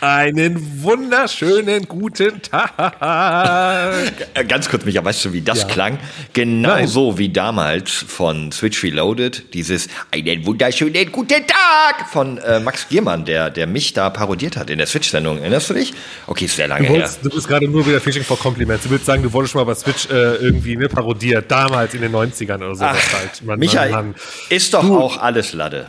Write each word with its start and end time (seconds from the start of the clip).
Einen 0.00 0.82
wunderschönen 0.82 1.86
guten 1.86 2.40
Tag. 2.42 2.70
Äh, 4.34 4.44
Ganz 4.44 4.68
kurz, 4.68 4.84
Micha, 4.84 5.04
weißt 5.04 5.24
du, 5.26 5.32
wie 5.32 5.40
das 5.42 5.66
klang? 5.68 5.98
Genauso 6.32 7.18
wie 7.18 7.28
damals 7.28 7.90
von 7.92 8.52
Switch 8.52 8.82
Reloaded, 8.82 9.52
dieses 9.54 9.88
Einen 10.10 10.46
wunderschönen 10.46 11.10
guten 11.12 11.46
Tag 11.46 12.08
von 12.10 12.38
äh, 12.38 12.60
Max 12.60 12.88
Giermann, 12.88 13.24
der, 13.24 13.50
der 13.50 13.66
mich 13.66 13.92
da 13.92 14.10
parodiert 14.10 14.56
hat 14.56 14.70
in 14.70 14.78
der 14.78 14.86
Switch-Sendung. 14.86 15.38
Erinnerst 15.38 15.70
du 15.70 15.74
dich? 15.74 15.92
Okay, 16.26 16.44
ist 16.46 16.56
sehr 16.56 16.68
lange 16.68 16.86
Du, 16.86 16.92
her. 16.92 17.00
wolltest, 17.00 17.24
du 17.24 17.30
bist 17.30 17.48
gerade 17.48 17.68
nur 17.68 17.86
wieder 17.86 18.00
Fishing 18.00 18.24
for 18.24 18.38
Compliments. 18.38 18.84
Du 18.84 18.90
willst 18.90 19.06
sagen, 19.06 19.22
du 19.22 19.32
wurdest 19.32 19.52
schon 19.52 19.60
mal 19.60 19.64
bei 19.64 19.74
Switch 19.74 20.06
äh, 20.10 20.36
irgendwie 20.36 20.76
ne, 20.76 20.88
parodiert, 20.88 21.50
damals 21.50 21.94
in 21.94 22.00
den 22.02 22.12
90ern 22.14 22.56
oder 22.56 22.74
sowas 22.74 22.96
halt. 23.12 23.58
Michael, 23.58 24.14
ist 24.48 24.72
doch 24.74 24.88
auch 24.88 25.18
alles 25.18 25.52
Lade. 25.52 25.86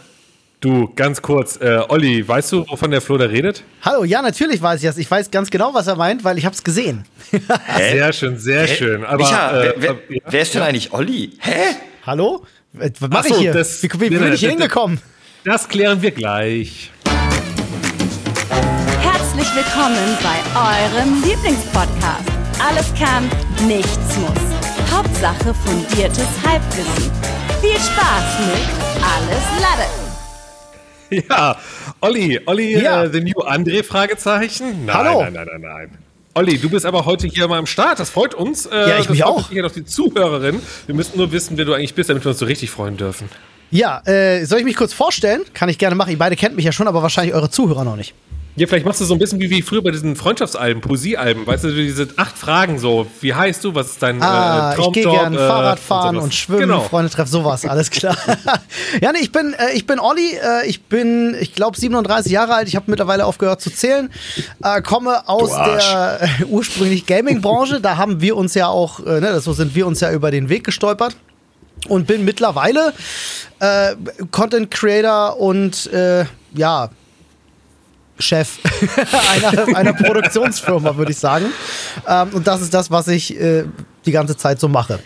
Du, 0.61 0.91
ganz 0.95 1.19
kurz, 1.23 1.57
äh, 1.59 1.79
Olli, 1.89 2.25
weißt 2.27 2.51
du, 2.51 2.65
wovon 2.69 2.91
der 2.91 3.01
Flo 3.01 3.17
da 3.17 3.25
redet? 3.25 3.63
Hallo, 3.81 4.03
ja, 4.03 4.21
natürlich 4.21 4.61
weiß 4.61 4.79
ich 4.83 4.87
das. 4.87 4.97
Ich 4.99 5.09
weiß 5.09 5.31
ganz 5.31 5.49
genau, 5.49 5.73
was 5.73 5.87
er 5.87 5.95
meint, 5.95 6.23
weil 6.23 6.37
ich 6.37 6.45
habe 6.45 6.53
es 6.55 6.63
gesehen. 6.63 7.03
Hä? 7.31 7.39
Sehr 7.93 8.13
schön, 8.13 8.37
sehr 8.37 8.67
schön. 8.67 9.03
Aber, 9.03 9.17
Micha, 9.17 9.59
äh, 9.59 9.73
wer, 9.77 9.97
wer, 10.07 10.17
äh, 10.17 10.21
wer 10.29 10.41
ist 10.43 10.53
denn 10.53 10.61
eigentlich 10.61 10.93
Olli? 10.93 11.31
Hä? 11.39 11.75
Hallo? 12.05 12.45
Äh, 12.79 12.91
Was 12.99 13.09
Ach 13.09 13.09
mache 13.09 13.27
so, 13.29 13.33
ich 13.35 13.39
hier? 13.41 13.53
das- 13.53 13.81
wie 13.81 13.89
wie, 13.93 14.09
bin 14.09 14.13
ich 14.33 14.39
hier 14.39 14.49
das- 14.49 14.57
hingekommen? 14.59 15.01
Das 15.45 15.67
klären 15.67 15.99
wir 15.99 16.11
gleich. 16.11 16.91
Herzlich 19.01 19.47
willkommen 19.55 20.15
bei 20.21 20.37
eurem 20.59 21.23
Lieblingspodcast. 21.23 22.29
Alles 22.59 22.93
kann, 22.99 23.27
nichts 23.67 24.15
muss. 24.19 24.93
Hauptsache 24.95 25.55
fundiertes 25.65 26.27
Halbwissen. 26.45 27.11
Viel 27.61 27.79
Spaß 27.79 28.39
mit 28.45 28.67
Alles 29.01 29.43
Lade. 29.59 30.10
Ja, 31.11 31.57
Olli, 31.99 32.39
Olli, 32.45 32.81
Ja. 32.81 33.03
äh, 33.03 33.09
the 33.11 33.19
new 33.21 33.41
André, 33.43 33.83
Fragezeichen? 33.83 34.85
Nein, 34.85 34.95
Hallo. 34.95 35.21
nein, 35.21 35.33
nein, 35.33 35.47
nein, 35.51 35.61
nein. 35.61 35.97
Olli, 36.33 36.57
du 36.57 36.69
bist 36.69 36.85
aber 36.85 37.03
heute 37.05 37.27
hier 37.27 37.47
mal 37.49 37.59
am 37.59 37.65
Start. 37.65 37.99
Das 37.99 38.09
freut 38.09 38.33
uns. 38.33 38.65
Äh, 38.65 38.89
Ja, 38.89 38.99
ich 38.99 39.09
mich 39.09 39.23
auch. 39.25 39.49
Hier 39.49 39.63
noch 39.63 39.71
die 39.73 39.83
Zuhörerin. 39.83 40.61
Wir 40.85 40.95
müssen 40.95 41.17
nur 41.17 41.31
wissen, 41.33 41.57
wer 41.57 41.65
du 41.65 41.73
eigentlich 41.73 41.93
bist, 41.93 42.09
damit 42.09 42.23
wir 42.23 42.29
uns 42.29 42.39
so 42.39 42.45
richtig 42.45 42.69
freuen 42.71 42.95
dürfen. 42.95 43.27
Ja, 43.71 44.01
äh, 44.05 44.45
soll 44.45 44.59
ich 44.59 44.65
mich 44.65 44.75
kurz 44.77 44.93
vorstellen? 44.93 45.41
Kann 45.53 45.67
ich 45.67 45.77
gerne 45.77 45.95
machen. 45.95 46.11
Ihr 46.11 46.17
beide 46.17 46.37
kennt 46.37 46.55
mich 46.55 46.63
ja 46.63 46.71
schon, 46.71 46.87
aber 46.87 47.01
wahrscheinlich 47.03 47.35
eure 47.35 47.49
Zuhörer 47.49 47.83
noch 47.83 47.97
nicht. 47.97 48.13
Ja, 48.57 48.67
vielleicht 48.67 48.85
machst 48.85 48.99
du 48.99 49.05
so 49.05 49.13
ein 49.15 49.19
bisschen 49.19 49.39
wie, 49.39 49.49
wie 49.49 49.61
früher 49.61 49.81
bei 49.81 49.91
diesen 49.91 50.17
Freundschaftsalben, 50.17 50.81
Poesiealben. 50.81 51.47
Weißt 51.47 51.63
du, 51.63 51.71
diese 51.73 52.09
acht 52.17 52.37
Fragen 52.37 52.79
so. 52.79 53.07
Wie 53.21 53.33
heißt 53.33 53.63
du? 53.63 53.73
Was 53.75 53.91
ist 53.91 54.03
dein 54.03 54.21
Ah, 54.21 54.69
äh, 54.69 54.71
ich 54.71 54.75
Traumjob? 54.75 54.93
gehe 54.93 55.03
gern 55.09 55.33
äh, 55.33 55.37
Fahrrad 55.37 55.79
fahren 55.79 56.15
sowas. 56.15 56.23
und, 56.25 56.33
schwimmen, 56.35 56.59
Genau. 56.61 56.81
Freunde 56.81 57.09
treffen, 57.09 57.31
sowas, 57.31 57.65
alles 57.65 57.89
klar. 57.89 58.17
ja, 59.01 59.13
nee, 59.13 59.19
ich 59.21 59.31
bin, 59.31 59.53
äh, 59.53 59.71
ich 59.73 59.87
bin 59.87 59.99
Olli, 59.99 60.33
äh, 60.35 60.67
ich 60.67 60.83
bin, 60.83 61.33
ich 61.39 61.53
glaube, 61.55 61.77
37 61.79 62.29
Jahre 62.31 62.53
alt, 62.55 62.67
ich 62.67 62.75
habe 62.75 62.85
mittlerweile 62.91 63.25
aufgehört 63.25 63.61
zu 63.61 63.71
zählen, 63.71 64.09
äh, 64.63 64.81
komme 64.81 65.29
aus 65.29 65.51
der 65.51 66.19
äh, 66.41 66.43
ursprünglich 66.49 67.05
Gaming-Branche, 67.05 67.79
da 67.79 67.95
haben 67.95 68.19
wir 68.19 68.35
uns 68.35 68.53
ja 68.53 68.67
auch, 68.67 68.99
äh, 69.05 69.21
ne, 69.21 69.39
so 69.39 69.53
sind 69.53 69.75
wir 69.75 69.87
uns 69.87 70.01
ja 70.01 70.11
über 70.11 70.29
den 70.29 70.49
Weg 70.49 70.65
gestolpert 70.65 71.15
und 71.87 72.05
bin 72.05 72.25
mittlerweile 72.25 72.91
äh, 73.59 73.95
Content 74.31 74.69
Creator 74.71 75.39
und 75.39 75.87
äh, 75.93 76.25
ja, 76.53 76.89
Chef 78.21 78.59
einer, 79.33 79.77
einer 79.77 79.93
Produktionsfirma, 79.93 80.95
würde 80.97 81.11
ich 81.11 81.17
sagen. 81.17 81.45
Ähm, 82.07 82.29
und 82.33 82.47
das 82.47 82.61
ist 82.61 82.73
das, 82.73 82.91
was 82.91 83.07
ich 83.07 83.39
äh, 83.39 83.65
die 84.05 84.11
ganze 84.11 84.37
Zeit 84.37 84.59
so 84.59 84.67
mache. 84.67 84.99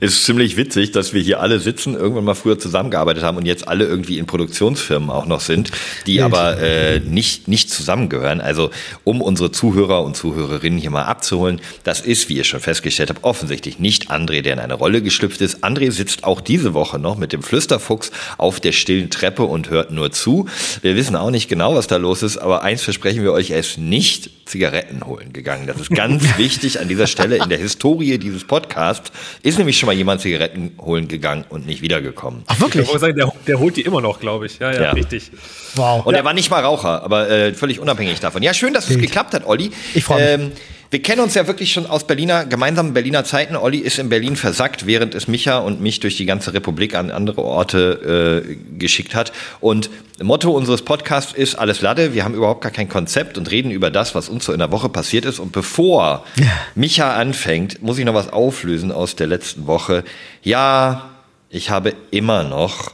Ist 0.00 0.24
ziemlich 0.24 0.56
witzig, 0.56 0.92
dass 0.92 1.12
wir 1.12 1.22
hier 1.22 1.40
alle 1.40 1.60
sitzen, 1.60 1.94
irgendwann 1.94 2.24
mal 2.24 2.34
früher 2.34 2.58
zusammengearbeitet 2.58 3.22
haben 3.22 3.36
und 3.36 3.46
jetzt 3.46 3.68
alle 3.68 3.84
irgendwie 3.84 4.18
in 4.18 4.26
Produktionsfirmen 4.26 5.10
auch 5.10 5.26
noch 5.26 5.40
sind, 5.40 5.70
die 6.06 6.16
Wild. 6.16 6.24
aber 6.24 6.58
äh, 6.60 7.00
nicht, 7.00 7.48
nicht 7.48 7.70
zusammengehören. 7.70 8.40
Also 8.40 8.70
um 9.04 9.20
unsere 9.20 9.52
Zuhörer 9.52 10.02
und 10.02 10.16
Zuhörerinnen 10.16 10.78
hier 10.78 10.90
mal 10.90 11.04
abzuholen, 11.04 11.60
das 11.84 12.00
ist, 12.00 12.28
wie 12.28 12.36
ihr 12.36 12.44
schon 12.44 12.60
festgestellt 12.60 13.10
habt, 13.10 13.24
offensichtlich 13.24 13.78
nicht 13.78 14.10
André, 14.10 14.42
der 14.42 14.54
in 14.54 14.58
eine 14.58 14.74
Rolle 14.74 15.02
geschlüpft 15.02 15.40
ist. 15.40 15.64
André 15.64 15.90
sitzt 15.90 16.24
auch 16.24 16.40
diese 16.40 16.74
Woche 16.74 16.98
noch 16.98 17.16
mit 17.16 17.32
dem 17.32 17.42
Flüsterfuchs 17.42 18.10
auf 18.38 18.60
der 18.60 18.72
stillen 18.72 19.10
Treppe 19.10 19.44
und 19.44 19.70
hört 19.70 19.90
nur 19.90 20.10
zu. 20.12 20.48
Wir 20.80 20.96
wissen 20.96 21.16
auch 21.16 21.30
nicht 21.30 21.48
genau, 21.48 21.74
was 21.74 21.86
da 21.86 21.96
los 21.96 22.22
ist, 22.22 22.38
aber 22.38 22.62
eins 22.62 22.82
versprechen 22.82 23.22
wir 23.22 23.32
euch, 23.32 23.50
er 23.50 23.60
ist 23.60 23.78
nicht 23.78 24.30
Zigaretten 24.44 25.06
holen 25.06 25.32
gegangen. 25.32 25.66
Das 25.66 25.80
ist 25.80 25.90
ganz 25.90 26.24
wichtig 26.38 26.80
an 26.80 26.88
dieser 26.88 27.06
Stelle 27.06 27.36
in 27.36 27.48
der 27.48 27.58
Historie 27.58 28.18
dieses 28.18 28.44
Podcasts. 28.44 29.10
Ist 29.52 29.58
nämlich 29.58 29.78
schon 29.78 29.86
mal 29.86 29.92
jemand 29.92 30.20
Zigaretten 30.20 30.72
holen 30.80 31.08
gegangen 31.08 31.44
und 31.48 31.66
nicht 31.66 31.82
wiedergekommen. 31.82 32.42
Ach, 32.46 32.54
Ich 32.54 32.60
wirklich? 32.60 32.86
wollte 32.88 33.00
sagen, 33.00 33.16
der, 33.16 33.32
der 33.46 33.58
holt 33.58 33.76
die 33.76 33.82
immer 33.82 34.00
noch, 34.00 34.18
glaube 34.20 34.46
ich. 34.46 34.58
Ja, 34.58 34.72
ja, 34.72 34.82
Ja. 34.82 34.90
richtig. 34.92 35.30
Wow. 35.74 36.04
Und 36.06 36.14
er 36.14 36.24
war 36.24 36.32
nicht 36.34 36.50
mal 36.50 36.60
Raucher, 36.62 37.02
aber 37.02 37.28
äh, 37.30 37.54
völlig 37.54 37.78
unabhängig 37.80 38.20
davon. 38.20 38.42
Ja, 38.42 38.52
schön, 38.54 38.74
dass 38.74 38.88
es 38.90 38.98
geklappt 38.98 39.34
hat, 39.34 39.46
Olli. 39.46 39.70
Ich 39.94 40.04
freu 40.04 40.16
mich. 40.16 40.46
Ähm, 40.46 40.52
wir 40.92 41.00
kennen 41.00 41.22
uns 41.22 41.32
ja 41.34 41.46
wirklich 41.46 41.72
schon 41.72 41.86
aus 41.86 42.06
Berliner, 42.06 42.44
gemeinsamen 42.44 42.92
Berliner 42.92 43.24
Zeiten. 43.24 43.56
Olli 43.56 43.78
ist 43.78 43.98
in 43.98 44.10
Berlin 44.10 44.36
versackt, 44.36 44.84
während 44.84 45.14
es 45.14 45.26
Micha 45.26 45.56
und 45.56 45.80
mich 45.80 46.00
durch 46.00 46.18
die 46.18 46.26
ganze 46.26 46.52
Republik 46.52 46.94
an 46.94 47.10
andere 47.10 47.42
Orte 47.42 48.44
äh, 48.46 48.56
geschickt 48.78 49.14
hat. 49.14 49.32
Und 49.60 49.88
Motto 50.20 50.50
unseres 50.50 50.82
Podcasts 50.82 51.32
ist 51.32 51.54
alles 51.54 51.80
Lade. 51.80 52.12
Wir 52.12 52.24
haben 52.24 52.34
überhaupt 52.34 52.60
gar 52.60 52.70
kein 52.70 52.90
Konzept 52.90 53.38
und 53.38 53.50
reden 53.50 53.70
über 53.70 53.90
das, 53.90 54.14
was 54.14 54.28
uns 54.28 54.44
so 54.44 54.52
in 54.52 54.58
der 54.58 54.70
Woche 54.70 54.90
passiert 54.90 55.24
ist. 55.24 55.38
Und 55.38 55.52
bevor 55.52 56.26
Micha 56.74 57.14
anfängt, 57.14 57.82
muss 57.82 57.96
ich 57.96 58.04
noch 58.04 58.12
was 58.12 58.30
auflösen 58.30 58.92
aus 58.92 59.16
der 59.16 59.28
letzten 59.28 59.66
Woche. 59.66 60.04
Ja, 60.42 61.08
ich 61.48 61.70
habe 61.70 61.94
immer 62.10 62.44
noch 62.44 62.92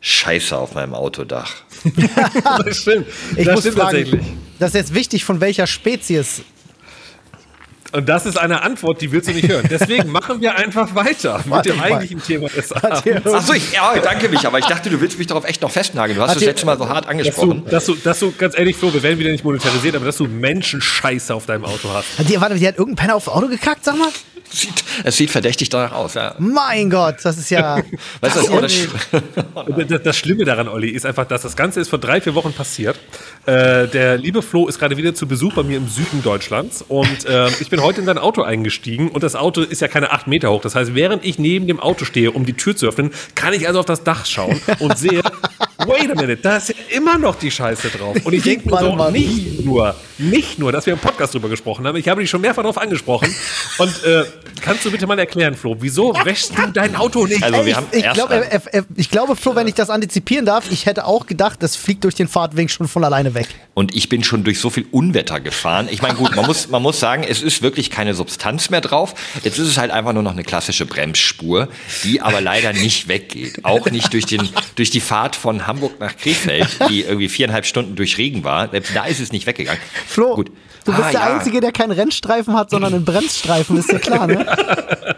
Scheiße 0.00 0.56
auf 0.56 0.74
meinem 0.74 0.94
Autodach. 0.94 1.56
Das 2.64 2.78
stimmt. 2.78 3.06
Ich 3.36 3.44
das 3.44 3.56
muss 3.56 3.60
stimmt 3.60 3.76
fragen, 3.76 3.98
tatsächlich. 3.98 4.26
das 4.58 4.68
ist 4.70 4.74
jetzt 4.74 4.94
wichtig, 4.94 5.24
von 5.24 5.42
welcher 5.42 5.66
Spezies. 5.66 6.40
Und 7.96 8.10
das 8.10 8.26
ist 8.26 8.36
eine 8.38 8.62
Antwort, 8.62 9.00
die 9.00 9.10
willst 9.10 9.26
du 9.26 9.32
nicht 9.32 9.48
hören. 9.48 9.66
Deswegen 9.70 10.12
machen 10.12 10.42
wir 10.42 10.54
einfach 10.56 10.94
weiter 10.94 11.38
mit 11.38 11.48
Warte 11.50 11.70
dem 11.70 11.78
mal. 11.78 11.84
eigentlichen 11.84 12.22
Thema 12.22 12.48
des 12.50 12.70
Abends. 12.70 13.02
hier 13.04 13.22
Ach 13.24 13.40
so, 13.40 13.54
ich, 13.54 13.72
ja, 13.72 13.98
danke 14.00 14.28
mich, 14.28 14.46
aber 14.46 14.58
ich 14.58 14.66
dachte, 14.66 14.90
du 14.90 15.00
willst 15.00 15.16
mich 15.16 15.26
darauf 15.28 15.46
echt 15.46 15.62
noch 15.62 15.70
festnageln. 15.70 16.14
Du 16.14 16.22
hast 16.22 16.32
Hat 16.32 16.36
das 16.36 16.44
letzte 16.44 16.66
Mal 16.66 16.76
so 16.76 16.86
hart 16.90 16.96
Dass 16.98 17.04
du, 17.06 17.10
angesprochen. 17.10 17.64
dass, 17.70 17.86
du, 17.86 17.94
dass 17.94 18.18
du, 18.18 18.32
ganz 18.36 18.58
ehrlich, 18.58 18.76
Flo, 18.76 18.92
wir 18.92 19.02
werden 19.02 19.18
wieder 19.18 19.30
nicht 19.30 19.44
monetarisiert, 19.44 19.96
aber 19.96 20.04
dass 20.04 20.18
du 20.18 20.26
Menschenscheiße 20.26 21.34
auf 21.34 21.46
deinem 21.46 21.64
Auto 21.64 21.88
hast. 21.90 22.18
Hat 22.18 22.28
die, 22.28 22.38
warte, 22.38 22.56
die 22.56 22.68
hat 22.68 22.76
irgendein 22.76 22.96
Penner 23.06 23.16
aufs 23.16 23.28
Auto 23.28 23.48
gekackt, 23.48 23.82
sag 23.82 23.96
mal? 23.96 24.08
Sieht, 24.50 24.84
es 25.04 25.16
sieht 25.16 25.30
verdächtig 25.30 25.68
danach 25.68 25.92
aus, 25.92 26.14
ja. 26.14 26.34
Mein 26.38 26.88
Gott, 26.90 27.16
das 27.22 27.36
ist 27.36 27.50
ja. 27.50 27.76
Weißt 28.20 28.36
du, 28.36 28.60
das, 28.60 28.88
das, 29.10 29.66
Und 29.66 29.90
Das, 29.90 30.02
das 30.02 30.16
Schlimme 30.16 30.44
daran, 30.44 30.68
Olli, 30.68 30.90
ist 30.90 31.04
einfach, 31.04 31.26
dass 31.26 31.42
das 31.42 31.56
Ganze 31.56 31.80
ist 31.80 31.88
vor 31.88 31.98
drei, 31.98 32.20
vier 32.20 32.34
Wochen 32.34 32.52
passiert. 32.52 32.96
Äh, 33.46 33.88
der 33.88 34.16
liebe 34.18 34.42
Flo 34.42 34.68
ist 34.68 34.78
gerade 34.78 34.96
wieder 34.96 35.14
zu 35.14 35.26
Besuch 35.26 35.54
bei 35.54 35.62
mir 35.62 35.76
im 35.76 35.88
Süden 35.88 36.22
Deutschlands 36.22 36.84
und 36.86 37.26
äh, 37.26 37.48
ich 37.60 37.70
bin 37.70 37.82
heute 37.82 38.00
in 38.00 38.06
sein 38.06 38.18
Auto 38.18 38.42
eingestiegen 38.42 39.08
und 39.10 39.22
das 39.22 39.34
Auto 39.34 39.62
ist 39.62 39.80
ja 39.80 39.88
keine 39.88 40.12
acht 40.12 40.26
Meter 40.26 40.50
hoch. 40.50 40.62
Das 40.62 40.74
heißt, 40.74 40.94
während 40.94 41.24
ich 41.24 41.38
neben 41.38 41.66
dem 41.66 41.80
Auto 41.80 42.04
stehe, 42.04 42.30
um 42.30 42.46
die 42.46 42.54
Tür 42.54 42.76
zu 42.76 42.86
öffnen, 42.86 43.10
kann 43.34 43.52
ich 43.52 43.66
also 43.66 43.80
auf 43.80 43.86
das 43.86 44.04
Dach 44.04 44.26
schauen 44.26 44.60
und 44.78 44.96
sehe, 44.98 45.22
wait 45.86 46.10
a 46.10 46.14
minute, 46.14 46.36
da 46.36 46.56
ist 46.56 46.68
ja 46.68 46.74
immer 46.96 47.18
noch 47.18 47.36
die 47.36 47.50
Scheiße 47.50 47.88
drauf. 47.90 48.16
Und 48.24 48.32
ich 48.32 48.42
denke 48.42 48.68
mir 48.68 48.78
so, 48.78 48.92
mal. 48.92 49.10
nicht 49.12 49.64
nur, 49.64 49.94
nicht 50.18 50.58
nur, 50.58 50.72
dass 50.72 50.86
wir 50.86 50.92
im 50.92 50.98
Podcast 50.98 51.34
drüber 51.34 51.48
gesprochen 51.48 51.86
haben, 51.86 51.96
ich 51.96 52.08
habe 52.08 52.20
dich 52.20 52.30
schon 52.30 52.40
mehrfach 52.40 52.62
darauf 52.62 52.78
angesprochen 52.78 53.34
und 53.78 54.04
äh, 54.04 54.24
kannst 54.60 54.84
du 54.84 54.90
bitte 54.90 55.06
mal 55.06 55.18
erklären, 55.18 55.54
Flo, 55.54 55.76
wieso 55.80 56.14
wäschst 56.24 56.56
du 56.56 56.66
dein 56.72 56.96
Auto 56.96 57.26
nicht? 57.26 57.42
Also 57.42 57.58
wir 57.58 57.66
ich, 57.66 57.76
haben 57.76 57.86
ich, 57.92 58.04
erst 58.04 58.14
glaub, 58.16 58.30
er, 58.30 58.50
er, 58.50 58.62
er, 58.72 58.84
ich 58.96 59.10
glaube, 59.10 59.36
Flo, 59.36 59.54
wenn 59.54 59.68
ich 59.68 59.74
das 59.74 59.90
antizipieren 59.90 60.46
darf, 60.46 60.70
ich 60.70 60.86
hätte 60.86 61.04
auch 61.04 61.26
gedacht, 61.26 61.62
das 61.62 61.76
fliegt 61.76 62.04
durch 62.04 62.14
den 62.14 62.28
Fahrtweg 62.28 62.70
schon 62.70 62.88
von 62.88 63.04
alleine 63.04 63.34
weg. 63.34 63.46
und 63.74 63.94
ich 63.94 64.08
bin 64.08 64.24
schon 64.24 64.42
durch 64.44 64.58
so 64.58 64.70
viel 64.70 64.86
Unwetter 64.90 65.40
gefahren. 65.40 65.88
Ich 65.90 66.02
meine, 66.02 66.14
gut, 66.14 66.34
man 66.34 66.46
muss, 66.46 66.68
man 66.68 66.82
muss 66.82 66.98
sagen, 66.98 67.24
es 67.28 67.42
ist 67.42 67.62
wirklich 67.62 67.90
keine 67.90 68.14
Substanz 68.14 68.70
mehr 68.70 68.80
drauf. 68.80 69.14
Jetzt 69.44 69.58
ist 69.58 69.68
es 69.68 69.78
halt 69.78 69.90
einfach 69.90 70.12
nur 70.12 70.22
noch 70.22 70.32
eine 70.32 70.44
klassische 70.44 70.86
Bremsspur, 70.86 71.68
die 72.02 72.20
aber 72.20 72.40
leider 72.40 72.72
nicht 72.72 73.08
weggeht. 73.08 73.64
Auch 73.64 73.86
nicht 73.90 74.12
durch, 74.12 74.26
den, 74.26 74.48
durch 74.76 74.90
die 74.90 75.00
Fahrt 75.00 75.36
von 75.36 75.66
Hamburg 75.66 75.75
nach 76.00 76.16
Krefeld, 76.16 76.68
die 76.88 77.02
irgendwie 77.02 77.28
viereinhalb 77.28 77.66
Stunden 77.66 77.96
durch 77.96 78.18
Regen 78.18 78.44
war. 78.44 78.68
Selbst 78.70 78.94
da 78.94 79.04
ist 79.06 79.20
es 79.20 79.32
nicht 79.32 79.46
weggegangen. 79.46 79.80
Flo, 80.06 80.34
Gut. 80.34 80.50
du 80.84 80.92
bist 80.92 81.04
Ah, 81.04 81.10
der 81.10 81.20
ja. 81.20 81.34
Einzige, 81.36 81.60
der 81.60 81.72
keinen 81.72 81.92
Rennstreifen 81.92 82.54
hat, 82.54 82.70
sondern 82.70 82.94
einen 82.94 83.04
Bremsstreifen, 83.04 83.76
ist 83.78 83.90
ja 83.92 83.98
klar, 83.98 84.26
ne? 84.26 84.44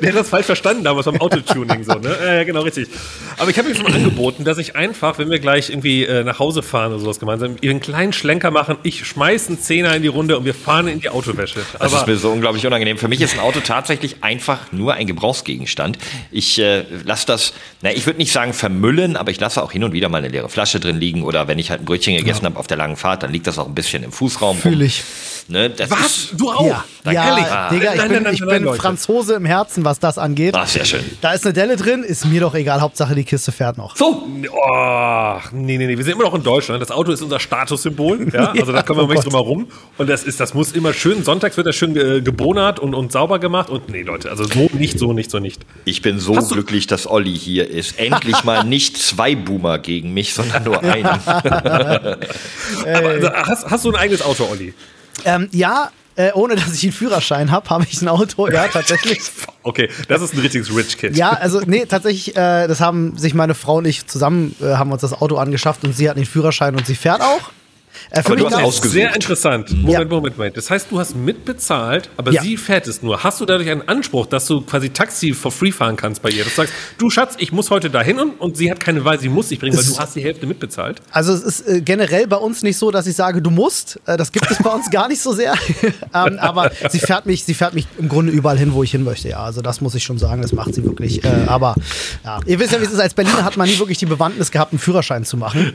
Der 0.00 0.08
hat 0.08 0.18
das 0.18 0.30
falsch 0.30 0.46
verstanden 0.46 0.84
damals 0.84 1.04
beim 1.04 1.20
Autotuning 1.20 1.84
so, 1.84 1.94
ne? 1.94 2.16
Ja, 2.24 2.44
genau, 2.44 2.62
richtig. 2.62 2.88
Aber 3.36 3.50
ich 3.50 3.58
habe 3.58 3.68
ihm 3.68 3.76
schon 3.76 3.86
angeboten, 3.92 4.44
dass 4.44 4.56
ich 4.56 4.74
einfach, 4.74 5.18
wenn 5.18 5.30
wir 5.30 5.38
gleich 5.38 5.68
irgendwie 5.68 6.04
äh, 6.04 6.24
nach 6.24 6.38
Hause 6.38 6.62
fahren 6.62 6.92
oder 6.92 7.00
sowas 7.00 7.20
gemeinsam, 7.20 7.56
einen 7.62 7.80
kleinen 7.80 8.12
Schlenker 8.14 8.50
machen, 8.50 8.78
ich 8.82 9.04
schmeiß 9.06 9.48
einen 9.48 9.60
Zehner 9.60 9.94
in 9.94 10.02
die 10.02 10.08
Runde 10.08 10.38
und 10.38 10.44
wir 10.46 10.54
fahren 10.54 10.88
in 10.88 11.00
die 11.00 11.10
Autowäsche. 11.10 11.60
Das 11.78 11.92
ist 11.92 11.98
Aber 11.98 12.10
mir 12.10 12.16
so 12.16 12.30
unglaublich 12.30 12.66
unangenehm. 12.66 12.96
Für 12.96 13.08
mich 13.08 13.20
ist 13.20 13.34
ein 13.34 13.40
Auto 13.40 13.60
tatsächlich 13.60 14.16
einfach 14.22 14.72
nur 14.72 14.94
ein 14.94 15.06
Gebrauchsgegenstand. 15.06 15.98
Ich 16.30 16.58
äh, 16.58 16.84
lasse 17.04 17.26
das, 17.26 17.52
na, 17.82 17.92
ich 17.92 18.06
würde 18.06 18.18
nicht 18.18 18.32
sagen 18.32 18.54
vermüllen, 18.54 19.16
aber 19.16 19.30
ich 19.30 19.38
lasse 19.40 19.62
auch 19.62 19.72
hin 19.72 19.83
und 19.84 19.92
wieder 19.92 20.08
mal 20.08 20.18
eine 20.18 20.28
leere 20.28 20.48
Flasche 20.48 20.80
drin 20.80 20.98
liegen 20.98 21.22
oder 21.22 21.48
wenn 21.48 21.58
ich 21.58 21.70
halt 21.70 21.82
ein 21.82 21.84
Brötchen 21.84 22.16
gegessen 22.16 22.44
habe 22.44 22.58
auf 22.58 22.66
der 22.66 22.76
langen 22.76 22.96
Fahrt, 22.96 23.22
dann 23.22 23.32
liegt 23.32 23.46
das 23.46 23.58
auch 23.58 23.66
ein 23.66 23.74
bisschen 23.74 24.02
im 24.02 24.12
Fußraum. 24.12 24.56
Fühl 24.56 24.82
ich. 24.82 25.02
Ne, 25.46 25.68
das 25.68 25.90
was? 25.90 26.06
Ist, 26.06 26.40
Du 26.40 26.50
auch? 26.50 26.64
Ja, 26.66 26.84
ja, 27.04 27.12
ehrlich. 27.28 27.44
ja, 27.44 27.68
Digga, 27.68 27.92
ich 27.92 27.98
Nein, 27.98 28.08
bin, 28.08 28.22
nein, 28.22 28.24
nein, 28.24 28.34
ich 28.34 28.40
bin. 28.64 28.74
Franzose 28.76 29.34
im 29.34 29.44
Herzen, 29.44 29.84
was 29.84 30.00
das 30.00 30.16
angeht. 30.16 30.54
Ach, 30.56 30.66
sehr 30.66 30.86
schön. 30.86 31.04
Da 31.20 31.32
ist 31.32 31.44
eine 31.44 31.52
Delle 31.52 31.76
drin, 31.76 32.02
ist 32.02 32.24
mir 32.24 32.40
doch 32.40 32.54
egal. 32.54 32.80
Hauptsache, 32.80 33.14
die 33.14 33.24
Kiste 33.24 33.52
fährt 33.52 33.76
noch. 33.76 33.94
So, 33.94 34.26
Oh, 34.50 35.36
nee, 35.52 35.76
nee, 35.76 35.86
nee. 35.86 35.98
Wir 35.98 36.04
sind 36.04 36.14
immer 36.14 36.24
noch 36.24 36.34
in 36.34 36.42
Deutschland. 36.42 36.80
Das 36.80 36.90
Auto 36.90 37.12
ist 37.12 37.20
unser 37.20 37.40
Statussymbol. 37.40 38.28
Ja, 38.32 38.52
also 38.58 38.72
da 38.72 38.82
kommen 38.82 39.00
wir 39.00 39.04
oh 39.04 39.12
nicht 39.12 39.24
drum 39.24 39.34
herum. 39.34 39.68
Und 39.98 40.08
das 40.08 40.24
ist, 40.24 40.40
das 40.40 40.54
muss 40.54 40.72
immer 40.72 40.94
schön, 40.94 41.22
sonntags 41.24 41.58
wird 41.58 41.66
das 41.66 41.76
schön 41.76 41.94
äh, 41.96 42.22
gebonert 42.22 42.78
und, 42.80 42.94
und 42.94 43.12
sauber 43.12 43.38
gemacht. 43.38 43.68
Und 43.68 43.90
nee, 43.90 44.02
Leute, 44.02 44.30
also 44.30 44.44
so 44.44 44.70
nicht, 44.72 44.98
so 44.98 45.12
nicht, 45.12 45.30
so 45.30 45.40
nicht. 45.40 45.60
ich 45.84 46.00
bin 46.00 46.18
so 46.18 46.36
Hast 46.36 46.50
du- 46.50 46.54
glücklich, 46.54 46.86
dass 46.86 47.06
Olli 47.06 47.36
hier 47.38 47.68
ist. 47.68 47.98
Endlich 47.98 48.44
mal 48.44 48.64
nicht 48.64 48.96
zwei 48.96 49.34
Boomer 49.34 49.78
gegen 49.78 50.14
mich, 50.14 50.32
sondern 50.32 50.64
nur 50.64 50.82
einen. 50.82 51.04
Aber 51.06 52.18
also, 52.86 53.30
hast, 53.32 53.70
hast 53.70 53.84
du 53.84 53.90
ein 53.90 53.96
eigenes 53.96 54.22
Auto, 54.22 54.44
Olli? 54.50 54.72
Ähm, 55.24 55.48
ja, 55.52 55.90
äh, 56.16 56.32
ohne 56.32 56.54
dass 56.56 56.72
ich 56.74 56.82
einen 56.84 56.92
Führerschein 56.92 57.50
habe, 57.50 57.68
habe 57.70 57.86
ich 57.88 58.00
ein 58.02 58.08
Auto. 58.08 58.48
Ja, 58.48 58.68
tatsächlich. 58.72 59.20
Okay, 59.62 59.88
das 60.08 60.22
ist 60.22 60.34
ein 60.34 60.40
richtiges 60.40 60.74
Rich 60.74 60.98
Kid. 60.98 61.16
Ja, 61.16 61.30
also 61.30 61.60
nee, 61.66 61.86
tatsächlich, 61.86 62.36
äh, 62.36 62.66
das 62.66 62.80
haben 62.80 63.16
sich 63.16 63.34
meine 63.34 63.54
Frau 63.54 63.76
und 63.76 63.86
ich 63.86 64.06
zusammen, 64.06 64.54
äh, 64.60 64.74
haben 64.74 64.92
uns 64.92 65.00
das 65.00 65.12
Auto 65.12 65.36
angeschafft 65.36 65.84
und 65.84 65.94
sie 65.94 66.08
hat 66.08 66.16
den 66.16 66.26
Führerschein 66.26 66.76
und 66.76 66.86
sie 66.86 66.94
fährt 66.94 67.20
auch. 67.20 67.50
Äh, 68.10 68.20
Aber 68.24 68.36
du 68.36 68.46
hast 68.46 68.54
ausgesucht. 68.54 68.92
Sehr 68.94 69.14
interessant. 69.14 69.70
Moment, 69.70 69.88
Ja. 69.92 70.04
Moment, 70.04 70.36
Moment. 70.38 70.56
Das 70.56 70.70
heißt, 70.70 70.86
du 70.90 70.98
hast 70.98 71.14
mitbezahlt, 71.16 72.10
aber 72.16 72.32
Ja. 72.32 72.42
sie 72.42 72.56
fährt 72.56 72.86
es 72.86 73.02
nur. 73.02 73.22
Hast 73.24 73.40
du 73.40 73.46
dadurch 73.46 73.70
einen 73.70 73.86
Anspruch, 73.88 74.26
dass 74.26 74.46
du 74.46 74.60
quasi 74.60 74.90
Taxi 74.90 75.32
for 75.32 75.50
free 75.50 75.72
fahren 75.72 75.96
kannst 75.96 76.22
bei 76.22 76.30
ihr? 76.30 76.44
Dass 76.44 76.54
du 76.54 76.62
sagst, 76.62 76.74
du 76.98 77.10
Schatz, 77.10 77.34
ich 77.38 77.52
muss 77.52 77.70
heute 77.70 77.90
dahin 77.90 78.18
und, 78.20 78.40
und 78.40 78.56
sie 78.56 78.70
hat 78.70 78.80
keine 78.80 79.04
Wahl, 79.04 79.18
sie 79.20 79.28
muss 79.28 79.48
dich 79.48 79.58
bringen, 79.58 79.76
weil 79.76 79.82
Es- 79.84 79.92
du 79.94 79.98
hast 79.98 80.14
die 80.16 80.22
Hälfte 80.22 80.46
mitbezahlt. 80.46 81.00
Also 81.10 81.32
es 81.32 81.42
ist 81.42 81.60
äh, 81.68 81.80
generell 81.80 82.26
bei 82.26 82.36
uns 82.36 82.62
nicht 82.62 82.76
so, 82.78 82.90
dass 82.90 83.06
ich 83.06 83.16
sage, 83.16 83.42
du 83.42 83.50
musst. 83.50 83.98
Äh, 84.06 84.16
das 84.16 84.32
gibt 84.32 84.50
es 84.50 84.58
bei 84.62 84.70
uns 84.70 84.90
gar 84.90 85.08
nicht 85.08 85.20
so 85.22 85.32
sehr. 85.32 85.54
ähm, 86.14 86.38
aber 86.38 86.70
sie 86.90 86.98
fährt 86.98 87.26
mich, 87.26 87.44
sie 87.44 87.54
fährt 87.54 87.74
mich 87.74 87.86
im 87.98 88.08
Grunde 88.08 88.32
überall 88.32 88.58
hin, 88.58 88.72
wo 88.74 88.82
ich 88.82 88.90
hin 88.90 89.04
möchte. 89.04 89.28
Ja, 89.28 89.38
also 89.44 89.60
das 89.62 89.80
muss 89.80 89.94
ich 89.94 90.04
schon 90.04 90.18
sagen, 90.18 90.42
das 90.42 90.52
macht 90.52 90.74
sie 90.74 90.84
wirklich. 90.84 91.24
Äh, 91.24 91.28
aber 91.46 91.74
ja, 92.24 92.40
ihr 92.46 92.58
wisst 92.58 92.72
ja, 92.72 92.80
wie 92.80 92.84
es 92.84 92.92
ist. 92.92 93.00
Als 93.00 93.14
Berliner 93.14 93.44
hat 93.44 93.56
man 93.56 93.68
nie 93.68 93.78
wirklich 93.78 93.98
die 93.98 94.06
Bewandtnis 94.06 94.50
gehabt, 94.50 94.72
einen 94.72 94.78
Führerschein 94.78 95.24
zu 95.24 95.36
machen. 95.36 95.72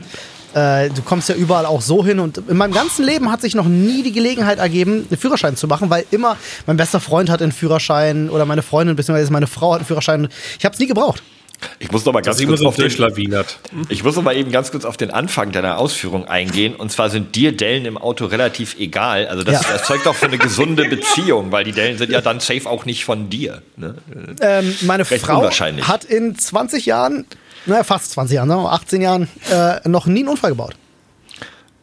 Äh, 0.54 0.90
du 0.90 1.02
kommst 1.02 1.28
ja 1.28 1.34
überall 1.34 1.66
auch 1.66 1.80
so 1.80 2.04
hin 2.04 2.18
und 2.18 2.38
in 2.48 2.56
meinem 2.56 2.72
ganzen 2.72 3.04
Leben 3.04 3.30
hat 3.30 3.40
sich 3.40 3.54
noch 3.54 3.66
nie 3.66 4.02
die 4.02 4.12
Gelegenheit 4.12 4.58
ergeben, 4.58 5.06
einen 5.08 5.18
Führerschein 5.18 5.56
zu 5.56 5.68
machen, 5.68 5.90
weil 5.90 6.04
immer 6.10 6.36
mein 6.66 6.76
bester 6.76 7.00
Freund 7.00 7.30
hat 7.30 7.40
einen 7.40 7.52
Führerschein 7.52 8.30
oder 8.30 8.46
meine 8.46 8.62
Freundin 8.62 8.96
bzw. 8.96 9.30
meine 9.30 9.46
Frau 9.46 9.72
hat 9.72 9.80
einen 9.80 9.86
Führerschein. 9.86 10.28
Ich 10.58 10.64
habe 10.64 10.72
es 10.72 10.80
nie 10.80 10.86
gebraucht. 10.86 11.22
Ich 11.78 11.90
muss 11.92 12.04
noch 12.04 12.12
mal 12.12 12.20
ganz 12.22 12.38
immer 12.40 12.48
kurz 12.50 12.60
so 12.60 12.68
auf 12.68 12.76
den, 12.76 12.86
ich 13.88 14.04
muss 14.04 14.16
noch 14.16 14.22
mal 14.22 14.36
eben 14.36 14.50
ganz 14.50 14.70
kurz 14.70 14.84
auf 14.84 14.96
den 14.96 15.10
Anfang 15.10 15.52
deiner 15.52 15.78
Ausführung 15.78 16.26
eingehen. 16.26 16.74
Und 16.74 16.90
zwar 16.92 17.10
sind 17.10 17.34
dir 17.36 17.56
Dellen 17.56 17.84
im 17.84 17.98
Auto 17.98 18.26
relativ 18.26 18.76
egal. 18.78 19.26
Also 19.26 19.44
das, 19.44 19.62
Ja. 19.62 19.72
das 19.72 19.84
zeugt 19.84 20.06
auch 20.06 20.14
für 20.14 20.26
eine 20.26 20.38
gesunde 20.38 20.84
Beziehung, 20.88 21.52
weil 21.52 21.64
die 21.64 21.72
Dellen 21.72 21.98
sind 21.98 22.10
ja 22.10 22.20
dann 22.20 22.40
safe 22.40 22.68
auch 22.68 22.84
nicht 22.84 23.04
von 23.04 23.30
dir. 23.30 23.62
Ne? 23.76 23.94
Ähm, 24.40 24.74
meine 24.82 25.08
Recht 25.10 25.24
Frau 25.24 25.48
hat 25.50 26.04
in 26.04 26.36
20 26.38 26.86
Jahren, 26.86 27.26
naja, 27.66 27.84
fast 27.84 28.12
20 28.12 28.36
Jahren, 28.36 28.48
sagen 28.48 28.60
wir 28.62 28.68
mal, 28.68 28.74
18 28.74 29.00
Jahren, 29.02 29.28
äh, 29.50 29.88
noch 29.88 30.06
nie 30.06 30.20
einen 30.20 30.28
Unfall 30.28 30.50
gebaut. 30.50 30.74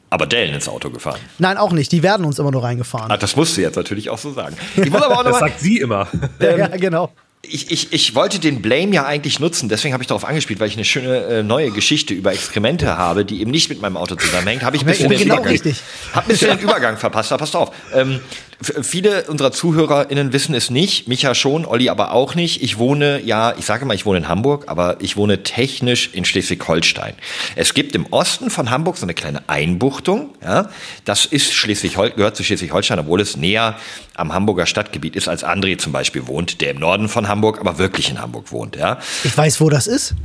Aber 0.09 0.25
Dellen 0.25 0.53
ins 0.53 0.69
Auto 0.69 0.89
gefahren. 0.89 1.19
Nein, 1.37 1.57
auch 1.57 1.73
nicht. 1.73 1.91
Die 1.91 2.01
werden 2.01 2.25
uns 2.25 2.39
immer 2.39 2.51
nur 2.51 2.63
reingefahren. 2.63 3.11
Ah, 3.11 3.17
das 3.17 3.35
musst 3.35 3.57
du 3.57 3.61
jetzt 3.61 3.75
natürlich 3.75 4.09
auch 4.09 4.17
so 4.17 4.31
sagen. 4.31 4.55
Ich 4.77 4.89
muss 4.89 5.01
aber 5.03 5.15
auch 5.19 5.23
noch 5.23 5.31
Das 5.31 5.41
mal, 5.41 5.49
sagt 5.49 5.59
sie 5.59 5.79
immer. 5.79 6.07
ja, 6.39 6.67
genau. 6.67 7.11
Ich, 7.43 7.71
ich, 7.71 7.93
ich 7.93 8.15
wollte 8.15 8.39
den 8.39 8.61
Blame 8.61 8.93
ja 8.93 9.05
eigentlich 9.05 9.39
nutzen, 9.39 9.69
deswegen 9.69 9.93
habe 9.93 10.03
ich 10.03 10.07
darauf 10.07 10.25
angespielt, 10.25 10.59
weil 10.59 10.67
ich 10.67 10.75
eine 10.75 10.85
schöne 10.85 11.17
äh, 11.25 11.43
neue 11.43 11.71
Geschichte 11.71 12.13
über 12.13 12.33
Exkremente 12.33 12.97
habe, 12.97 13.25
die 13.25 13.41
eben 13.41 13.51
nicht 13.51 13.69
mit 13.69 13.81
meinem 13.81 13.97
Auto 13.97 14.15
zusammenhängt. 14.15 14.63
Habe 14.63 14.75
ich 14.75 14.83
ein 14.83 14.87
bisschen 14.87 15.05
Aber 15.05 15.15
den 15.15 15.23
genau 15.23 15.41
Übergang. 15.41 15.75
Hab 16.13 16.23
ein 16.23 16.27
bisschen 16.27 16.49
den 16.49 16.59
Übergang 16.59 16.97
verpasst, 16.97 17.31
aber 17.31 17.39
passt 17.39 17.55
auf. 17.55 17.71
Ähm, 17.93 18.19
viele 18.61 19.23
unserer 19.25 19.51
ZuhörerInnen 19.51 20.33
wissen 20.33 20.55
es 20.55 20.69
nicht, 20.69 21.07
Micha 21.07 21.35
schon, 21.35 21.65
Olli 21.65 21.89
aber 21.89 22.11
auch 22.11 22.35
nicht. 22.35 22.63
Ich 22.63 22.77
wohne, 22.77 23.21
ja, 23.21 23.53
ich 23.57 23.65
sage 23.65 23.85
mal, 23.85 23.93
ich 23.93 24.05
wohne 24.05 24.19
in 24.19 24.27
Hamburg, 24.27 24.65
aber 24.67 24.97
ich 24.99 25.15
wohne 25.17 25.43
technisch 25.43 26.09
in 26.13 26.25
Schleswig-Holstein. 26.25 27.13
Es 27.55 27.73
gibt 27.73 27.93
im 27.95 28.07
Osten 28.07 28.49
von 28.49 28.69
Hamburg 28.71 28.97
so 28.97 29.05
eine 29.05 29.13
kleine 29.13 29.47
Einbuchtung, 29.47 30.31
ja. 30.43 30.69
Das 31.05 31.25
ist 31.25 31.53
Schleswig-Hol 31.53 32.11
gehört 32.11 32.35
zu 32.35 32.43
Schleswig-Holstein, 32.43 32.99
obwohl 32.99 33.21
es 33.21 33.37
näher 33.37 33.75
am 34.15 34.33
Hamburger 34.33 34.65
Stadtgebiet 34.65 35.15
ist, 35.15 35.27
als 35.27 35.45
André 35.45 35.77
zum 35.77 35.91
Beispiel 35.91 36.27
wohnt, 36.27 36.61
der 36.61 36.71
im 36.71 36.79
Norden 36.79 37.09
von 37.09 37.27
Hamburg, 37.27 37.59
aber 37.59 37.77
wirklich 37.77 38.09
in 38.09 38.19
Hamburg 38.19 38.51
wohnt, 38.51 38.75
ja. 38.75 38.99
Ich 39.23 39.37
weiß, 39.37 39.61
wo 39.61 39.69
das 39.69 39.87
ist. 39.87 40.15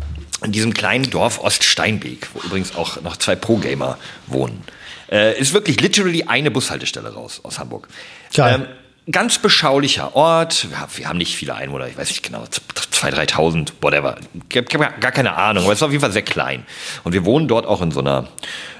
In 0.43 0.53
diesem 0.53 0.75
kleinen 0.75 1.09
Dorf 1.11 1.39
Oststeinbeek, 1.39 2.29
wo 2.35 2.41
übrigens 2.41 2.75
auch 2.75 3.01
noch 3.03 3.17
zwei 3.17 3.37
Pro-Gamer 3.37 3.99
wohnen. 4.27 4.65
Äh, 5.13 5.39
ist 5.39 5.53
wirklich 5.53 5.79
literally 5.79 6.25
eine 6.25 6.51
Bushaltestelle 6.51 7.13
raus 7.13 7.41
aus 7.43 7.59
Hamburg. 7.59 7.87
Ähm, 8.39 8.67
ganz 9.11 9.39
beschaulicher 9.39 10.15
Ort. 10.15 10.69
Wir 10.97 11.09
haben, 11.09 11.19
nicht 11.19 11.37
viele 11.37 11.55
Einwohner, 11.55 11.89
ich 11.89 11.97
weiß 11.97 12.09
nicht 12.09 12.23
genau, 12.23 12.45
2.000, 12.45 13.29
3.000, 13.33 13.73
whatever. 13.81 14.17
Gar 14.49 15.13
keine 15.13 15.37
Ahnung, 15.37 15.65
aber 15.65 15.73
es 15.73 15.81
ist 15.81 15.83
auf 15.83 15.91
jeden 15.91 16.03
Fall 16.03 16.13
sehr 16.13 16.23
klein. 16.23 16.65
Und 17.05 17.13
wir 17.13 17.25
wohnen 17.25 17.49
dort 17.49 17.67
auch 17.67 17.83
in 17.83 17.91
so 17.91 18.01
einer 18.01 18.29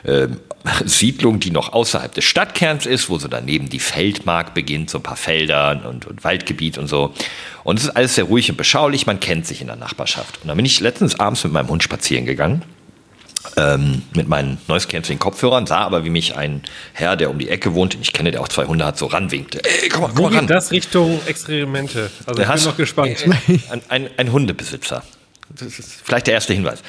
ähm, 0.05 0.41
Siedlung, 0.85 1.41
die 1.41 1.51
noch 1.51 1.73
außerhalb 1.73 2.15
des 2.15 2.25
Stadtkerns 2.25 2.87
ist, 2.87 3.11
wo 3.11 3.19
so 3.19 3.29
daneben 3.29 3.69
die 3.69 3.81
Feldmark 3.81 4.55
beginnt, 4.55 4.91
so 4.91 4.99
ein 4.99 5.03
paar 5.03 5.17
Felder 5.17 5.83
und, 5.89 6.07
und 6.07 6.23
Waldgebiet 6.23 6.79
und 6.79 6.87
so. 6.87 7.13
Und 7.65 7.79
es 7.79 7.85
ist 7.85 7.91
alles 7.91 8.15
sehr 8.15 8.25
ruhig 8.25 8.51
und 8.51 8.57
beschaulich, 8.57 9.07
man 9.07 9.19
kennt 9.21 9.47
sich 9.47 9.61
in 9.61 9.67
der 9.67 9.77
Nachbarschaft. 9.77 10.41
Und 10.43 10.49
dann 10.49 10.57
bin 10.57 10.67
ich 10.67 10.79
letztens 10.81 11.19
abends 11.19 11.43
mit 11.45 11.53
meinem 11.53 11.69
Hund 11.69 11.83
spazieren 11.83 12.27
gegangen 12.27 12.63
ähm, 13.57 14.03
mit 14.15 14.29
meinen 14.29 14.59
Noise 14.69 14.89
Cancelling 14.89 15.19
Kopfhörern, 15.19 15.67
sah 15.67 15.79
aber, 15.81 16.05
wie 16.05 16.11
mich 16.11 16.37
ein 16.37 16.63
Herr, 16.93 17.17
der 17.17 17.31
um 17.31 17.39
die 17.39 17.49
Ecke 17.49 17.75
wohnt, 17.75 17.95
den 17.95 18.01
ich 18.03 18.13
kenne, 18.13 18.31
der 18.31 18.41
auch 18.41 18.49
zwei 18.49 18.65
Hunde 18.67 18.85
hat, 18.85 18.99
so 18.99 19.07
ranwinkte. 19.07 19.61
Ey, 19.65 19.89
komm 19.89 20.03
mal, 20.03 20.11
Wo 20.11 20.23
komm 20.25 20.33
mal 20.33 20.39
ran. 20.39 20.47
das 20.47 20.71
Richtung 20.71 21.21
Experimente? 21.27 22.03
Also 22.03 22.13
ich 22.19 22.25
Der 22.27 22.33
bin 22.35 22.49
hat- 22.49 22.65
noch 22.65 22.77
gespannt. 22.77 23.17
Ein, 23.71 23.83
ein, 23.89 24.11
ein 24.17 24.33
Hundebesitzer. 24.33 25.03
Das 25.55 25.79
ist 25.79 26.01
vielleicht 26.03 26.29
der 26.29 26.35
erste 26.35 26.55
Hinweis. 26.55 26.83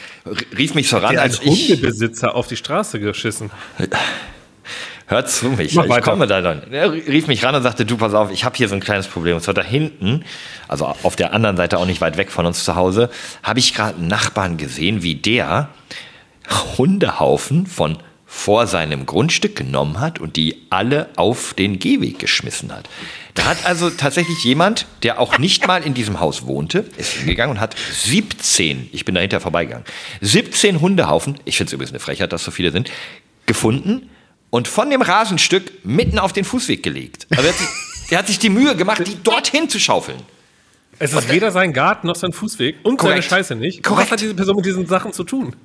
Rief 0.58 0.74
mich 0.74 0.88
so 0.88 0.98
ran, 0.98 1.18
als 1.18 1.42
ich. 1.42 1.70
Hundebesitzer 1.70 2.34
auf 2.34 2.48
die 2.48 2.56
Straße 2.56 3.00
geschissen. 3.00 3.52
Hör 5.08 5.26
zu 5.26 5.48
mich, 5.50 5.76
Mach 5.76 5.84
ich 5.84 5.90
weiter. 5.90 6.02
komme 6.02 6.28
da 6.28 6.42
dann. 6.42 6.72
Er 6.72 6.92
rief 6.94 7.28
mich 7.28 7.44
ran 7.44 7.54
und 7.54 7.62
sagte, 7.62 7.86
du, 7.86 7.98
pass 7.98 8.14
auf, 8.14 8.32
ich 8.32 8.46
habe 8.46 8.56
hier 8.56 8.70
so 8.70 8.76
ein 8.76 8.80
kleines 8.80 9.06
Problem. 9.08 9.36
Und 9.36 9.42
zwar 9.42 9.54
da 9.54 9.62
hinten, 9.62 10.24
also 10.70 10.86
auf 11.04 11.18
der 11.18 11.34
anderen 11.34 11.58
Seite 11.58 11.78
auch 11.78 11.86
nicht 11.86 12.00
weit 12.00 12.16
weg 12.16 12.32
von 12.32 12.46
uns 12.46 12.64
zu 12.64 12.76
Hause, 12.76 13.10
habe 13.44 13.60
ich 13.60 13.74
gerade 13.76 13.98
einen 13.98 14.08
Nachbarn 14.08 14.56
gesehen, 14.58 15.04
wie 15.04 15.16
der 15.16 15.70
Hundehaufen 16.78 17.68
von 17.68 17.98
vor 18.25 18.66
seinem 18.66 19.06
Grundstück 19.06 19.56
genommen 19.56 20.00
hat 20.00 20.19
und 20.19 20.38
die 20.38 20.63
alle 20.72 21.10
auf 21.18 21.54
den 21.54 21.78
Gehweg 21.78 22.18
geschmissen 22.18 22.74
hat. 22.74 22.90
Da 23.36 23.45
hat 23.45 23.63
also 23.66 23.92
tatsächlich 23.92 24.44
jemand, 24.44 24.88
der 25.04 25.19
auch 25.19 25.38
nicht 25.38 25.68
mal 25.68 25.84
in 25.84 25.94
diesem 25.94 26.19
Haus 26.19 26.48
wohnte, 26.48 26.80
ist 26.98 27.13
hingegangen 27.13 27.56
und 27.56 27.62
hat 27.62 27.75
17, 27.92 28.90
ich 28.92 29.06
bin 29.06 29.13
dahinter 29.13 29.40
vorbeigegangen, 29.40 29.86
17 30.22 30.81
Hundehaufen, 30.81 31.40
ich 31.45 31.57
finde 31.57 31.69
es 31.69 31.74
übrigens 31.74 31.92
eine 31.92 32.00
Frechheit, 32.00 32.34
dass 32.34 32.44
so 32.44 32.50
viele 32.50 32.72
sind, 32.72 32.89
gefunden 33.46 34.10
und 34.50 34.68
von 34.68 34.89
dem 34.89 35.04
Rasenstück 35.04 35.86
mitten 35.86 36.18
auf 36.18 36.34
den 36.34 36.44
Fußweg 36.44 36.82
gelegt. 36.82 37.27
Also 37.29 37.44
er 37.44 37.50
hat 37.50 37.60
sich, 37.60 37.68
der 38.10 38.18
hat 38.18 38.27
sich 38.27 38.39
die 38.39 38.50
Mühe 38.50 38.75
gemacht, 38.75 39.08
die 39.08 39.22
dorthin 39.24 39.70
zu 39.70 39.79
schaufeln. 39.79 40.18
Es 41.00 41.13
ist 41.13 41.29
weder 41.29 41.51
sein 41.51 41.74
Garten 41.74 42.08
noch 42.08 42.15
sein 42.15 42.34
Fußweg 42.34 42.77
und 42.84 42.98
Korrekt. 42.98 43.24
seine 43.24 43.41
Scheiße 43.41 43.56
nicht. 43.56 43.84
Korrekt. 43.84 44.08
Was 44.08 44.12
hat 44.12 44.22
diese 44.22 44.34
Person 44.34 44.56
mit 44.56 44.65
diesen 44.65 44.88
Sachen 44.88 45.13
zu 45.13 45.24
tun? 45.24 45.56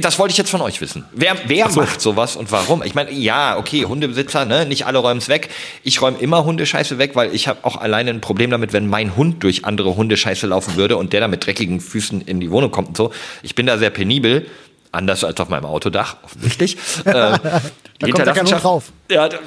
Das 0.00 0.18
wollte 0.18 0.32
ich 0.32 0.38
jetzt 0.38 0.50
von 0.50 0.60
euch 0.60 0.80
wissen. 0.82 1.04
Wer, 1.12 1.36
wer 1.46 1.70
macht 1.70 2.00
sowas 2.00 2.36
und 2.36 2.52
warum? 2.52 2.82
Ich 2.82 2.94
meine, 2.94 3.10
ja, 3.12 3.56
okay, 3.56 3.86
Hundebesitzer, 3.86 4.44
ne, 4.44 4.66
nicht 4.66 4.84
alle 4.86 4.98
räumen 4.98 5.18
es 5.18 5.28
weg. 5.28 5.48
Ich 5.82 6.02
räume 6.02 6.18
immer 6.18 6.44
Hundescheiße 6.44 6.98
weg, 6.98 7.12
weil 7.14 7.34
ich 7.34 7.48
habe 7.48 7.60
auch 7.62 7.76
alleine 7.76 8.10
ein 8.10 8.20
Problem 8.20 8.50
damit, 8.50 8.74
wenn 8.74 8.86
mein 8.88 9.16
Hund 9.16 9.42
durch 9.42 9.64
andere 9.64 9.96
Hundescheiße 9.96 10.46
laufen 10.46 10.76
würde 10.76 10.98
und 10.98 11.14
der 11.14 11.20
dann 11.20 11.30
mit 11.30 11.46
dreckigen 11.46 11.80
Füßen 11.80 12.20
in 12.20 12.40
die 12.40 12.50
Wohnung 12.50 12.70
kommt 12.70 12.88
und 12.88 12.96
so. 12.98 13.10
Ich 13.42 13.54
bin 13.54 13.64
da 13.66 13.78
sehr 13.78 13.88
penibel, 13.90 14.46
anders 14.92 15.24
als 15.24 15.40
auf 15.40 15.48
meinem 15.48 15.64
Autodach, 15.64 16.16
offensichtlich. 16.22 16.76
äh, 17.06 17.10
die 17.10 17.10
Da 17.12 18.06
Hinterlassenschaft- 18.06 18.64
drauf. 18.64 18.84
Ja, 19.10 19.28
da- 19.30 19.38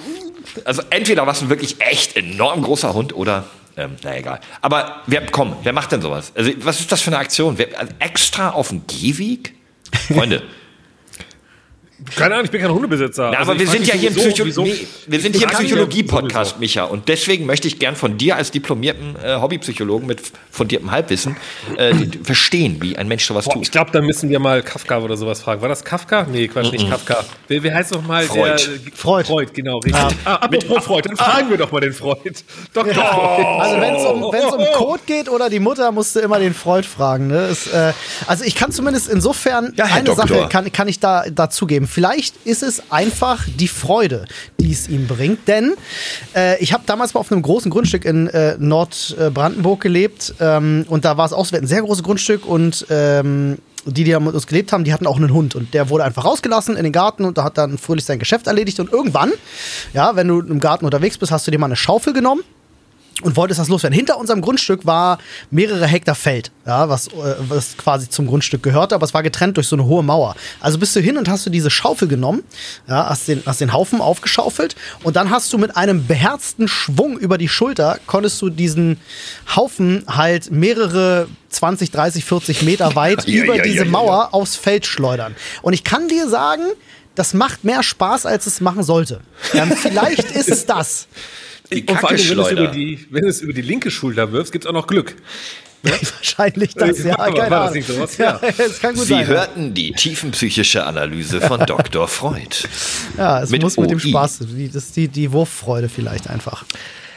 also 0.65 0.81
entweder 0.89 1.27
war 1.27 1.33
es 1.33 1.41
ein 1.43 1.50
wirklich 1.50 1.79
echt 1.79 2.15
enorm 2.17 2.63
großer 2.63 2.93
Hund 2.93 3.15
oder 3.15 3.43
ähm, 3.75 3.91
na 4.03 4.17
egal. 4.17 4.39
Aber 4.62 5.01
wer, 5.05 5.24
komm, 5.27 5.55
wer 5.62 5.74
macht 5.74 5.91
denn 5.91 6.01
sowas? 6.01 6.31
Also, 6.36 6.51
was 6.62 6.79
ist 6.79 6.91
das 6.91 7.01
für 7.01 7.12
eine 7.12 7.19
Aktion? 7.19 7.59
Wer, 7.59 7.79
also 7.79 7.93
extra 8.00 8.50
auf 8.50 8.69
dem 8.69 8.81
Gehweg? 8.88 9.53
Freunde, 9.94 10.44
Keine 12.16 12.36
Ahnung, 12.36 12.46
ich 12.46 12.51
bin 12.51 12.62
kein 12.62 12.72
Hundebesitzer. 12.72 13.32
na, 13.32 13.39
Also 13.39 13.51
aber 13.51 13.60
ich 13.62 13.72
wir 13.72 13.80
sind 13.80 13.88
ja 13.88 13.96
wieso- 14.46 14.62
nee, 14.63 14.88
wir 15.08 15.20
sind 15.20 15.36
Ich 15.36 15.42
hier 15.42 15.51
im 15.51 15.58
Psychologie-Podcast. 15.58 16.60
Micha. 16.60 16.84
Und 16.84 17.08
deswegen 17.08 17.46
möchte 17.48 17.68
ich 17.68 17.80
gern 17.80 17.96
von 17.96 18.18
dir 18.20 18.36
als 18.36 18.51
diplomierten 18.51 19.16
äh, 19.16 19.38
Hobbypsychologen 19.42 20.06
mit 20.08 20.22
fundiertem 20.51 20.92
Halbwissen 20.92 21.36
äh, 21.75 21.94
verstehen, 22.24 22.77
wie 22.82 22.96
ein 22.98 23.08
Mensch 23.08 23.25
sowas 23.25 23.46
Boah, 23.46 23.56
tut. 23.56 23.63
ich 23.63 23.72
glaube, 23.72 23.89
da 23.92 24.01
müssen 24.01 24.30
wir 24.30 24.39
mal 24.39 24.62
Kafka 24.62 25.00
oder 25.00 25.18
sowas 25.18 25.42
fragen. 25.42 25.62
War 25.62 25.70
das 25.70 25.84
Kafka? 25.84 26.27
Nee, 26.32 26.48
Quatsch, 26.48 26.72
nicht 26.72 26.88
Kafka. 26.89 27.24
Wer, 27.48 27.63
wer 27.63 27.74
heißt 27.74 27.92
noch 27.94 28.04
mal 28.06 28.24
Freud. 28.25 28.58
der? 28.60 28.92
Freud. 28.94 29.25
Freud, 29.25 29.50
genau, 29.54 29.80
richtig. 29.80 30.04
Ah, 30.25 30.36
apropos 30.36 30.86
Freud, 30.86 31.01
dann 31.10 31.18
fragen 31.18 31.50
wir 31.50 31.58
doch 31.58 31.72
mal 31.72 31.80
den 31.82 31.94
Freud. 31.94 32.20
Dr. 32.74 32.94
Freud. 32.94 33.46
Also 33.60 33.82
wenn 33.82 33.96
es 33.96 34.06
um, 34.06 34.22
wenn's 34.32 34.54
um 34.54 34.63
Code 34.75 35.01
geht 35.08 35.30
oder 35.30 35.50
die 35.50 35.60
Mutter, 35.60 35.92
musst 35.92 36.16
du 36.16 36.20
immer 36.20 36.38
den 36.38 36.54
Freud 36.54 36.88
fragen. 36.88 37.27
Ne? 37.27 37.39
Es, 37.48 37.66
äh, 37.68 37.94
also 38.27 38.44
ich 38.44 38.56
kann 38.56 38.72
zumindest 38.72 39.10
insofern 39.10 39.74
Ja, 39.75 39.86
eine 39.86 40.04
Doktor. 40.04 40.27
Sache 40.27 40.48
kann, 40.50 40.72
kann 40.72 40.88
ich 40.88 41.00
da 41.00 41.24
dazugeben. 41.30 41.87
Vielleicht 41.88 42.17
vielleicht 42.17 42.46
ist 42.46 42.63
es 42.63 42.91
einfach 42.91 43.46
die 43.60 43.67
Freude, 43.67 44.25
die 44.60 44.72
es 44.72 44.88
ihm 44.89 45.08
bringt. 45.08 45.48
Denn 45.48 45.75
äh, 46.36 46.62
ich 46.62 46.74
habe 46.74 46.84
damals 46.86 47.13
mal 47.13 47.20
auf 47.20 47.32
einem 47.32 47.41
großen 47.41 47.70
Grundstück 47.70 48.06
in 48.06 48.27
äh, 48.27 48.56
Nordbrandenburg 48.60 49.82
gelebt 49.82 50.34
ähm, 50.39 50.86
und 50.89 51.06
da 51.06 51.17
war 51.17 51.25
es 51.25 51.34
auch 51.34 51.51
ein 51.51 51.67
sehr 51.67 51.82
großes 51.82 52.03
Grundstück 52.03 52.46
und 52.46 52.86
ähm, 52.89 53.58
die, 53.86 54.03
die 54.03 54.12
da 54.12 54.20
mit 54.20 54.34
uns 54.34 54.48
gelebt 54.48 54.74
haben, 54.74 54.84
die 54.84 54.94
hatten 54.94 55.08
auch 55.08 55.17
einen 55.17 55.32
Hund 55.32 55.56
und 55.56 55.74
der 55.74 55.89
wurde 55.89 56.03
einfach 56.03 56.25
rausgelassen 56.25 56.75
in 56.75 56.84
den 56.84 56.91
Garten 56.91 57.24
und 57.24 57.38
da 57.38 57.44
hat 57.44 57.58
dann 57.58 57.77
fröhlich 57.77 58.03
sein 58.03 58.20
Geschäft 58.20 58.48
erledigt 58.48 58.79
und 58.79 58.91
irgendwann, 58.91 59.32
ja, 59.94 60.15
wenn 60.15 60.27
du 60.27 60.41
im 60.41 60.60
Garten 60.60 60.86
unterwegs 60.86 61.17
bist, 61.17 61.32
hast 61.32 61.48
du 61.48 61.51
dir 61.51 61.60
mal 61.60 61.67
eine 61.67 61.75
Schaufel 61.75 62.13
genommen 62.13 62.41
und 63.21 63.36
wolltest 63.36 63.59
das 63.59 63.67
loswerden. 63.67 63.95
Hinter 63.95 64.17
unserem 64.17 64.41
Grundstück 64.41 64.86
war 64.86 65.17
mehrere 65.50 65.88
Hektar 65.88 66.15
Feld, 66.15 66.51
ja, 66.65 66.88
was, 66.89 67.07
äh, 67.07 67.36
was 67.39 67.77
quasi 67.77 68.09
zum 68.09 68.27
Grundstück 68.27 68.62
gehörte, 68.63 68.95
aber 68.95 69.05
es 69.05 69.13
war 69.13 69.24
getrennt 69.24 69.57
durch 69.57 69.67
so 69.67 69.75
eine 69.75 69.86
hohe 69.86 70.03
Mauer. 70.03 70.36
Also 70.59 70.77
bist 70.77 70.95
du 70.95 71.00
hin 71.00 71.17
und 71.17 71.29
hast 71.29 71.45
du 71.45 71.50
diese 71.50 71.69
Schaufel 71.69 72.07
genommen, 72.07 72.43
ja, 72.88 73.09
hast 73.09 73.27
den, 73.27 73.43
hast 73.45 73.62
den 73.62 73.74
Haufen 73.74 74.01
aufgeschaufelt 74.01 74.75
und 75.03 75.15
dann 75.15 75.29
hast 75.29 75.51
du 75.53 75.57
mit 75.57 75.75
einem 75.75 76.05
beherzten 76.05 76.67
Schwung 76.67 77.17
über 77.17 77.38
die 77.38 77.50
Schulter, 77.50 78.00
konntest 78.05 78.41
du 78.41 78.50
diesen 78.50 79.00
Haufen 79.55 80.03
halt 80.07 80.51
mehrere 80.51 81.27
20, 81.50 81.91
30, 81.91 82.25
40 82.25 82.62
Meter 82.63 82.95
weit 82.95 83.27
Ja, 83.27 83.43
über 83.43 83.55
ja, 83.57 83.63
diese 83.63 83.86
Mauer 83.86 84.33
aufs 84.33 84.55
Feld 84.55 84.86
schleudern. 84.86 85.36
Und 85.62 85.74
ich 85.74 85.83
kann 85.83 86.07
dir 86.07 86.29
sagen, 86.29 86.63
das 87.15 87.33
macht 87.33 87.63
mehr 87.63 87.81
Spaß, 87.81 88.25
als 88.25 88.45
es 88.45 88.62
machen 88.62 88.83
sollte. 88.83 89.21
Ähm, 89.53 89.71
vielleicht 89.71 90.31
ist 90.31 90.50
es 90.50 90.65
das. 90.65 91.07
Die 91.74 91.83
Und 91.86 92.00
vor 92.00 92.09
allem, 92.09 92.19
wenn 92.19 92.36
du 92.38 92.41
es 92.43 92.51
über 92.51 92.67
die, 92.67 93.07
wenn 93.12 93.21
du 93.24 93.27
es 93.29 93.41
über 93.41 93.53
die 93.53 93.62
linke 93.62 93.91
Schulter 93.91 94.31
wirfst, 94.31 94.51
gibt 94.51 94.65
es 94.65 94.69
auch 94.69 94.74
noch 94.74 94.88
Glück. 94.88 95.15
Wahrscheinlich 95.83 96.74
das, 96.74 97.03
ja. 97.03 97.17
War- 97.17 97.27
war 97.27 97.33
Keine 97.33 97.50
das 97.50 97.62
Ahnung. 97.62 97.74
nicht 97.75 97.88
sowas? 97.88 98.17
Ja, 98.17 98.39
Ja. 98.41 98.50
es 98.65 98.79
kann 98.79 98.93
gut 98.95 99.03
Sie 99.03 99.09
sein. 99.09 99.21
ja. 99.21 99.27
hörten 99.27 99.74
die 99.74 99.91
tiefenpsychische 99.91 100.86
Analyse 100.86 101.39
von 101.41 101.59
Dr. 101.65 102.07
Freud. 102.07 102.67
Ja, 103.17 103.41
es 103.41 103.50
mit 103.51 103.62
muss 103.62 103.77
mit 103.77 103.89
dem. 103.91 104.00
Spaß, 104.00 104.39
die, 104.41 104.67
das 104.69 104.86
ist 104.86 104.95
die, 104.95 105.07
die 105.07 105.31
Wurffreude 105.31 105.88
vielleicht 105.89 106.29
einfach. 106.29 106.65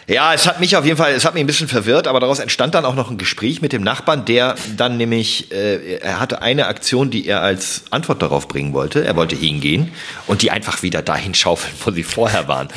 Ja, 0.06 0.34
es 0.34 0.46
hat 0.46 0.58
mich 0.60 0.76
auf 0.76 0.84
jeden 0.84 0.96
Fall, 0.96 1.12
es 1.12 1.24
hat 1.24 1.34
mich 1.34 1.42
ein 1.42 1.46
bisschen 1.46 1.68
verwirrt, 1.68 2.08
aber 2.08 2.18
daraus 2.18 2.40
entstand 2.40 2.74
dann 2.74 2.84
auch 2.84 2.96
noch 2.96 3.10
ein 3.12 3.18
Gespräch 3.18 3.62
mit 3.62 3.72
dem 3.72 3.82
Nachbarn, 3.82 4.24
der 4.24 4.56
dann 4.76 4.96
nämlich, 4.96 5.52
äh, 5.52 5.98
er 5.98 6.18
hatte 6.18 6.42
eine 6.42 6.66
Aktion, 6.66 7.10
die 7.10 7.26
er 7.28 7.42
als 7.42 7.84
Antwort 7.90 8.20
darauf 8.20 8.48
bringen 8.48 8.72
wollte. 8.72 9.04
Er 9.04 9.14
wollte 9.14 9.36
hingehen 9.36 9.92
und 10.26 10.42
die 10.42 10.50
einfach 10.50 10.82
wieder 10.82 11.00
dahin 11.02 11.34
schaufeln, 11.34 11.72
wo 11.84 11.92
sie 11.92 12.02
vorher 12.02 12.48
waren. 12.48 12.68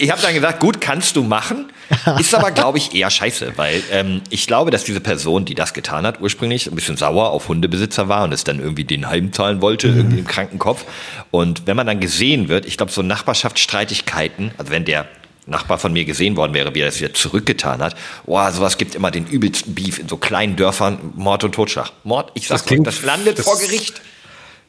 Ich 0.00 0.12
habe 0.12 0.22
dann 0.22 0.32
gesagt, 0.32 0.60
gut, 0.60 0.80
kannst 0.80 1.16
du 1.16 1.24
machen, 1.24 1.72
ist 2.20 2.32
aber, 2.32 2.52
glaube 2.52 2.78
ich, 2.78 2.94
eher 2.94 3.10
scheiße, 3.10 3.54
weil 3.56 3.82
ähm, 3.90 4.20
ich 4.30 4.46
glaube, 4.46 4.70
dass 4.70 4.84
diese 4.84 5.00
Person, 5.00 5.44
die 5.44 5.56
das 5.56 5.74
getan 5.74 6.06
hat, 6.06 6.20
ursprünglich 6.20 6.68
ein 6.68 6.74
bisschen 6.76 6.96
sauer 6.96 7.30
auf 7.30 7.48
Hundebesitzer 7.48 8.08
war 8.08 8.22
und 8.22 8.32
es 8.32 8.44
dann 8.44 8.60
irgendwie 8.60 8.84
den 8.84 9.08
heimzahlen 9.08 9.60
wollte, 9.60 9.88
irgendwie 9.88 10.20
im 10.20 10.26
kranken 10.26 10.60
Kopf. 10.60 10.84
Und 11.32 11.66
wenn 11.66 11.76
man 11.76 11.88
dann 11.88 11.98
gesehen 11.98 12.48
wird, 12.48 12.64
ich 12.64 12.76
glaube, 12.76 12.92
so 12.92 13.02
Nachbarschaftsstreitigkeiten, 13.02 14.52
also 14.56 14.70
wenn 14.70 14.84
der 14.84 15.06
Nachbar 15.46 15.78
von 15.78 15.92
mir 15.94 16.04
gesehen 16.04 16.36
worden 16.36 16.52
wäre, 16.52 16.74
wie 16.74 16.80
er 16.80 16.86
das 16.86 17.00
wieder 17.00 17.14
zurückgetan 17.14 17.80
hat. 17.82 17.96
Boah, 18.26 18.52
sowas 18.52 18.76
gibt 18.76 18.94
immer 18.94 19.10
den 19.10 19.26
übelsten 19.26 19.74
Beef 19.74 19.98
in 19.98 20.06
so 20.06 20.18
kleinen 20.18 20.56
Dörfern, 20.56 20.98
Mord 21.16 21.42
und 21.42 21.54
Totschlag. 21.54 21.90
Mord, 22.04 22.30
ich 22.34 22.46
sag 22.48 22.66
Das 22.66 22.76
das 22.84 23.02
landet 23.02 23.38
das- 23.38 23.46
vor 23.46 23.58
Gericht. 23.58 24.00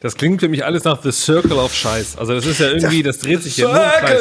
Das 0.00 0.16
klingt 0.16 0.40
für 0.40 0.48
mich 0.48 0.64
alles 0.64 0.84
nach 0.84 1.02
The 1.02 1.12
Circle 1.12 1.58
of 1.58 1.74
Scheiß. 1.74 2.16
Also 2.16 2.32
das 2.34 2.46
ist 2.46 2.58
ja 2.58 2.68
irgendwie, 2.68 3.02
das 3.02 3.18
dreht 3.18 3.42
sich 3.42 3.58
ja 3.58 3.68
nur 3.68 3.84
im 3.84 3.90
Kreis. 4.06 4.20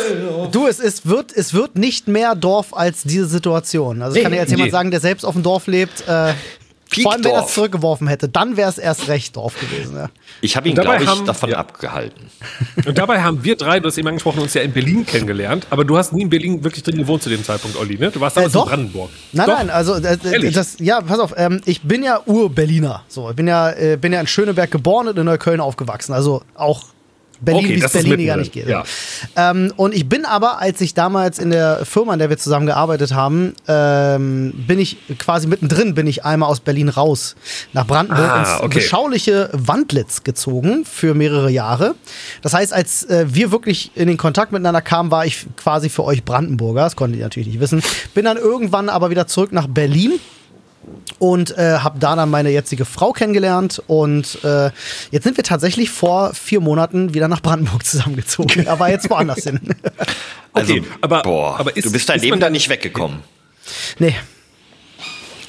Du, 0.51 0.67
es, 0.67 0.79
es, 0.79 1.05
wird, 1.05 1.31
es 1.33 1.53
wird 1.53 1.77
nicht 1.77 2.09
mehr 2.09 2.36
Dorf 2.36 2.74
als 2.75 3.03
diese 3.03 3.27
Situation. 3.27 4.01
Also 4.01 4.17
ich 4.17 4.24
kann 4.24 4.33
dir 4.33 4.39
jetzt 4.39 4.50
jemand 4.50 4.67
nee. 4.67 4.71
sagen, 4.71 4.91
der 4.91 5.00
selbst 5.00 5.24
auf 5.24 5.36
dem 5.36 5.43
Dorf 5.43 5.67
lebt, 5.67 6.05
äh, 6.05 6.33
vor 6.89 7.12
allem 7.13 7.24
wenn 7.24 7.31
er 7.31 7.46
es 7.46 7.53
zurückgeworfen 7.53 8.08
hätte, 8.08 8.27
dann 8.29 8.58
wäre 8.58 8.69
es 8.69 8.77
erst 8.77 9.08
recht 9.08 9.36
Dorf 9.36 9.55
gewesen. 9.60 9.96
Ja. 9.96 10.10
Ich 10.41 10.55
habe 10.55 10.67
ihn, 10.69 10.75
glaube 10.75 11.03
ich, 11.03 11.08
haben- 11.08 11.25
davon 11.25 11.50
ja. 11.51 11.58
abgehalten. 11.58 12.29
Und 12.86 12.98
dabei 12.98 13.22
haben 13.22 13.43
wir 13.43 13.55
drei, 13.55 13.79
du 13.79 13.88
hast 13.88 13.98
eben 13.98 14.08
angesprochen, 14.08 14.39
uns 14.41 14.53
ja 14.53 14.62
in 14.62 14.72
Berlin 14.72 15.05
kennengelernt. 15.05 15.67
Aber 15.69 15.86
du 15.86 15.98
hast 15.98 16.13
nie 16.13 16.24
in 16.24 16.29
Berlin 16.29 16.63
wirklich 16.63 16.84
drin 16.84 16.98
gewohnt 16.98 17.22
zu 17.24 17.29
dem 17.29 17.43
Zeitpunkt, 17.43 17.77
Olli, 17.77 17.98
ne? 17.98 18.10
Du 18.12 18.19
warst 18.19 18.38
damals 18.38 18.53
doch. 18.53 18.63
in 18.63 18.69
Brandenburg. 18.69 19.10
Nein, 19.34 19.46
Doch? 19.48 19.58
nein, 19.58 19.69
also 19.69 19.96
äh, 19.96 20.17
Ehrlich? 20.24 20.53
das, 20.55 20.77
ja, 20.79 21.01
pass 21.01 21.19
auf, 21.19 21.34
ähm, 21.38 21.62
ich 21.65 21.81
bin 21.84 22.03
ja 22.03 22.22
Ur-Berliner. 22.25 23.03
So, 23.08 23.29
ich 23.29 23.36
bin 23.36 23.48
ja, 23.48 23.72
äh, 23.72 23.98
bin 23.98 24.13
ja 24.13 24.19
in 24.22 24.27
Schöneberg 24.27 24.72
geboren 24.72 25.08
und 25.10 25.17
in 25.17 25.25
Neukölln 25.25 25.60
aufgewachsen. 25.62 26.13
Also 26.13 26.41
auch 26.55 26.86
Berlin, 27.41 27.65
Okay, 27.65 27.75
wie 27.75 27.84
es 27.84 27.91
Berlin 27.91 28.25
gar 28.27 28.38
nicht 28.38 28.51
geht. 28.51 28.67
ja. 28.67 28.84
Ähm, 29.36 29.72
und 29.75 29.93
ich 29.96 30.08
bin 30.10 30.25
aber, 30.25 30.60
als 30.60 30.81
ich 30.81 30.93
damals 30.93 31.39
in 31.39 31.50
der 31.51 31.86
Firma, 31.86 32.13
in 32.13 32.19
der 32.19 32.29
wir 32.29 32.38
zusammen 32.38 32.65
gearbeitet 32.65 33.13
haben, 33.13 33.53
ähm, 33.67 34.53
bin 34.67 34.79
ich 34.79 34.98
quasi 35.17 35.48
mittendrin, 35.48 35.93
bin 35.96 36.08
ich 36.08 36.25
einmal 36.25 36.50
aus 36.50 36.60
Berlin 36.60 36.89
raus 36.89 37.36
nach 37.74 37.86
Brandenburg 37.88 38.29
Ah, 38.29 38.39
ins 38.39 38.62
okay. 38.62 38.79
beschauliche 38.79 39.50
Wandlitz 39.53 40.24
gezogen 40.24 40.86
für 40.86 41.13
mehrere 41.13 41.50
Jahre. 41.50 41.96
Das 42.41 42.53
heißt, 42.53 42.74
als 42.74 43.03
äh, 43.05 43.25
wir 43.29 43.51
wirklich 43.51 43.91
in 43.96 44.08
den 44.08 44.17
Kontakt 44.17 44.51
miteinander 44.51 44.81
kamen, 44.81 45.12
war 45.12 45.25
ich 45.25 45.46
quasi 45.55 45.89
für 45.89 46.03
euch 46.03 46.24
Brandenburger. 46.24 46.81
Das 46.84 46.96
konntet 46.96 47.19
ihr 47.19 47.25
natürlich 47.25 47.48
nicht 47.50 47.60
wissen. 47.60 47.81
Bin 48.13 48.25
dann 48.25 48.38
irgendwann 48.38 48.89
aber 48.89 49.10
wieder 49.10 49.27
zurück 49.27 49.51
nach 49.51 49.67
Berlin 49.67 50.13
und 51.20 51.58
äh, 51.58 51.78
habe 51.80 52.00
da 52.00 52.16
dann 52.16 52.30
meine 52.30 52.50
jetzige 52.50 52.86
Frau 52.86 53.12
kennengelernt 53.12 53.82
und 53.88 54.44
äh, 54.44 54.72
jetzt 55.12 55.24
sind 55.26 55.38
wir 55.38 55.44
tatsächlich 55.44 55.90
vor 55.92 56.34
vier 56.34 56.60
Monaten 56.62 57.14
wieder 57.14 57.28
nach 57.28 57.42
Brandenburg 57.42 57.86
zusammengezogen, 57.86 58.68
aber 58.68 58.90
jetzt 58.90 59.10
woanders 59.10 59.44
hin. 59.44 59.60
Also, 60.52 60.74
Okay, 60.74 60.84
aber- 61.02 61.22
boah, 61.22 61.60
aber 61.60 61.78
ist- 61.78 61.86
du 61.86 61.92
bist 61.92 62.10
dein 62.10 62.16
ist 62.18 62.24
Leben 62.24 62.40
da 62.40 62.50
nicht 62.50 62.70
weggekommen. 62.70 63.20
nee, 64.00 64.16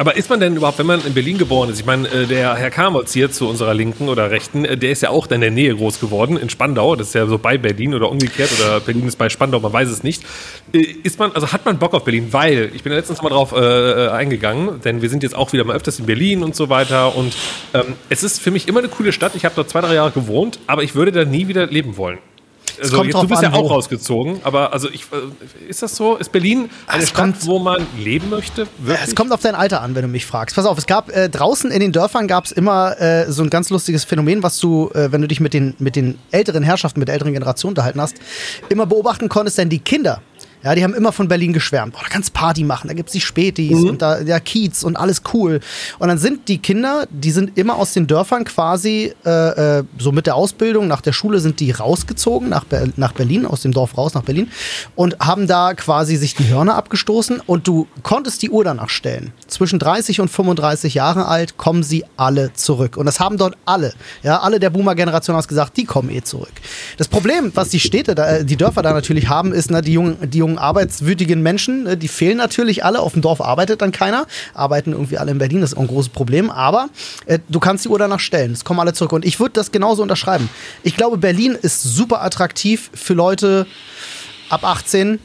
Aber 0.01 0.17
ist 0.17 0.31
man 0.31 0.41
denn 0.41 0.57
überhaupt, 0.57 0.79
wenn 0.79 0.87
man 0.87 1.05
in 1.05 1.13
Berlin 1.13 1.37
geboren 1.37 1.69
ist? 1.69 1.79
Ich 1.79 1.85
meine, 1.85 2.09
äh, 2.09 2.25
der 2.25 2.55
Herr 2.55 2.71
Kamotz 2.71 3.13
hier 3.13 3.31
zu 3.31 3.47
unserer 3.47 3.75
Linken 3.75 4.09
oder 4.09 4.31
Rechten, 4.31 4.65
äh, 4.65 4.79
der 4.79 4.93
ist 4.93 5.03
ja 5.03 5.11
auch 5.11 5.31
in 5.31 5.43
der 5.43 5.51
Nähe 5.51 5.77
groß 5.77 6.01
geworden, 6.01 6.39
in 6.39 6.49
Spandau. 6.49 6.97
Das 6.97 7.09
ist 7.09 7.15
ja 7.15 7.27
so 7.27 7.37
bei 7.37 7.59
Berlin 7.59 7.93
oder 7.93 8.11
umgekehrt 8.11 8.51
oder 8.59 8.81
Berlin 8.81 9.07
ist 9.07 9.19
bei 9.19 9.29
Spandau, 9.29 9.61
man 9.61 9.75
weiß 9.75 9.91
es 9.91 10.03
nicht. 10.03 10.23
Äh, 10.73 10.79
Ist 10.79 11.19
man, 11.19 11.33
also 11.33 11.53
hat 11.53 11.67
man 11.67 11.79
Bock 11.79 11.93
auf 11.93 12.05
Berlin? 12.05 12.29
Weil, 12.31 12.71
ich 12.75 12.83
bin 12.83 12.93
ja 12.93 12.99
letztens 12.99 13.21
mal 13.21 13.29
drauf 13.29 13.53
äh, 13.53 14.09
eingegangen, 14.09 14.81
denn 14.81 15.03
wir 15.03 15.11
sind 15.11 15.23
jetzt 15.23 15.37
auch 15.37 15.53
wieder 15.53 15.65
mal 15.65 15.77
öfters 15.77 15.99
in 15.99 16.07
Berlin 16.07 16.43
und 16.43 16.57
so 16.57 16.71
weiter. 16.71 17.15
Und 17.15 17.37
ähm, 17.75 17.93
es 18.09 18.23
ist 18.23 18.41
für 18.41 18.51
mich 18.51 18.69
immer 18.69 18.79
eine 18.79 18.89
coole 18.89 19.13
Stadt. 19.13 19.35
Ich 19.35 19.45
habe 19.45 19.55
dort 19.55 19.69
zwei, 19.69 19.83
drei 19.83 19.97
Jahre 19.97 20.13
gewohnt, 20.13 20.61
aber 20.67 20.83
ich 20.83 20.95
würde 20.95 21.13
da 21.13 21.27
nie 21.27 21.47
wieder 21.47 21.67
leben 21.67 21.99
wollen. 21.99 22.21
Also 22.81 22.97
kommt 22.97 23.07
jetzt, 23.13 23.23
du 23.23 23.29
bist 23.29 23.45
an, 23.45 23.53
ja 23.53 23.59
auch 23.59 23.71
rausgezogen, 23.71 24.41
aber 24.45 24.73
also 24.73 24.89
ich, 24.91 25.03
äh, 25.13 25.69
ist 25.69 25.83
das 25.83 25.95
so? 25.97 26.17
Ist 26.17 26.33
Berlin 26.33 26.71
eine 26.87 27.03
Es 27.03 27.11
Stadt, 27.11 27.21
kommt- 27.23 27.47
wo 27.47 27.59
man 27.59 27.87
leben 27.99 28.29
möchte? 28.31 28.67
Wirklich? 28.79 29.09
Es 29.09 29.15
kommt 29.15 29.33
auf 29.33 29.41
dein 29.41 29.55
Alter 29.55 29.83
an, 29.83 29.95
wenn 29.95 30.03
du 30.03 30.09
mich 30.09 30.27
fragst. 30.27 30.57
Pass 30.57 30.67
auf, 30.67 30.79
es 30.79 30.87
gab 30.87 31.11
äh, 31.11 31.29
draußen 31.29 31.71
in 31.71 31.81
den 31.81 31.93
Dörfern 31.93 32.27
gab 32.29 32.45
es 32.47 32.53
immer 32.53 33.01
äh, 33.01 33.31
so 33.31 33.43
ein 33.43 33.51
ganz 33.51 33.71
lustiges 33.71 34.05
Phänomen, 34.05 34.43
was 34.43 34.59
du, 34.59 34.91
äh, 34.95 35.13
wenn 35.13 35.21
du 35.23 35.29
dich 35.29 35.41
mit 35.41 35.55
den, 35.55 35.75
mit 35.79 35.97
den 35.97 36.19
älteren 36.31 36.63
Herrschaften, 36.63 36.99
mit 37.01 37.09
der 37.09 37.15
älteren 37.15 37.33
Generation 37.33 37.71
unterhalten 37.71 38.01
hast, 38.01 38.17
immer 38.69 38.87
beobachten 38.87 39.29
konntest, 39.29 39.59
denn 39.59 39.69
die 39.69 39.79
Kinder, 39.81 40.23
ja, 40.63 40.75
die 40.75 40.85
haben 40.85 40.95
immer 40.95 41.13
von 41.13 41.29
Berlin 41.29 41.53
geschwärmt. 41.53 41.95
Boah, 41.95 42.03
da 42.03 42.09
kannst 42.09 42.33
Party 42.33 42.65
machen, 42.65 42.89
da 42.89 42.95
gibt's 42.95 43.13
die 43.13 43.21
Spätis 43.21 43.79
und 43.79 44.03
da 44.03 44.23
der 44.23 44.41
Kiez 44.41 44.83
und 44.83 44.97
alles 44.97 45.23
cool. 45.33 45.61
Und 45.99 46.09
dann 46.09 46.19
sind 46.19 46.49
die 46.49 46.59
Kinder, 46.59 47.07
die 47.11 47.31
sind 47.31 47.57
immer 47.57 47.77
aus 47.77 47.93
den 47.93 48.07
Dörfern 48.07 48.45
quasi, 48.45 49.13
äh, 49.25 49.79
äh, 49.79 49.85
so 49.99 50.13
mit 50.13 50.27
der 50.27 50.35
Ausbildung, 50.37 50.87
nach 50.87 51.01
der 51.01 51.13
Schule 51.13 51.41
sind 51.41 51.61
die 51.61 51.71
rausgezogen 51.71 52.49
nach, 52.49 52.65
Ber 52.65 52.89
nach 52.97 53.13
Berlin, 53.13 53.47
aus 53.47 53.63
dem 53.63 53.73
Dorf 53.73 53.97
raus 53.97 54.15
nach 54.15 54.23
Berlin 54.23 54.51
und 54.97 55.19
haben 55.21 55.47
da 55.47 55.75
quasi 55.75 56.17
sich 56.17 56.35
die 56.35 56.49
Hörner 56.49 56.75
abgestoßen 56.75 57.41
und 57.47 57.67
du 57.67 57.87
konntest 58.03 58.43
die 58.43 58.51
Uhr 58.51 58.65
danach 58.65 58.89
stellen. 58.89 59.33
Zwischen 59.47 59.79
30 59.79 60.21
und 60.21 60.29
35 60.29 60.95
Jahre 60.95 61.27
alt 61.27 61.57
kommen 61.57 61.83
sie 61.83 62.05
alle 62.17 62.53
zurück. 62.53 62.97
Und 62.97 63.07
das 63.07 63.21
haben 63.21 63.37
dort 63.39 63.57
alle. 63.65 63.93
Ja, 64.23 64.41
alle 64.41 64.61
der 64.61 64.71
Boomer-Generation 64.71 65.37
haben 65.37 65.47
gesagt, 65.47 65.77
die 65.77 65.85
kommen 65.85 66.11
eh 66.11 66.23
zurück. 66.23 66.53
Das 66.99 67.09
Problem, 67.09 67.53
was 67.55 67.71
die 67.71 67.81
Städte, 67.81 68.15
da, 68.15 68.37
äh, 68.37 68.45
die 68.45 68.57
Dörfer 68.57 68.83
da 68.83 68.93
natürlich 68.93 69.29
haben, 69.29 69.53
ist, 69.53 69.71
ne, 69.71 69.83
die 69.83 69.93
jungen, 69.93 70.31
die 70.31 70.39
jungen 70.39 70.50
arbeitswütigen 70.59 71.43
Menschen, 71.43 71.85
ne, 71.85 71.97
die 71.97 72.09
fehlen 72.09 72.37
natürlich 72.37 72.85
alle. 72.85 73.01
Auf 73.01 73.13
dem 73.13 73.23
Dorf 73.23 73.41
arbeitet 73.41 73.83
dann 73.83 73.93
keiner. 73.93 74.27
Arbeiten 74.55 74.93
irgendwie 74.93 75.19
alle 75.19 75.31
in 75.33 75.39
Berlin, 75.39 75.61
das 75.61 75.73
ist 75.73 75.77
auch 75.77 75.83
ein 75.83 75.89
großes 75.89 76.11
Problem. 76.11 76.51
Aber 76.51 76.89
äh, 77.27 77.39
du 77.49 77.61
kannst 77.61 77.85
die 77.85 77.89
Uhr 77.89 77.99
danach 77.99 78.21
stellen. 78.21 78.53
Es 78.53 78.65
kommen 78.65 78.81
alle 78.81 78.93
zurück. 78.93 79.13
Und 79.13 79.25
ich 79.25 79.41
würde 79.41 79.53
das 79.53 79.73
genauso 79.73 80.03
unterschreiben. 80.03 80.49
Ich 80.83 80.97
glaube, 80.97 81.19
Berlin 81.19 81.57
ist 81.61 81.83
super 81.83 82.23
attraktiv 82.23 82.91
für 82.95 83.15
Leute 83.15 83.67
ab 84.49 84.65
18 84.65 85.19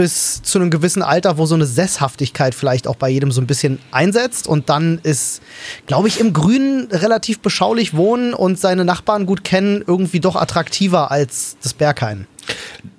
bis 0.00 0.40
zu 0.42 0.58
einem 0.58 0.70
gewissen 0.70 1.02
Alter, 1.02 1.36
wo 1.36 1.44
so 1.44 1.54
eine 1.54 1.66
Sesshaftigkeit 1.66 2.54
vielleicht 2.54 2.88
auch 2.88 2.96
bei 2.96 3.10
jedem 3.10 3.32
so 3.32 3.40
ein 3.40 3.46
bisschen 3.46 3.78
einsetzt. 3.90 4.46
Und 4.46 4.70
dann 4.70 4.98
ist, 5.02 5.42
glaube 5.86 6.08
ich, 6.08 6.20
im 6.20 6.32
Grünen 6.32 6.88
relativ 6.90 7.40
beschaulich 7.40 7.94
wohnen 7.94 8.32
und 8.32 8.58
seine 8.58 8.86
Nachbarn 8.86 9.26
gut 9.26 9.44
kennen, 9.44 9.84
irgendwie 9.86 10.20
doch 10.20 10.36
attraktiver 10.36 11.10
als 11.10 11.58
das 11.62 11.74
Berghain. 11.74 12.26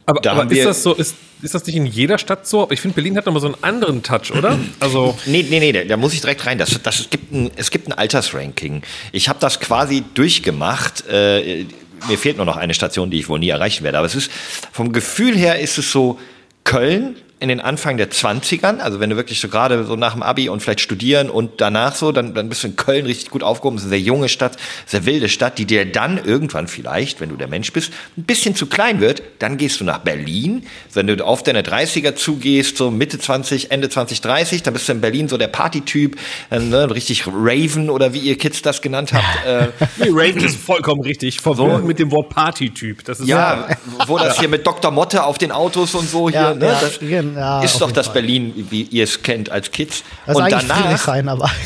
Aber, 0.05 0.20
Da 0.22 0.34
aber 0.34 0.51
ist 0.51 0.65
das 0.65 0.84
so, 0.84 0.93
ist, 0.93 1.15
ist 1.41 1.53
das 1.53 1.65
nicht 1.65 1.75
in 1.75 1.86
jeder 1.86 2.17
Stadt 2.17 2.48
so? 2.48 2.63
Aber 2.63 2.74
ich 2.74 2.81
finde, 2.81 2.96
Berlin 2.96 3.15
hat 3.17 3.25
nochmal 3.25 3.41
so 3.41 3.48
einen 3.48 3.63
anderen 3.63 4.03
Touch, 4.03 4.31
oder? 4.36 4.58
Also, 4.79 5.17
Nee, 5.25 5.46
nee, 5.50 5.60
nee, 5.60 5.72
da- 5.72 5.84
da 5.84 5.98
muss 5.98 6.13
ich 6.13 6.22
direkt 6.22 6.46
rein. 6.46 6.58
Das, 6.58 6.79
das, 6.81 7.00
es, 7.00 7.10
gibt 7.10 7.31
ein, 7.31 7.51
es 7.55 7.72
gibt 7.72 7.88
ein 7.88 7.93
Altersranking. 7.93 8.81
Ich 9.12 9.29
habe 9.29 9.39
das 9.39 9.60
quasi 9.60 10.03
durchgemacht. 10.13 11.03
Äh, 11.10 11.65
mir 12.10 12.17
fehlt 12.17 12.38
nur 12.38 12.46
noch 12.46 12.58
eine 12.58 12.74
Station, 12.74 13.12
die 13.12 13.20
ich 13.20 13.29
wohl 13.29 13.39
nie 13.39 13.50
erreichen 13.50 13.84
werde. 13.84 13.98
Aber 14.00 14.08
es 14.08 14.15
ist, 14.15 14.31
vom 14.72 14.91
Gefühl 14.91 15.38
her 15.38 15.60
ist 15.60 15.77
es 15.77 15.91
so, 15.91 16.20
Köln 16.63 17.15
in 17.41 17.50
den 17.50 17.60
Anfang 17.60 17.98
der 17.98 18.12
20ern, 18.12 18.77
also 18.77 19.00
wenn 19.00 19.10
du 19.10 19.15
wirklich 19.15 19.39
so 19.39 19.48
gerade 19.48 19.83
so 19.83 19.95
nach 19.95 20.13
dem 20.13 20.21
Abi 20.21 20.48
und 20.48 20.62
vielleicht 20.62 20.79
studieren 20.79 21.27
und 21.31 21.60
danach 21.60 21.95
so, 21.95 22.12
dann, 22.12 22.36
dann 22.36 22.50
bist 22.50 22.63
du 22.63 22.67
in 22.67 22.75
Köln 22.75 23.07
richtig 23.07 23.31
gut 23.31 23.41
aufgehoben. 23.41 23.77
Es 23.77 23.81
ist 23.83 23.88
eine 23.88 23.98
sehr 23.98 24.05
junge 24.05 24.29
Stadt, 24.29 24.57
sehr 24.86 25.07
wilde 25.07 25.27
Stadt, 25.27 25.57
die 25.57 25.65
dir 25.65 25.91
dann 25.91 26.24
irgendwann 26.24 26.67
vielleicht, 26.67 27.19
wenn 27.19 27.29
du 27.29 27.38
der 27.38 27.48
Mensch 27.48 27.74
bist, 27.74 27.91
ein 28.15 28.25
bisschen 28.25 28.53
zu 28.53 28.67
klein 28.67 29.01
wird. 29.01 29.24
Dann 29.39 29.57
gehst 29.57 29.79
du 29.79 29.83
nach 29.83 29.98
Berlin. 29.98 30.67
Wenn 30.93 31.07
du 31.07 31.25
auf 31.25 31.41
deine 31.41 31.63
30er 31.63 32.13
zugehst, 32.13 32.77
so 32.77 32.91
Mitte 32.91 33.17
20, 33.17 33.71
Ende 33.71 33.89
20, 33.89 34.21
30, 34.21 34.62
dann 34.62 34.75
bist 34.75 34.88
du 34.88 34.91
in 34.91 35.01
Berlin 35.01 35.27
so 35.27 35.38
der 35.38 35.48
Partytyp, 35.48 36.17
äh, 36.51 36.60
ne, 36.60 36.93
richtig 36.93 37.25
Raven 37.25 37.89
oder 37.89 38.13
wie 38.13 38.19
ihr 38.19 38.38
Kids 38.38 38.62
das 38.62 38.83
genannt 38.83 39.13
habt. 39.13 39.45
Äh, 39.48 39.69
nee, 39.98 40.10
Raven 40.12 40.43
ist 40.43 40.57
vollkommen 40.57 41.01
richtig. 41.01 41.41
Verbunden 41.41 41.81
so. 41.81 41.88
mit 41.88 41.98
dem 41.98 42.12
Wort 42.12 42.29
Partytyp. 42.29 43.03
Das 43.03 43.19
ist 43.19 43.27
ja, 43.27 43.67
so. 43.98 44.07
wo 44.10 44.17
das 44.19 44.39
hier 44.39 44.48
mit 44.48 44.67
Dr. 44.67 44.91
Motte 44.91 45.24
auf 45.24 45.39
den 45.39 45.51
Autos 45.51 45.95
und 45.95 46.07
so 46.07 46.29
hier, 46.29 46.39
ja, 46.39 46.53
ne? 46.53 46.67
Ja, 46.67 46.79
das, 46.79 47.00
ja, 47.35 47.63
ist 47.63 47.79
doch 47.79 47.91
das 47.91 48.07
Fall. 48.07 48.15
Berlin, 48.15 48.67
wie 48.69 48.83
ihr 48.83 49.03
es 49.03 49.21
kennt 49.21 49.50
als 49.50 49.71
Kids. 49.71 50.03
Das 50.25 50.35
und 50.35 50.51
danach. 50.51 50.97
Sein, 50.97 51.27
aber. 51.27 51.50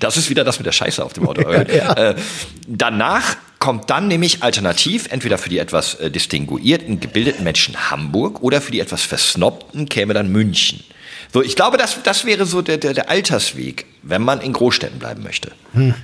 Das 0.00 0.16
ist 0.16 0.30
wieder 0.30 0.44
das 0.44 0.58
mit 0.58 0.66
der 0.66 0.72
Scheiße 0.72 1.04
auf 1.04 1.12
dem 1.12 1.28
Auto. 1.28 1.48
ja. 1.52 1.92
äh, 1.92 2.16
danach 2.66 3.36
kommt 3.58 3.90
dann 3.90 4.08
nämlich 4.08 4.42
alternativ, 4.42 5.06
entweder 5.10 5.38
für 5.38 5.48
die 5.48 5.58
etwas 5.58 5.94
äh, 5.94 6.10
distinguierten, 6.10 6.98
gebildeten 6.98 7.44
Menschen 7.44 7.90
Hamburg 7.90 8.42
oder 8.42 8.60
für 8.60 8.72
die 8.72 8.80
etwas 8.80 9.02
versnobten 9.02 9.88
käme 9.88 10.14
dann 10.14 10.28
München. 10.28 10.82
So, 11.32 11.42
ich 11.42 11.54
glaube, 11.54 11.76
das, 11.76 12.02
das 12.02 12.24
wäre 12.24 12.46
so 12.46 12.62
der, 12.62 12.78
der, 12.78 12.94
der 12.94 13.10
Altersweg, 13.10 13.86
wenn 14.02 14.22
man 14.22 14.40
in 14.40 14.52
Großstädten 14.52 14.98
bleiben 14.98 15.22
möchte. 15.22 15.52
Hm. 15.72 15.94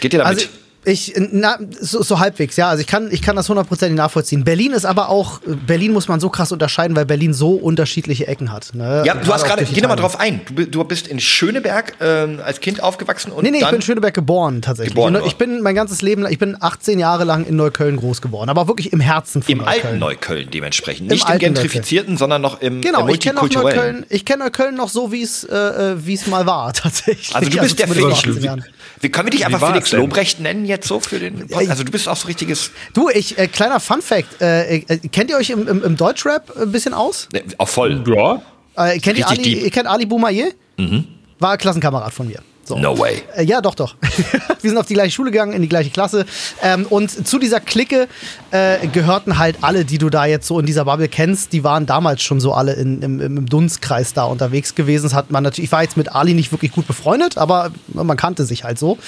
Geht 0.00 0.14
ihr 0.14 0.20
damit? 0.20 0.38
Also, 0.38 0.48
ich, 0.90 1.14
na, 1.16 1.58
so, 1.80 2.02
so, 2.02 2.18
halbwegs, 2.18 2.56
ja. 2.56 2.68
Also 2.68 2.80
ich 2.80 2.86
kann, 2.86 3.08
ich 3.10 3.22
kann 3.22 3.36
das 3.36 3.48
hundertprozentig 3.48 3.96
nachvollziehen. 3.96 4.44
Berlin 4.44 4.72
ist 4.72 4.84
aber 4.84 5.08
auch, 5.08 5.40
Berlin 5.66 5.92
muss 5.92 6.08
man 6.08 6.20
so 6.20 6.28
krass 6.28 6.52
unterscheiden, 6.52 6.96
weil 6.96 7.06
Berlin 7.06 7.32
so 7.32 7.52
unterschiedliche 7.52 8.26
Ecken 8.26 8.52
hat. 8.52 8.74
Ne? 8.74 9.02
Ja, 9.06 9.14
du 9.14 9.32
hast 9.32 9.44
gerade, 9.44 9.64
geh 9.64 9.80
mal 9.86 9.96
drauf 9.96 10.18
ein. 10.18 10.40
Du, 10.54 10.66
du 10.66 10.84
bist 10.84 11.08
in 11.08 11.20
Schöneberg 11.20 12.00
äh, 12.00 12.40
als 12.42 12.60
Kind 12.60 12.82
aufgewachsen 12.82 13.32
und 13.32 13.42
Nee, 13.42 13.50
nee, 13.50 13.58
ich 13.58 13.66
bin 13.66 13.76
in 13.76 13.82
Schöneberg 13.82 14.14
geboren 14.14 14.62
tatsächlich. 14.62 14.94
Geboren, 14.94 15.18
ich 15.26 15.36
bin 15.36 15.62
mein 15.62 15.74
ganzes 15.74 16.02
Leben, 16.02 16.26
ich 16.28 16.38
bin 16.38 16.56
18 16.58 16.98
Jahre 16.98 17.24
lang 17.24 17.46
in 17.46 17.56
Neukölln 17.56 17.96
groß 17.96 18.20
geworden, 18.22 18.50
aber 18.50 18.68
wirklich 18.68 18.92
im 18.92 19.00
Herzen 19.00 19.42
von 19.42 19.52
Im 19.52 19.58
Neukölln. 19.58 19.84
alten 19.84 19.98
Neukölln 19.98 20.50
dementsprechend. 20.50 21.08
Nicht 21.10 21.28
im, 21.28 21.34
im 21.34 21.38
gentrifizierten, 21.38 22.16
sondern 22.16 22.42
noch 22.42 22.60
im 22.60 22.80
Genau, 22.80 23.08
ich 23.08 23.20
kenne 23.20 23.40
Neukölln, 23.40 24.06
ich 24.08 24.24
kenne 24.24 24.44
Neukölln 24.44 24.74
noch 24.74 24.88
so, 24.88 25.12
wie 25.12 25.22
es 25.22 25.44
äh, 25.44 25.56
äh 25.56 26.12
es 26.12 26.26
mal 26.26 26.46
war, 26.46 26.72
tatsächlich. 26.72 27.34
Also 27.34 27.50
du 27.50 27.58
bist 27.58 27.80
also 27.80 27.94
der 27.94 28.14
Felix. 28.14 28.70
Wie, 29.00 29.08
können 29.10 29.26
wir 29.26 29.30
dich 29.30 29.46
einfach 29.46 29.66
Felix 29.66 29.92
Lobrecht 29.92 30.40
nennen 30.40 30.64
jetzt 30.66 30.79
so 30.84 31.00
für 31.00 31.18
den 31.18 31.52
also 31.52 31.84
du 31.84 31.90
bist 31.90 32.08
auch 32.08 32.16
so 32.16 32.26
richtiges. 32.26 32.70
Du, 32.94 33.08
ich, 33.08 33.38
äh, 33.38 33.46
kleiner 33.48 33.80
Fun 33.80 34.02
Fact, 34.02 34.40
äh, 34.40 34.76
äh, 34.76 34.98
kennt 35.08 35.30
ihr 35.30 35.36
euch 35.36 35.50
im, 35.50 35.66
im, 35.66 35.82
im 35.82 35.96
Deutschrap 35.96 36.56
ein 36.56 36.72
bisschen 36.72 36.94
aus? 36.94 37.28
Ne, 37.32 37.42
auch 37.58 37.68
voll. 37.68 38.02
Ja. 38.06 38.42
Äh, 38.76 38.98
kennt 38.98 39.18
ihr 39.18 39.28
Ali, 39.28 39.64
ihr 39.64 39.70
kennt 39.70 39.86
Ali 39.86 40.06
Boumaier? 40.06 40.50
Mhm. 40.76 41.06
War 41.38 41.56
Klassenkamerad 41.56 42.12
von 42.12 42.26
mir. 42.28 42.40
So. 42.70 42.78
No 42.78 42.96
way. 42.96 43.20
Äh, 43.36 43.42
ja, 43.42 43.60
doch, 43.60 43.74
doch. 43.74 43.96
wir 44.60 44.70
sind 44.70 44.78
auf 44.78 44.86
die 44.86 44.94
gleiche 44.94 45.10
Schule 45.10 45.32
gegangen, 45.32 45.54
in 45.54 45.60
die 45.60 45.68
gleiche 45.68 45.90
Klasse. 45.90 46.24
Ähm, 46.62 46.86
und 46.88 47.26
zu 47.26 47.40
dieser 47.40 47.58
Clique 47.58 48.06
äh, 48.52 48.86
gehörten 48.86 49.38
halt 49.38 49.56
alle, 49.62 49.84
die 49.84 49.98
du 49.98 50.08
da 50.08 50.24
jetzt 50.24 50.46
so 50.46 50.60
in 50.60 50.66
dieser 50.66 50.84
Bubble 50.84 51.08
kennst, 51.08 51.52
die 51.52 51.64
waren 51.64 51.86
damals 51.86 52.22
schon 52.22 52.40
so 52.40 52.52
alle 52.52 52.74
in, 52.74 53.02
im, 53.02 53.20
im 53.20 53.46
Dunstkreis 53.46 54.12
da 54.14 54.22
unterwegs 54.22 54.76
gewesen. 54.76 55.02
Das 55.02 55.14
hat 55.14 55.32
man 55.32 55.42
natürlich, 55.42 55.66
ich 55.66 55.72
war 55.72 55.82
jetzt 55.82 55.96
mit 55.96 56.14
Ali 56.14 56.32
nicht 56.32 56.52
wirklich 56.52 56.70
gut 56.70 56.86
befreundet, 56.86 57.38
aber 57.38 57.72
man 57.92 58.16
kannte 58.16 58.44
sich 58.44 58.62
halt 58.62 58.78
so. 58.78 58.98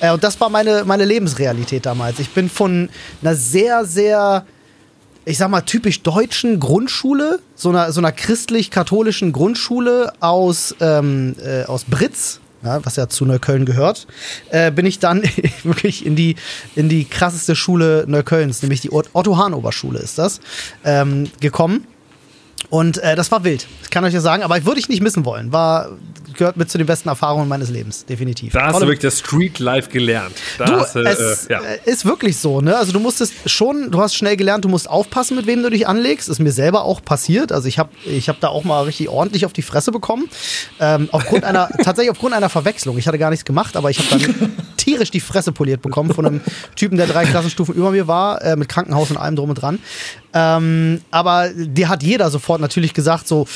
Äh, 0.00 0.12
und 0.12 0.24
das 0.24 0.40
war 0.40 0.48
meine, 0.48 0.84
meine 0.86 1.04
Lebensrealität 1.04 1.84
damals. 1.84 2.20
Ich 2.20 2.30
bin 2.30 2.48
von 2.48 2.88
einer 3.20 3.34
sehr, 3.34 3.84
sehr 3.84 4.46
ich 5.26 5.36
sag 5.36 5.50
mal, 5.50 5.60
typisch 5.60 6.02
deutschen 6.02 6.58
Grundschule, 6.58 7.40
so 7.54 7.68
einer, 7.68 7.92
so 7.92 8.00
einer 8.00 8.12
christlich-katholischen 8.12 9.32
Grundschule 9.32 10.12
aus, 10.20 10.74
ähm, 10.80 11.36
äh, 11.44 11.64
aus 11.64 11.84
Britz, 11.84 12.40
ja, 12.62 12.84
was 12.84 12.96
ja 12.96 13.08
zu 13.08 13.24
Neukölln 13.24 13.64
gehört, 13.64 14.06
äh, 14.50 14.70
bin 14.70 14.86
ich 14.86 14.98
dann 14.98 15.22
wirklich 15.62 16.04
in 16.04 16.16
die, 16.16 16.36
in 16.76 16.88
die 16.88 17.04
krasseste 17.04 17.56
Schule 17.56 18.04
Neuköllns, 18.06 18.62
nämlich 18.62 18.80
die 18.80 18.90
Otto-Hahn-Oberschule 18.92 19.98
ist 19.98 20.18
das, 20.18 20.40
ähm, 20.84 21.30
gekommen. 21.40 21.86
Und 22.68 22.98
äh, 22.98 23.16
das 23.16 23.32
war 23.32 23.42
wild, 23.42 23.66
ich 23.82 23.90
kann 23.90 24.04
euch 24.04 24.14
ja 24.14 24.20
sagen, 24.20 24.42
aber 24.42 24.64
würde 24.64 24.78
ich 24.78 24.88
nicht 24.88 25.02
missen 25.02 25.24
wollen. 25.24 25.52
War, 25.52 25.90
gehört 26.34 26.56
mit 26.56 26.70
zu 26.70 26.78
den 26.78 26.86
besten 26.86 27.08
Erfahrungen 27.08 27.48
meines 27.48 27.70
Lebens, 27.70 28.04
definitiv. 28.04 28.52
Da 28.52 28.66
hast 28.66 28.72
Tolle 28.72 28.84
du 28.84 28.90
wirklich 28.92 29.12
das 29.12 29.18
Street 29.18 29.58
Life 29.58 29.90
gelernt. 29.90 30.34
Da 30.58 30.64
du, 30.66 30.72
hast, 30.72 30.94
äh, 30.94 31.00
es 31.00 31.46
äh, 31.46 31.52
ja. 31.52 31.60
ist 31.84 32.04
wirklich 32.04 32.36
so, 32.36 32.60
ne? 32.60 32.76
Also 32.76 32.92
du 32.92 33.00
musstest 33.00 33.32
schon, 33.46 33.90
du 33.90 34.00
hast 34.00 34.14
schnell 34.14 34.36
gelernt, 34.36 34.64
du 34.64 34.68
musst 34.68 34.88
aufpassen, 34.88 35.36
mit 35.36 35.46
wem 35.46 35.62
du 35.62 35.70
dich 35.70 35.88
anlegst. 35.88 36.28
Ist 36.28 36.38
mir 36.38 36.52
selber 36.52 36.84
auch 36.84 37.02
passiert. 37.02 37.52
Also 37.52 37.66
ich 37.66 37.78
habe 37.78 37.90
ich 38.04 38.28
hab 38.28 38.40
da 38.40 38.48
auch 38.48 38.64
mal 38.64 38.84
richtig 38.84 39.08
ordentlich 39.08 39.46
auf 39.46 39.52
die 39.52 39.62
Fresse 39.62 39.90
bekommen. 39.90 40.28
Ähm, 40.78 41.08
aufgrund 41.12 41.44
einer, 41.44 41.68
tatsächlich 41.82 42.10
aufgrund 42.10 42.34
einer 42.34 42.48
Verwechslung. 42.48 42.96
Ich 42.98 43.06
hatte 43.08 43.18
gar 43.18 43.30
nichts 43.30 43.44
gemacht, 43.44 43.76
aber 43.76 43.90
ich 43.90 43.98
habe 43.98 44.22
dann 44.22 44.56
tierisch 45.00 45.10
die 45.10 45.20
Fresse 45.20 45.52
poliert 45.52 45.82
bekommen 45.82 46.12
von 46.12 46.26
einem 46.26 46.40
Typen, 46.76 46.96
der 46.96 47.06
drei 47.06 47.24
Klassenstufen 47.24 47.74
über 47.74 47.90
mir 47.90 48.06
war, 48.06 48.42
äh, 48.42 48.56
mit 48.56 48.68
Krankenhaus 48.68 49.10
und 49.10 49.16
allem 49.16 49.36
drum 49.36 49.50
und 49.50 49.56
dran. 49.56 49.78
Ähm, 50.32 51.00
aber 51.10 51.50
dir 51.50 51.88
hat 51.88 52.02
jeder 52.02 52.30
sofort 52.30 52.60
natürlich 52.60 52.94
gesagt, 52.94 53.26
so, 53.26 53.46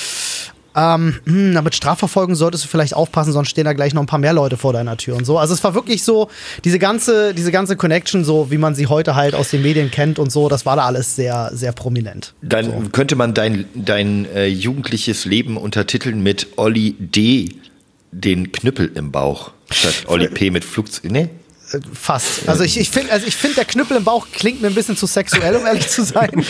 ähm, 0.77 1.15
hm, 1.25 1.63
mit 1.63 1.75
Strafverfolgung 1.75 2.35
solltest 2.35 2.65
du 2.65 2.69
vielleicht 2.69 2.95
aufpassen, 2.95 3.33
sonst 3.33 3.51
stehen 3.51 3.65
da 3.65 3.75
gleich 3.75 3.95
noch 3.95 4.03
ein 4.03 4.07
paar 4.07 4.19
mehr 4.19 4.33
Leute 4.33 4.57
vor 4.57 4.73
deiner 4.73 4.97
Tür 4.97 5.15
und 5.15 5.25
so. 5.25 5.39
Also 5.39 5.55
es 5.55 5.63
war 5.63 5.75
wirklich 5.75 6.03
so, 6.03 6.29
diese 6.65 6.81
ganze, 6.81 7.33
diese 7.33 7.53
ganze 7.53 7.77
Connection, 7.77 8.25
so 8.25 8.51
wie 8.51 8.59
man 8.59 8.75
sie 8.75 8.89
heute 8.89 9.15
halt 9.15 9.37
aus 9.37 9.51
den 9.51 9.63
Medien 9.63 9.93
kennt 9.93 10.19
und 10.19 10.33
so, 10.33 10.49
das 10.49 10.67
war 10.67 10.75
da 10.75 10.85
alles 10.85 11.15
sehr, 11.15 11.51
sehr 11.55 11.71
prominent. 11.71 12.35
Dann 12.43 12.65
so. 12.65 12.89
könnte 12.91 13.15
man 13.15 13.35
dein, 13.35 13.67
dein 13.75 14.27
äh, 14.35 14.47
jugendliches 14.47 15.27
Leben 15.27 15.57
untertiteln 15.57 16.25
mit 16.25 16.49
Olli 16.57 16.97
D. 16.99 17.51
den 18.11 18.51
Knüppel 18.51 18.91
im 18.97 19.13
Bauch. 19.13 19.53
Statt 19.75 20.05
Olli 20.07 20.29
P. 20.29 20.51
mit 20.51 20.65
Flugzeug. 20.65 21.11
Nee? 21.11 21.29
Fast. 21.93 22.49
Also 22.49 22.63
ich, 22.63 22.79
ich 22.79 22.91
finde, 22.91 23.13
also 23.13 23.27
ich 23.27 23.37
der 23.57 23.65
Knüppel 23.65 23.97
im 23.97 24.05
Bauch 24.05 24.27
klingt 24.33 24.61
mir 24.61 24.69
ein 24.69 24.75
bisschen 24.75 24.97
zu 24.97 25.07
sexuell, 25.07 25.57
um 25.57 25.67
ehrlich 25.67 25.89
zu 25.89 26.05
sein. 26.05 26.31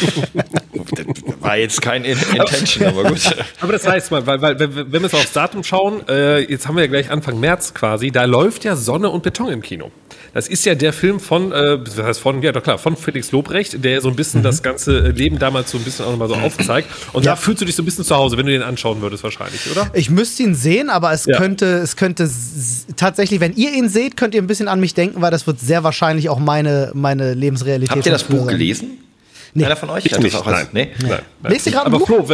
War 1.41 1.57
jetzt 1.57 1.81
kein 1.81 2.05
Intention, 2.05 2.87
aber 2.87 3.05
gut. 3.05 3.21
Aber 3.61 3.73
das 3.73 3.87
heißt 3.87 4.11
mal, 4.11 4.27
weil, 4.27 4.41
weil 4.43 4.59
wenn 4.59 4.93
wir 4.93 5.01
jetzt 5.01 5.15
aufs 5.15 5.33
Datum 5.33 5.63
schauen, 5.65 6.07
äh, 6.09 6.41
jetzt 6.41 6.67
haben 6.67 6.77
wir 6.77 6.83
ja 6.83 6.89
gleich 6.89 7.11
Anfang 7.11 7.39
März 7.41 7.75
quasi, 7.75 8.11
da 8.11 8.25
läuft 8.25 8.65
ja 8.65 8.77
Sonne 8.77 9.11
und 9.11 9.23
Beton 9.23 9.49
im 9.49 9.63
Kino. 9.63 9.91
Das 10.35 10.49
ist 10.49 10.65
ja 10.65 10.75
der 10.75 10.93
Film 10.93 11.21
von, 11.21 11.53
äh, 11.53 11.79
das 11.79 11.99
heißt 11.99 12.21
von, 12.21 12.43
ja 12.43 12.53
doch 12.53 12.63
klar, 12.63 12.79
von 12.79 12.97
Felix 12.97 13.31
Lobrecht, 13.31 13.85
der 13.85 14.01
so 14.01 14.09
ein 14.09 14.17
bisschen 14.17 14.41
mhm. 14.41 14.45
das 14.45 14.63
ganze 14.63 15.11
Leben 15.11 15.39
damals 15.39 15.71
so 15.71 15.79
ein 15.79 15.85
bisschen 15.85 16.05
auch 16.05 16.11
nochmal 16.11 16.29
so 16.29 16.35
aufzeigt. 16.35 16.89
Und 17.13 17.25
ja. 17.25 17.33
da 17.33 17.37
fühlst 17.37 17.63
du 17.63 17.65
dich 17.65 17.77
so 17.77 17.83
ein 17.83 17.85
bisschen 17.85 18.05
zu 18.05 18.17
Hause, 18.17 18.37
wenn 18.37 18.47
du 18.47 18.53
den 18.53 18.63
anschauen 18.63 19.01
würdest 19.01 19.23
wahrscheinlich, 19.23 19.71
oder? 19.71 19.89
Ich 19.95 20.11
müsste 20.11 20.43
ihn 20.43 20.55
sehen, 20.55 20.91
aber 20.91 21.13
es 21.13 21.27
ja. 21.27 21.39
könnte, 21.39 21.67
es 21.79 21.97
könnte 21.97 22.29
tatsächlich, 22.97 23.41
wenn 23.41 23.55
ihr 23.55 23.73
ihn 23.73 23.89
seht, 23.89 24.17
könnt 24.17 24.35
ihr 24.35 24.43
ein 24.43 24.49
bisschen 24.49 24.69
an 24.69 24.81
mich 24.81 24.95
denken, 24.95 25.23
weil 25.23 25.31
das 25.31 25.47
wird 25.47 25.61
sehr 25.61 25.85
wahrscheinlich 25.85 26.29
auch 26.29 26.41
meine, 26.41 26.91
meine 26.95 27.35
Lebensrealität 27.35 27.91
Habt 27.91 28.07
ihr 28.07 28.13
das 28.13 28.25
Buch 28.25 28.41
sein. 28.41 28.49
gelesen? 28.49 28.99
Nee. 29.55 29.65
Einer 29.65 29.77
von 29.77 29.91
euch? 29.91 30.05
Ich 30.05 30.19
nicht, 30.19 30.37
auch 30.37 30.47
nein. 30.47 30.67
Nee? 30.73 30.91
Nein. 31.01 31.21
nein. 31.43 31.53
Lest 31.53 31.67
ihr 31.67 31.73
gerade 31.73 31.91
Buch? 31.91 32.07
Flo, 32.07 32.27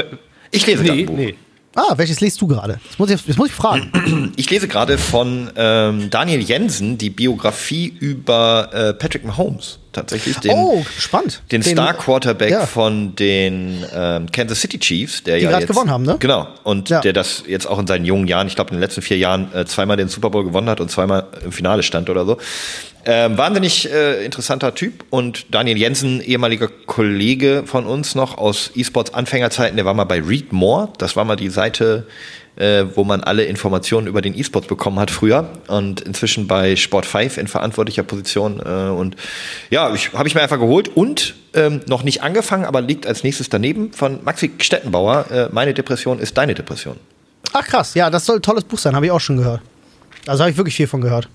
ich 0.50 0.66
lese 0.66 0.82
nee, 0.82 0.90
ein 0.90 1.06
Buch. 1.06 1.16
Nee. 1.16 1.34
Ah, 1.76 1.94
welches 1.96 2.20
liest 2.20 2.40
du 2.40 2.48
gerade? 2.48 2.80
Das 2.88 2.98
muss 2.98 3.10
ich, 3.10 3.24
das 3.24 3.36
muss 3.36 3.48
ich 3.48 3.54
fragen. 3.54 4.32
Ich 4.36 4.48
lese 4.50 4.66
gerade 4.68 4.96
von 4.98 5.50
ähm, 5.56 6.08
Daniel 6.10 6.40
Jensen 6.40 6.98
die 6.98 7.10
Biografie 7.10 7.94
über 8.00 8.70
äh, 8.72 8.94
Patrick 8.94 9.24
Mahomes. 9.24 9.78
Tatsächlich. 9.92 10.38
Den, 10.38 10.52
oh, 10.52 10.84
spannend. 10.98 11.42
Den, 11.50 11.62
den 11.62 11.72
Star 11.72 11.94
Quarterback 11.94 12.50
ja. 12.50 12.66
von 12.66 13.14
den 13.16 13.84
ähm, 13.92 14.30
Kansas 14.30 14.60
City 14.60 14.78
Chiefs, 14.78 15.22
der 15.24 15.38
die 15.38 15.44
ja 15.44 15.50
gerade 15.50 15.66
gewonnen 15.66 15.90
haben, 15.90 16.04
ne? 16.04 16.16
Genau. 16.18 16.48
Und 16.62 16.90
ja. 16.90 17.00
der 17.00 17.12
das 17.12 17.44
jetzt 17.46 17.66
auch 17.66 17.78
in 17.78 17.86
seinen 17.86 18.04
jungen 18.04 18.26
Jahren, 18.26 18.46
ich 18.46 18.54
glaube 18.54 18.70
in 18.70 18.76
den 18.76 18.80
letzten 18.80 19.02
vier 19.02 19.18
Jahren, 19.18 19.52
äh, 19.52 19.64
zweimal 19.66 19.96
den 19.96 20.08
Super 20.08 20.30
Bowl 20.30 20.44
gewonnen 20.44 20.68
hat 20.68 20.80
und 20.80 20.90
zweimal 20.90 21.26
im 21.44 21.52
Finale 21.52 21.82
stand 21.82 22.08
oder 22.08 22.24
so. 22.24 22.38
Ähm, 23.06 23.38
wahnsinnig 23.38 23.90
äh, 23.90 24.24
interessanter 24.24 24.74
Typ 24.74 25.04
und 25.08 25.54
Daniel 25.54 25.78
Jensen, 25.78 26.20
ehemaliger 26.20 26.68
Kollege 26.68 27.62
von 27.64 27.86
uns 27.86 28.14
noch 28.14 28.36
aus 28.36 28.72
E-Sports 28.74 29.14
Anfängerzeiten, 29.14 29.76
der 29.76 29.86
war 29.86 29.94
mal 29.94 30.04
bei 30.04 30.20
Read 30.20 30.52
More, 30.52 30.90
das 30.98 31.16
war 31.16 31.24
mal 31.24 31.36
die 31.36 31.48
Seite, 31.48 32.06
äh, 32.56 32.84
wo 32.94 33.04
man 33.04 33.22
alle 33.22 33.44
Informationen 33.44 34.06
über 34.06 34.20
den 34.20 34.38
E-Sports 34.38 34.66
bekommen 34.66 34.98
hat 34.98 35.10
früher 35.10 35.48
und 35.68 36.02
inzwischen 36.02 36.46
bei 36.46 36.76
Sport 36.76 37.06
5 37.06 37.38
in 37.38 37.48
verantwortlicher 37.48 38.02
Position 38.02 38.60
äh, 38.60 38.90
und 38.90 39.16
ja, 39.70 39.84
habe 40.12 40.28
ich 40.28 40.34
mir 40.34 40.42
einfach 40.42 40.58
geholt 40.58 40.88
und 40.88 41.36
ähm, 41.54 41.80
noch 41.86 42.02
nicht 42.02 42.22
angefangen, 42.22 42.66
aber 42.66 42.82
liegt 42.82 43.06
als 43.06 43.24
nächstes 43.24 43.48
daneben 43.48 43.94
von 43.94 44.22
Maxi 44.24 44.50
Stettenbauer, 44.58 45.30
äh, 45.30 45.48
meine 45.52 45.72
Depression 45.72 46.18
ist 46.18 46.36
deine 46.36 46.54
Depression. 46.54 46.96
Ach 47.54 47.64
krass, 47.64 47.94
ja, 47.94 48.10
das 48.10 48.26
soll 48.26 48.36
ein 48.36 48.42
tolles 48.42 48.64
Buch 48.64 48.78
sein, 48.78 48.94
habe 48.94 49.06
ich 49.06 49.12
auch 49.12 49.20
schon 49.20 49.38
gehört. 49.38 49.62
Also 50.26 50.42
habe 50.42 50.50
ich 50.50 50.58
wirklich 50.58 50.76
viel 50.76 50.86
von 50.86 51.00
gehört. 51.00 51.28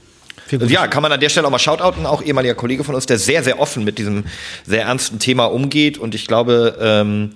Ja, 0.68 0.88
kann 0.88 1.02
man 1.02 1.12
an 1.12 1.20
der 1.20 1.30
Stelle 1.30 1.48
auch 1.48 1.52
mal 1.52 1.60
shoutouten, 1.60 2.06
auch 2.06 2.22
ehemaliger 2.22 2.56
Kollege 2.56 2.84
von 2.84 2.96
uns, 2.96 3.06
der 3.06 3.18
sehr, 3.18 3.44
sehr 3.44 3.60
offen 3.60 3.84
mit 3.84 3.98
diesem 3.98 4.26
sehr 4.66 4.84
ernsten 4.84 5.20
Thema 5.20 5.46
umgeht. 5.46 5.98
Und 5.98 6.14
ich 6.14 6.28
glaube, 6.28 6.78
ähm, 6.80 7.32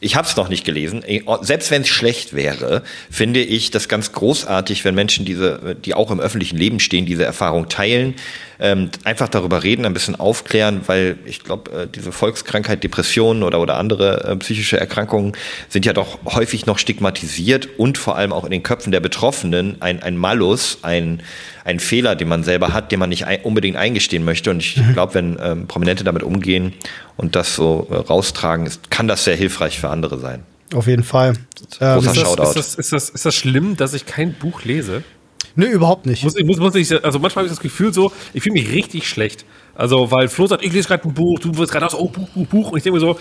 ich 0.00 0.14
habe 0.14 0.28
es 0.28 0.36
noch 0.36 0.48
nicht 0.48 0.64
gelesen. 0.64 1.02
Selbst 1.40 1.70
wenn 1.70 1.82
es 1.82 1.88
schlecht 1.88 2.34
wäre, 2.34 2.82
finde 3.10 3.40
ich 3.40 3.70
das 3.70 3.88
ganz 3.88 4.12
großartig, 4.12 4.84
wenn 4.84 4.94
Menschen 4.94 5.24
diese, 5.24 5.74
die 5.74 5.94
auch 5.94 6.10
im 6.10 6.20
öffentlichen 6.20 6.58
Leben 6.58 6.80
stehen, 6.80 7.06
diese 7.06 7.24
Erfahrung 7.24 7.68
teilen, 7.68 8.14
ähm, 8.58 8.90
einfach 9.04 9.28
darüber 9.28 9.62
reden, 9.62 9.84
ein 9.84 9.92
bisschen 9.92 10.16
aufklären, 10.16 10.82
weil 10.86 11.18
ich 11.24 11.44
glaube, 11.44 11.70
äh, 11.70 11.86
diese 11.86 12.12
Volkskrankheit, 12.12 12.82
Depressionen 12.82 13.42
oder, 13.42 13.60
oder 13.60 13.76
andere 13.76 14.24
äh, 14.24 14.36
psychische 14.36 14.78
Erkrankungen 14.78 15.32
sind 15.68 15.86
ja 15.86 15.92
doch 15.92 16.18
häufig 16.24 16.66
noch 16.66 16.78
stigmatisiert 16.78 17.68
und 17.78 17.98
vor 17.98 18.16
allem 18.16 18.32
auch 18.32 18.44
in 18.44 18.50
den 18.50 18.62
Köpfen 18.62 18.92
der 18.92 19.00
Betroffenen 19.00 19.80
ein, 19.80 20.02
ein 20.02 20.16
Malus, 20.16 20.78
ein, 20.82 21.22
ein 21.64 21.80
Fehler, 21.80 22.16
den 22.16 22.28
man 22.28 22.44
selber 22.44 22.72
hat, 22.72 22.92
den 22.92 22.98
man 22.98 23.10
nicht 23.10 23.26
ein, 23.26 23.40
unbedingt 23.42 23.76
eingestehen 23.76 24.24
möchte. 24.24 24.50
Und 24.50 24.60
ich 24.60 24.80
glaube, 24.92 25.14
wenn 25.14 25.38
ähm, 25.40 25.66
Prominente 25.66 26.04
damit 26.04 26.22
umgehen 26.22 26.72
und 27.16 27.36
das 27.36 27.54
so 27.54 27.86
äh, 27.90 27.94
raustragen, 27.94 28.66
ist, 28.66 28.90
kann 28.90 29.08
das 29.08 29.24
sehr 29.24 29.36
hilfreich 29.36 29.78
für 29.78 29.90
andere 29.90 30.18
sein. 30.18 30.42
Auf 30.74 30.86
jeden 30.86 31.04
Fall. 31.04 31.34
Großer 31.78 32.10
Ist 32.10 32.16
das, 32.16 32.26
ist, 32.26 32.56
das, 32.56 32.74
ist, 32.74 32.92
das, 32.92 33.10
ist 33.10 33.26
das 33.26 33.34
schlimm, 33.34 33.76
dass 33.76 33.94
ich 33.94 34.06
kein 34.06 34.32
Buch 34.32 34.64
lese? 34.64 35.04
Nö, 35.56 35.66
überhaupt 35.66 36.06
nicht. 36.06 36.22
Muss 36.22 36.38
muss, 36.44 36.58
muss 36.58 36.74
ich, 36.74 37.04
also 37.04 37.18
manchmal 37.18 37.42
habe 37.42 37.46
ich 37.46 37.52
das 37.52 37.62
Gefühl 37.62 37.92
so, 37.92 38.12
ich 38.34 38.42
fühle 38.42 38.52
mich 38.52 38.70
richtig 38.72 39.08
schlecht. 39.08 39.44
Also, 39.76 40.10
weil 40.10 40.28
Flo 40.28 40.46
sagt, 40.46 40.64
ich 40.64 40.72
lese 40.72 40.88
gerade 40.88 41.04
ein 41.08 41.14
Buch, 41.14 41.38
du 41.38 41.56
wirst 41.58 41.72
gerade 41.72 41.86
aus, 41.86 41.94
oh, 41.94 42.08
Buch, 42.08 42.28
Buch, 42.30 42.46
Buch. 42.46 42.70
Und 42.72 42.78
ich 42.78 42.82
denke 42.84 42.98
mir 42.98 43.00
so, 43.00 43.18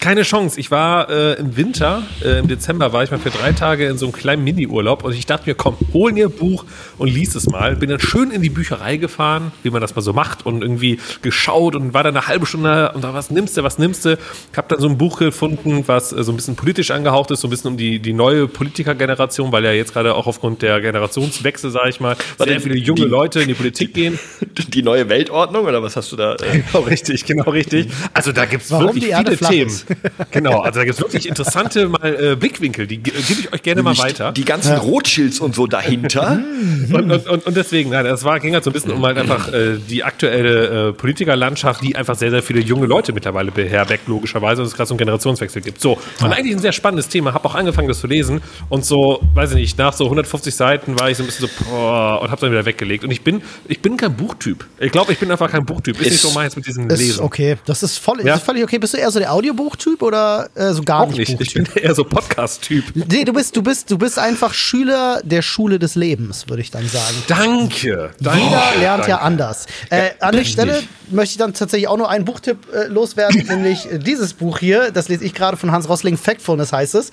keine 0.00 0.22
Chance. 0.22 0.58
Ich 0.60 0.70
war 0.70 1.08
äh, 1.08 1.34
im 1.34 1.56
Winter, 1.56 2.02
äh, 2.22 2.40
im 2.40 2.48
Dezember 2.48 2.92
war 2.92 3.04
ich 3.04 3.10
mal 3.10 3.18
für 3.20 3.30
drei 3.30 3.52
Tage 3.52 3.86
in 3.86 3.96
so 3.96 4.04
einem 4.06 4.12
kleinen 4.12 4.44
Mini-Urlaub 4.44 5.02
und 5.04 5.14
ich 5.14 5.24
dachte 5.24 5.48
mir, 5.48 5.54
komm, 5.54 5.76
hol 5.94 6.12
dir 6.12 6.26
ein 6.26 6.32
Buch 6.32 6.64
und 6.98 7.08
lies 7.08 7.34
es 7.36 7.46
mal. 7.46 7.76
Bin 7.76 7.88
dann 7.88 8.00
schön 8.00 8.30
in 8.30 8.42
die 8.42 8.50
Bücherei 8.50 8.96
gefahren, 8.98 9.52
wie 9.62 9.70
man 9.70 9.80
das 9.80 9.94
mal 9.94 10.02
so 10.02 10.12
macht 10.12 10.44
und 10.44 10.62
irgendwie 10.62 10.98
geschaut 11.22 11.74
und 11.76 11.94
war 11.94 12.02
dann 12.02 12.14
eine 12.16 12.26
halbe 12.26 12.44
Stunde 12.44 12.92
und 12.92 13.02
da, 13.02 13.14
was 13.14 13.30
nimmst 13.30 13.56
du, 13.56 13.62
was 13.62 13.78
nimmst 13.78 14.04
du? 14.04 14.18
Hab 14.54 14.68
dann 14.68 14.80
so 14.80 14.88
ein 14.88 14.98
Buch 14.98 15.18
gefunden, 15.20 15.84
was 15.86 16.12
äh, 16.12 16.22
so 16.24 16.32
ein 16.32 16.36
bisschen 16.36 16.56
politisch 16.56 16.90
angehaucht 16.90 17.30
ist, 17.30 17.40
so 17.40 17.46
ein 17.46 17.50
bisschen 17.50 17.70
um 17.70 17.76
die, 17.78 17.98
die 18.00 18.12
neue 18.12 18.46
Politikergeneration, 18.48 19.52
weil 19.52 19.64
ja 19.64 19.72
jetzt 19.72 19.92
gerade 19.94 20.16
auch 20.16 20.26
aufgrund 20.26 20.60
der 20.60 20.80
Generationswechsel, 20.82 21.70
sage 21.70 21.88
ich 21.90 22.00
mal, 22.00 22.16
sehr 22.38 22.60
viele 22.60 22.76
junge 22.76 23.02
die- 23.02 23.06
Leute 23.06 23.40
in 23.40 23.48
die 23.48 23.54
Politik 23.54 23.94
gehen. 23.94 24.18
Die 24.68 24.82
neue 24.82 25.08
Weltordnung 25.08 25.66
oder 25.66 25.82
was 25.82 25.93
hast 25.96 26.12
du 26.12 26.16
da? 26.16 26.34
Äh, 26.34 26.62
Genau 26.72 26.84
richtig, 26.84 27.24
genau 27.26 27.50
richtig. 27.50 27.88
Also 28.12 28.32
da 28.32 28.44
gibt 28.46 28.64
es 28.64 28.70
wirklich 28.70 29.04
viele 29.16 29.36
Themen. 29.50 29.70
Genau, 30.30 30.60
also 30.60 30.78
da 30.80 30.84
gibt 30.84 30.96
es 30.98 31.00
wirklich 31.04 31.28
interessante 31.28 31.88
mal, 31.88 32.32
äh, 32.32 32.36
Blickwinkel, 32.36 32.86
die 32.86 32.98
ge- 32.98 33.12
gebe 33.28 33.40
ich 33.40 33.52
euch 33.52 33.62
gerne 33.62 33.82
mal 33.82 33.96
weiter. 33.98 34.32
Die 34.32 34.44
ganzen 34.44 34.76
Rothschilds 34.76 35.40
und 35.40 35.54
so 35.54 35.66
dahinter. 35.66 36.38
Und, 36.92 37.10
und, 37.10 37.26
und, 37.26 37.46
und 37.46 37.56
deswegen, 37.56 37.90
nein, 37.90 38.04
das 38.04 38.24
war, 38.24 38.38
ging 38.40 38.52
halt 38.54 38.62
so 38.64 38.70
ein 38.70 38.72
bisschen 38.72 38.92
um 38.92 39.04
halt 39.04 39.16
einfach 39.18 39.52
äh, 39.52 39.78
die 39.88 40.04
aktuelle 40.04 40.88
äh, 40.88 40.92
Politikerlandschaft, 40.92 41.82
die 41.82 41.96
einfach 41.96 42.14
sehr, 42.14 42.30
sehr 42.30 42.42
viele 42.42 42.60
junge 42.60 42.86
Leute 42.86 43.12
mittlerweile 43.12 43.50
beherbergt, 43.50 44.06
logischerweise, 44.08 44.62
und 44.62 44.68
es 44.68 44.74
gerade 44.74 44.88
so 44.88 44.94
einen 44.94 44.98
Generationswechsel 44.98 45.62
gibt. 45.62 45.80
So, 45.80 45.98
und 46.20 46.32
eigentlich 46.32 46.54
ein 46.54 46.60
sehr 46.60 46.72
spannendes 46.72 47.08
Thema, 47.08 47.32
habe 47.34 47.46
auch 47.48 47.54
angefangen, 47.54 47.88
das 47.88 48.00
zu 48.00 48.06
lesen 48.06 48.40
und 48.68 48.84
so, 48.84 49.20
weiß 49.34 49.50
ich 49.50 49.56
nicht, 49.56 49.78
nach 49.78 49.92
so 49.92 50.04
150 50.04 50.54
Seiten 50.54 50.98
war 50.98 51.10
ich 51.10 51.16
so 51.16 51.22
ein 51.22 51.26
bisschen 51.26 51.48
so, 51.48 51.64
boah, 51.64 52.20
und 52.22 52.30
habe 52.30 52.40
dann 52.40 52.50
wieder 52.50 52.64
weggelegt. 52.66 53.04
Und 53.04 53.10
ich 53.10 53.22
bin, 53.22 53.42
ich 53.68 53.80
bin 53.80 53.96
kein 53.96 54.14
Buchtyp. 54.14 54.64
Ich 54.78 54.92
glaube, 54.92 55.12
ich 55.12 55.18
bin 55.18 55.30
einfach 55.30 55.50
kein 55.50 55.64
Buchtyp. 55.84 56.00
Ist, 56.00 56.06
Ist- 56.06 56.12
nicht 56.12 56.22
so 56.22 56.30
meins 56.30 56.56
mit 56.56 56.66
diesem 56.66 56.88
Ist 56.88 56.98
Lesen. 56.98 57.20
okay. 57.22 57.56
Das 57.66 57.82
ist 57.82 57.98
voll, 57.98 58.24
Ja. 58.24 58.34
ist 58.36 58.44
völlig 58.44 58.64
okay. 58.64 58.78
Bist 58.78 58.94
du 58.94 58.98
eher 58.98 59.10
so 59.10 59.18
der 59.18 59.32
Audiobuchtyp 59.32 60.02
oder 60.02 60.48
äh, 60.54 60.72
so 60.72 60.82
gar 60.82 61.00
Auch 61.00 61.08
nicht, 61.08 61.38
nicht. 61.38 61.40
Ich 61.40 61.54
bin 61.54 61.66
eher 61.82 61.94
so 61.94 62.04
Podcast-Typ. 62.04 62.84
Nee, 62.94 63.24
du 63.24 63.32
bist, 63.32 63.56
du 63.56 63.62
bist, 63.62 63.90
du 63.90 63.98
bist 63.98 64.18
einfach 64.18 64.54
Schüler 64.54 65.20
der 65.24 65.42
Schule 65.42 65.78
des 65.78 65.94
Lebens, 65.94 66.48
würde 66.48 66.62
ich 66.62 66.70
dann 66.70 66.88
sagen. 66.88 67.14
Danke. 67.28 68.10
Danke. 68.20 68.40
Jeder 68.44 68.62
lernt 68.80 69.06
ja 69.06 69.16
danke. 69.16 69.20
anders. 69.20 69.66
Äh, 69.90 70.10
an 70.20 70.34
der 70.36 70.44
Stelle 70.44 70.82
möchte 71.10 71.32
ich 71.32 71.38
dann 71.38 71.54
tatsächlich 71.54 71.88
auch 71.88 71.96
nur 71.98 72.08
einen 72.10 72.24
Buchtipp 72.24 72.58
äh, 72.72 72.86
loswerden, 72.86 73.44
nämlich 73.48 73.86
dieses 73.92 74.32
Buch 74.34 74.58
hier. 74.58 74.90
Das 74.90 75.08
lese 75.08 75.24
ich 75.24 75.34
gerade 75.34 75.56
von 75.56 75.72
Hans 75.72 75.88
Rossling. 75.88 76.16
Factfulness 76.16 76.72
heißt 76.72 76.94
es. 76.94 77.10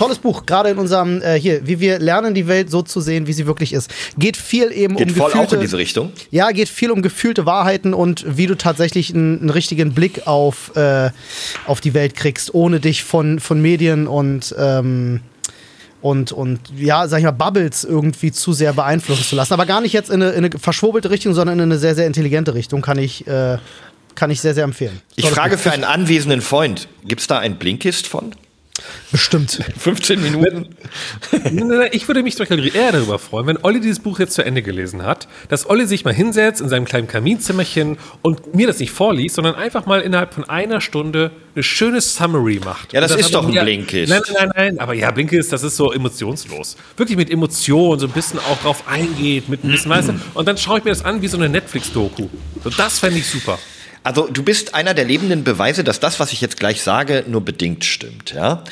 Tolles 0.00 0.18
Buch, 0.18 0.46
gerade 0.46 0.70
in 0.70 0.78
unserem 0.78 1.20
äh, 1.20 1.38
hier, 1.38 1.66
wie 1.66 1.78
wir 1.78 1.98
lernen, 1.98 2.32
die 2.32 2.46
Welt 2.46 2.70
so 2.70 2.80
zu 2.80 3.02
sehen, 3.02 3.26
wie 3.26 3.34
sie 3.34 3.46
wirklich 3.46 3.74
ist. 3.74 3.90
Geht 4.16 4.38
viel 4.38 4.72
eben 4.72 4.96
Geht 4.96 5.10
um 5.10 5.14
voll 5.14 5.26
gefühlte, 5.26 5.48
auch 5.48 5.52
in 5.52 5.60
diese 5.60 5.76
Richtung. 5.76 6.12
Ja, 6.30 6.52
geht 6.52 6.70
viel 6.70 6.90
um 6.90 7.02
gefühlte 7.02 7.44
Wahrheiten 7.44 7.92
und 7.92 8.24
wie 8.26 8.46
du 8.46 8.56
tatsächlich 8.56 9.12
einen, 9.12 9.40
einen 9.40 9.50
richtigen 9.50 9.92
Blick 9.92 10.26
auf, 10.26 10.74
äh, 10.74 11.10
auf 11.66 11.82
die 11.82 11.92
Welt 11.92 12.16
kriegst, 12.16 12.54
ohne 12.54 12.80
dich 12.80 13.04
von, 13.04 13.40
von 13.40 13.60
Medien 13.60 14.06
und, 14.06 14.54
ähm, 14.58 15.20
und, 16.00 16.32
und 16.32 16.60
ja, 16.74 17.06
sag 17.06 17.18
ich 17.18 17.24
mal, 17.24 17.32
Bubbles 17.32 17.84
irgendwie 17.84 18.32
zu 18.32 18.54
sehr 18.54 18.72
beeinflussen 18.72 19.24
zu 19.24 19.36
lassen. 19.36 19.52
Aber 19.52 19.66
gar 19.66 19.82
nicht 19.82 19.92
jetzt 19.92 20.08
in 20.08 20.22
eine, 20.22 20.30
in 20.30 20.46
eine 20.46 20.58
verschwurbelte 20.58 21.10
Richtung, 21.10 21.34
sondern 21.34 21.58
in 21.58 21.64
eine 21.64 21.78
sehr, 21.78 21.94
sehr 21.94 22.06
intelligente 22.06 22.54
Richtung. 22.54 22.80
Kann 22.80 22.96
ich, 22.96 23.26
äh, 23.26 23.58
kann 24.14 24.30
ich 24.30 24.40
sehr, 24.40 24.54
sehr 24.54 24.64
empfehlen. 24.64 25.02
Ich 25.16 25.24
Tolles 25.24 25.36
frage 25.36 25.58
für 25.58 25.72
einen 25.72 25.84
anwesenden 25.84 26.40
Freund, 26.40 26.88
gibt 27.04 27.20
es 27.20 27.26
da 27.26 27.38
ein 27.38 27.58
Blinkist 27.58 28.06
von? 28.06 28.34
Bestimmt. 29.12 29.58
15 29.78 30.22
Minuten? 30.22 30.68
Ich 31.92 32.06
würde 32.08 32.22
mich 32.22 32.36
zum 32.36 32.46
Beispiel 32.46 32.74
eher 32.74 32.92
darüber 32.92 33.18
freuen, 33.18 33.46
wenn 33.46 33.58
Olli 33.62 33.80
dieses 33.80 34.00
Buch 34.00 34.18
jetzt 34.18 34.34
zu 34.34 34.44
Ende 34.44 34.62
gelesen 34.62 35.02
hat, 35.02 35.28
dass 35.48 35.68
Olli 35.68 35.86
sich 35.86 36.04
mal 36.04 36.14
hinsetzt 36.14 36.60
in 36.60 36.68
seinem 36.68 36.84
kleinen 36.84 37.08
Kaminzimmerchen 37.08 37.98
und 38.22 38.54
mir 38.54 38.66
das 38.66 38.78
nicht 38.78 38.92
vorliest, 38.92 39.36
sondern 39.36 39.54
einfach 39.54 39.86
mal 39.86 40.00
innerhalb 40.00 40.34
von 40.34 40.48
einer 40.48 40.80
Stunde 40.80 41.30
eine 41.54 41.62
schöne 41.62 42.00
Summary 42.00 42.60
macht. 42.64 42.92
Ja, 42.92 43.00
das 43.00 43.10
dann 43.10 43.20
ist 43.20 43.34
doch 43.34 43.46
ein 43.46 43.52
ja, 43.52 43.62
Blinkist. 43.62 44.10
Nein, 44.10 44.22
nein, 44.26 44.34
nein, 44.34 44.50
nein, 44.54 44.78
aber 44.78 44.94
ja, 44.94 45.10
Blinkist, 45.10 45.52
das 45.52 45.62
ist 45.62 45.76
so 45.76 45.92
emotionslos. 45.92 46.76
Wirklich 46.96 47.16
mit 47.16 47.30
Emotionen, 47.30 47.98
so 47.98 48.06
ein 48.06 48.12
bisschen 48.12 48.38
auch 48.38 48.58
drauf 48.62 48.84
eingeht, 48.86 49.48
mit 49.48 49.64
ein 49.64 49.70
bisschen, 49.70 49.90
weißt 49.90 50.08
du, 50.10 50.20
und 50.34 50.46
dann 50.46 50.56
schaue 50.56 50.78
ich 50.78 50.84
mir 50.84 50.90
das 50.90 51.04
an 51.04 51.20
wie 51.22 51.28
so 51.28 51.36
eine 51.36 51.48
Netflix-Doku. 51.48 52.28
So, 52.62 52.70
das 52.70 52.98
fände 52.98 53.18
ich 53.18 53.26
super. 53.26 53.58
Also 54.02 54.28
du 54.28 54.42
bist 54.42 54.74
einer 54.74 54.94
der 54.94 55.04
lebenden 55.04 55.44
Beweise, 55.44 55.84
dass 55.84 56.00
das, 56.00 56.20
was 56.20 56.32
ich 56.32 56.40
jetzt 56.40 56.58
gleich 56.58 56.82
sage, 56.82 57.24
nur 57.28 57.42
bedingt 57.42 57.84
stimmt. 57.84 58.32
Ja? 58.32 58.64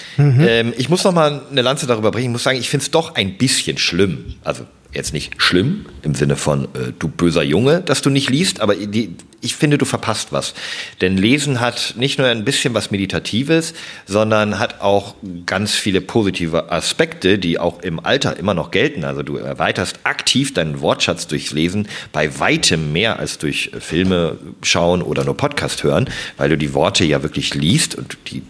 Ähm, 0.46 0.72
ich 0.78 0.88
muss 0.88 1.04
noch 1.04 1.12
mal 1.12 1.42
eine 1.50 1.62
Lanze 1.62 1.86
darüber 1.86 2.10
brechen. 2.10 2.26
Ich 2.26 2.32
muss 2.32 2.44
sagen, 2.44 2.58
ich 2.58 2.70
finde 2.70 2.84
es 2.84 2.90
doch 2.90 3.14
ein 3.14 3.36
bisschen 3.36 3.76
schlimm. 3.76 4.34
Also 4.42 4.64
jetzt 4.92 5.12
nicht 5.12 5.40
schlimm 5.40 5.86
im 6.02 6.14
Sinne 6.14 6.36
von 6.36 6.64
äh, 6.64 6.92
du 6.98 7.08
böser 7.08 7.42
Junge, 7.42 7.80
dass 7.82 8.02
du 8.02 8.10
nicht 8.10 8.30
liest, 8.30 8.60
aber 8.60 8.74
die, 8.74 9.14
ich 9.40 9.54
finde, 9.54 9.78
du 9.78 9.84
verpasst 9.84 10.32
was. 10.32 10.54
Denn 11.00 11.16
Lesen 11.16 11.60
hat 11.60 11.94
nicht 11.96 12.18
nur 12.18 12.26
ein 12.26 12.44
bisschen 12.44 12.74
was 12.74 12.90
Meditatives, 12.90 13.74
sondern 14.06 14.58
hat 14.58 14.80
auch 14.80 15.14
ganz 15.46 15.74
viele 15.74 16.00
positive 16.00 16.72
Aspekte, 16.72 17.38
die 17.38 17.58
auch 17.58 17.82
im 17.82 18.00
Alter 18.00 18.36
immer 18.36 18.54
noch 18.54 18.70
gelten. 18.70 19.04
Also 19.04 19.22
du 19.22 19.36
erweiterst 19.36 20.00
aktiv 20.04 20.54
deinen 20.54 20.80
Wortschatz 20.80 21.26
durchs 21.26 21.52
Lesen 21.52 21.86
bei 22.12 22.38
weitem 22.40 22.92
mehr 22.92 23.18
als 23.18 23.38
durch 23.38 23.70
äh, 23.74 23.80
Filme 23.80 24.38
schauen 24.62 25.02
oder 25.02 25.24
nur 25.24 25.36
Podcast 25.36 25.84
hören, 25.84 26.08
weil 26.36 26.48
du 26.48 26.56
die 26.56 26.74
Worte 26.74 27.04
ja 27.04 27.22
wirklich 27.22 27.54
liest 27.54 27.94
und 27.94 28.16
die 28.30 28.42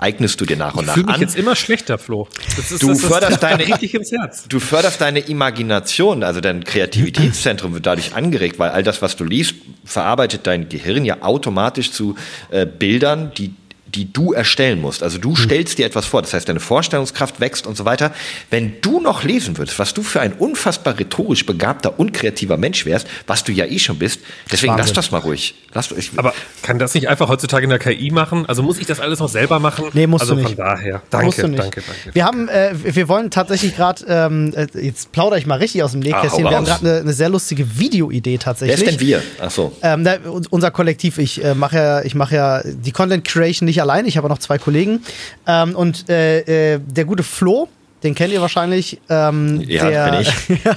eignest 0.00 0.40
du 0.40 0.44
dir 0.46 0.56
nach 0.56 0.74
und 0.74 0.82
Ich 0.82 0.86
nach 0.86 0.94
fühle 0.94 1.06
mich 1.06 1.14
an. 1.16 1.20
jetzt 1.20 1.36
immer 1.36 1.56
schlechter, 1.56 1.98
Flo. 1.98 2.28
Das 2.56 2.70
ist, 2.70 2.82
Du 2.82 2.88
das, 2.88 3.00
das 3.00 3.10
förderst 3.10 3.42
deine- 3.42 3.66
richtig 3.66 3.94
ins 3.94 4.12
Herz. 4.12 4.44
Du 4.48 4.60
förderst 4.60 5.00
deine 5.00 5.20
Imagination, 5.20 6.22
also 6.22 6.40
dein 6.40 6.64
Kreativitätszentrum 6.64 7.74
wird 7.74 7.86
dadurch 7.86 8.14
angeregt, 8.14 8.58
weil 8.58 8.70
all 8.70 8.82
das, 8.82 9.02
was 9.02 9.16
du 9.16 9.24
liest, 9.24 9.54
verarbeitet 9.84 10.46
dein 10.46 10.68
Gehirn 10.68 11.04
ja 11.04 11.22
automatisch 11.22 11.90
zu 11.92 12.14
äh, 12.50 12.66
Bildern, 12.66 13.32
die 13.36 13.52
die 13.94 14.12
du 14.12 14.32
erstellen 14.32 14.80
musst. 14.80 15.02
Also 15.02 15.18
du 15.18 15.34
stellst 15.36 15.78
dir 15.78 15.86
etwas 15.86 16.06
vor, 16.06 16.22
das 16.22 16.34
heißt, 16.34 16.48
deine 16.48 16.60
Vorstellungskraft 16.60 17.40
wächst 17.40 17.66
und 17.66 17.76
so 17.76 17.84
weiter. 17.84 18.12
Wenn 18.50 18.80
du 18.80 19.00
noch 19.00 19.24
lesen 19.24 19.58
würdest, 19.58 19.78
was 19.78 19.94
du 19.94 20.02
für 20.02 20.20
ein 20.20 20.32
unfassbar 20.32 20.98
rhetorisch 20.98 21.46
begabter 21.46 21.98
und 21.98 22.12
kreativer 22.12 22.56
Mensch 22.56 22.86
wärst, 22.86 23.06
was 23.26 23.44
du 23.44 23.52
ja 23.52 23.66
eh 23.66 23.78
schon 23.78 23.98
bist, 23.98 24.20
deswegen 24.50 24.72
lass 24.72 24.80
Wahnsinn. 24.88 24.94
das 24.94 25.10
mal 25.10 25.18
ruhig. 25.18 25.54
Lass, 25.74 25.90
ich, 25.92 26.10
Aber 26.16 26.32
kann 26.62 26.78
das 26.78 26.94
nicht 26.94 27.08
einfach 27.08 27.28
heutzutage 27.28 27.64
in 27.64 27.70
der 27.70 27.78
KI 27.78 28.10
machen? 28.10 28.46
Also 28.46 28.62
muss 28.62 28.78
ich 28.78 28.86
das 28.86 29.00
alles 29.00 29.18
noch 29.18 29.28
selber 29.28 29.58
machen? 29.60 29.86
Nee, 29.92 30.06
musst 30.06 30.22
also 30.22 30.34
du 30.34 30.40
nicht. 30.40 30.56
von 30.56 30.56
daher. 30.56 30.94
Musst 30.94 31.04
Danke, 31.10 31.42
du 31.42 31.48
nicht. 31.48 31.62
danke, 31.62 31.82
danke. 31.86 32.14
Wir 32.14 32.24
haben, 32.24 32.48
äh, 32.48 32.72
wir 32.74 33.08
wollen 33.08 33.30
tatsächlich 33.30 33.76
gerade, 33.76 34.04
ähm, 34.08 34.52
äh, 34.54 34.66
jetzt 34.80 35.12
plaudere 35.12 35.38
ich 35.38 35.46
mal 35.46 35.56
richtig 35.58 35.82
aus 35.82 35.92
dem 35.92 36.00
Nähkästchen. 36.00 36.44
hau 36.44 36.50
wir 36.50 36.56
haben 36.56 36.64
gerade 36.64 36.88
eine, 36.88 37.00
eine 37.00 37.12
sehr 37.12 37.28
lustige 37.28 37.78
Videoidee 37.78 38.32
wer 38.32 38.38
tatsächlich. 38.38 38.80
ist 38.80 38.86
denn 38.86 39.00
wir? 39.00 39.22
Ach 39.40 39.50
so. 39.50 39.72
Ähm, 39.82 40.06
unser 40.50 40.70
Kollektiv, 40.70 41.18
ich 41.18 41.44
äh, 41.44 41.54
mache 41.54 41.76
ja, 41.76 42.02
ich 42.02 42.14
mache 42.14 42.34
ja 42.34 42.62
die 42.64 42.92
Content 42.92 43.24
Creation 43.26 43.66
nicht 43.66 43.77
allein, 43.80 44.06
ich 44.06 44.16
habe 44.16 44.28
noch 44.28 44.38
zwei 44.38 44.58
Kollegen. 44.58 45.02
Ähm, 45.46 45.74
und 45.74 46.08
äh, 46.08 46.74
äh, 46.74 46.80
der 46.80 47.04
gute 47.04 47.22
Flo, 47.22 47.68
den 48.02 48.14
kennt 48.14 48.32
ihr 48.32 48.40
wahrscheinlich. 48.40 49.00
Ähm, 49.08 49.60
Ja, 49.66 49.88
der, 49.90 50.10
kenn 50.10 50.20
ich. 50.22 50.60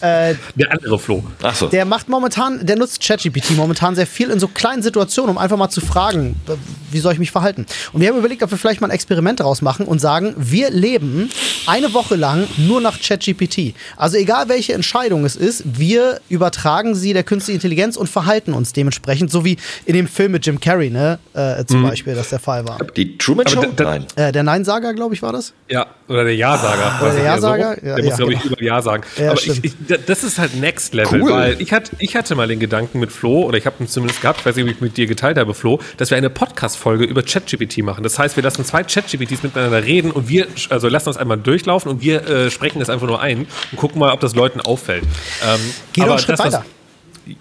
Der 0.00 0.70
andere 0.72 0.98
Flo. 0.98 1.22
Ach 1.42 1.54
so. 1.54 1.66
Der 1.68 1.84
macht 1.84 2.08
momentan, 2.08 2.64
der 2.64 2.76
nutzt 2.76 3.02
ChatGPT 3.02 3.52
momentan 3.56 3.94
sehr 3.94 4.06
viel 4.06 4.30
in 4.30 4.38
so 4.38 4.48
kleinen 4.48 4.82
Situationen, 4.82 5.30
um 5.30 5.38
einfach 5.38 5.56
mal 5.56 5.70
zu 5.70 5.80
fragen, 5.80 6.36
äh, 6.48 6.52
wie 6.90 6.98
soll 7.00 7.12
ich 7.12 7.18
mich 7.18 7.30
verhalten. 7.30 7.66
Und 7.92 8.00
wir 8.00 8.08
haben 8.08 8.18
überlegt, 8.18 8.42
ob 8.42 8.50
wir 8.50 8.58
vielleicht 8.58 8.80
mal 8.80 8.88
ein 8.88 8.92
Experiment 8.92 9.40
daraus 9.40 9.62
machen 9.62 9.86
und 9.86 9.98
sagen, 10.00 10.34
wir 10.36 10.70
leben 10.70 11.30
eine 11.66 11.94
Woche 11.94 12.16
lang 12.16 12.46
nur 12.58 12.80
nach 12.80 12.98
ChatGPT. 13.00 13.74
Also 13.96 14.16
egal 14.16 14.48
welche 14.48 14.74
Entscheidung 14.74 15.24
es 15.24 15.36
ist, 15.36 15.62
wir 15.78 16.20
übertragen 16.28 16.94
sie 16.94 17.12
der 17.12 17.22
künstlichen 17.24 17.56
Intelligenz 17.58 17.96
und 17.96 18.08
verhalten 18.08 18.52
uns 18.52 18.72
dementsprechend, 18.72 19.30
so 19.30 19.44
wie 19.44 19.56
in 19.86 19.94
dem 19.94 20.06
Film 20.06 20.32
mit 20.32 20.44
Jim 20.46 20.60
Carrey, 20.60 20.90
ne, 20.90 21.18
äh, 21.34 21.64
zum 21.64 21.82
Beispiel, 21.82 22.14
das 22.14 22.28
der 22.30 22.38
Fall 22.40 22.66
war. 22.68 22.78
Die 22.96 23.16
Truman 23.18 23.46
Aber 23.46 23.54
Show? 23.54 23.60
da- 23.62 23.84
da- 23.84 23.84
Nein. 23.84 24.06
Äh, 24.16 24.32
der 24.32 24.42
Nein-Sager, 24.42 24.94
glaube 24.94 25.14
ich, 25.14 25.22
war 25.22 25.32
das? 25.32 25.52
Ja, 25.68 25.86
oder 26.08 26.24
der 26.24 26.34
Ja-Sager. 26.42 27.00
Weiß 27.00 27.14
der 27.14 27.34
ich, 27.34 27.40
so. 27.40 27.46
Ja-Sager? 27.46 27.86
Ja, 27.86 27.94
Der 27.96 27.98
ja, 27.98 28.04
muss, 28.04 28.16
glaube 28.16 28.32
ich, 28.34 28.40
genau. 28.42 28.54
über 28.54 28.62
Ja 28.62 28.82
sagen. 28.82 29.02
Ja, 29.16 29.30
Aber 29.30 29.40
ich, 29.40 29.64
ich, 29.64 29.72
das 30.06 30.24
ist 30.24 30.38
halt 30.38 30.54
Next 30.56 30.92
Level, 30.94 31.22
Cool. 31.22 31.30
weil 31.32 31.60
ich, 31.60 31.72
hat, 31.72 31.90
ich 31.98 32.16
hatte 32.16 32.34
mal 32.34 32.48
den 32.48 32.58
Gedanken 32.60 32.98
mit 32.98 33.12
Flo, 33.12 33.42
oder 33.44 33.58
ich 33.58 33.66
habe 33.66 33.76
ihn 33.80 33.86
zumindest 33.88 34.20
gehabt, 34.20 34.40
ich 34.40 34.46
weiß 34.46 34.56
nicht, 34.56 34.64
ob 34.64 34.70
ich 34.70 34.80
mit 34.80 34.96
dir 34.96 35.06
geteilt 35.06 35.38
habe, 35.38 35.54
Flo, 35.54 35.80
dass 35.96 36.10
wir 36.10 36.16
eine 36.18 36.30
Podcast-Folge 36.30 37.04
über 37.04 37.22
ChatGPT 37.22 37.78
machen. 37.78 38.02
Das 38.02 38.18
heißt, 38.18 38.36
wir 38.36 38.42
lassen 38.42 38.64
zwei 38.64 38.82
ChatGPTs 38.82 39.42
miteinander 39.42 39.84
reden 39.84 40.10
und 40.10 40.28
wir, 40.28 40.46
also 40.70 40.88
lassen 40.88 41.06
das 41.06 41.16
einmal 41.16 41.38
durchlaufen 41.38 41.90
und 41.90 42.00
wir 42.02 42.26
äh, 42.28 42.50
sprechen 42.50 42.80
das 42.80 42.90
einfach 42.90 43.06
nur 43.06 43.20
ein 43.20 43.46
und 43.70 43.76
gucken 43.78 43.98
mal, 44.00 44.12
ob 44.12 44.20
das 44.20 44.34
Leuten 44.34 44.60
auffällt. 44.60 45.04
Ähm, 45.46 45.60
Geh 45.92 46.02
doch 46.02 46.10
einen 46.10 46.18
Schritt 46.18 46.38
das, 46.38 46.46
weiter. 46.46 46.64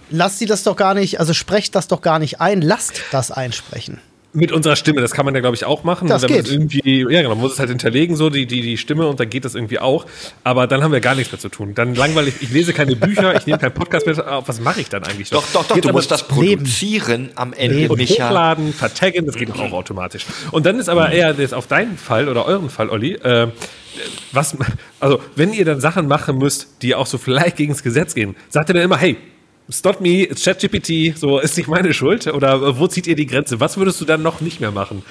lasst 0.09 0.39
sie 0.39 0.45
das 0.45 0.63
doch 0.63 0.75
gar 0.75 0.93
nicht, 0.93 1.19
also 1.19 1.33
sprecht 1.33 1.73
das 1.75 1.87
doch 1.87 2.01
gar 2.01 2.19
nicht 2.19 2.39
ein, 2.41 2.61
lasst 2.61 3.01
das 3.11 3.31
einsprechen. 3.31 3.99
Mit 4.33 4.53
unserer 4.53 4.77
Stimme, 4.77 5.01
das 5.01 5.11
kann 5.11 5.25
man 5.25 5.35
ja, 5.35 5.41
glaube 5.41 5.55
ich, 5.57 5.65
auch 5.65 5.83
machen. 5.83 6.07
Das 6.07 6.21
Wenn 6.21 6.31
man 6.31 6.43
geht. 6.43 6.51
Irgendwie, 6.51 7.01
ja, 7.01 7.21
genau, 7.21 7.29
man 7.29 7.39
muss 7.39 7.53
es 7.53 7.59
halt 7.59 7.69
hinterlegen, 7.69 8.15
so 8.15 8.29
die, 8.29 8.45
die, 8.45 8.61
die 8.61 8.77
Stimme 8.77 9.05
und 9.07 9.19
dann 9.19 9.29
geht 9.29 9.43
das 9.43 9.55
irgendwie 9.55 9.79
auch. 9.79 10.05
Aber 10.45 10.67
dann 10.67 10.81
haben 10.83 10.93
wir 10.93 11.01
gar 11.01 11.15
nichts 11.15 11.33
mehr 11.33 11.39
zu 11.39 11.49
tun. 11.49 11.73
Dann 11.75 11.95
langweilig, 11.95 12.35
ich 12.39 12.49
lese 12.49 12.71
keine 12.71 12.95
Bücher, 12.95 13.35
ich 13.35 13.45
nehme 13.45 13.59
keinen 13.59 13.73
Podcast 13.73 14.05
mehr. 14.05 14.17
Ah, 14.25 14.41
Was 14.45 14.61
mache 14.61 14.79
ich 14.79 14.87
dann 14.87 15.03
eigentlich 15.03 15.31
Doch, 15.31 15.43
doch, 15.51 15.65
doch, 15.65 15.75
Geht 15.75 15.83
du 15.83 15.91
musst 15.91 16.11
das 16.11 16.21
Leben. 16.29 16.59
produzieren 16.63 17.29
am 17.35 17.51
Ende, 17.51 17.75
Leben. 17.75 17.91
und 17.91 17.97
Micha. 17.97 18.27
hochladen, 18.29 18.71
vertaggen, 18.73 19.25
das 19.25 19.35
geht 19.35 19.49
doch 19.49 19.59
auch 19.59 19.73
automatisch. 19.73 20.25
Und 20.51 20.65
dann 20.65 20.79
ist 20.79 20.87
aber 20.87 21.11
eher 21.11 21.33
jetzt 21.37 21.53
auf 21.53 21.67
deinen 21.67 21.97
Fall 21.97 22.29
oder 22.29 22.45
euren 22.45 22.69
Fall, 22.69 22.89
Olli, 22.89 23.15
äh, 23.15 23.47
was, 24.31 24.55
also 25.01 25.19
wenn 25.35 25.51
ihr 25.51 25.65
dann 25.65 25.81
Sachen 25.81 26.07
machen 26.07 26.37
müsst, 26.37 26.81
die 26.81 26.95
auch 26.95 27.05
so 27.05 27.17
vielleicht 27.17 27.57
gegen 27.57 27.73
das 27.73 27.83
Gesetz 27.83 28.15
gehen, 28.15 28.37
sagt 28.47 28.69
ihr 28.69 28.73
dann 28.75 28.83
immer, 28.83 28.97
hey, 28.97 29.17
stop 29.69 30.01
me, 30.01 30.27
ChatGPT, 30.27 31.17
so 31.17 31.39
ist 31.39 31.57
nicht 31.57 31.67
meine 31.67 31.93
Schuld? 31.93 32.27
Oder 32.27 32.55
äh, 32.55 32.79
wo 32.79 32.87
zieht 32.87 33.07
ihr 33.07 33.15
die 33.15 33.25
Grenze? 33.25 33.59
Was 33.59 33.77
würdest 33.77 34.01
du 34.01 34.05
dann 34.05 34.21
noch 34.21 34.41
nicht 34.41 34.59
mehr 34.59 34.71
machen? 34.71 35.03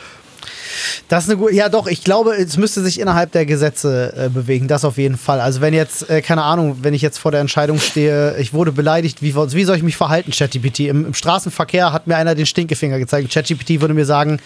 Das 1.09 1.25
ist 1.25 1.31
eine 1.31 1.39
gute, 1.39 1.55
ja 1.55 1.69
doch, 1.69 1.87
ich 1.87 2.05
glaube, 2.05 2.35
es 2.35 2.57
müsste 2.57 2.83
sich 2.83 3.01
innerhalb 3.01 3.33
der 3.33 3.45
Gesetze 3.47 4.13
äh, 4.17 4.29
bewegen, 4.29 4.69
das 4.69 4.85
auf 4.85 4.97
jeden 4.97 5.17
Fall. 5.17 5.41
Also 5.41 5.61
wenn 5.61 5.75
jetzt, 5.75 6.09
äh, 6.09 6.23
keine 6.23 6.43
Ahnung, 6.43 6.79
wenn 6.83 6.95
ich 6.95 7.03
jetzt 7.03 7.19
vor 7.19 7.33
der 7.33 7.41
Entscheidung 7.41 7.79
stehe, 7.79 8.37
ich 8.39 8.53
wurde 8.53 8.73
beleidigt, 8.73 9.23
wie, 9.23 9.35
wie 9.35 9.65
soll 9.65 9.77
ich 9.77 9.83
mich 9.83 9.97
verhalten, 9.97 10.31
ChatGPT? 10.31 10.81
Im, 10.81 11.07
Im 11.07 11.15
Straßenverkehr 11.15 11.93
hat 11.93 12.07
mir 12.07 12.17
einer 12.17 12.35
den 12.35 12.47
Stinkefinger 12.47 12.99
gezeigt. 12.99 13.33
ChatGPT 13.33 13.81
würde 13.81 13.95
mir 13.95 14.07
sagen, 14.07 14.41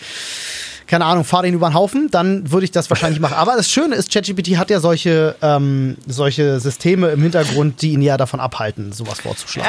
keine 0.86 1.04
Ahnung, 1.04 1.24
fahr 1.24 1.42
den 1.42 1.54
über 1.54 1.68
den 1.68 1.74
Haufen, 1.74 2.08
dann 2.10 2.50
würde 2.50 2.64
ich 2.64 2.70
das 2.70 2.90
wahrscheinlich 2.90 3.20
machen. 3.20 3.34
Aber 3.34 3.56
das 3.56 3.70
Schöne 3.70 3.94
ist, 3.94 4.12
ChatGPT 4.12 4.56
hat 4.56 4.70
ja 4.70 4.80
solche, 4.80 5.34
ähm, 5.42 5.96
solche 6.06 6.60
Systeme 6.60 7.08
im 7.08 7.22
Hintergrund, 7.22 7.82
die 7.82 7.90
ihn 7.92 8.02
ja 8.02 8.16
davon 8.16 8.40
abhalten, 8.40 8.92
sowas 8.92 9.20
vorzuschlagen. 9.20 9.68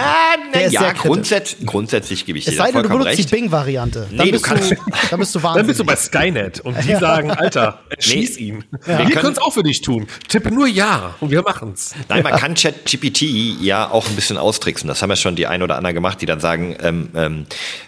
Der 0.54 0.66
ist 0.66 0.74
ja, 0.74 0.92
grundsätz 0.94 1.56
grundsätzlich 1.66 2.26
gebe 2.26 2.38
ich 2.40 2.46
dir 2.46 2.52
Es 2.52 2.58
da 2.58 2.66
sei 2.66 2.72
denn, 2.72 2.84
du 2.84 2.90
benutzt 2.90 3.08
recht. 3.08 3.32
die 3.32 3.36
Bing-Variante. 3.36 4.08
Dann, 4.10 4.18
Nee, 4.18 4.26
du 4.26 4.32
bist 4.34 4.44
kannst- 4.44 4.72
du, 4.72 4.76
dann 5.10 5.20
bist 5.20 5.36
du 5.36 5.44
wahnsinnig. 5.44 5.56
Dann 5.56 5.68
bist 5.68 5.80
du 5.80 5.86
bei 5.86 5.96
Skynet 5.96 6.60
und 6.62 6.78
die 6.84 6.96
sagen, 6.96 7.32
Alter, 7.32 7.80
schieß 8.00 8.38
ihn. 8.38 8.64
Wir 8.86 8.96
können- 8.98 9.10
können 9.12 9.34
es 9.34 9.40
auch 9.40 9.54
für 9.54 9.64
dich 9.64 9.82
tun. 9.82 10.08
Tippe 10.28 10.52
nur 10.52 10.68
Ja 10.68 11.16
und 11.20 11.32
wir 11.32 11.42
machen's. 11.42 11.94
Nein, 12.10 12.24
man 12.24 12.34
kann 12.40 12.54
ChatGPT 12.56 13.22
ja 13.62 13.90
auch 13.90 14.08
ein 14.08 14.16
bisschen 14.16 14.38
austricksen. 14.38 14.88
Das 14.88 15.02
haben 15.02 15.10
ja 15.10 15.16
schon 15.16 15.36
die 15.36 15.48
ein 15.48 15.64
oder 15.64 15.76
anderen 15.78 15.96
gemacht, 15.96 16.22
die 16.22 16.26
dann 16.26 16.40
sagen, 16.40 16.76
ähm, 16.82 17.10
ähm, 17.16 17.46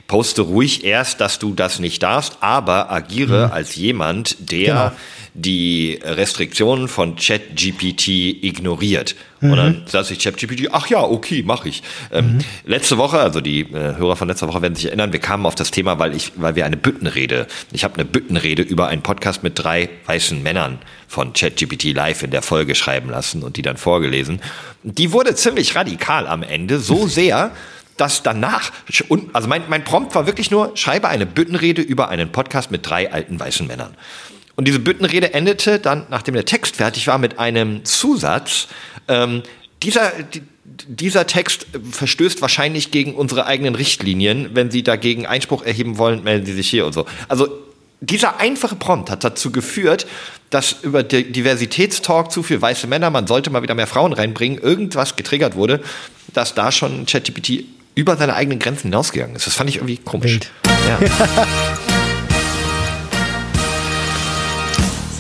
poste 0.07 0.41
ruhig 0.41 0.83
erst, 0.83 1.19
dass 1.21 1.39
du 1.39 1.53
das 1.53 1.79
nicht 1.79 2.01
darfst, 2.03 2.37
aber 2.41 2.89
agiere 3.23 3.51
als 3.51 3.75
jemand, 3.75 4.51
der 4.51 4.57
Genau. 4.67 4.91
die 5.33 5.99
Restriktionen 6.03 6.87
von 6.87 7.15
ChatGPT 7.15 8.07
ignoriert. 8.43 9.15
Und 9.39 9.55
dann 9.55 9.83
sagt 9.85 10.07
sich 10.07 10.17
ChatGPT, 10.19 10.69
ach 10.71 10.87
ja, 10.87 10.99
okay, 11.03 11.43
mache 11.43 11.69
ich. 11.69 11.83
Ähm, 12.11 12.39
Letzte 12.65 12.97
Woche, 12.97 13.19
also 13.19 13.39
die 13.39 13.61
äh, 13.61 13.95
Hörer 13.95 14.15
von 14.15 14.27
letzter 14.27 14.47
Woche 14.47 14.63
werden 14.63 14.73
sich 14.73 14.85
erinnern, 14.87 15.13
wir 15.13 15.19
kamen 15.19 15.45
auf 15.45 15.53
das 15.53 15.69
Thema, 15.69 15.99
weil 15.99 16.15
ich, 16.15 16.31
weil 16.37 16.55
wir 16.55 16.65
eine 16.65 16.75
Büttenrede, 16.77 17.45
ich 17.71 17.83
habe 17.83 17.93
eine 17.95 18.05
Büttenrede 18.05 18.63
über 18.63 18.87
einen 18.87 19.03
Podcast 19.03 19.43
mit 19.43 19.53
drei 19.59 19.89
weißen 20.07 20.41
Männern 20.41 20.79
von 21.07 21.33
ChatGPT 21.33 21.93
live 21.93 22.23
in 22.23 22.31
der 22.31 22.41
Folge 22.41 22.73
schreiben 22.73 23.11
lassen 23.11 23.43
und 23.43 23.57
die 23.57 23.61
dann 23.61 23.77
vorgelesen. 23.77 24.41
Die 24.81 25.11
wurde 25.11 25.35
ziemlich 25.35 25.75
radikal 25.75 26.25
am 26.25 26.41
Ende, 26.41 26.79
so 26.79 27.05
sehr, 27.07 27.51
dass 27.97 28.23
danach, 28.23 28.71
also 29.33 29.47
mein, 29.47 29.63
mein 29.67 29.83
Prompt 29.83 30.15
war 30.15 30.25
wirklich 30.25 30.51
nur, 30.51 30.71
schreibe 30.75 31.07
eine 31.09 31.25
Büttenrede 31.25 31.81
über 31.81 32.09
einen 32.09 32.31
Podcast 32.31 32.71
mit 32.71 32.87
drei 32.87 33.11
alten 33.11 33.39
weißen 33.39 33.67
Männern. 33.67 33.95
Und 34.55 34.67
diese 34.67 34.79
Büttenrede 34.79 35.33
endete 35.33 35.79
dann, 35.79 36.07
nachdem 36.09 36.33
der 36.33 36.45
Text 36.45 36.77
fertig 36.77 37.05
war, 37.07 37.17
mit 37.19 37.37
einem 37.37 37.85
Zusatz. 37.85 38.67
Ähm, 39.07 39.43
dieser, 39.83 40.11
die, 40.33 40.41
dieser 40.87 41.27
Text 41.27 41.67
verstößt 41.91 42.41
wahrscheinlich 42.41 42.89
gegen 42.89 43.13
unsere 43.13 43.45
eigenen 43.45 43.75
Richtlinien. 43.75 44.49
Wenn 44.53 44.71
Sie 44.71 44.81
dagegen 44.81 45.27
Einspruch 45.27 45.63
erheben 45.63 45.99
wollen, 45.99 46.23
melden 46.23 46.45
Sie 46.45 46.53
sich 46.53 46.69
hier 46.69 46.87
und 46.87 46.93
so. 46.93 47.05
Also 47.27 47.47
dieser 47.99 48.39
einfache 48.39 48.75
Prompt 48.75 49.09
hat 49.09 49.23
dazu 49.23 49.51
geführt, 49.51 50.07
dass 50.49 50.77
über 50.81 51.03
Di- 51.03 51.31
Diversitätstalk 51.31 52.31
zu 52.31 52.41
viel 52.41 52.61
weiße 52.61 52.87
Männer, 52.87 53.09
man 53.09 53.27
sollte 53.27 53.49
mal 53.49 53.61
wieder 53.61 53.75
mehr 53.75 53.87
Frauen 53.87 54.13
reinbringen, 54.13 54.59
irgendwas 54.59 55.15
getriggert 55.15 55.55
wurde, 55.55 55.81
dass 56.33 56.55
da 56.55 56.71
schon 56.71 57.05
ChatGPT 57.05 57.65
über 57.97 58.15
seine 58.15 58.35
eigenen 58.35 58.59
Grenzen 58.59 58.83
hinausgegangen 58.83 59.35
ist. 59.35 59.47
Das 59.47 59.55
fand 59.55 59.69
ich 59.69 59.77
irgendwie 59.77 59.97
komisch. 59.97 60.33
Wild. 60.33 60.51
Ja. 60.87 60.99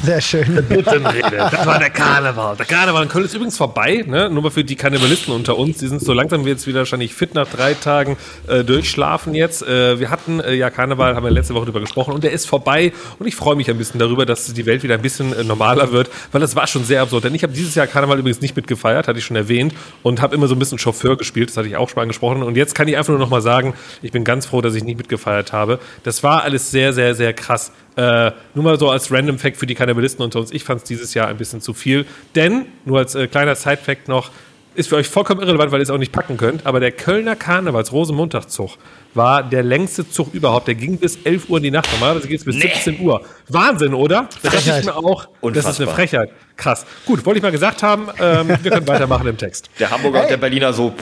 Sehr 0.07 0.21
schön. 0.21 0.65
Das 0.69 1.65
war 1.65 1.79
der 1.79 1.89
Karneval. 1.89 2.55
Der 2.55 2.65
Karneval 2.65 3.03
in 3.03 3.09
Köln 3.09 3.25
ist 3.25 3.33
übrigens 3.33 3.57
vorbei, 3.57 4.05
ne? 4.07 4.29
Nur 4.29 4.43
mal 4.43 4.51
für 4.51 4.63
die 4.63 4.77
Kannibalisten 4.77 5.33
unter 5.33 5.57
uns. 5.57 5.79
Die 5.79 5.87
sind 5.87 6.01
so 6.01 6.13
langsam 6.13 6.47
jetzt 6.47 6.65
wieder 6.65 6.79
wahrscheinlich 6.79 7.13
fit 7.13 7.35
nach 7.35 7.45
drei 7.45 7.73
Tagen 7.73 8.15
äh, 8.47 8.63
durchschlafen 8.63 9.35
jetzt. 9.35 9.67
Äh, 9.67 9.99
wir 9.99 10.09
hatten 10.09 10.39
äh, 10.39 10.53
ja 10.53 10.69
Karneval, 10.69 11.13
haben 11.13 11.25
wir 11.25 11.31
letzte 11.31 11.55
Woche 11.55 11.65
drüber 11.65 11.81
gesprochen 11.81 12.13
und 12.13 12.23
der 12.23 12.31
ist 12.31 12.47
vorbei. 12.47 12.93
Und 13.19 13.27
ich 13.27 13.35
freue 13.35 13.57
mich 13.57 13.69
ein 13.69 13.77
bisschen 13.77 13.99
darüber, 13.99 14.25
dass 14.25 14.53
die 14.53 14.65
Welt 14.65 14.81
wieder 14.81 14.93
ein 14.93 15.01
bisschen 15.01 15.33
äh, 15.33 15.43
normaler 15.43 15.91
wird, 15.91 16.09
weil 16.31 16.39
das 16.39 16.55
war 16.55 16.67
schon 16.67 16.85
sehr 16.85 17.01
absurd. 17.01 17.25
Denn 17.25 17.35
ich 17.35 17.43
habe 17.43 17.51
dieses 17.51 17.75
Jahr 17.75 17.85
Karneval 17.85 18.17
übrigens 18.17 18.39
nicht 18.39 18.55
mitgefeiert, 18.55 19.09
hatte 19.09 19.19
ich 19.19 19.25
schon 19.25 19.35
erwähnt, 19.35 19.73
und 20.03 20.21
habe 20.21 20.35
immer 20.35 20.47
so 20.47 20.55
ein 20.55 20.59
bisschen 20.59 20.79
Chauffeur 20.79 21.17
gespielt. 21.17 21.49
Das 21.49 21.57
hatte 21.57 21.67
ich 21.67 21.75
auch 21.75 21.89
schon 21.89 22.01
angesprochen. 22.01 22.43
Und 22.43 22.55
jetzt 22.55 22.75
kann 22.75 22.87
ich 22.87 22.95
einfach 22.95 23.11
nur 23.11 23.19
noch 23.19 23.29
mal 23.29 23.41
sagen, 23.41 23.73
ich 24.01 24.13
bin 24.13 24.23
ganz 24.23 24.45
froh, 24.45 24.61
dass 24.61 24.73
ich 24.73 24.85
nicht 24.85 24.97
mitgefeiert 24.97 25.51
habe. 25.51 25.79
Das 26.03 26.23
war 26.23 26.43
alles 26.43 26.71
sehr, 26.71 26.93
sehr, 26.93 27.13
sehr 27.13 27.33
krass. 27.33 27.73
Äh, 27.97 28.31
nur 28.53 28.63
mal 28.63 28.79
so 28.79 28.91
als 28.91 29.11
Random 29.11 29.39
Fact 29.39 29.57
für 29.57 29.65
die 29.65 29.73
Kannibalisten 29.73 30.23
unter 30.23 30.39
uns. 30.39 30.51
Ich 30.51 30.63
fand 30.63 30.81
es 30.81 30.83
dieses 30.87 31.15
Jahr 31.15 31.27
ein 31.27 31.37
bisschen 31.37 31.61
zu 31.61 31.73
viel. 31.73 32.05
Denn, 32.35 32.67
nur 32.85 32.99
als 32.99 33.15
äh, 33.15 33.27
kleiner 33.27 33.55
Side-Fact 33.55 34.07
noch, 34.07 34.29
ist 34.77 34.89
für 34.89 34.95
euch 34.95 35.07
vollkommen 35.07 35.41
irrelevant, 35.41 35.71
weil 35.71 35.79
ihr 35.79 35.83
es 35.83 35.89
auch 35.89 35.97
nicht 35.97 36.11
packen 36.11 36.37
könnt, 36.37 36.65
aber 36.65 36.79
der 36.79 36.91
Kölner 36.91 37.35
Karnevals 37.35 37.91
Rosenmontagszug 37.91 38.77
war 39.15 39.41
der 39.41 39.63
längste 39.63 40.07
Zug 40.09 40.33
überhaupt. 40.33 40.67
Der 40.67 40.75
ging 40.75 40.97
bis 40.97 41.17
11 41.23 41.49
Uhr 41.49 41.57
in 41.57 41.63
die 41.63 41.71
Nacht. 41.71 41.91
Normalerweise 41.91 42.27
geht 42.27 42.39
es 42.39 42.45
bis 42.45 42.55
Nee. 42.55 42.71
17 42.73 42.99
Uhr. 42.99 43.21
Wahnsinn, 43.47 43.95
oder? 43.95 44.29
Das 44.43 44.53
dachte 44.53 44.79
ich 44.79 44.85
mir 44.85 44.95
auch. 44.95 45.25
Das 45.25 45.29
ist 45.29 45.41
eine 45.41 45.57
Unfassbar. 45.57 45.87
Frechheit. 45.87 46.29
Krass. 46.55 46.85
Gut, 47.05 47.25
wollte 47.25 47.37
ich 47.39 47.43
mal 47.43 47.51
gesagt 47.51 47.81
haben. 47.81 48.09
Ähm, 48.19 48.49
wir 48.61 48.71
können 48.71 48.87
weitermachen 48.87 49.27
im 49.27 49.37
Text. 49.37 49.69
Der 49.79 49.89
Hamburger 49.89 50.21
und 50.21 50.29
der 50.29 50.37
Berliner 50.37 50.71
so. 50.73 50.93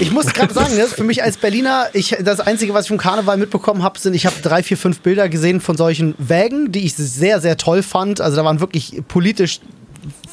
Ich 0.00 0.10
muss 0.10 0.26
gerade 0.26 0.52
sagen, 0.52 0.74
ne, 0.76 0.84
für 0.86 1.04
mich 1.04 1.22
als 1.22 1.38
Berliner, 1.38 1.86
ich, 1.94 2.16
das 2.20 2.40
Einzige, 2.40 2.74
was 2.74 2.84
ich 2.84 2.88
vom 2.88 2.98
Karneval 2.98 3.38
mitbekommen 3.38 3.82
habe, 3.82 3.98
sind, 3.98 4.12
ich 4.14 4.26
habe 4.26 4.36
drei, 4.42 4.62
vier, 4.62 4.76
fünf 4.76 5.00
Bilder 5.00 5.30
gesehen 5.30 5.62
von 5.62 5.76
solchen 5.78 6.14
Wägen, 6.18 6.70
die 6.72 6.84
ich 6.84 6.94
sehr, 6.94 7.40
sehr 7.40 7.56
toll 7.56 7.82
fand. 7.82 8.20
Also 8.20 8.36
da 8.36 8.44
waren 8.44 8.60
wirklich 8.60 9.02
politisch 9.08 9.60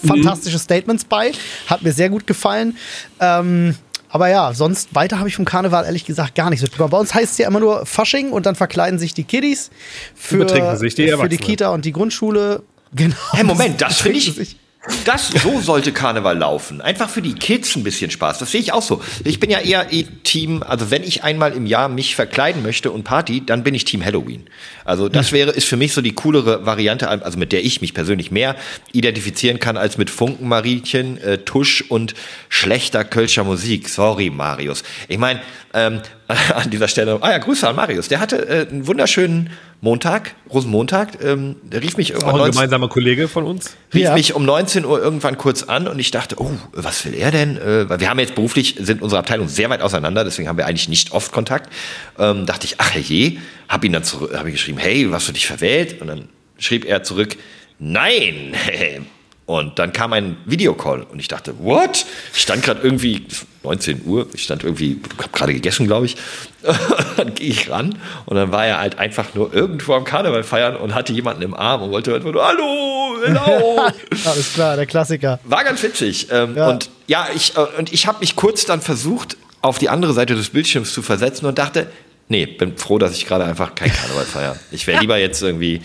fantastische 0.05 0.59
Statements 0.59 1.05
bei. 1.05 1.31
Hat 1.67 1.81
mir 1.81 1.91
sehr 1.93 2.09
gut 2.09 2.27
gefallen. 2.27 2.77
Ähm, 3.19 3.75
aber 4.09 4.27
ja, 4.27 4.53
sonst 4.53 4.93
weiter 4.93 5.19
habe 5.19 5.29
ich 5.29 5.35
vom 5.35 5.45
Karneval 5.45 5.85
ehrlich 5.85 6.05
gesagt 6.05 6.35
gar 6.35 6.49
nichts 6.49 6.63
mitbekommen. 6.63 6.89
Bei 6.89 6.97
uns 6.97 7.13
heißt 7.13 7.31
es 7.31 7.37
ja 7.37 7.47
immer 7.47 7.61
nur 7.61 7.85
Fasching 7.85 8.31
und 8.31 8.45
dann 8.45 8.55
verkleiden 8.55 8.99
sich 8.99 9.13
die 9.13 9.23
Kiddies 9.23 9.71
für, 10.15 10.47
sich 10.77 10.95
die 10.95 11.07
für 11.07 11.29
die. 11.29 11.37
Kita 11.37 11.69
und 11.69 11.85
die 11.85 11.93
Grundschule. 11.93 12.63
Genau. 12.93 13.15
Hey, 13.31 13.45
Moment, 13.45 13.81
das 13.81 14.01
finde 14.01 14.17
ich. 14.17 14.57
Das, 15.05 15.27
so 15.27 15.59
sollte 15.61 15.91
Karneval 15.91 16.35
laufen. 16.39 16.81
Einfach 16.81 17.07
für 17.07 17.21
die 17.21 17.35
Kids 17.35 17.75
ein 17.75 17.83
bisschen 17.83 18.09
Spaß. 18.09 18.39
Das 18.39 18.51
sehe 18.51 18.59
ich 18.59 18.73
auch 18.73 18.81
so. 18.81 18.99
Ich 19.23 19.39
bin 19.39 19.51
ja 19.51 19.59
eher 19.59 19.93
eh 19.93 20.03
Team, 20.23 20.63
also 20.63 20.89
wenn 20.89 21.03
ich 21.03 21.23
einmal 21.23 21.53
im 21.53 21.67
Jahr 21.67 21.87
mich 21.87 22.15
verkleiden 22.15 22.63
möchte 22.63 22.89
und 22.89 23.03
Party, 23.03 23.45
dann 23.45 23.63
bin 23.63 23.75
ich 23.75 23.85
Team 23.85 24.03
Halloween. 24.03 24.45
Also 24.83 25.07
das 25.07 25.31
wäre, 25.31 25.51
ist 25.51 25.67
für 25.67 25.77
mich 25.77 25.93
so 25.93 26.01
die 26.01 26.13
coolere 26.13 26.65
Variante, 26.65 27.09
also 27.09 27.37
mit 27.37 27.51
der 27.51 27.63
ich 27.63 27.81
mich 27.81 27.93
persönlich 27.93 28.31
mehr 28.31 28.55
identifizieren 28.91 29.59
kann 29.59 29.77
als 29.77 29.99
mit 29.99 30.09
Funkenmariechen, 30.09 31.19
äh, 31.19 31.37
Tusch 31.39 31.83
und 31.87 32.15
schlechter 32.49 33.03
Kölscher 33.03 33.43
Musik. 33.43 33.87
Sorry, 33.87 34.31
Marius. 34.31 34.81
Ich 35.07 35.19
meine, 35.19 35.41
ähm, 35.75 36.01
an 36.55 36.69
dieser 36.69 36.87
Stelle, 36.87 37.17
ah 37.21 37.31
ja, 37.31 37.37
Grüße 37.37 37.67
an 37.67 37.75
Marius. 37.75 38.07
Der 38.07 38.19
hatte 38.19 38.47
äh, 38.47 38.67
einen 38.69 38.87
wunderschönen 38.87 39.49
Montag, 39.81 40.35
Rosenmontag. 40.51 41.23
Ähm, 41.23 41.55
der 41.63 41.81
rief 41.81 41.97
mich 41.97 42.11
irgendwann 42.11 42.31
Auch 42.31 42.35
ein 42.35 42.39
19 42.41 42.51
gemeinsamer 42.53 42.89
Kollege 42.89 43.27
von 43.27 43.45
uns. 43.45 43.75
rief 43.93 44.03
Ja. 44.03 44.13
mich 44.13 44.33
um 44.35 44.45
19 44.45 44.85
Uhr 44.85 45.01
irgendwann 45.01 45.37
kurz 45.37 45.63
an 45.63 45.87
und 45.87 45.99
ich 45.99 46.11
dachte, 46.11 46.35
oh, 46.39 46.51
was 46.73 47.03
will 47.05 47.13
er 47.13 47.31
denn? 47.31 47.57
Äh, 47.57 47.89
weil 47.89 47.99
wir 47.99 48.09
haben 48.09 48.19
jetzt 48.19 48.35
beruflich, 48.35 48.75
sind 48.79 49.01
unsere 49.01 49.19
Abteilungen 49.19 49.49
sehr 49.49 49.69
weit 49.69 49.81
auseinander, 49.81 50.23
deswegen 50.23 50.47
haben 50.47 50.57
wir 50.57 50.67
eigentlich 50.67 50.89
nicht 50.89 51.11
oft 51.13 51.31
Kontakt. 51.31 51.71
Ähm, 52.19 52.45
dachte 52.45 52.65
ich, 52.65 52.75
ach 52.77 52.95
je, 52.95 53.37
hab 53.67 53.83
ihn 53.83 53.93
dann 53.93 54.03
zurück, 54.03 54.35
habe 54.37 54.49
ich 54.49 54.55
geschrieben, 54.55 54.77
hey, 54.77 55.07
hast 55.11 55.27
du 55.27 55.31
dich 55.33 55.47
verwählt? 55.47 56.01
Und 56.01 56.07
dann 56.07 56.29
schrieb 56.57 56.85
er 56.85 57.03
zurück, 57.03 57.37
nein. 57.79 58.53
Und 59.51 59.79
dann 59.79 59.91
kam 59.91 60.13
ein 60.13 60.37
Videocall 60.45 61.03
und 61.03 61.19
ich 61.19 61.27
dachte, 61.27 61.53
what? 61.59 62.05
Ich 62.33 62.41
stand 62.41 62.63
gerade 62.63 62.79
irgendwie 62.81 63.25
19 63.63 64.03
Uhr, 64.05 64.25
ich 64.33 64.43
stand 64.43 64.63
irgendwie, 64.63 65.01
habe 65.17 65.29
gerade 65.33 65.53
gegessen, 65.53 65.87
glaube 65.87 66.05
ich. 66.05 66.15
dann 67.17 67.35
gehe 67.35 67.49
ich 67.49 67.69
ran 67.69 67.97
und 68.25 68.37
dann 68.37 68.53
war 68.53 68.65
er 68.65 68.79
halt 68.79 68.97
einfach 68.97 69.33
nur 69.33 69.53
irgendwo 69.53 69.93
am 69.93 70.05
Karneval 70.05 70.43
feiern 70.43 70.77
und 70.77 70.95
hatte 70.95 71.11
jemanden 71.11 71.41
im 71.41 71.53
Arm 71.53 71.81
und 71.81 71.91
wollte 71.91 72.15
einfach 72.15 72.31
nur, 72.31 72.47
hallo, 72.47 73.17
hello. 73.25 73.81
Alles 74.25 74.53
klar, 74.53 74.77
der 74.77 74.85
Klassiker. 74.85 75.41
War 75.43 75.65
ganz 75.65 75.83
witzig. 75.83 76.27
Ähm, 76.31 76.55
Ja. 76.55 76.69
Und 76.69 76.89
ja, 77.07 77.27
ich, 77.35 77.57
äh, 77.57 77.77
und 77.77 77.91
ich 77.91 78.07
habe 78.07 78.19
mich 78.19 78.37
kurz 78.37 78.65
dann 78.65 78.79
versucht, 78.79 79.35
auf 79.61 79.79
die 79.79 79.89
andere 79.89 80.13
Seite 80.13 80.33
des 80.35 80.51
Bildschirms 80.51 80.93
zu 80.93 81.01
versetzen 81.01 81.45
und 81.45 81.57
dachte, 81.57 81.87
nee, 82.29 82.45
bin 82.45 82.77
froh, 82.77 82.99
dass 82.99 83.17
ich 83.17 83.27
gerade 83.27 83.43
einfach 83.43 83.75
kein 83.75 83.91
Karneval 83.91 84.23
feiere. 84.25 84.55
Ich 84.71 84.87
wäre 84.87 85.01
lieber 85.01 85.17
jetzt 85.17 85.41
irgendwie, 85.43 85.81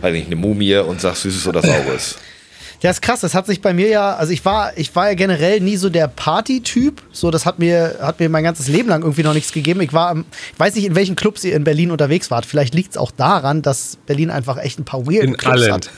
weiß 0.00 0.14
nicht, 0.14 0.26
eine 0.26 0.36
Mumie 0.36 0.76
und 0.76 1.02
sag 1.02 1.16
Süßes 1.16 1.46
oder 1.46 1.60
Saures. 1.60 2.16
Ja, 2.84 2.90
ist 2.90 3.00
krass. 3.00 3.20
Das 3.20 3.32
hat 3.34 3.46
sich 3.46 3.62
bei 3.62 3.72
mir 3.72 3.88
ja, 3.88 4.14
also 4.14 4.30
ich 4.30 4.44
war, 4.44 4.76
ich 4.76 4.94
war 4.94 5.08
ja 5.08 5.14
generell 5.14 5.58
nie 5.60 5.78
so 5.78 5.88
der 5.88 6.06
Party-Typ. 6.06 7.00
So, 7.12 7.30
das 7.30 7.46
hat 7.46 7.58
mir, 7.58 7.96
hat 8.02 8.20
mir 8.20 8.28
mein 8.28 8.44
ganzes 8.44 8.68
Leben 8.68 8.90
lang 8.90 9.00
irgendwie 9.00 9.22
noch 9.22 9.32
nichts 9.32 9.52
gegeben. 9.52 9.80
Ich 9.80 9.94
war, 9.94 10.14
ich 10.16 10.60
weiß 10.60 10.74
nicht, 10.74 10.84
in 10.84 10.94
welchen 10.94 11.16
Clubs 11.16 11.42
ihr 11.44 11.56
in 11.56 11.64
Berlin 11.64 11.90
unterwegs 11.90 12.30
wart. 12.30 12.44
Vielleicht 12.44 12.74
liegt 12.74 12.90
es 12.90 12.98
auch 12.98 13.10
daran, 13.10 13.62
dass 13.62 13.96
Berlin 14.04 14.30
einfach 14.30 14.58
echt 14.58 14.78
ein 14.78 14.84
paar 14.84 15.06
weird 15.06 15.24
In 15.24 15.38
Clubs 15.38 15.62
allen. 15.62 15.72
hat. 15.72 15.90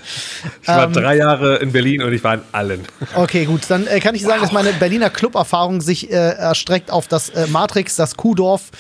Ich 0.62 0.68
war 0.68 0.85
Ähm, 0.85 0.92
drei 0.92 1.16
Jahre 1.16 1.57
in 1.57 1.72
Berlin 1.72 2.05
und 2.05 2.12
ich 2.12 2.22
war 2.22 2.35
in 2.35 2.42
allen. 2.53 2.85
Okay, 3.16 3.46
gut. 3.46 3.62
Dann 3.66 3.88
äh, 3.88 3.99
kann 3.99 4.14
ich 4.14 4.22
sagen, 4.22 4.42
dass 4.42 4.53
meine 4.53 4.72
Berliner 4.72 5.11
Club-Erfahrung 5.11 5.81
sich 5.81 6.12
äh, 6.12 6.14
erstreckt 6.14 6.92
auf 6.92 7.09
das 7.09 7.31
äh, 7.31 7.49
Matrix, 7.49 7.96
das 7.96 8.16
Kuhdorf. 8.16 8.70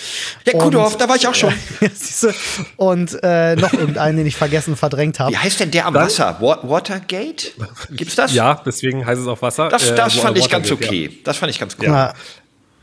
Ja, 0.46 0.52
Kudorf, 0.56 0.96
da 0.96 1.08
war 1.08 1.16
ich 1.16 1.26
auch 1.26 1.34
schon. 1.34 1.52
Und 2.76 3.18
äh, 3.24 3.56
noch 3.56 3.72
irgendeinen, 3.72 4.18
den 4.18 4.26
ich 4.28 4.36
vergessen, 4.36 4.76
verdrängt 4.76 5.18
habe. 5.18 5.32
Wie 5.32 5.36
heißt 5.38 5.58
denn 5.58 5.72
der 5.72 5.86
am 5.86 5.94
Wasser? 5.94 6.36
Wa 6.38 6.60
Watergate? 6.62 7.50
Gibt's 7.96 8.14
das? 8.14 8.32
Ja, 8.34 8.60
deswegen 8.64 9.04
heißt 9.06 9.20
es 9.20 9.26
auch 9.26 9.40
Wasser. 9.42 9.68
Das, 9.68 9.90
Äh, 9.90 9.94
das 9.94 10.16
Wa- 10.18 10.22
fand 10.22 10.38
ich 10.38 10.48
ganz 10.48 10.70
okay. 10.70 11.18
Das 11.24 11.36
fand 11.38 11.50
ich 11.50 11.58
ganz 11.58 11.76
cool. 11.80 11.86
Ja. 11.86 12.12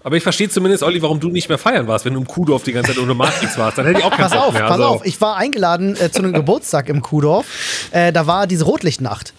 Aber 0.05 0.17
ich 0.17 0.23
verstehe 0.23 0.49
zumindest, 0.49 0.83
Olli, 0.83 1.01
warum 1.01 1.19
du 1.21 1.29
nicht 1.29 1.47
mehr 1.47 1.57
feiern 1.57 1.87
warst, 1.87 2.03
wenn 2.03 2.13
du 2.13 2.19
im 2.19 2.27
Kuhdorf 2.27 2.63
die 2.63 2.73
ganze 2.73 2.93
Zeit 2.93 3.01
ohne 3.01 3.13
Matrix 3.13 3.57
warst. 3.57 3.77
Dann 3.77 3.85
hätte 3.85 3.99
ich 3.99 4.05
auch 4.05 4.09
keinen 4.11 4.23
Pass 4.23 4.33
Bock 4.33 4.41
auf, 4.47 4.53
mehr. 4.53 4.63
pass 4.63 4.71
Also, 4.71 4.83
auf. 4.85 5.05
Ich 5.05 5.21
war 5.21 5.37
eingeladen 5.37 5.95
äh, 5.97 6.11
zu 6.11 6.19
einem 6.19 6.33
Geburtstag 6.33 6.89
im 6.89 7.01
Kuhdorf. 7.01 7.45
Äh, 7.91 8.11
da 8.11 8.27
war 8.27 8.45
diese 8.45 8.65
Rotlichtnacht. 8.65 9.33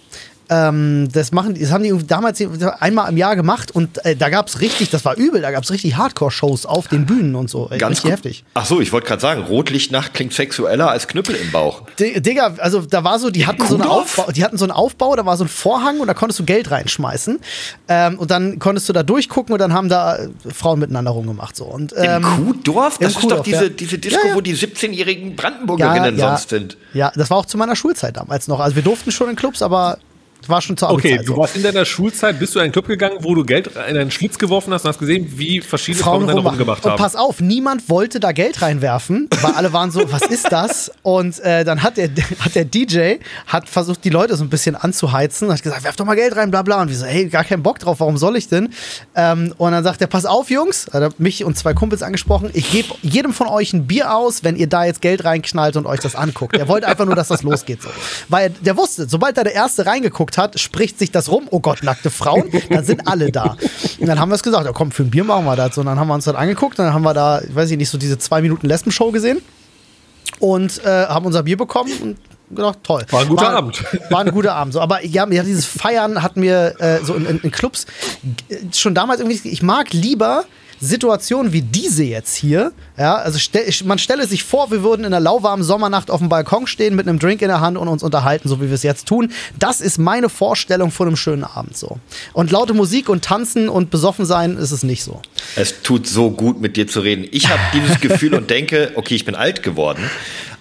Ähm, 0.51 1.09
das 1.13 1.33
machen, 1.33 1.59
das 1.59 1.71
haben 1.73 1.83
die 1.85 2.07
damals 2.07 2.39
einmal 2.81 3.09
im 3.11 3.17
Jahr 3.17 3.35
gemacht 3.35 3.71
und 3.71 4.05
äh, 4.05 4.15
da 4.15 4.29
gab 4.29 4.49
es 4.49 4.61
richtig, 4.61 4.91
das 4.91 5.05
war 5.05 5.17
übel, 5.17 5.41
da 5.41 5.51
gab 5.51 5.65
es 5.65 5.71
richtig 5.71 5.97
Hardcore-Shows 5.97 6.67
auf 6.67 6.87
den 6.89 7.07
Bühnen 7.07 7.35
und 7.35 7.49
so. 7.49 7.71
Äh, 7.71 7.79
Ganz 7.79 7.99
richtig 7.99 8.11
heftig. 8.13 8.45
Ach 8.55 8.67
so, 8.67 8.81
ich 8.81 8.93
wollte 8.93 9.07
gerade 9.07 9.23
sagen, 9.23 9.43
Rotlichtnacht 9.45 10.13
klingt 10.13 10.35
sexueller 10.35 10.91
als 10.91 11.09
Knüppel 11.09 11.35
im 11.35 11.51
Bauch. 11.51 11.83
D- 11.99 12.21
Digga, 12.21 12.55
also 12.59 12.83
da 12.83 13.03
war 13.05 13.19
so, 13.19 13.31
die 13.31 13.47
hatten 13.47 13.67
so, 13.67 13.75
einen 13.77 13.85
Kuhdorf? 13.85 14.19
Aufbau, 14.19 14.33
die 14.33 14.45
hatten 14.45 14.59
so 14.59 14.65
einen 14.67 14.73
Aufbau, 14.73 15.17
da 15.17 15.25
war 15.25 15.37
so 15.39 15.45
ein 15.45 15.49
Vorhang 15.49 16.01
und 16.01 16.09
da 16.09 16.15
konntest 16.15 16.39
du 16.41 16.45
Geld 16.45 16.71
reinschmeißen. 16.71 17.41
Ähm, 17.89 18.19
und 18.19 18.31
dann 18.31 18.59
konntest 18.59 18.87
du 18.89 18.93
da 18.93 19.03
durchgucken 19.03 19.53
und 19.55 19.59
dann 19.59 19.73
haben 19.73 19.89
da 19.89 20.17
äh, 20.17 20.29
Frauen 20.55 20.79
miteinander 20.79 21.13
rumgemacht. 21.13 21.57
So. 21.57 21.65
Und, 21.65 21.93
Im 21.93 22.05
ähm, 22.05 22.23
Kuhdorf? 22.23 22.97
im 23.01 23.05
Das 23.07 23.13
ist 23.15 23.21
Kuhdorf, 23.21 23.39
doch 23.39 23.45
diese, 23.45 23.65
ja. 23.65 23.69
diese 23.71 23.99
Disco, 23.99 24.21
Ja, 24.23 24.29
ja. 24.31 24.35
wo 24.37 24.41
die 24.43 24.55
17-jährigen 24.55 25.37
Brandenburgerinnen 25.37 26.19
sonst 26.19 26.51
sind. 26.51 26.77
Ja, 26.93 27.13
das 27.15 27.31
war 27.31 27.39
auch 27.39 27.47
zu 27.47 27.57
meiner 27.57 27.77
Schulzeit 27.77 28.17
damals 28.19 28.47
noch. 28.47 28.61
Also 28.61 28.77
wir 28.77 28.83
durften 28.83 29.11
schon 29.11 29.31
in 29.31 29.37
Clubs, 29.37 29.63
aber 29.63 29.99
war 30.49 30.61
schon 30.63 30.77
zur 30.77 30.91
Okay, 30.91 31.09
Abi-Zeit 31.15 31.29
du 31.29 31.33
so. 31.33 31.39
warst 31.39 31.57
in 31.57 31.63
deiner 31.63 31.85
Schulzeit, 31.85 32.39
bist 32.39 32.55
du 32.55 32.59
in 32.59 32.65
einen 32.65 32.73
Club 32.73 32.87
gegangen, 32.87 33.19
wo 33.21 33.35
du 33.35 33.45
Geld 33.45 33.69
in 33.89 33.97
einen 33.97 34.11
Schlitz 34.11 34.39
geworfen 34.39 34.73
hast 34.73 34.85
und 34.85 34.89
hast 34.91 34.99
gesehen, 34.99 35.33
wie 35.37 35.61
verschiedene 35.61 36.03
Frauen, 36.03 36.29
Frauen 36.29 36.39
rumgemacht 36.47 36.85
Und 36.85 36.93
haben. 36.93 36.99
pass 36.99 37.17
auf, 37.17 37.41
niemand 37.41 37.89
wollte 37.89 38.21
da 38.21 38.33
Geld 38.33 38.63
reinwerfen, 38.63 39.29
weil 39.43 39.53
alle 39.53 39.73
waren 39.73 39.91
so, 39.91 40.11
was 40.13 40.23
ist 40.23 40.51
das? 40.53 40.91
Und 41.03 41.39
äh, 41.41 41.65
dann 41.65 41.83
hat 41.83 41.97
der, 41.97 42.09
hat 42.41 42.55
der 42.55 42.65
DJ 42.65 43.17
hat 43.47 43.69
versucht, 43.69 44.05
die 44.05 44.11
Leute 44.11 44.37
so 44.37 44.45
ein 44.45 44.51
bisschen 44.51 44.77
anzuheizen, 44.77 45.51
hat 45.53 45.63
gesagt, 45.63 45.85
werf 45.85 45.97
doch 45.97 46.05
mal 46.05 46.15
Geld 46.17 46.37
rein, 46.37 46.51
bla 46.51 46.63
bla. 46.63 46.81
Und 46.83 46.89
wir 46.89 46.97
so, 46.97 47.07
hey, 47.07 47.27
gar 47.29 47.45
keinen 47.45 47.63
Bock 47.63 47.79
drauf, 47.79 48.01
warum 48.01 48.17
soll 48.17 48.37
ich 48.37 48.49
denn? 48.49 48.71
Ähm, 49.15 49.55
und 49.59 49.73
dann 49.73 49.85
sagt 49.85 50.01
er, 50.01 50.07
pass 50.07 50.25
auf, 50.27 50.51
Jungs, 50.51 50.89
hat 50.93 51.21
mich 51.21 51.45
und 51.45 51.57
zwei 51.57 51.75
Kumpels 51.75 52.03
angesprochen, 52.03 52.51
ich 52.53 52.71
gebe 52.71 52.89
jedem 53.03 53.33
von 53.33 53.47
euch 53.49 53.73
ein 53.73 53.87
Bier 53.87 54.15
aus, 54.15 54.45
wenn 54.45 54.57
ihr 54.57 54.67
da 54.69 54.85
jetzt 54.85 55.01
Geld 55.01 55.25
reinknallt 55.25 55.77
und 55.77 55.87
euch 55.87 56.01
das 56.01 56.15
anguckt. 56.15 56.57
Er 56.57 56.69
wollte 56.69 56.87
einfach 56.89 57.05
nur, 57.05 57.15
dass 57.15 57.29
das 57.29 57.43
losgeht. 57.43 57.83
So. 57.83 57.89
Weil 58.29 58.51
der 58.51 58.77
wusste, 58.77 59.09
sobald 59.09 59.37
da 59.37 59.45
der 59.45 59.55
Erste 59.55 59.87
reingeguckt 59.87 60.34
hat, 60.39 60.59
spricht 60.61 60.99
sich 60.99 61.11
das 61.11 61.31
rum, 61.31 61.47
oh 61.51 61.61
Gott, 61.61 61.83
nackte 61.83 62.11
Frauen, 62.11 62.51
dann 62.71 62.85
sind 62.85 63.07
alle 63.07 63.31
da. 63.31 63.57
Und 63.99 64.07
dann 64.07 64.19
haben 64.19 64.29
wir 64.29 64.37
es 64.37 64.43
gesagt, 64.43 64.67
ja 64.67 64.73
komm, 64.73 64.91
für 64.93 65.03
ein 65.03 65.11
Bier 65.11 65.25
machen 65.25 65.45
wir 65.45 65.57
das. 65.57 65.79
Und 65.79 65.87
dann 65.87 65.99
haben 65.99 66.09
wir 66.09 66.15
uns 66.15 66.25
das 66.25 66.35
angeguckt, 66.35 66.79
dann 66.79 66.93
haben 66.93 67.03
wir 67.03 67.15
da, 67.15 67.41
ich 67.41 67.55
weiß 67.55 67.71
ich 67.71 67.79
nicht, 67.79 67.91
so 67.91 67.99
diese 67.99 68.19
zwei 68.19 68.43
Minuten 68.43 68.67
Lesbenshow 68.67 69.11
gesehen 69.11 69.41
und 70.41 70.85
äh, 70.85 71.07
haben 71.07 71.27
unser 71.27 71.43
Bier 71.43 71.57
bekommen 71.57 71.93
und 72.03 72.19
gedacht, 72.51 72.79
toll. 72.83 73.05
War 73.11 73.23
ein 73.23 73.29
guter 73.29 73.51
Abend. 73.51 73.83
War 74.11 74.21
ein 74.21 74.31
guter 74.31 74.55
Abend. 74.55 74.75
So, 74.75 74.81
aber 74.81 75.05
ja, 75.05 75.27
ja, 75.29 75.43
dieses 75.43 75.65
Feiern 75.65 76.23
hat 76.23 76.37
mir 76.37 76.75
äh, 76.79 77.05
so 77.05 77.15
in, 77.15 77.27
in, 77.27 77.41
in 77.41 77.51
Clubs 77.51 77.87
äh, 78.49 78.57
schon 78.73 78.95
damals 78.95 79.21
irgendwie, 79.21 79.49
ich 79.49 79.63
mag 79.63 79.93
lieber 79.93 80.45
Situationen 80.81 81.53
wie 81.53 81.63
diese 81.63 82.05
jetzt 82.05 82.35
hier, 82.35 82.73
ja, 82.99 83.17
also 83.17 83.39
stell, 83.39 83.65
man 83.85 83.99
stelle 83.99 84.27
sich 84.27 84.45
vor, 84.45 84.71
wir 84.71 84.83
würden 84.83 85.05
in 85.05 85.13
einer 85.13 85.21
lauwarmen 85.21 85.65
Sommernacht 85.65 86.11
auf 86.11 86.21
dem 86.21 86.29
Balkon 86.29 86.67
stehen 86.67 86.95
mit 86.95 87.09
einem 87.09 87.19
Drink 87.19 87.43
in 87.43 87.49
der 87.49 87.61
Hand 87.61 87.77
und 87.79 87.89
uns 87.89 88.03
unterhalten, 88.03 88.49
so 88.49 88.61
wie 88.61 88.67
wir 88.67 88.75
es 88.75 88.83
jetzt 88.83 89.07
tun. 89.07 89.33
Das 89.59 89.81
ist 89.81 89.99
meine 89.99 90.29
Vorstellung 90.29 90.91
von 90.91 91.09
einem 91.09 91.17
schönen 91.17 91.45
Abend 91.45 91.77
so. 91.77 91.99
Und 92.33 92.51
laute 92.51 92.75
Musik 92.75 93.09
und 93.09 93.25
tanzen 93.25 93.69
und 93.69 93.91
besoffen 93.91 94.27
sein 94.27 94.57
ist 94.57 94.71
es 94.71 94.83
nicht 94.83 95.03
so. 95.03 95.21
Es 95.57 95.83
tut 95.83 96.07
so 96.07 96.31
gut, 96.31 96.61
mit 96.61 96.77
dir 96.77 96.87
zu 96.87 97.01
reden. 97.01 97.27
Ich 97.31 97.49
habe 97.49 97.61
dieses 97.73 98.01
Gefühl 98.01 98.35
und 98.35 98.51
denke, 98.55 98.93
okay, 98.95 99.15
ich 99.15 99.25
bin 99.25 99.35
alt 99.35 99.63
geworden. 99.63 100.11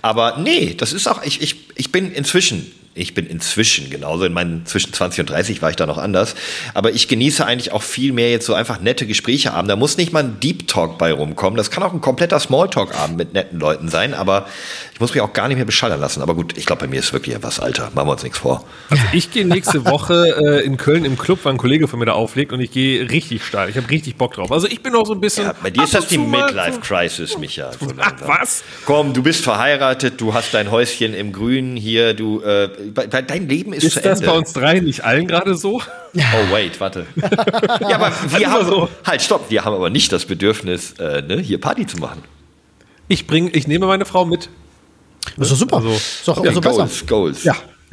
Aber 0.01 0.37
nee, 0.37 0.73
das 0.77 0.93
ist 0.93 1.07
auch, 1.07 1.23
ich, 1.23 1.41
ich, 1.41 1.69
ich 1.75 1.91
bin 1.91 2.11
inzwischen, 2.11 2.71
ich 2.95 3.13
bin 3.13 3.25
inzwischen, 3.25 3.89
genauso 3.89 4.25
in 4.25 4.33
meinen 4.33 4.65
zwischen 4.65 4.93
20 4.93 5.21
und 5.21 5.29
30 5.29 5.61
war 5.61 5.69
ich 5.69 5.75
da 5.75 5.85
noch 5.85 5.97
anders. 5.97 6.35
Aber 6.73 6.91
ich 6.91 7.07
genieße 7.07 7.45
eigentlich 7.45 7.71
auch 7.71 7.81
viel 7.81 8.13
mehr 8.13 8.29
jetzt 8.29 8.45
so 8.45 8.53
einfach 8.53 8.79
nette 8.79 9.07
Gespräche 9.07 9.53
haben. 9.53 9.67
Da 9.67 9.75
muss 9.75 9.97
nicht 9.97 10.13
mal 10.13 10.23
ein 10.23 10.39
Deep 10.39 10.67
Talk 10.67 10.97
bei 10.97 11.11
rumkommen. 11.11 11.57
Das 11.57 11.71
kann 11.71 11.81
auch 11.81 11.93
ein 11.93 12.01
kompletter 12.01 12.39
Smalltalk-Abend 12.39 13.17
mit 13.17 13.33
netten 13.33 13.59
Leuten 13.59 13.89
sein. 13.89 14.13
Aber 14.13 14.45
ich 14.93 14.99
muss 14.99 15.13
mich 15.13 15.21
auch 15.21 15.33
gar 15.33 15.47
nicht 15.47 15.57
mehr 15.57 15.65
beschallern 15.65 15.99
lassen. 15.99 16.21
Aber 16.21 16.35
gut, 16.35 16.55
ich 16.57 16.67
glaube, 16.67 16.81
bei 16.81 16.87
mir 16.87 16.99
ist 16.99 17.13
wirklich 17.13 17.35
etwas 17.35 17.59
Alter. 17.59 17.91
Machen 17.95 18.07
wir 18.07 18.11
uns 18.11 18.23
nichts 18.23 18.37
vor. 18.37 18.63
Also 18.89 19.03
ich 19.11 19.31
gehe 19.31 19.45
nächste 19.45 19.85
Woche 19.85 20.35
äh, 20.45 20.63
in 20.63 20.77
Köln 20.77 21.03
im 21.03 21.17
Club, 21.17 21.39
weil 21.43 21.53
ein 21.53 21.57
Kollege 21.57 21.87
von 21.87 21.97
mir 21.97 22.05
da 22.05 22.13
auflegt 22.13 22.53
und 22.53 22.59
ich 22.59 22.71
gehe 22.71 23.09
richtig 23.09 23.43
steil. 23.43 23.69
Ich 23.69 23.77
habe 23.77 23.89
richtig 23.89 24.17
Bock 24.17 24.35
drauf. 24.35 24.51
Also 24.51 24.67
ich 24.67 24.83
bin 24.83 24.93
auch 24.95 25.07
so 25.07 25.13
ein 25.13 25.21
bisschen. 25.21 25.45
Ja, 25.45 25.55
bei 25.61 25.71
dir 25.71 25.83
ist 25.83 25.95
das 25.95 26.07
die 26.07 26.15
zu 26.15 26.21
mal 26.21 26.45
Midlife 26.45 26.79
Crisis, 26.81 27.37
Micha. 27.39 27.71
so 27.71 27.87
Ach, 27.97 28.13
was? 28.25 28.63
Komm, 28.85 29.13
du 29.13 29.23
bist 29.23 29.43
verheiratet, 29.43 30.21
du 30.21 30.33
hast 30.35 30.53
dein 30.53 30.69
Häuschen 30.69 31.15
im 31.15 31.31
Grünen 31.31 31.75
hier, 31.75 32.13
du, 32.13 32.41
äh, 32.41 32.69
bei, 32.91 33.07
dein 33.07 33.47
Leben 33.47 33.73
ist, 33.73 33.83
Ist 33.83 33.93
zu 33.93 34.01
das 34.01 34.19
Ende. 34.19 34.31
bei 34.31 34.37
uns 34.37 34.53
drei 34.53 34.79
nicht 34.79 35.03
allen 35.03 35.27
gerade 35.27 35.55
so? 35.55 35.81
Oh 36.15 36.51
wait, 36.53 36.79
warte. 36.79 37.05
ja, 37.15 37.95
aber 37.95 38.11
wir 38.37 38.51
haben 38.51 38.65
so. 38.65 38.89
halt 39.05 39.21
stopp, 39.21 39.49
wir 39.49 39.63
haben 39.65 39.75
aber 39.75 39.89
nicht 39.89 40.11
das 40.11 40.25
Bedürfnis, 40.25 40.93
äh, 40.99 41.21
ne, 41.21 41.39
hier 41.39 41.59
Party 41.59 41.85
zu 41.87 41.97
machen. 41.97 42.23
Ich 43.07 43.27
bringe, 43.27 43.49
ich 43.51 43.67
nehme 43.67 43.85
meine 43.87 44.05
Frau 44.05 44.25
mit. 44.25 44.49
Das 45.37 45.51
ist 45.51 45.53
doch 45.53 45.57
super. 45.57 45.75
Also- 45.77 45.89
ist 45.91 46.27
doch 46.27 46.43
Ja, 46.43 46.49
umso 46.49 46.61
besser. 46.61 46.75
Goals, 46.77 47.07
Goals. 47.07 47.43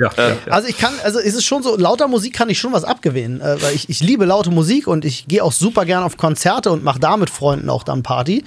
Ja, 0.00 0.10
ja. 0.16 0.28
ja. 0.28 0.36
Also 0.48 0.68
ich 0.68 0.78
kann, 0.78 0.92
also 1.04 1.18
ist 1.18 1.34
es 1.34 1.44
schon 1.44 1.62
so, 1.62 1.76
lauter 1.76 2.08
Musik 2.08 2.34
kann 2.34 2.48
ich 2.48 2.58
schon 2.58 2.72
was 2.72 2.84
abgewinnen. 2.84 3.40
Äh, 3.40 3.62
weil 3.62 3.74
ich, 3.74 3.88
ich 3.88 4.00
liebe 4.00 4.24
laute 4.24 4.50
Musik 4.50 4.86
und 4.86 5.04
ich 5.04 5.26
gehe 5.28 5.44
auch 5.44 5.52
super 5.52 5.84
gern 5.84 6.02
auf 6.02 6.16
Konzerte 6.16 6.70
und 6.70 6.82
mache 6.82 6.98
da 6.98 7.16
mit 7.16 7.30
Freunden 7.30 7.68
auch 7.68 7.82
dann 7.82 8.02
Party. 8.02 8.44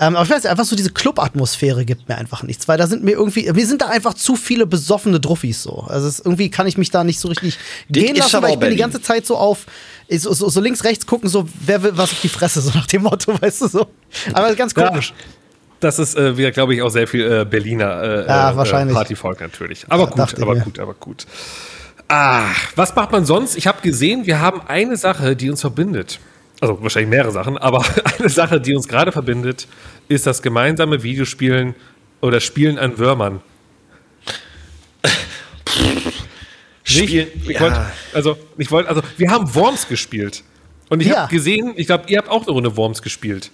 Ähm, 0.00 0.16
aber 0.16 0.24
ich 0.24 0.30
weiß 0.30 0.42
nicht, 0.42 0.50
einfach 0.50 0.64
so 0.64 0.74
diese 0.74 0.90
Club-Atmosphäre 0.90 1.84
gibt 1.84 2.08
mir 2.08 2.18
einfach 2.18 2.42
nichts, 2.42 2.66
weil 2.68 2.76
da 2.76 2.86
sind 2.86 3.04
mir 3.04 3.12
irgendwie, 3.12 3.50
mir 3.52 3.66
sind 3.66 3.82
da 3.82 3.86
einfach 3.86 4.14
zu 4.14 4.36
viele 4.36 4.66
besoffene 4.66 5.20
Druffis 5.20 5.62
so. 5.62 5.84
Also 5.88 6.08
es, 6.08 6.18
irgendwie 6.18 6.50
kann 6.50 6.66
ich 6.66 6.76
mich 6.76 6.90
da 6.90 7.04
nicht 7.04 7.20
so 7.20 7.28
richtig 7.28 7.58
Das 7.88 8.02
gehen 8.02 8.16
lassen, 8.16 8.36
aber 8.36 8.48
weil 8.48 8.54
ich 8.54 8.58
bin 8.58 8.70
die 8.70 8.76
ganze 8.76 9.00
Zeit 9.00 9.26
so 9.26 9.36
auf, 9.36 9.66
so, 10.10 10.32
so, 10.32 10.48
so 10.48 10.60
links, 10.60 10.84
rechts 10.84 11.06
gucken, 11.06 11.28
so 11.28 11.48
wer 11.64 11.82
will 11.82 11.92
was 11.94 12.12
auf 12.12 12.20
die 12.20 12.28
Fresse, 12.28 12.60
so 12.60 12.70
nach 12.70 12.86
dem 12.86 13.02
Motto, 13.02 13.32
weißt 13.40 13.62
du 13.62 13.68
so. 13.68 13.86
Aber 14.32 14.54
ganz 14.54 14.74
Ja. 14.76 15.00
Das 15.80 15.98
ist 15.98 16.16
äh, 16.16 16.36
wieder, 16.36 16.50
glaube 16.52 16.74
ich, 16.74 16.82
auch 16.82 16.88
sehr 16.88 17.06
viel 17.06 17.30
äh, 17.30 17.44
Berliner 17.44 18.02
äh, 18.02 18.26
Ja, 18.26 18.50
äh, 18.52 18.56
wahrscheinlich. 18.56 18.94
Partyvolk 18.96 19.40
natürlich. 19.40 19.84
Aber 19.88 20.06
gut, 20.06 20.18
dachte 20.18 20.36
ich 20.36 20.42
aber 20.42 20.54
mir. 20.54 20.62
gut, 20.62 20.78
aber 20.78 20.94
gut. 20.94 21.26
Ah, 22.08 22.44
was 22.76 22.94
macht 22.94 23.12
man 23.12 23.24
sonst? 23.26 23.56
Ich 23.56 23.66
habe 23.66 23.80
gesehen, 23.82 24.26
wir 24.26 24.40
haben 24.40 24.60
eine 24.66 24.96
Sache, 24.96 25.36
die 25.36 25.50
uns 25.50 25.60
verbindet. 25.60 26.18
Also 26.60 26.80
wahrscheinlich 26.82 27.10
mehrere 27.10 27.32
Sachen, 27.32 27.58
aber 27.58 27.84
eine 28.18 28.28
Sache, 28.28 28.60
die 28.60 28.74
uns 28.74 28.88
gerade 28.88 29.12
verbindet, 29.12 29.68
ist 30.08 30.26
das 30.26 30.40
gemeinsame 30.40 31.02
Videospielen 31.02 31.74
oder 32.22 32.40
Spielen 32.40 32.78
an 32.78 32.96
Würmern. 32.98 33.40
Spielen, 36.84 37.26
ich 37.34 37.48
ja. 37.48 37.60
wollt, 37.60 37.74
also 38.14 38.38
ich 38.56 38.70
wollte, 38.70 38.88
also 38.88 39.02
wir 39.16 39.30
haben 39.30 39.52
Worms 39.54 39.88
gespielt. 39.88 40.44
Und 40.88 41.00
ich 41.00 41.08
Ja. 41.08 41.22
habe 41.22 41.34
gesehen, 41.34 41.72
ich 41.76 41.88
glaube, 41.88 42.04
ihr 42.06 42.18
habt 42.18 42.28
auch 42.28 42.42
eine 42.42 42.52
Runde 42.52 42.76
Worms 42.76 43.02
gespielt. 43.02 43.50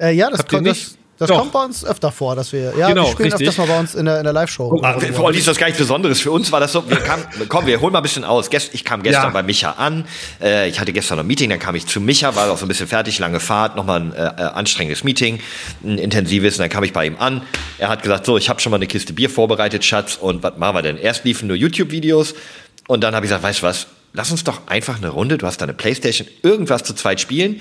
Äh, 0.00 0.12
ja, 0.14 0.28
das, 0.28 0.44
kommt, 0.48 0.66
das? 0.66 0.98
Das 1.18 1.28
Doch. 1.28 1.38
kommt 1.38 1.52
bei 1.52 1.64
uns 1.64 1.84
öfter 1.84 2.10
vor, 2.10 2.34
dass 2.34 2.52
wir, 2.52 2.72
ja, 2.76 2.88
Genau, 2.88 3.04
wir 3.04 3.10
spielen 3.12 3.30
richtig. 3.32 3.48
öfters 3.48 3.66
mal 3.66 3.72
bei 3.72 3.78
uns 3.80 3.94
in 3.94 4.04
der, 4.04 4.18
in 4.18 4.24
der 4.24 4.32
Live-Show. 4.32 4.80
Ah, 4.82 4.98
für 4.98 5.22
Olli 5.22 5.38
ist 5.38 5.46
das 5.46 5.56
gar 5.58 5.66
nichts 5.66 5.78
Besonderes. 5.78 6.20
Für 6.20 6.32
uns 6.32 6.50
war 6.50 6.58
das 6.60 6.72
so, 6.72 6.88
wir 6.90 6.96
kamen, 6.96 7.24
komm, 7.48 7.66
wir 7.66 7.80
holen 7.80 7.92
mal 7.92 8.00
ein 8.00 8.02
bisschen 8.02 8.24
aus. 8.24 8.50
Ich 8.72 8.84
kam 8.84 9.02
gestern 9.02 9.24
Ja. 9.24 9.30
bei 9.30 9.42
Micha 9.44 9.70
an. 9.72 10.06
Äh, 10.42 10.68
ich 10.68 10.80
hatte 10.80 10.92
gestern 10.92 11.18
noch 11.18 11.24
ein 11.24 11.28
Meeting, 11.28 11.50
dann 11.50 11.60
kam 11.60 11.74
ich 11.76 11.86
zu 11.86 12.00
Micha, 12.00 12.34
war 12.34 12.50
auch 12.50 12.58
so 12.58 12.64
ein 12.64 12.68
bisschen 12.68 12.88
fertig, 12.88 13.18
lange 13.20 13.38
Fahrt, 13.38 13.76
nochmal 13.76 14.00
ein 14.00 14.12
äh, 14.12 14.24
äh, 14.24 14.28
anstrengendes 14.42 15.04
Meeting, 15.04 15.38
ein 15.84 15.98
intensives. 15.98 16.54
Und 16.56 16.60
dann 16.62 16.70
kam 16.70 16.82
ich 16.82 16.92
bei 16.92 17.06
ihm 17.06 17.16
an. 17.18 17.42
Er 17.78 17.88
hat 17.90 18.02
gesagt, 18.02 18.26
so, 18.26 18.36
ich 18.36 18.48
habe 18.48 18.60
schon 18.60 18.70
mal 18.70 18.76
eine 18.76 18.86
Kiste 18.88 19.12
Bier 19.12 19.30
vorbereitet, 19.30 19.84
Schatz. 19.84 20.16
Und 20.20 20.42
was 20.42 20.56
machen 20.56 20.74
wir 20.76 20.82
denn? 20.82 20.96
Erst 20.98 21.24
liefen 21.24 21.46
nur 21.46 21.56
YouTube-Videos. 21.56 22.34
Und 22.88 23.02
dann 23.04 23.14
habe 23.14 23.24
ich 23.24 23.30
gesagt, 23.30 23.44
weißt 23.44 23.60
du 23.60 23.66
was, 23.66 23.86
lass 24.12 24.30
uns 24.30 24.44
doch 24.44 24.66
einfach 24.66 24.96
eine 24.98 25.08
Runde, 25.08 25.38
du 25.38 25.46
hast 25.46 25.58
da 25.60 25.64
eine 25.64 25.74
Playstation, 25.74 26.28
irgendwas 26.42 26.82
zu 26.84 26.94
zweit 26.94 27.20
spielen. 27.20 27.60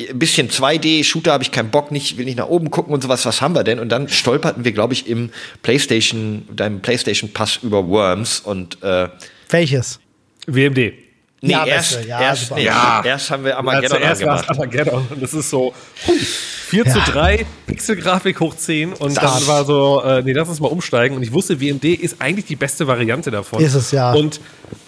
Ein 0.00 0.18
bisschen 0.18 0.48
2D-Shooter 0.50 1.32
habe 1.32 1.44
ich 1.44 1.52
keinen 1.52 1.70
Bock, 1.70 1.90
nicht, 1.92 2.16
will 2.16 2.24
nicht 2.24 2.38
nach 2.38 2.48
oben 2.48 2.70
gucken 2.70 2.94
und 2.94 3.02
sowas, 3.02 3.24
was 3.26 3.40
haben 3.42 3.54
wir 3.54 3.62
denn? 3.62 3.78
Und 3.78 3.90
dann 3.90 4.08
stolperten 4.08 4.64
wir, 4.64 4.72
glaube 4.72 4.94
ich, 4.94 5.06
im 5.06 5.30
Playstation, 5.62 6.48
deinem 6.54 6.80
Playstation-Pass 6.80 7.60
über 7.62 7.86
Worms 7.86 8.40
und 8.40 8.82
äh, 8.82 9.08
Welches? 9.50 10.00
WMD. 10.46 10.76
nee, 10.76 10.94
Ja, 11.52 11.64
erst, 11.66 11.92
beste, 11.96 12.08
ja, 12.08 12.20
erst, 12.20 12.50
nee, 12.56 12.64
Ja. 12.64 13.02
erst 13.04 13.30
haben 13.30 13.44
wir 13.44 13.50
Ja, 13.50 13.56
Armageddon 13.58 14.02
es 14.02 14.18
angemacht. 14.20 14.48
Armageddon 14.50 15.06
und 15.10 15.22
das 15.22 15.34
ist 15.34 15.50
so 15.50 15.72
huh, 16.06 16.12
4 16.68 16.84
zu 16.86 16.98
3, 17.00 17.46
Pixelgrafik 17.66 18.40
hoch 18.40 18.56
10 18.56 18.94
und 18.94 19.16
Das- 19.16 19.22
dann 19.34 19.46
war 19.46 19.64
so, 19.64 20.02
äh, 20.04 20.22
nee, 20.22 20.32
lass 20.32 20.48
uns 20.48 20.58
mal 20.58 20.68
umsteigen 20.68 21.16
und 21.16 21.22
ich 21.22 21.32
wusste, 21.32 21.60
WMD 21.60 21.84
ist 21.94 22.16
eigentlich 22.20 22.46
die 22.46 22.56
beste 22.56 22.86
Variante 22.86 23.30
davon. 23.30 23.62
Ist 23.62 23.74
es, 23.74 23.90
ja. 23.92 24.12
Und 24.14 24.40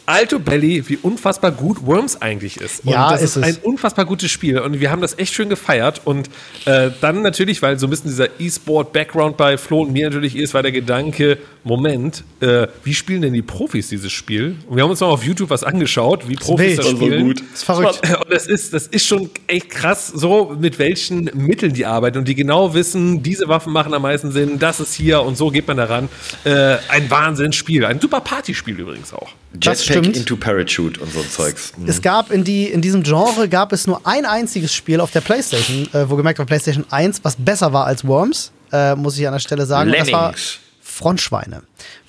Alto 0.07 0.39
Belly, 0.39 0.89
wie 0.89 0.99
unfassbar 0.99 1.51
gut 1.51 1.85
Worms 1.87 2.21
eigentlich 2.21 2.61
ist. 2.61 2.85
Und 2.85 2.93
Ja, 2.93 3.11
das 3.11 3.23
ist 3.23 3.37
ist 3.37 3.43
ein 3.43 3.57
unfassbar 3.63 4.05
gutes 4.05 4.31
Spiel. 4.31 4.59
Und 4.59 4.81
wir 4.81 4.91
haben 4.91 5.01
das 5.01 5.19
echt 5.19 5.35
schön 5.35 5.49
gefeiert. 5.49 6.03
Und 6.05 6.29
äh, 6.67 6.91
dann 7.01 7.23
natürlich, 7.23 7.63
weil 7.63 7.79
so 7.79 7.87
ein 7.87 7.91
bisschen 7.91 8.11
dieser 8.11 8.29
E-Sport-Background 8.39 9.37
bei 9.37 9.57
Flo 9.57 9.83
und 9.83 9.93
mir 9.93 10.07
natürlich 10.07 10.37
ist, 10.37 10.55
war 10.55 10.63
der 10.63 10.73
Gedanke, 10.73 11.39
Moment, 11.63 12.25
äh, 12.41 12.67
wie 12.83 12.95
spielen 12.95 13.23
denn 13.23 13.33
die 13.33 13.43
Profis 13.43 13.89
dieses 13.89 14.13
Spiel? 14.13 14.57
Und 14.69 14.77
wir 14.77 14.83
haben 14.83 14.91
uns 14.91 15.01
mal 15.01 15.07
auf 15.07 15.25
YouTube 15.25 15.51
was 15.51 15.65
angeschaut, 15.65 16.29
wie 16.29 16.37
Profis 16.37 16.59
wild. 16.59 16.79
das 16.79 16.89
spielen. 16.89 17.25
gut. 17.25 17.43
ist 17.55 17.65
verrückt. 17.65 18.01
Und 18.25 18.33
das 18.33 18.47
ist, 18.47 18.75
das 18.75 18.87
ist 18.87 19.07
schon 19.07 19.31
echt 19.47 19.71
krass, 19.71 20.09
so 20.09 20.55
mit 20.59 20.79
welchen 20.79 21.31
Mitteln 21.35 21.73
die 21.73 21.87
arbeiten 21.87 22.19
und 22.19 22.29
die 22.29 22.35
genau 22.35 22.75
wissen, 22.75 23.23
diese 23.23 23.49
Waffen 23.49 23.73
machen 23.73 23.95
am 23.95 24.03
meisten 24.03 24.33
Sinn, 24.33 24.59
das 24.59 24.81
ist 24.81 24.95
hier 24.95 25.23
und 25.23 25.37
so 25.37 25.51
geht 25.51 25.67
man 25.67 25.77
daran. 25.77 26.09
Äh, 26.45 26.77
ein 26.89 27.11
Wahnsinnsspiel, 27.11 27.85
ein 27.85 28.01
super 28.01 28.21
Partyspiel 28.21 28.79
übrigens 28.79 29.13
auch. 29.13 29.33
Das 29.57 29.87
Jetpack 29.87 30.05
stimmt. 30.05 30.17
into 30.17 30.37
Parachute 30.37 31.01
und 31.01 31.13
so 31.13 31.21
ein 31.21 31.31
Zeugs. 31.31 31.73
Mhm. 31.77 31.89
Es 31.89 32.03
gab 32.03 32.31
in, 32.33 32.43
die, 32.45 32.67
in 32.67 32.81
diesem 32.81 33.03
Genre 33.03 33.49
gab 33.49 33.73
es 33.73 33.87
nur 33.87 34.05
ein 34.05 34.25
einziges 34.25 34.75
Spiel 34.75 35.01
auf 35.01 35.13
der 35.13 35.21
PlayStation, 35.21 35.89
äh, 35.93 36.11
wo 36.11 36.17
gemerkt 36.17 36.39
war 36.41 36.47
PlayStation 36.47 36.85
1, 36.91 37.21
was 37.23 37.37
besser 37.37 37.73
war 37.73 37.87
als 37.87 38.05
Worms, 38.05 38.51
äh, 38.73 38.95
muss 38.97 39.17
ich 39.17 39.27
an 39.27 39.33
der 39.33 39.41
Stelle 39.41 39.65
sagen. 39.65 39.91
Und 39.91 39.99
Das 39.99 40.11
war 40.13 40.23
Lemmings. 40.27 40.59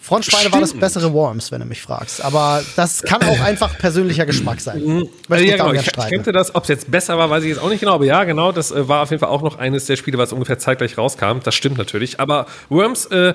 Frontschweine. 0.06 0.44
Frontschweine 0.44 0.54
war 0.54 0.60
das 0.62 0.70
Stimmt. 0.70 0.82
bessere 0.82 1.14
Worms, 1.14 1.52
wenn 1.52 1.62
du 1.62 1.66
mich 1.66 1.82
fragst. 1.82 2.24
Aber 2.24 2.64
das 2.76 3.02
kann 3.02 3.24
auch 3.24 3.40
einfach 3.44 3.76
persönlicher 3.78 4.26
Geschmack 4.28 4.62
sein. 4.62 4.84
Möchte 4.84 5.10
Also 5.30 5.44
ich 5.44 5.50
ja, 5.50 5.58
genau. 5.58 5.74
ich, 5.74 5.92
kannte 5.94 6.32
das, 6.32 6.54
ob 6.54 6.64
es 6.64 6.70
jetzt 6.70 6.92
besser 6.92 7.18
war, 7.18 7.30
weiß 7.32 7.44
ich 7.44 7.50
jetzt 7.50 7.60
auch 7.60 7.70
nicht 7.70 7.80
genau, 7.80 7.94
aber 7.96 8.06
ja, 8.06 8.24
genau, 8.24 8.52
das 8.52 8.72
äh, 8.72 8.88
war 8.88 9.02
auf 9.02 9.10
jeden 9.10 9.20
Fall 9.20 9.30
auch 9.30 9.42
noch 9.42 9.58
eines 9.58 9.86
der 9.86 9.96
Spiele, 9.96 10.20
was 10.20 10.32
ungefähr 10.32 10.60
zeitgleich 10.60 10.96
rauskam. 10.98 11.40
Das 11.44 11.56
stimmt 11.56 11.78
natürlich. 11.80 12.20
Aber 12.20 12.46
Worms, 12.70 13.08
äh, 13.08 13.34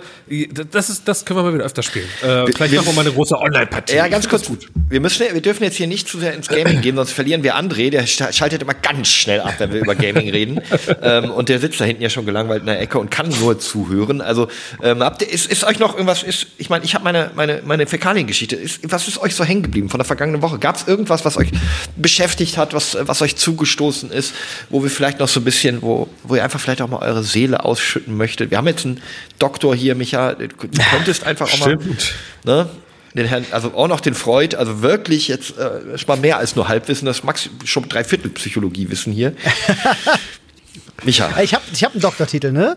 das, 0.71 0.91
ist, 0.91 1.09
das 1.09 1.25
können 1.25 1.41
wir 1.41 1.43
mal 1.43 1.55
wieder 1.55 1.65
öfter 1.65 1.83
spielen. 1.83 2.07
Äh, 2.23 2.47
vielleicht 2.53 2.71
wir- 2.73 2.79
machen 2.81 2.87
wir 2.91 2.95
mal 2.95 3.01
eine 3.01 3.13
große 3.13 3.37
Online-Partie. 3.37 3.97
Ja, 3.97 4.07
ganz 4.07 4.29
kurz. 4.29 4.49
Wir, 4.89 5.01
müssen, 5.01 5.27
wir 5.33 5.41
dürfen 5.41 5.65
jetzt 5.65 5.77
hier 5.77 5.89
nicht 5.89 6.09
zu 6.09 6.19
sehr 6.21 6.35
ins 6.35 6.47
Gaming 6.49 6.81
gehen, 6.83 6.95
sonst 6.95 7.13
verlieren 7.13 7.43
wir 7.43 7.57
André. 7.57 7.91
Der 7.91 8.07
schaltet 8.07 8.63
immer 8.63 8.75
ganz 8.75 9.09
schnell 9.09 9.41
ab, 9.41 9.55
wenn 9.59 9.73
wir 9.73 9.81
über 9.81 9.97
Gaming 9.97 10.31
reden. 10.31 10.61
ähm, 11.03 11.31
und 11.33 11.49
der 11.49 11.59
sitzt 11.59 11.81
da 11.81 11.85
hinten 11.85 12.03
ja 12.03 12.11
schon 12.11 12.27
gelangweilt 12.27 12.61
in 12.61 12.67
der 12.67 12.81
Ecke 12.81 12.99
und 13.01 13.11
kann 13.11 13.29
nur 13.41 13.59
zuhören. 13.59 14.21
Also 14.21 14.47
ähm, 14.83 15.03
habt 15.03 15.23
ihr, 15.23 15.29
ist, 15.31 15.51
ist 15.51 15.65
euch 15.65 15.79
noch 15.81 15.95
irgendwas? 15.95 16.23
Ist, 16.23 16.47
ich 16.61 16.69
meine, 16.69 16.85
ich 16.85 16.95
habe 16.95 17.05
meine, 17.05 17.31
meine, 17.35 17.63
meine 17.65 17.87
Fäkaliengeschichte. 17.87 18.59
Was 18.83 19.09
ist 19.09 19.19
euch 19.19 19.35
so 19.35 19.45
hängen 19.45 19.63
geblieben 19.63 19.89
von 19.89 19.99
der 19.99 20.05
vergangenen 20.05 20.43
Woche? 20.43 20.59
Gab 20.59 20.77
es 20.77 20.87
irgendwas, 20.87 21.25
was 21.25 21.39
euch 21.39 21.49
beschäftigt 21.97 22.59
hat, 22.59 22.75
was, 22.75 22.99
was 23.01 23.23
euch 23.23 23.37
zugestoßen 23.37 24.11
ist, 24.11 24.35
wo 24.69 24.83
wir 24.83 24.91
vielleicht 24.91 25.21
noch 25.21 25.29
so 25.29 25.41
ein 25.41 25.45
bisschen, 25.45 25.81
wo, 25.81 26.09
wo 26.23 26.37
ihr 26.37 26.45
einfach 26.45 26.61
vielleicht 26.61 26.83
auch 26.83 26.89
mal 26.89 26.99
eure 26.99 27.23
Seele 27.23 27.65
ausschütten 27.65 28.15
möchtet? 28.15 28.51
Wir 28.51 28.59
haben 28.59 28.67
jetzt 28.67 28.85
einen 28.85 29.01
Doktor 29.39 29.75
hier, 29.75 29.95
Micha. 29.95 30.35
Du 30.35 30.49
könntest 30.91 31.25
einfach 31.25 31.51
auch 31.51 31.59
mal 31.61 31.81
Stimmt. 31.81 32.15
ne? 32.45 32.69
Den 33.15 33.27
Herrn, 33.27 33.47
also 33.53 33.73
auch 33.75 33.89
noch 33.89 34.01
den 34.01 34.15
Freud, 34.15 34.55
also 34.55 34.83
wirklich 34.83 35.29
jetzt 35.29 35.59
äh, 35.59 35.95
ist 35.95 36.07
mal 36.07 36.17
mehr 36.19 36.37
als 36.37 36.55
nur 36.55 36.69
Halbwissen, 36.69 37.07
das 37.07 37.25
max 37.25 37.49
schon 37.65 37.89
drei 37.89 38.05
Viertel 38.05 38.31
Psychologiewissen 38.31 39.13
hier. 39.13 39.35
Micha, 41.05 41.41
Ich 41.43 41.55
habe 41.55 41.65
ich 41.73 41.83
hab 41.83 41.93
einen 41.93 42.03
Doktortitel, 42.03 42.53
ne? 42.53 42.77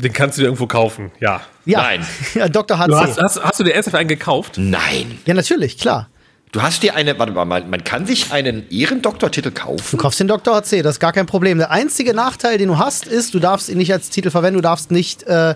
Den 0.00 0.12
kannst 0.12 0.38
du 0.38 0.42
dir 0.42 0.46
irgendwo 0.46 0.66
kaufen, 0.66 1.10
ja. 1.18 1.40
Ja. 1.64 1.82
Nein. 1.82 2.06
ja 2.34 2.48
Dr. 2.48 2.78
HC. 2.78 2.86
Du 2.86 2.96
hast, 2.96 3.20
hast, 3.20 3.42
hast 3.42 3.60
du 3.60 3.64
dir 3.64 3.74
ernsthaft 3.74 3.96
einen 3.96 4.08
gekauft? 4.08 4.56
nein. 4.56 5.18
ja, 5.26 5.34
natürlich, 5.34 5.76
klar. 5.78 6.08
Du 6.52 6.62
hast 6.62 6.82
dir 6.82 6.94
eine, 6.94 7.18
warte 7.18 7.32
mal, 7.32 7.44
man, 7.44 7.84
kann 7.84 8.06
sich 8.06 8.32
einen 8.32 8.70
Ehrendoktortitel 8.70 9.50
Du 9.50 9.54
kaufen. 9.54 9.98
kaufst 9.98 10.20
den 10.20 10.28
Dr. 10.28 10.54
HC, 10.54 10.82
das 10.82 10.94
ist 10.96 11.00
gar 11.00 11.12
kein 11.12 11.26
Problem. 11.26 11.58
Der 11.58 11.70
einzige 11.70 12.14
Nachteil, 12.14 12.56
den 12.56 12.68
du 12.68 12.78
hast, 12.78 13.06
ist, 13.06 13.34
du 13.34 13.38
darfst 13.38 13.68
ihn 13.68 13.76
nicht 13.76 13.92
als 13.92 14.08
Titel 14.08 14.30
verwenden, 14.30 14.56
du 14.56 14.62
darfst 14.62 14.90
nicht, 14.90 15.24
äh, 15.24 15.54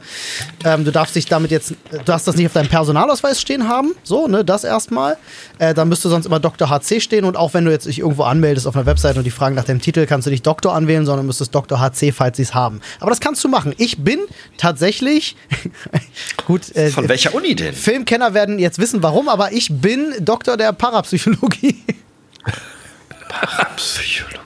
ähm, 0.64 0.84
du 0.84 0.93
darfst 0.93 1.16
dich 1.16 1.26
damit 1.26 1.51
jetzt, 1.51 1.74
du 1.90 1.99
darfst 2.05 2.28
das 2.28 2.36
nicht 2.36 2.47
auf 2.47 2.53
deinem 2.53 2.68
Personalausweis 2.68 3.40
stehen 3.40 3.68
haben, 3.68 3.93
so, 4.03 4.26
ne, 4.26 4.45
das 4.45 4.64
erstmal. 4.64 5.16
Äh, 5.59 5.72
dann 5.72 5.88
müsste 5.88 6.11
sonst 6.11 6.26
immer 6.26 6.40
Dr. 6.40 6.68
HC 6.68 7.01
stehen 7.01 7.24
und 7.24 7.36
auch 7.36 7.55
wenn 7.55 7.64
du 7.64 7.70
jetzt 7.70 7.86
dich 7.86 8.01
irgendwo 8.01 8.24
anmeldest 8.24 8.66
auf 8.66 8.76
einer 8.76 8.84
Webseite 8.84 9.18
und 9.18 9.24
die 9.24 9.30
fragen 9.30 9.55
nach 9.55 9.64
dem 9.64 9.80
Titel, 9.80 10.05
kannst 10.07 10.26
du 10.26 10.30
nicht 10.30 10.47
Doktor 10.47 10.74
anwählen, 10.74 11.07
sondern 11.07 11.24
müsstest 11.24 11.55
Dr. 11.55 11.80
HC, 11.80 12.12
falls 12.12 12.36
sie 12.36 12.43
es 12.43 12.55
haben. 12.55 12.82
Aber 13.01 13.11
das 13.11 13.20
kannst 13.20 13.43
du 13.45 13.49
machen. 13.49 13.74
Ich 13.78 13.99
bin 13.99 14.20
tatsächlich, 14.59 15.36
gut, 16.47 16.74
äh, 16.76 16.90
Von 16.90 17.09
welcher 17.09 17.34
Uni 17.34 17.55
denn? 17.55 17.74
Filmkenner 17.74 18.34
werden 18.34 18.59
jetzt 18.59 18.78
wissen, 18.78 19.03
warum, 19.03 19.30
aber 19.30 19.53
ich 19.53 19.68
bin 19.70 20.12
Doktor 20.20 20.57
der 20.59 20.72
Parapsychologie. 20.83 21.76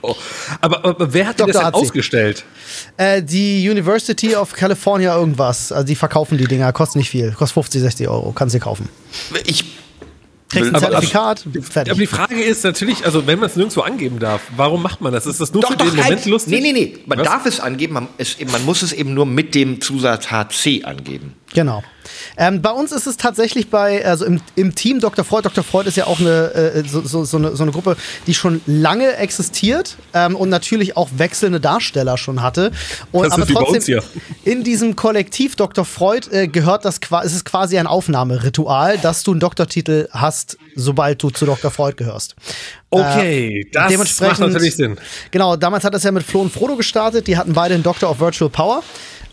Oh. 0.01 0.15
Aber, 0.61 0.85
aber 0.85 1.13
wer 1.13 1.27
hat 1.27 1.39
dir 1.39 1.45
das 1.47 1.55
Dr. 1.55 1.63
denn 1.71 1.73
HC. 1.73 1.85
ausgestellt? 1.85 2.43
Äh, 2.95 3.21
die 3.23 3.67
University 3.69 4.35
of 4.35 4.53
California 4.53 5.15
irgendwas. 5.17 5.71
Also 5.71 5.85
die 5.85 5.95
verkaufen 5.95 6.37
die 6.37 6.45
Dinger, 6.47 6.71
kostet 6.71 6.97
nicht 6.97 7.09
viel. 7.09 7.31
Kostet 7.31 7.55
50, 7.55 7.81
60 7.81 8.07
Euro. 8.07 8.31
Kannst 8.31 8.55
du 8.55 8.59
kaufen. 8.59 8.87
Ich 9.45 9.65
Kriegst 10.49 10.69
ein 10.69 10.75
Aber- 10.75 10.91
Zertifikat, 10.91 11.41
Aber 11.45 11.51
die 11.59 11.61
fertig. 11.61 12.09
Frage 12.09 12.41
ist 12.41 12.63
natürlich, 12.63 13.03
also 13.05 13.27
wenn 13.27 13.37
man 13.37 13.49
es 13.49 13.57
nirgendwo 13.57 13.81
angeben 13.81 14.17
darf, 14.19 14.41
warum 14.55 14.81
macht 14.81 15.01
man 15.01 15.11
das? 15.11 15.25
Ist 15.25 15.41
das 15.41 15.51
nur 15.51 15.61
doch, 15.61 15.71
für 15.71 15.75
doch, 15.77 15.85
den 15.85 15.95
Moment 15.97 16.19
halt. 16.21 16.25
lustig? 16.25 16.53
Nee, 16.53 16.71
nee, 16.71 16.71
nee. 16.71 16.97
Man 17.05 17.19
Was? 17.19 17.27
darf 17.27 17.45
es 17.45 17.59
angeben, 17.59 17.95
man, 17.95 18.07
es, 18.17 18.37
man 18.49 18.63
muss 18.63 18.81
es 18.81 18.93
eben 18.93 19.13
nur 19.13 19.25
mit 19.25 19.53
dem 19.55 19.81
Zusatz 19.81 20.31
HC 20.31 20.85
angeben. 20.85 21.33
Genau. 21.53 21.83
Ähm, 22.37 22.61
bei 22.61 22.71
uns 22.71 22.91
ist 22.91 23.07
es 23.07 23.17
tatsächlich 23.17 23.69
bei, 23.69 24.05
also 24.05 24.25
im, 24.25 24.41
im 24.55 24.75
Team 24.75 24.99
Dr. 24.99 25.23
Freud, 25.25 25.43
Dr. 25.45 25.63
Freud 25.63 25.87
ist 25.87 25.97
ja 25.97 26.07
auch 26.07 26.19
eine, 26.19 26.53
äh, 26.53 26.83
so, 26.87 27.01
so, 27.01 27.23
so, 27.25 27.37
eine, 27.37 27.55
so 27.55 27.63
eine 27.63 27.71
Gruppe, 27.71 27.97
die 28.27 28.33
schon 28.33 28.61
lange 28.65 29.15
existiert 29.17 29.95
ähm, 30.13 30.35
und 30.35 30.49
natürlich 30.49 30.97
auch 30.97 31.09
wechselnde 31.17 31.59
Darsteller 31.59 32.17
schon 32.17 32.41
hatte. 32.41 32.71
Und, 33.11 33.23
Das 33.25 33.37
ist 33.37 33.43
aber 33.43 33.45
bei 33.45 33.53
trotzdem, 33.53 33.75
uns 33.75 33.85
hier. 33.85 34.03
in 34.43 34.63
diesem 34.63 34.95
Kollektiv 34.95 35.55
Dr. 35.55 35.85
Freud 35.85 36.27
äh, 36.31 36.47
gehört 36.47 36.85
das 36.85 37.01
quasi, 37.01 37.27
es 37.27 37.33
ist 37.33 37.45
quasi 37.45 37.77
ein 37.77 37.87
Aufnahmeritual, 37.87 38.97
dass 38.97 39.23
du 39.23 39.31
einen 39.31 39.39
Doktortitel 39.39 40.07
hast, 40.11 40.57
sobald 40.75 41.21
du 41.23 41.29
zu 41.29 41.45
Dr. 41.45 41.71
Freud 41.71 41.95
gehörst. 41.97 42.35
Okay, 42.89 43.61
Äh, 43.61 43.69
das 43.71 43.89
dementsprechend- 43.91 44.39
macht 44.39 44.51
natürlich 44.53 44.75
Sinn. 44.75 44.97
Genau, 45.31 45.55
damals 45.57 45.83
hat 45.83 45.93
das 45.93 46.03
ja 46.03 46.11
mit 46.11 46.23
Flo 46.23 46.41
und 46.41 46.51
Frodo 46.53 46.75
gestartet. 46.77 47.27
Die 47.27 47.37
hatten 47.37 47.53
beide 47.53 47.73
einen 47.73 47.83
Doctor 47.83 48.09
of 48.09 48.19
Virtual 48.19 48.49
Power. 48.49 48.81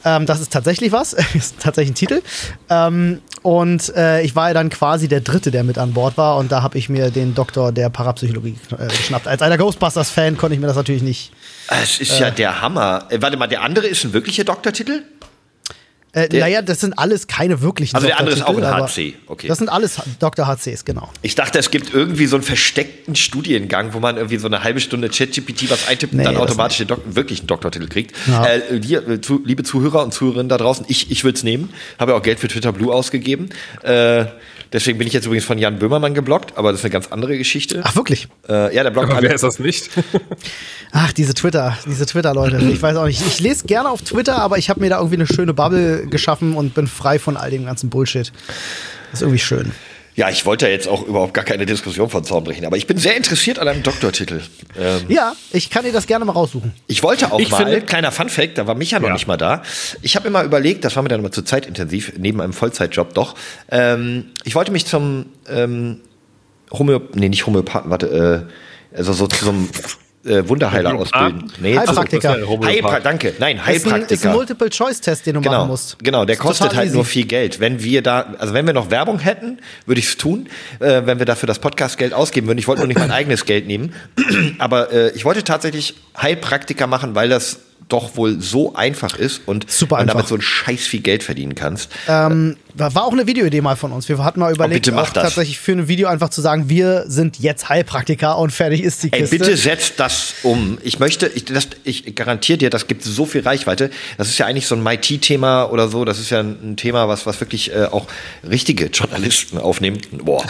Ähm, 0.05 0.27
das 0.27 0.41
ist 0.41 0.53
tatsächlich 0.53 0.93
was, 0.93 1.13
ist 1.35 1.61
tatsächlich 1.61 1.93
ein 1.93 1.95
Titel. 1.95 2.23
Ähm, 2.69 3.21
und 3.43 3.95
äh, 3.97 4.23
ich 4.23 4.35
war 4.37 4.49
ja 4.49 4.55
dann 4.55 4.71
quasi 4.71 5.09
der 5.09 5.21
Dritte, 5.21 5.51
der 5.51 5.65
mit 5.65 5.79
an 5.79 5.93
Bord 5.93 6.17
war. 6.17 6.37
Und 6.37 6.53
da 6.53 6.63
habe 6.63 6.79
ich 6.79 6.89
mir 6.89 7.11
den 7.11 7.35
Doktor 7.35 7.73
der 7.73 7.91
Parapsychologie 7.91 8.57
äh, 8.79 8.87
geschnappt. 8.87 9.29
Als 9.29 9.43
einer 9.43 9.59
Ghostbusters-Fan 9.59 10.37
konnte 10.37 10.55
ich 10.55 10.61
mir 10.61 10.67
das 10.67 10.77
natürlich 10.77 11.03
nicht. 11.03 11.33
Es 11.69 11.99
ist 11.99 12.19
ja 12.19 12.31
der 12.31 12.61
Hammer. 12.61 13.07
Äh, 13.11 13.21
warte 13.23 13.37
mal, 13.37 13.47
der 13.47 13.63
andere 13.63 13.87
ist 13.87 14.05
ein 14.05 14.13
wirklicher 14.13 14.45
Doktortitel? 14.45 15.03
Äh, 16.15 16.29
naja, 16.39 16.63
das 16.63 16.81
sind 16.81 16.99
alles 16.99 17.27
keine 17.27 17.61
wirklichen 17.61 17.97
Also 17.97 18.07
der 18.07 18.19
andere 18.19 18.37
ist 18.37 18.43
auch 18.43 18.57
ein 18.57 18.65
HC, 18.65 19.15
okay. 19.27 19.49
Das 19.49 19.59
sind 19.59 19.69
alles 19.69 20.01
Dr. 20.21 20.47
HCs, 20.47 20.85
genau. 20.85 21.11
Ich 21.23 21.35
dachte, 21.35 21.59
es 21.59 21.71
gibt 21.71 21.93
irgendwie 21.93 22.27
so 22.27 22.37
einen 22.37 22.45
versteckten 22.45 23.17
Studiengang, 23.17 23.95
wo 23.95 24.01
man 24.01 24.17
irgendwie 24.17 24.39
so 24.39 24.47
eine 24.47 24.63
halbe 24.63 24.81
Stunde 24.81 25.09
ChatGPT 25.09 25.71
was 25.71 25.89
eintippt 25.89 26.13
und 26.13 26.19
Nee, 26.19 26.25
dann 26.25 26.35
das 26.35 26.43
automatisch 26.43 26.79
den 26.79 26.87
Dok 26.87 27.03
wirklich 27.07 27.41
einen 27.41 27.49
Doktortitel 27.49 27.89
kriegt. 27.89 28.15
Ja. 28.27 28.47
Äh, 28.47 28.81
hier, 28.83 29.07
äh, 29.09 29.21
zu, 29.21 29.43
liebe 29.45 29.65
Zuhörer 29.65 30.05
und 30.05 30.15
Zuhörerinnen 30.15 30.49
da 30.49 30.59
draußen, 30.59 30.87
ich, 30.89 31.11
ich 31.11 31.25
würde 31.25 31.37
es 31.37 31.43
nehmen. 31.43 31.71
Habe 31.99 32.13
ja 32.13 32.19
auch 32.19 32.23
Geld 32.23 32.39
für 32.39 32.49
Twitter 32.49 32.73
Blue 32.73 32.95
ausgegeben. 32.95 33.51
Äh, 33.83 34.27
deswegen 34.75 34.99
bin 34.99 35.07
ich 35.07 35.15
jetzt 35.15 35.25
übrigens 35.25 35.47
von 35.47 35.57
Jan 35.57 35.79
Böhmermann 35.79 36.13
geblockt, 36.13 36.59
aber 36.59 36.71
das 36.73 36.81
ist 36.81 36.85
eine 36.85 36.93
ganz 36.93 37.07
andere 37.11 37.39
Geschichte. 37.39 37.81
Ach, 37.85 37.97
wirklich? 37.97 38.29
Äh, 38.47 38.75
ja, 38.77 38.83
der 38.83 38.91
blockt 38.91 39.09
Aber 39.09 39.17
alle. 39.17 39.29
wer 39.29 39.35
ist 39.35 39.45
das 39.45 39.59
nicht? 39.59 39.89
Ach, 40.93 41.13
diese 41.13 41.33
Twitter, 41.33 41.79
diese 41.87 42.05
Twitter-Leute. 42.05 42.59
Ich 42.59 42.83
weiß 42.83 42.97
auch 42.97 43.07
nicht. 43.07 43.23
Ich 43.27 43.41
lese 43.41 43.65
gerne 43.67 43.89
auf 43.89 44.03
Twitter, 44.03 44.39
aber 44.39 44.59
ich 44.59 44.69
habe 44.69 44.81
mir 44.81 44.91
da 44.91 44.99
irgendwie 44.99 45.17
eine 45.17 45.27
schöne 45.27 45.55
Bubble 45.55 46.07
geschaffen 46.07 46.55
und 46.55 46.75
bin 46.75 46.87
frei 46.87 47.19
von 47.19 47.37
all 47.37 47.51
dem 47.51 47.65
ganzen 47.65 47.89
Bullshit. 47.89 48.33
Das 49.11 49.21
ist 49.21 49.23
irgendwie 49.23 49.39
schön. 49.39 49.73
Ja, 50.17 50.31
ich 50.31 50.47
wollte 50.47 50.67
ja 50.67 50.71
jetzt 50.73 50.87
auch 50.87 51.03
überhaupt 51.07 51.35
gar 51.35 51.45
keine 51.45 51.67
Diskussion 51.67 52.09
von 52.09 52.23
Zaun 52.23 52.45
brechen, 52.45 52.65
aber 52.67 52.77
ich 52.77 52.87
bin 52.87 52.99
sehr 52.99 53.17
interessiert 53.17 53.59
an 53.59 53.67
einem 53.67 53.83
Doktortitel. 53.83 54.41
Ähm, 54.79 55.01
Ja, 55.09 55.35
ich 55.51 55.71
kann 55.71 55.85
dir 55.85 55.93
das 55.93 56.07
gerne 56.07 56.25
mal 56.25 56.33
raussuchen. 56.33 56.73
Ich 56.87 57.03
wollte 57.03 57.33
auch 57.33 57.41
Ich 57.41 57.51
mal, 57.51 57.59
finde- 57.65 57.81
kleiner 57.83 58.13
Funfact, 58.13 58.57
da 58.59 58.67
war 58.69 58.77
Micha 58.77 59.01
noch 59.01 59.09
Ja. 59.09 59.15
nicht 59.15 59.27
mal 59.27 59.37
da. 59.37 59.63
Ich 60.03 60.15
habe 60.15 60.29
immer 60.29 60.45
überlegt, 60.45 60.85
das 60.85 60.95
war 60.95 61.03
mir 61.03 61.09
dann 61.09 61.19
immer 61.21 61.33
zu 61.33 61.43
zeitintensiv, 61.43 62.13
neben 62.17 62.41
einem 62.41 62.53
Vollzeitjob 62.53 63.13
doch. 63.15 63.35
Ähm, 63.71 64.27
ich 64.45 64.55
wollte 64.55 64.71
mich 64.71 64.87
zum 64.87 65.27
ähm, 65.49 66.01
Homöop, 66.71 67.17
nee, 67.17 67.29
nicht 67.29 67.47
Homöopathen, 67.47 67.91
warte, 67.91 68.47
äh, 68.93 68.97
also 68.97 69.13
so 69.13 69.27
zum 69.27 69.69
äh, 70.25 70.49
Wunderheiler 70.49 70.95
ausbilden. 70.95 71.53
Nee, 71.61 71.77
Heilpraktiker. 71.77 71.81
Also, 71.81 72.03
das 72.03 72.13
ist 72.15 72.23
ja 72.25 72.31
Heilpra 72.67 72.89
Homöopath. 72.89 73.05
danke, 73.05 73.35
nein, 73.39 73.57
Das 73.59 73.67
ist 73.67 73.71
ein, 73.71 73.77
ist 73.77 73.87
ein 73.87 73.93
Heilpraktiker. 73.93 74.33
Multiple-Choice-Test, 74.33 75.27
den 75.27 75.35
du 75.35 75.41
Genau, 75.43 75.59
machen 75.59 75.69
musst. 75.69 75.99
genau, 76.03 76.25
der 76.25 76.37
kostet 76.37 76.75
halt 76.75 76.87
easy. 76.87 76.95
nur 76.97 77.05
viel 77.05 77.27
Geld. 77.27 77.61
Wenn 77.61 77.83
wir 77.83 78.03
da, 78.03 78.35
also 78.39 78.55
wenn 78.55 78.67
wir 78.67 78.73
noch 78.73 78.91
Werbung 78.91 79.19
hätten, 79.19 79.59
würde 79.87 79.99
ich 79.99 80.07
es 80.09 80.17
tun. 80.17 80.49
Äh, 80.81 81.03
wenn 81.05 81.19
wir 81.19 81.27
dafür 81.27 81.47
das 81.47 81.59
Podcast-Geld 81.59 82.13
ausgeben 82.15 82.47
würden. 82.47 82.59
Ich 82.59 82.69
wollte 82.69 82.81
nur 82.81 82.89
nicht 82.89 82.99
mein 82.99 83.11
eigenes 83.13 83.45
Geld 83.45 83.67
nehmen. 83.67 83.93
Aber 84.59 84.93
äh, 84.93 85.11
ich 85.11 85.25
wollte 85.25 85.45
tatsächlich 85.45 85.95
Heilpraktiker 86.21 86.87
machen, 86.87 87.15
weil 87.15 87.29
das 87.29 87.59
doch 87.89 88.17
wohl 88.17 88.41
so 88.41 88.75
einfach 88.75 89.15
ist 89.19 89.43
und 89.47 89.71
Super 89.71 89.97
man 89.97 90.07
damit 90.07 90.17
einfach. 90.23 90.29
so 90.31 90.35
ein 90.37 90.41
scheiß 90.41 90.87
viel 90.87 91.01
Geld 91.01 91.23
verdienen 91.23 91.55
kannst. 91.55 91.91
Ähm, 92.09 92.57
war 92.77 93.05
auch 93.05 93.13
eine 93.13 93.27
Videoidee 93.27 93.61
mal 93.61 93.77
von 93.77 93.93
uns. 93.93 94.09
Wir 94.09 94.19
hatten 94.23 94.41
mal 94.41 94.53
überlegt, 94.53 94.91
mach 94.93 95.05
auch 95.05 95.11
das. 95.11 95.25
tatsächlich 95.25 95.59
für 95.59 95.73
ein 95.73 95.89
Video 95.89 96.09
einfach 96.09 96.29
zu 96.29 96.41
sagen, 96.41 96.69
wir 96.69 97.05
sind 97.07 97.39
jetzt 97.39 97.69
Heilpraktiker 97.69 98.37
und 98.39 98.51
fertig 98.51 98.83
ist 98.83 99.03
die 99.03 99.13
Ey, 99.13 99.21
Kiste. 99.21 99.39
bitte 99.39 99.57
setzt 99.57 100.01
das 100.01 100.35
um. 100.43 100.79
Ich 100.83 100.99
möchte, 100.99 101.27
ich, 101.29 101.45
das, 101.45 101.69
ich 101.85 102.15
garantiere 102.15 102.59
dir, 102.59 102.71
das 102.71 102.87
gibt 102.87 103.05
so 103.05 103.27
viel 103.27 103.43
Reichweite. 103.43 103.91
Das 104.19 104.29
ist 104.29 104.39
ja 104.39 104.47
eigentlich 104.47 104.67
so 104.67 104.75
ein 104.75 104.83
MIT-Thema 104.83 105.71
oder 105.71 105.89
so. 105.89 106.05
Das 106.05 106.19
ist 106.19 106.31
ja 106.31 106.41
ein, 106.41 106.75
Thema, 106.77 107.09
was, 107.09 107.27
was 107.27 107.41
wirklich 107.41 107.73
äh, 107.73 107.85
auch 107.85 108.07
richtige 108.49 108.87
Journalisten 108.87 109.59
aufnehmen. 109.59 110.01
Boah. 110.11 110.45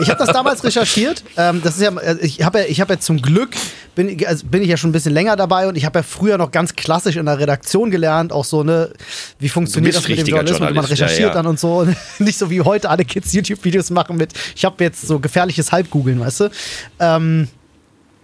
Ich 0.00 0.10
habe 0.10 0.18
das 0.18 0.32
damals 0.32 0.62
recherchiert. 0.62 1.24
Ähm, 1.36 1.62
das 1.64 1.76
ist 1.76 1.82
ja, 1.82 1.96
äh, 1.96 2.18
ich 2.20 2.42
habe 2.42 2.60
ja, 2.60 2.64
ich 2.66 2.80
habe 2.80 2.94
ja 2.94 3.00
zum 3.00 3.22
Glück 3.22 3.50
bin, 3.94 4.08
ich- 4.08 4.26
also 4.26 4.46
bin 4.46 4.62
ich 4.62 4.68
ja 4.68 4.76
schon 4.76 4.90
ein 4.90 4.92
bisschen 4.92 5.12
länger 5.14 5.36
dabei 5.36 5.68
und 5.68 5.76
ich 5.76 5.84
habe 5.84 6.00
ja 6.00 6.02
früher 6.02 6.38
noch 6.38 6.50
ganz 6.50 6.74
klassisch 6.76 7.16
in 7.16 7.26
der 7.26 7.38
Redaktion 7.38 7.90
gelernt, 7.90 8.32
auch 8.32 8.44
so 8.44 8.62
ne, 8.62 8.90
wie 9.38 9.48
funktioniert 9.48 9.94
das 9.94 10.08
mit 10.08 10.18
dem 10.18 10.26
Journalismus, 10.26 10.58
wie 10.58 10.62
man 10.64 10.74
Journalist, 10.74 10.98
ja, 10.98 11.06
recherchiert 11.06 11.28
ja. 11.28 11.34
dann 11.34 11.46
und 11.46 11.53
so. 11.58 11.86
Nicht 12.18 12.38
so 12.38 12.50
wie 12.50 12.60
heute 12.60 12.90
alle 12.90 13.04
Kids 13.04 13.32
YouTube-Videos 13.32 13.90
machen 13.90 14.16
mit, 14.16 14.32
ich 14.54 14.64
habe 14.64 14.82
jetzt 14.84 15.02
so 15.06 15.18
gefährliches 15.18 15.72
Halbgoogeln, 15.72 16.20
weißt 16.20 16.40
du. 16.40 16.50
Ähm, 17.00 17.48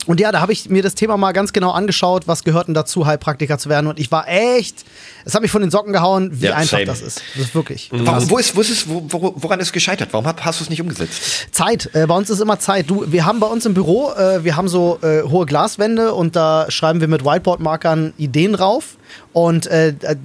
und 0.06 0.18
ja, 0.18 0.32
da 0.32 0.40
habe 0.40 0.52
ich 0.52 0.70
mir 0.70 0.82
das 0.82 0.94
Thema 0.94 1.18
mal 1.18 1.32
ganz 1.32 1.52
genau 1.52 1.72
angeschaut, 1.72 2.26
was 2.26 2.42
gehört 2.42 2.68
denn 2.68 2.74
dazu, 2.74 3.04
Heilpraktiker 3.04 3.58
zu 3.58 3.68
werden. 3.68 3.86
Und 3.86 3.98
ich 3.98 4.10
war 4.10 4.26
echt, 4.28 4.84
es 5.26 5.34
hat 5.34 5.42
mich 5.42 5.50
von 5.50 5.60
den 5.60 5.70
Socken 5.70 5.92
gehauen, 5.92 6.30
wie 6.40 6.46
Ja, 6.46 6.54
einfach 6.54 6.78
same. 6.78 6.86
das 6.86 7.02
ist. 7.02 7.22
Das 7.34 7.44
ist 7.44 7.54
wirklich. 7.54 7.90
Warum, 7.92 8.30
wo 8.30 8.38
ist, 8.38 8.56
wo 8.56 8.62
ist 8.62 8.70
es, 8.70 8.88
wo, 8.88 9.04
wo, 9.08 9.34
woran 9.36 9.60
ist 9.60 9.68
es 9.68 9.72
gescheitert? 9.72 10.08
Warum 10.12 10.26
hast, 10.26 10.42
hast 10.42 10.60
du 10.60 10.64
es 10.64 10.70
nicht 10.70 10.80
umgesetzt? 10.80 11.48
Zeit. 11.52 11.90
Äh, 11.94 12.06
bei 12.06 12.14
uns 12.16 12.30
ist 12.30 12.40
immer 12.40 12.58
Zeit. 12.58 12.88
Du, 12.88 13.12
wir 13.12 13.26
haben 13.26 13.40
bei 13.40 13.46
uns 13.46 13.66
im 13.66 13.74
Büro, 13.74 14.10
äh, 14.12 14.42
wir 14.42 14.56
haben 14.56 14.68
so 14.68 14.98
äh, 15.02 15.22
hohe 15.22 15.44
Glaswände 15.44 16.14
und 16.14 16.34
da 16.34 16.70
schreiben 16.70 17.00
wir 17.02 17.08
mit 17.08 17.24
Whiteboard-Markern 17.24 18.14
Ideen 18.16 18.54
drauf. 18.54 18.96
Und 19.32 19.66
äh, 19.68 19.90
äh, 19.90 20.16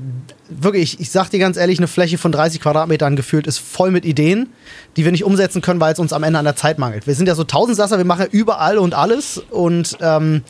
wirklich, 0.50 1.00
ich 1.00 1.12
sag 1.12 1.30
dir 1.30 1.40
ganz 1.40 1.58
ehrlich, 1.58 1.78
eine 1.78 1.88
Fläche 1.88 2.18
von 2.18 2.32
30 2.32 2.60
Quadratmetern 2.60 3.16
gefühlt 3.16 3.46
ist 3.46 3.60
voll 3.60 3.92
mit 3.92 4.04
Ideen, 4.04 4.50
die 4.98 5.06
wir 5.06 5.12
nicht 5.12 5.24
umsetzen 5.24 5.62
können, 5.62 5.80
weil 5.80 5.94
es 5.94 6.00
uns 6.00 6.12
am 6.12 6.24
Ende 6.24 6.40
an 6.40 6.46
der 6.46 6.56
Zeit 6.56 6.80
mangelt. 6.80 7.06
Wir 7.06 7.14
sind 7.14 7.28
ja 7.28 7.36
so 7.36 7.44
Tausendsasser, 7.44 7.98
wir 7.98 8.06
machen 8.06 8.28
überall 8.32 8.78
und 8.80 8.96
alles 8.96 9.38
und 9.38 9.98
ähm, 10.02 10.42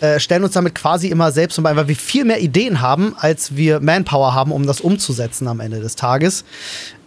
äh, 0.00 0.20
stellen 0.20 0.44
uns 0.44 0.52
damit 0.52 0.74
quasi 0.76 1.08
immer 1.08 1.32
selbst 1.32 1.56
zum 1.56 1.64
Bein, 1.64 1.76
weil 1.76 1.88
wir 1.88 1.96
viel 1.96 2.24
mehr 2.24 2.40
Ideen 2.40 2.80
haben, 2.80 3.14
als 3.18 3.56
wir 3.56 3.80
Manpower 3.80 4.34
haben, 4.34 4.52
um 4.52 4.66
das 4.66 4.80
umzusetzen 4.80 5.48
am 5.48 5.60
Ende 5.60 5.80
des 5.80 5.96
Tages. 5.96 6.44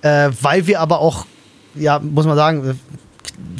Äh, 0.01 0.31
weil 0.41 0.67
wir 0.67 0.81
aber 0.81 0.99
auch, 0.99 1.25
ja, 1.75 1.99
muss 1.99 2.25
man 2.25 2.35
sagen, 2.35 2.79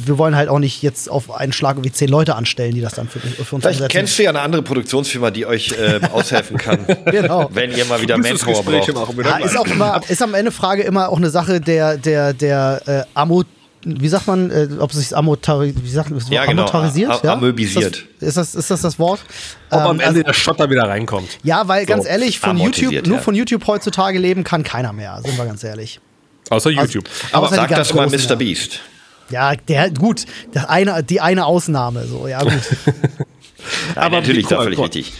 wir 0.06 0.18
wollen 0.18 0.36
halt 0.36 0.48
auch 0.48 0.58
nicht 0.58 0.82
jetzt 0.82 1.10
auf 1.10 1.30
einen 1.30 1.52
Schlag 1.52 1.76
irgendwie 1.76 1.92
zehn 1.92 2.08
Leute 2.08 2.34
anstellen, 2.36 2.74
die 2.74 2.80
das 2.80 2.94
dann 2.94 3.08
für, 3.08 3.18
für 3.20 3.26
uns 3.28 3.46
Vielleicht 3.48 3.64
umsetzen. 3.64 3.88
kennst 3.88 4.18
du 4.18 4.22
ja 4.24 4.30
eine 4.30 4.40
andere 4.40 4.62
Produktionsfirma, 4.62 5.30
die 5.30 5.46
euch 5.46 5.72
äh, 5.72 6.00
aushelfen 6.12 6.56
kann, 6.58 6.84
Genau. 7.06 7.48
wenn 7.52 7.72
ihr 7.72 7.84
mal 7.86 8.00
wieder 8.02 8.18
Manpower 8.18 8.62
braucht. 8.62 9.24
Ja, 9.24 9.38
ist 9.38 9.56
auch 9.56 9.66
immer, 9.66 10.00
ist 10.08 10.22
am 10.22 10.34
Ende 10.34 10.50
Frage 10.52 10.82
immer 10.82 11.08
auch 11.08 11.16
eine 11.16 11.30
Sache 11.30 11.60
der, 11.60 11.96
der, 11.96 12.34
der 12.34 12.82
äh, 12.86 13.02
Amo, 13.14 13.44
wie 13.86 14.08
sagt 14.08 14.26
man, 14.26 14.50
äh, 14.50 14.68
ob 14.78 14.90
es 14.92 14.98
sich 14.98 15.16
amotari, 15.16 15.74
wie 15.76 15.90
sagt? 15.90 16.10
Ja, 16.30 16.44
genau, 16.46 16.62
amotarisiert? 16.62 17.10
a- 17.10 17.28
a- 17.28 17.32
amöbisiert. 17.32 18.04
Ist 18.20 18.36
das, 18.36 18.54
ist, 18.54 18.54
das, 18.54 18.54
ist 18.54 18.70
das 18.70 18.82
das 18.82 18.98
Wort? 18.98 19.20
Ob 19.70 19.80
am 19.80 20.00
Ähm, 20.00 20.06
Ende 20.08 20.24
der 20.24 20.32
Schotter 20.34 20.68
wieder 20.70 20.84
reinkommt. 20.84 21.38
Ja, 21.42 21.66
weil 21.68 21.84
ganz 21.86 22.04
So, 22.04 22.10
ehrlich, 22.10 22.38
von 22.40 22.56
YouTube, 22.58 23.06
nur 23.06 23.16
ja. 23.16 23.22
von 23.22 23.34
YouTube 23.34 23.66
heutzutage 23.66 24.18
leben 24.18 24.44
kann 24.44 24.62
keiner 24.62 24.92
mehr, 24.92 25.20
sind 25.24 25.36
wir 25.36 25.44
ganz 25.46 25.64
ehrlich. 25.64 26.00
Außer 26.50 26.70
YouTube. 26.70 27.04
Aber 27.32 27.48
Sag 27.48 27.68
die 27.68 27.74
ganz 27.74 27.88
das 27.88 27.96
mal 27.96 28.06
Mr. 28.06 28.36
Beast. 28.36 28.74
Ja, 28.74 28.80
der, 29.30 29.90
gut, 29.90 30.26
das 30.52 30.66
eine, 30.66 31.02
die 31.02 31.20
eine 31.20 31.46
Ausnahme, 31.46 32.06
so, 32.06 32.28
ja, 32.28 32.42
gut. 32.42 32.52
Aber 33.94 34.20
natürlich, 34.20 34.46
da 34.46 34.62
völlig 34.62 34.78
richtig. 34.78 35.12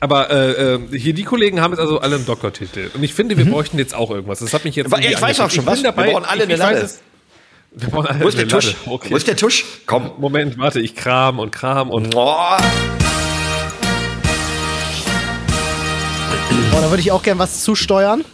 Aber 0.00 0.30
äh, 0.30 0.74
äh, 0.74 0.98
hier 0.98 1.12
die 1.12 1.24
Kollegen 1.24 1.60
haben 1.60 1.72
jetzt 1.72 1.80
also 1.80 1.98
alle 1.98 2.16
einen 2.16 2.26
Doktortitel. 2.26 2.90
Und 2.94 3.02
ich 3.02 3.14
finde, 3.14 3.36
wir 3.36 3.44
bräuchten 3.46 3.78
jetzt 3.78 3.94
auch 3.94 4.10
irgendwas. 4.10 4.38
Das 4.38 4.54
hat 4.54 4.64
mich 4.64 4.76
jetzt. 4.76 4.96
Ich 4.96 5.20
weiß 5.20 5.40
auch 5.40 5.50
schon 5.50 5.66
was. 5.66 5.82
Wir 5.82 5.90
brauchen 5.90 6.24
alle 6.24 6.44
eine 6.44 6.76
es. 6.76 7.00
Wir 7.72 7.88
brauchen 7.88 8.06
alle 8.06 8.20
Wo 8.20 8.28
ist 8.28 8.38
der 8.38 8.46
Tusch? 8.46 8.76
Okay. 8.86 9.10
Wo 9.10 9.16
ist 9.16 9.26
der 9.26 9.36
Tusch? 9.36 9.64
Komm. 9.86 10.12
Moment, 10.18 10.56
warte, 10.56 10.80
ich 10.80 10.94
kram 10.94 11.40
und 11.40 11.50
kram 11.50 11.90
und. 11.90 12.14
Oh, 12.14 12.34
Boah, 16.70 16.80
da 16.80 16.90
würde 16.90 17.00
ich 17.00 17.10
auch 17.10 17.22
gern 17.22 17.38
was 17.38 17.64
zusteuern. 17.64 18.24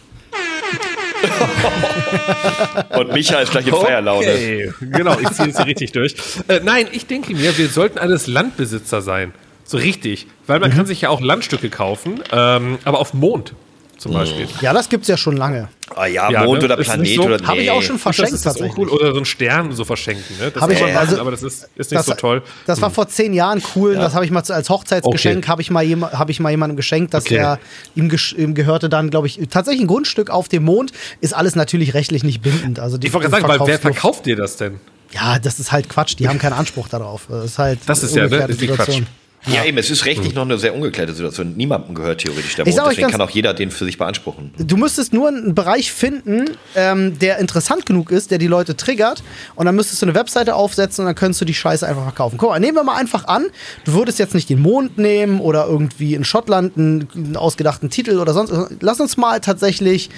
und 2.97 3.13
Micha 3.13 3.39
ist 3.39 3.51
gleich 3.51 3.67
in 3.67 3.73
Feierlaune. 3.73 4.25
Okay, 4.25 4.73
genau, 4.81 5.17
ich 5.19 5.29
ziehe 5.31 5.47
jetzt 5.47 5.57
hier 5.57 5.65
richtig 5.65 5.91
durch. 5.91 6.15
Äh, 6.47 6.61
nein, 6.63 6.87
ich 6.91 7.07
denke 7.07 7.33
mir, 7.33 7.57
wir 7.57 7.67
sollten 7.69 7.97
alles 7.97 8.27
Landbesitzer 8.27 9.01
sein. 9.01 9.33
So 9.63 9.77
richtig. 9.77 10.27
Weil 10.45 10.59
man 10.59 10.71
kann 10.71 10.85
sich 10.85 11.01
ja 11.01 11.09
auch 11.09 11.21
Landstücke 11.21 11.69
kaufen, 11.69 12.21
ähm, 12.31 12.77
aber 12.85 12.99
auf 12.99 13.11
dem 13.11 13.21
Mond 13.21 13.53
zum 13.97 14.13
Beispiel. 14.13 14.47
Ja, 14.61 14.73
das 14.73 14.89
gibt's 14.89 15.07
ja 15.07 15.17
schon 15.17 15.37
lange. 15.37 15.69
Ah 15.95 16.05
ja, 16.07 16.29
Ja, 16.31 16.43
Mond 16.43 16.59
ne? 16.59 16.65
oder 16.65 16.79
Ist 16.79 16.85
Planet 16.87 17.15
so- 17.15 17.23
oder 17.23 17.37
nee. 17.37 17.45
Habe 17.45 17.61
ich 17.61 17.71
auch 17.71 17.81
schon 17.81 17.95
Das 17.95 18.01
verschenkt 18.03 18.33
ist 18.33 18.45
das 18.45 18.53
tatsächlich. 18.53 18.77
uncool. 18.77 18.97
Oder 18.99 19.11
so 19.11 19.17
einen 19.17 19.25
Stern 19.25 19.71
so 19.71 19.85
verschenken. 19.85 20.23
Ne? 20.39 20.51
Das 20.51 20.61
Hab 20.63 20.71
ich- 20.71 20.81
machen, 20.81 20.95
also- 20.97 21.19
aber 21.19 21.31
das 21.31 21.43
ist, 21.43 21.69
ist 21.75 21.91
nicht 21.91 21.99
Das, 21.99 22.05
so 22.07 22.13
toll. 22.13 22.41
das 22.65 22.81
war 22.81 22.89
vor 22.89 23.07
zehn 23.07 23.33
Jahren 23.33 23.61
cool. 23.75 23.95
Das 23.95 24.13
habe 24.15 24.25
ich 24.25 24.31
mal 24.31 24.43
als 24.47 24.69
Hochzeitsgeschenk 24.69 25.37
Okay. 25.39 25.47
habe 25.47 25.61
ich 25.61 25.69
mal 25.71 25.85
habe 26.11 26.31
ich 26.31 26.39
mal 26.39 26.49
jemandem 26.49 26.75
geschenkt, 26.77 27.13
dass 27.13 27.25
Okay. 27.25 27.35
er 27.35 27.59
ihm, 27.95 28.11
ihm 28.37 28.53
gehörte 28.55 28.89
dann, 28.89 29.09
glaube 29.09 29.27
ich, 29.27 29.39
tatsächlich 29.49 29.81
ein 29.83 29.87
Grundstück 29.87 30.29
auf 30.29 30.47
dem 30.49 30.63
Mond. 30.63 30.91
Ist 31.21 31.33
alles 31.35 31.55
natürlich 31.55 31.93
rechtlich 31.93 32.23
nicht 32.23 32.41
bindend. 32.41 32.79
Also 32.79 32.97
die 32.97 33.07
Ich 33.07 33.13
wollte 33.13 33.29
gerade 33.29 33.41
sagen, 33.47 33.59
weil 33.59 33.67
wer 33.67 33.79
verkauft 33.79 34.25
dir 34.25 34.35
das 34.35 34.57
denn? 34.57 34.79
Ja, 35.11 35.39
das 35.39 35.59
ist 35.59 35.71
halt 35.71 35.87
Quatsch. 35.87 36.15
Die 36.19 36.27
haben 36.27 36.39
keinen 36.39 36.53
Anspruch 36.53 36.87
darauf. 36.89 37.27
Das 37.29 37.45
ist 37.45 37.59
halt. 37.59 37.79
Das 37.85 38.03
ist 38.03 38.15
ja, 38.15 38.23
ne? 38.23 38.27
umgekehrte 38.27 38.51
Ist 38.53 38.61
die 38.61 38.67
Quatsch. 38.67 39.01
Ja, 39.47 39.63
eben, 39.63 39.77
es 39.77 39.89
ist 39.89 40.05
rechtlich 40.05 40.33
noch 40.33 40.43
eine 40.43 40.57
sehr 40.57 40.73
ungeklärte 40.73 41.13
Situation. 41.13 41.53
Niemandem 41.55 41.95
gehört 41.95 42.21
theoretisch 42.21 42.55
der 42.55 42.65
Mond, 42.65 42.77
deswegen 42.89 43.09
kann 43.09 43.21
auch 43.21 43.29
jeder 43.29 43.53
den 43.53 43.71
für 43.71 43.85
sich 43.85 43.97
beanspruchen. 43.97 44.53
Du 44.57 44.77
müsstest 44.77 45.13
nur 45.13 45.27
einen 45.27 45.53
Bereich 45.53 45.91
finden, 45.91 46.45
ähm, 46.75 47.19
der 47.19 47.37
interessant 47.37 47.85
genug 47.85 48.11
ist, 48.11 48.31
der 48.31 48.37
die 48.37 48.47
Leute 48.47 48.75
triggert. 48.75 49.23
Und 49.55 49.65
dann 49.65 49.75
müsstest 49.75 50.01
du 50.01 50.07
eine 50.07 50.15
Webseite 50.15 50.55
aufsetzen 50.55 51.03
und 51.03 51.07
dann 51.07 51.15
könntest 51.15 51.41
du 51.41 51.45
die 51.45 51.53
Scheiße 51.53 51.87
einfach 51.87 52.03
verkaufen. 52.03 52.37
Guck 52.37 52.49
mal, 52.49 52.59
nehmen 52.59 52.75
wir 52.77 52.83
mal 52.83 52.97
einfach 52.97 53.27
an, 53.27 53.45
du 53.85 53.93
würdest 53.93 54.19
jetzt 54.19 54.33
nicht 54.33 54.49
den 54.49 54.61
Mond 54.61 54.97
nehmen 54.97 55.39
oder 55.39 55.67
irgendwie 55.67 56.15
in 56.15 56.23
Schottland 56.23 56.77
einen, 56.77 57.07
einen 57.15 57.37
ausgedachten 57.37 57.89
Titel 57.89 58.19
oder 58.19 58.33
sonst. 58.33 58.53
Lass 58.79 58.99
uns 58.99 59.17
mal 59.17 59.39
tatsächlich 59.41 60.09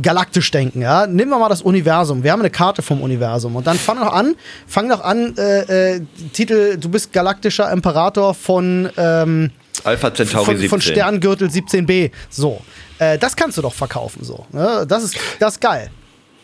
galaktisch 0.00 0.50
denken, 0.50 0.82
ja. 0.82 1.06
Nehmen 1.06 1.30
wir 1.30 1.38
mal 1.38 1.48
das 1.48 1.62
Universum. 1.62 2.22
Wir 2.22 2.32
haben 2.32 2.40
eine 2.40 2.50
Karte 2.50 2.82
vom 2.82 3.02
Universum. 3.02 3.56
Und 3.56 3.66
dann 3.66 3.78
fang 3.78 3.98
doch 3.98 4.12
an, 4.12 4.34
fang 4.66 4.88
doch 4.88 5.02
an, 5.02 5.36
äh, 5.36 5.96
äh, 5.96 6.00
Titel, 6.32 6.76
du 6.78 6.88
bist 6.88 7.12
galaktischer 7.12 7.70
Imperator 7.70 8.34
von. 8.34 8.88
Ähm, 8.96 9.50
Alpha 9.84 10.12
Centauri 10.12 10.44
von, 10.44 10.54
17. 10.56 10.68
von 10.68 10.80
Sterngürtel 10.80 11.48
17b. 11.48 12.10
So. 12.30 12.60
Äh, 12.98 13.18
das 13.18 13.36
kannst 13.36 13.58
du 13.58 13.62
doch 13.62 13.74
verkaufen, 13.74 14.24
so. 14.24 14.44
Ne? 14.52 14.84
Das, 14.88 15.04
ist, 15.04 15.16
das 15.38 15.54
ist 15.54 15.60
geil. 15.60 15.90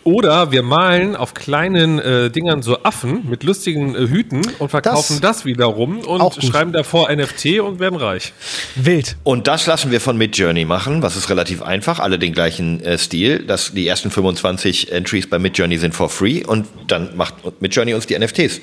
Oder 0.05 0.53
wir 0.53 0.63
malen 0.63 1.17
auf 1.17 1.33
kleinen 1.33 1.99
äh, 1.99 2.31
Dingern 2.31 2.63
so 2.63 2.83
Affen 2.83 3.29
mit 3.29 3.43
lustigen 3.43 3.95
äh, 3.95 4.07
Hüten 4.07 4.43
und 4.59 4.69
verkaufen 4.69 5.21
das, 5.23 5.47
wiederum 5.47 6.03
Auch 6.07 6.21
und 6.27 6.35
gut. 6.35 6.45
schreiben 6.45 6.73
davor 6.73 7.11
NFT 7.11 7.61
und 7.61 7.81
werden 7.81 7.99
reich. 7.99 8.35
Wild. 8.75 9.17
Und 9.25 9.47
das 9.47 9.67
lassen 9.67 9.91
wir 9.91 10.03
von 10.03 10.19
Midjourney 10.19 10.67
machen, 10.67 11.03
was 11.03 11.17
ist 11.17 11.31
relativ 11.31 11.63
einfach, 11.63 12.01
alle 12.01 12.19
den 12.19 12.33
gleichen 12.35 12.83
äh, 12.85 12.99
Stil. 12.99 13.45
Das, 13.47 13.73
die 13.73 13.89
ersten 13.89 14.11
25 14.11 14.93
Entries 14.93 15.29
bei 15.29 15.39
Midjourney 15.39 15.79
sind 15.79 15.95
for 15.95 16.11
free 16.11 16.45
und 16.45 16.67
dann 16.87 17.17
macht 17.17 17.35
Midjourney 17.63 17.95
uns 17.95 18.07
die 18.07 18.19
NFTs. 18.19 18.61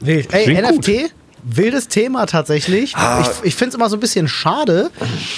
Wild. 0.00 0.32
Ey, 0.32 0.44
Klingt 0.44 0.62
NFT, 0.62 1.12
wildes 1.42 1.88
Thema 1.88 2.26
tatsächlich. 2.26 2.94
Ah. 2.96 3.20
Ich, 3.22 3.48
ich 3.48 3.54
finde 3.54 3.70
es 3.70 3.74
immer 3.74 3.88
so 3.88 3.96
ein 3.96 4.00
bisschen 4.00 4.28
schade, 4.28 4.90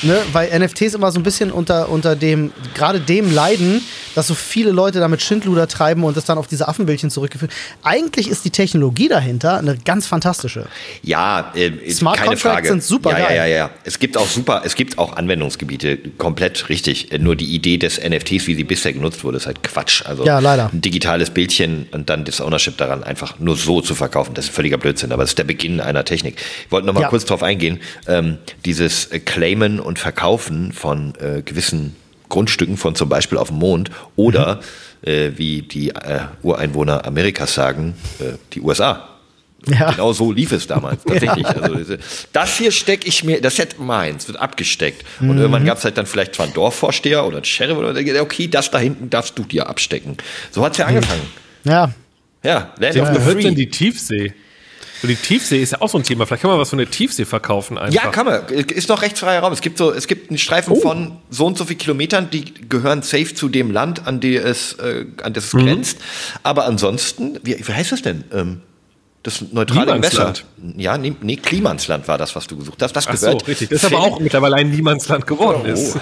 ne, 0.02 0.18
weil 0.32 0.58
NFTs 0.58 0.94
immer 0.94 1.10
so 1.12 1.18
ein 1.20 1.22
bisschen 1.22 1.50
unter, 1.52 1.88
unter 1.88 2.16
dem, 2.16 2.52
gerade 2.74 3.00
dem 3.00 3.32
leiden, 3.32 3.82
dass 4.14 4.26
so 4.26 4.34
viele 4.34 4.70
Leute 4.70 4.98
damit 5.00 5.22
Schindluder 5.22 5.68
treiben 5.68 6.04
und 6.04 6.16
das 6.16 6.24
dann 6.24 6.38
auf 6.38 6.46
diese 6.46 6.66
Affenbildchen 6.68 7.10
zurückgeführt. 7.10 7.52
Eigentlich 7.82 8.28
ist 8.28 8.44
die 8.44 8.50
Technologie 8.50 9.08
dahinter 9.08 9.58
eine 9.58 9.76
ganz 9.78 10.06
fantastische. 10.06 10.66
Ja, 11.02 11.52
äh, 11.54 11.90
Smart 11.90 12.16
keine 12.16 12.30
Contracts 12.30 12.42
Frage. 12.56 12.68
sind 12.68 12.82
super 12.82 13.12
ja, 13.12 13.18
ja, 13.18 13.26
geil. 13.28 13.36
ja, 13.36 13.46
ja. 13.46 13.70
Es 13.84 13.98
gibt 13.98 14.16
auch 14.16 14.26
super, 14.26 14.62
es 14.64 14.74
gibt 14.74 14.98
auch 14.98 15.16
Anwendungsgebiete, 15.16 15.98
komplett 16.18 16.68
richtig. 16.68 17.12
Äh, 17.12 17.18
Nur 17.18 17.36
die 17.36 17.54
Idee 17.54 17.76
des 17.78 17.98
NFTs, 18.00 18.46
wie 18.46 18.54
sie 18.54 18.64
bisher 18.64 18.92
genutzt 18.92 19.22
wurde, 19.24 19.36
ist 19.36 19.46
halt 19.46 19.62
Quatsch. 19.62 20.04
Also 20.06 20.24
Ja, 20.24 20.38
leider. 20.38 20.70
ein 20.72 20.80
digitales 20.80 21.30
Bildchen 21.30 21.86
und 21.92 22.10
dann 22.10 22.24
das 22.24 22.40
Ownership 22.40 22.76
daran 22.76 23.04
einfach 23.04 23.38
nur 23.38 23.56
so 23.56 23.80
zu 23.80 23.94
verkaufen, 23.94 24.34
das 24.34 24.46
ist 24.46 24.54
völliger 24.54 24.78
Blödsinn. 24.78 25.12
Aber 25.12 25.22
das 25.22 25.30
ist 25.30 25.38
der 25.38 25.44
Beginn 25.44 25.80
einer 25.90 26.04
Technik. 26.04 26.36
Ich 26.66 26.72
wollte 26.72 26.86
noch 26.86 26.94
mal 26.94 27.02
Ja. 27.02 27.08
kurz 27.08 27.24
drauf 27.24 27.42
eingehen. 27.42 27.80
Ähm, 28.08 28.38
dieses 28.64 29.06
äh, 29.06 29.18
Claimen 29.20 29.78
und 29.80 29.98
Verkaufen 29.98 30.72
von 30.72 31.14
äh, 31.20 31.42
gewissen 31.42 31.94
Grundstücken 32.28 32.76
von 32.76 32.94
zum 32.94 33.08
Beispiel 33.08 33.38
auf 33.38 33.48
dem 33.48 33.58
Mond 33.58 33.90
oder 34.16 34.56
Mhm. 35.02 35.08
äh, 35.10 35.38
wie 35.38 35.62
die 35.62 35.90
äh, 35.90 36.20
Ureinwohner 36.42 37.04
Amerikas 37.06 37.54
sagen, 37.54 37.94
äh, 38.20 38.36
die 38.52 38.60
USA. 38.60 39.06
Ja. 39.66 39.90
Genau 39.90 40.14
so 40.14 40.32
lief 40.32 40.52
es 40.52 40.66
damals, 40.66 41.02
tatsächlich. 41.06 41.46
Also, 41.46 41.74
diese- 41.74 41.98
das 42.32 42.56
hier 42.56 42.70
stecke 42.72 43.06
ich 43.06 43.24
mir, 43.24 43.42
das 43.42 43.58
jetzt 43.58 43.78
meins, 43.78 44.26
wird 44.26 44.38
abgesteckt. 44.40 45.04
Und 45.20 45.32
Mhm. 45.32 45.38
irgendwann 45.38 45.64
gab 45.66 45.76
es 45.76 45.84
halt 45.84 45.98
dann 45.98 46.06
vielleicht 46.06 46.34
zwar 46.34 46.46
einen 46.46 46.54
Dorfvorsteher 46.54 47.26
oder 47.26 47.36
einen 47.38 47.44
Sheriff 47.44 47.76
oder 47.76 47.92
der, 47.92 48.22
okay, 48.22 48.48
das 48.48 48.70
da 48.70 48.78
hinten 48.78 49.10
darfst 49.10 49.38
du 49.38 49.42
dir 49.44 49.68
abstecken. 49.68 50.16
So 50.50 50.64
hat's 50.64 50.78
ja 50.78 50.86
angefangen. 50.86 51.20
Ja. 51.64 51.92
Ja, 52.42 52.72
Land 52.78 52.94
Wer 52.94 53.02
of 53.02 53.08
the 53.08 53.14
gehört 53.16 53.36
denn 53.44 53.54
Free. 53.54 53.54
die 53.54 53.68
Tiefsee? 53.70 54.32
Und 55.02 55.08
die 55.08 55.16
Tiefsee 55.16 55.62
ist 55.62 55.72
ja 55.72 55.80
auch 55.80 55.88
so 55.88 55.96
ein 55.98 56.04
Thema. 56.04 56.26
Vielleicht 56.26 56.42
kann 56.42 56.50
man 56.50 56.60
was 56.60 56.68
von 56.70 56.78
der 56.78 56.90
Tiefsee 56.90 57.24
verkaufen 57.24 57.78
einfach. 57.78 57.94
Ja, 58.04 58.10
kann 58.10 58.26
man. 58.26 58.44
Ist 58.48 58.88
noch 58.88 59.00
rechtsfreier 59.02 59.40
Raum. 59.40 59.52
Es 59.52 59.60
gibt 59.62 59.78
so, 59.78 59.92
es 59.92 60.06
gibt 60.06 60.30
einen 60.30 60.38
Streifen 60.38 60.74
Oh. 60.74 60.80
von 60.80 61.16
so 61.30 61.46
und 61.46 61.56
so 61.56 61.64
viel 61.64 61.76
Kilometern, 61.76 62.28
die 62.30 62.52
gehören 62.68 63.02
safe 63.02 63.32
zu 63.34 63.48
dem 63.48 63.70
Land, 63.70 64.06
an 64.06 64.20
die 64.20 64.36
es, 64.36 64.74
äh, 64.74 65.06
an 65.22 65.32
das 65.32 65.44
es 65.46 65.52
Mhm. 65.54 65.64
grenzt. 65.64 65.98
Aber 66.42 66.66
ansonsten, 66.66 67.38
wie, 67.42 67.56
wie 67.66 67.72
heißt 67.72 67.92
das 67.92 68.02
denn? 68.02 68.24
Ähm, 68.32 68.60
das 69.22 69.42
neutrale 69.52 69.96
Gewässer. 69.96 70.32
Ja, 70.76 70.96
nee, 70.96 71.14
nee, 71.20 71.36
Klimansland 71.36 72.08
war 72.08 72.16
das, 72.18 72.34
was 72.36 72.46
du 72.46 72.56
gesucht 72.56 72.82
hast. 72.82 72.94
Das 72.94 73.06
Ach 73.06 73.16
so, 73.16 73.26
gehört. 73.26 73.48
richtig. 73.48 73.68
Das 73.70 73.82
ist 73.82 73.92
aber 73.92 74.00
auch 74.02 74.18
mittlerweile 74.20 74.56
ein 74.56 74.70
Niemandsland 74.70 75.26
geworden 75.26 75.66
ist. 75.66 75.96
Oh. 75.96 76.00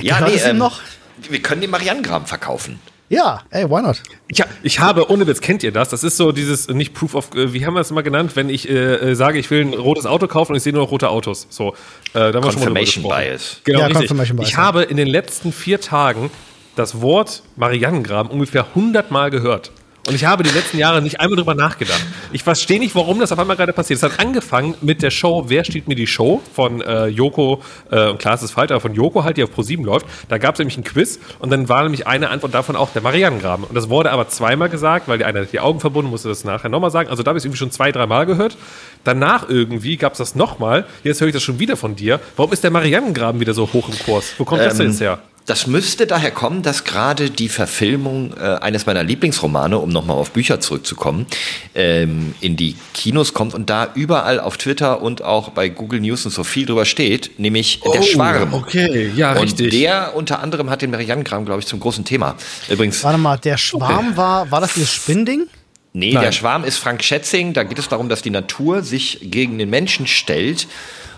Ja, 0.00 0.18
Gehört 0.18 0.34
nee, 0.34 0.40
ähm, 0.50 0.58
noch? 0.58 0.80
wir 1.28 1.40
können 1.40 1.60
den 1.60 1.70
Marianengraben 1.70 2.26
verkaufen. 2.26 2.80
Ja, 3.12 3.42
ey, 3.50 3.68
why 3.68 3.82
not? 3.82 4.02
Ich, 4.28 4.42
ich 4.62 4.80
habe, 4.80 5.10
ohne 5.10 5.26
Witz, 5.26 5.42
kennt 5.42 5.62
ihr 5.62 5.70
das? 5.70 5.90
Das 5.90 6.02
ist 6.02 6.16
so 6.16 6.32
dieses, 6.32 6.68
nicht 6.68 6.94
Proof 6.94 7.14
of, 7.14 7.34
äh, 7.34 7.52
wie 7.52 7.66
haben 7.66 7.74
wir 7.74 7.80
es 7.80 7.90
mal 7.90 8.00
genannt, 8.00 8.36
wenn 8.36 8.48
ich 8.48 8.66
äh, 8.70 9.10
äh, 9.10 9.14
sage, 9.14 9.38
ich 9.38 9.50
will 9.50 9.60
ein 9.60 9.74
rotes 9.74 10.06
Auto 10.06 10.26
kaufen 10.28 10.52
und 10.52 10.56
ich 10.56 10.62
sehe 10.62 10.72
nur 10.72 10.84
noch 10.84 10.90
rote 10.90 11.10
Autos. 11.10 11.46
So, 11.50 11.74
äh, 12.14 12.32
da 12.32 12.32
haben 12.32 12.42
wir 12.42 12.52
schon 12.52 13.02
mal. 13.02 13.22
Bias. 13.22 13.60
Genau, 13.64 13.80
Ja, 13.80 13.86
richtig. 13.86 14.08
Confirmation 14.08 14.38
Bias, 14.38 14.48
ich 14.48 14.54
ja. 14.54 14.60
habe 14.62 14.84
in 14.84 14.96
den 14.96 15.08
letzten 15.08 15.52
vier 15.52 15.78
Tagen 15.78 16.30
das 16.74 17.02
Wort 17.02 17.42
Marianengraben 17.56 18.32
ungefähr 18.32 18.68
100 18.68 19.10
Mal 19.10 19.30
gehört. 19.30 19.72
Und 20.06 20.16
ich 20.16 20.24
habe 20.24 20.42
die 20.42 20.50
letzten 20.50 20.78
Jahre 20.78 21.00
nicht 21.00 21.20
einmal 21.20 21.36
drüber 21.36 21.54
nachgedacht. 21.54 22.00
Ich 22.32 22.42
verstehe 22.42 22.80
nicht, 22.80 22.94
warum 22.96 23.20
das 23.20 23.30
auf 23.30 23.38
einmal 23.38 23.56
gerade 23.56 23.72
passiert. 23.72 23.98
Es 23.98 24.02
hat 24.02 24.18
angefangen 24.18 24.74
mit 24.80 25.00
der 25.00 25.10
Show 25.10 25.44
Wer 25.46 25.64
steht 25.64 25.86
mir 25.86 25.94
die 25.94 26.08
Show 26.08 26.40
von 26.54 26.80
äh, 26.80 27.06
Joko 27.06 27.62
äh, 27.90 28.08
und 28.08 28.18
Klaas 28.18 28.42
ist 28.42 28.50
Falter 28.50 28.80
von 28.80 28.94
Joko 28.94 29.22
halt, 29.22 29.36
die 29.36 29.44
auf 29.44 29.52
ProSieben 29.52 29.84
läuft. 29.84 30.06
Da 30.28 30.38
gab 30.38 30.56
es 30.56 30.58
nämlich 30.58 30.76
ein 30.76 30.82
Quiz 30.82 31.20
und 31.38 31.50
dann 31.50 31.68
war 31.68 31.84
nämlich 31.84 32.06
eine 32.08 32.30
Antwort 32.30 32.52
davon 32.52 32.74
auch 32.74 32.90
der 32.90 33.02
Marianengraben. 33.02 33.64
Und 33.64 33.74
das 33.76 33.90
wurde 33.90 34.10
aber 34.10 34.28
zweimal 34.28 34.68
gesagt, 34.68 35.06
weil 35.06 35.18
die 35.18 35.24
eine 35.24 35.42
hat 35.42 35.52
die 35.52 35.60
Augen 35.60 35.78
verbunden, 35.78 36.10
musste 36.10 36.28
das 36.28 36.42
nachher 36.42 36.68
nochmal 36.68 36.90
sagen. 36.90 37.08
Also 37.08 37.22
da 37.22 37.28
habe 37.28 37.38
ich 37.38 37.42
es 37.42 37.44
irgendwie 37.44 37.58
schon 37.58 37.70
zwei, 37.70 37.92
dreimal 37.92 38.26
gehört. 38.26 38.56
Danach 39.04 39.48
irgendwie 39.48 39.96
gab 39.98 40.12
es 40.12 40.18
das 40.18 40.34
nochmal. 40.34 40.84
Jetzt 41.04 41.20
höre 41.20 41.28
ich 41.28 41.34
das 41.34 41.44
schon 41.44 41.60
wieder 41.60 41.76
von 41.76 41.94
dir. 41.94 42.18
Warum 42.36 42.52
ist 42.52 42.64
der 42.64 42.72
Marianengraben 42.72 43.40
wieder 43.40 43.54
so 43.54 43.72
hoch 43.72 43.88
im 43.88 43.98
Kurs? 44.00 44.34
Wo 44.36 44.44
kommt 44.44 44.62
das 44.62 44.76
denn 44.76 44.86
Ähm, 44.86 44.92
jetzt 44.92 45.00
her? 45.00 45.18
Das 45.46 45.66
müsste 45.66 46.06
daher 46.06 46.30
kommen, 46.30 46.62
dass 46.62 46.84
gerade 46.84 47.28
die 47.28 47.48
Verfilmung 47.48 48.32
äh, 48.36 48.58
eines 48.60 48.86
meiner 48.86 49.02
Lieblingsromane, 49.02 49.76
um 49.78 49.90
nochmal 49.90 50.16
auf 50.16 50.30
Bücher 50.30 50.60
zurückzukommen, 50.60 51.26
ähm, 51.74 52.34
in 52.40 52.56
die 52.56 52.76
Kinos 52.94 53.34
kommt 53.34 53.52
und 53.52 53.68
da 53.68 53.88
überall 53.94 54.38
auf 54.38 54.56
Twitter 54.56 55.02
und 55.02 55.22
auch 55.22 55.50
bei 55.50 55.68
Google 55.68 56.00
News 56.00 56.24
und 56.24 56.30
so 56.32 56.44
viel 56.44 56.66
drüber 56.66 56.84
steht, 56.84 57.38
nämlich 57.38 57.80
der 57.80 58.02
Schwarm. 58.02 58.54
Oh, 58.54 58.58
okay, 58.58 59.10
ja, 59.16 59.32
Und 59.32 59.42
richtig. 59.42 59.70
der 59.70 60.14
unter 60.14 60.40
anderem 60.40 60.70
hat 60.70 60.82
den 60.82 60.90
Marianengraben, 60.92 61.44
glaube 61.44 61.60
ich, 61.60 61.66
zum 61.66 61.80
großen 61.80 62.04
Thema. 62.04 62.36
Übrigens, 62.68 63.02
Warte 63.02 63.18
mal, 63.18 63.36
der 63.38 63.56
Schwarm 63.58 64.16
war, 64.16 64.50
war 64.50 64.60
das 64.60 64.74
dieses 64.74 64.92
Spinnding? 64.92 65.48
nee, 65.92 66.12
Nein. 66.12 66.22
der 66.22 66.32
Schwarm 66.32 66.64
ist 66.64 66.78
Frank 66.78 67.02
Schätzing. 67.02 67.52
Da 67.52 67.64
geht 67.64 67.78
es 67.78 67.88
darum, 67.88 68.08
dass 68.08 68.22
die 68.22 68.30
Natur 68.30 68.82
sich 68.82 69.18
gegen 69.22 69.58
den 69.58 69.70
Menschen 69.70 70.06
stellt. 70.06 70.68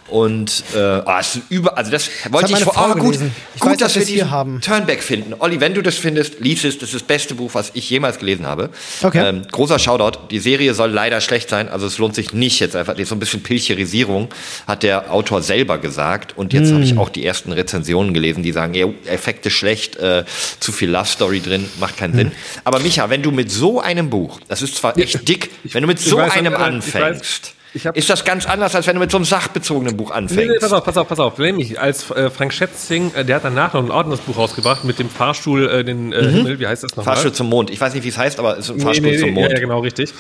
Und 0.08 0.64
äh, 0.74 0.78
ah, 0.78 1.18
es 1.20 1.36
ist 1.36 1.42
über, 1.48 1.78
also 1.78 1.90
das 1.90 2.10
wollte 2.30 2.52
hat 2.52 2.58
ich 2.58 2.64
vor. 2.64 2.74
Frau 2.74 2.90
Oh, 2.90 2.94
gut. 2.94 3.18
Ich 3.54 3.60
gut 3.60 3.70
weiß, 3.72 3.78
dass 3.78 3.94
dass 3.94 4.06
wir 4.06 4.14
hier 4.14 4.30
haben. 4.30 4.60
Turnback 4.60 5.02
finden. 5.02 5.34
Olli, 5.38 5.60
wenn 5.60 5.72
du 5.74 5.82
das 5.82 5.96
findest, 5.96 6.40
lies 6.40 6.62
es. 6.64 6.78
Das 6.78 6.90
ist 6.90 6.94
das 6.94 7.02
beste 7.02 7.34
Buch, 7.34 7.50
was 7.54 7.70
ich 7.74 7.88
jemals 7.88 8.18
gelesen 8.18 8.46
habe. 8.46 8.70
Okay. 9.02 9.26
Ähm, 9.26 9.46
großer 9.50 9.78
Shoutout. 9.78 10.28
Die 10.30 10.38
Serie 10.40 10.74
soll 10.74 10.90
leider 10.90 11.20
schlecht 11.20 11.48
sein. 11.48 11.68
Also 11.68 11.86
es 11.86 11.96
lohnt 11.98 12.14
sich 12.14 12.32
nicht 12.32 12.60
jetzt 12.60 12.76
einfach. 12.76 12.94
So 13.04 13.14
ein 13.14 13.18
bisschen 13.18 13.42
Pilcherisierung 13.42 14.28
hat 14.66 14.82
der 14.82 15.10
Autor 15.12 15.42
selber 15.42 15.78
gesagt. 15.78 16.36
Und 16.36 16.52
jetzt 16.52 16.66
habe 16.72 16.76
Hm. 16.76 16.82
ich 16.84 16.98
auch 16.98 17.08
die 17.08 17.24
ersten 17.24 17.52
Rezensionen 17.52 18.12
gelesen, 18.12 18.42
die 18.42 18.52
sagen, 18.52 18.74
ja, 18.74 18.86
Effekte 19.06 19.50
schlecht, 19.50 19.96
äh, 19.96 20.24
zu 20.60 20.72
viel 20.72 20.90
Love 20.90 21.06
Story 21.06 21.40
drin, 21.40 21.68
macht 21.80 21.96
keinen 21.96 22.12
Hm. 22.12 22.18
Sinn. 22.18 22.32
Aber 22.64 22.78
Micha, 22.80 23.08
wenn 23.10 23.22
du 23.22 23.30
mit 23.30 23.50
so 23.50 23.80
einem 23.80 24.10
Buch, 24.10 24.40
das 24.48 24.60
ist 24.62 24.76
zwar 24.76 24.96
echt 24.98 25.26
dick, 25.28 25.50
wenn 25.72 25.82
du 25.82 25.88
mit 25.88 25.98
ich 25.98 26.06
so 26.06 26.18
weiß, 26.18 26.32
einem 26.32 26.52
äh, 26.52 26.56
anfängst, 26.56 27.54
ist 27.94 28.08
das 28.10 28.24
ganz 28.24 28.46
anders, 28.46 28.74
als 28.74 28.86
wenn 28.86 28.94
du 28.94 29.00
mit 29.00 29.10
so 29.10 29.16
einem 29.18 29.24
sachbezogenen 29.24 29.96
Buch 29.96 30.10
Nee, 30.10 30.16
anfängst. 30.16 30.50
nee, 30.52 30.58
pass 30.60 30.72
auf, 30.72 30.84
pass 30.84 30.96
auf, 30.96 31.08
pass 31.08 31.18
auf. 31.18 31.38
Nämlich, 31.38 31.80
als 31.80 32.10
äh, 32.10 32.30
Frank 32.30 32.52
Schätzing, 32.52 33.12
äh, 33.14 33.24
der 33.24 33.36
hat 33.36 33.44
danach 33.44 33.74
noch 33.74 33.82
ein 33.84 33.90
Ordnungsbuch 33.90 34.36
rausgebracht 34.36 34.84
mit 34.84 34.98
dem 34.98 35.10
Fahrstuhl, 35.10 35.68
äh, 35.68 35.84
den 35.84 36.12
äh, 36.12 36.22
Himmel, 36.30 36.60
wie 36.60 36.66
heißt 36.66 36.84
das 36.84 36.92
nochmal? 36.96 37.04
Mhm. 37.04 37.16
Fahrstuhl 37.16 37.32
zum 37.32 37.48
Mond. 37.48 37.70
Ich 37.70 37.80
weiß 37.80 37.94
nicht, 37.94 38.04
wie 38.04 38.08
es 38.08 38.18
heißt, 38.18 38.38
aber 38.38 38.58
es 38.58 38.66
ist 38.66 38.70
ein 38.70 38.76
Nee, 38.76 38.82
Fahrstuhl 38.84 39.10
nee, 39.10 39.18
zum 39.18 39.28
nee, 39.28 39.34
Mond. 39.34 39.48
Ja, 39.48 39.54
ja, 39.54 39.60
genau, 39.60 39.80
richtig. 39.80 40.14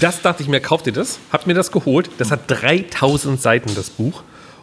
Das 0.00 0.22
dachte 0.22 0.42
ich 0.42 0.48
mir, 0.48 0.60
kauft 0.60 0.86
ihr 0.86 0.92
das? 0.92 1.18
Hab 1.32 1.46
mir 1.46 1.54
das 1.54 1.72
geholt. 1.72 2.10
Das 2.18 2.30
hat 2.30 2.40
3000 2.48 3.40
Seiten, 3.40 3.74
das 3.74 3.90
Buch. 3.90 4.22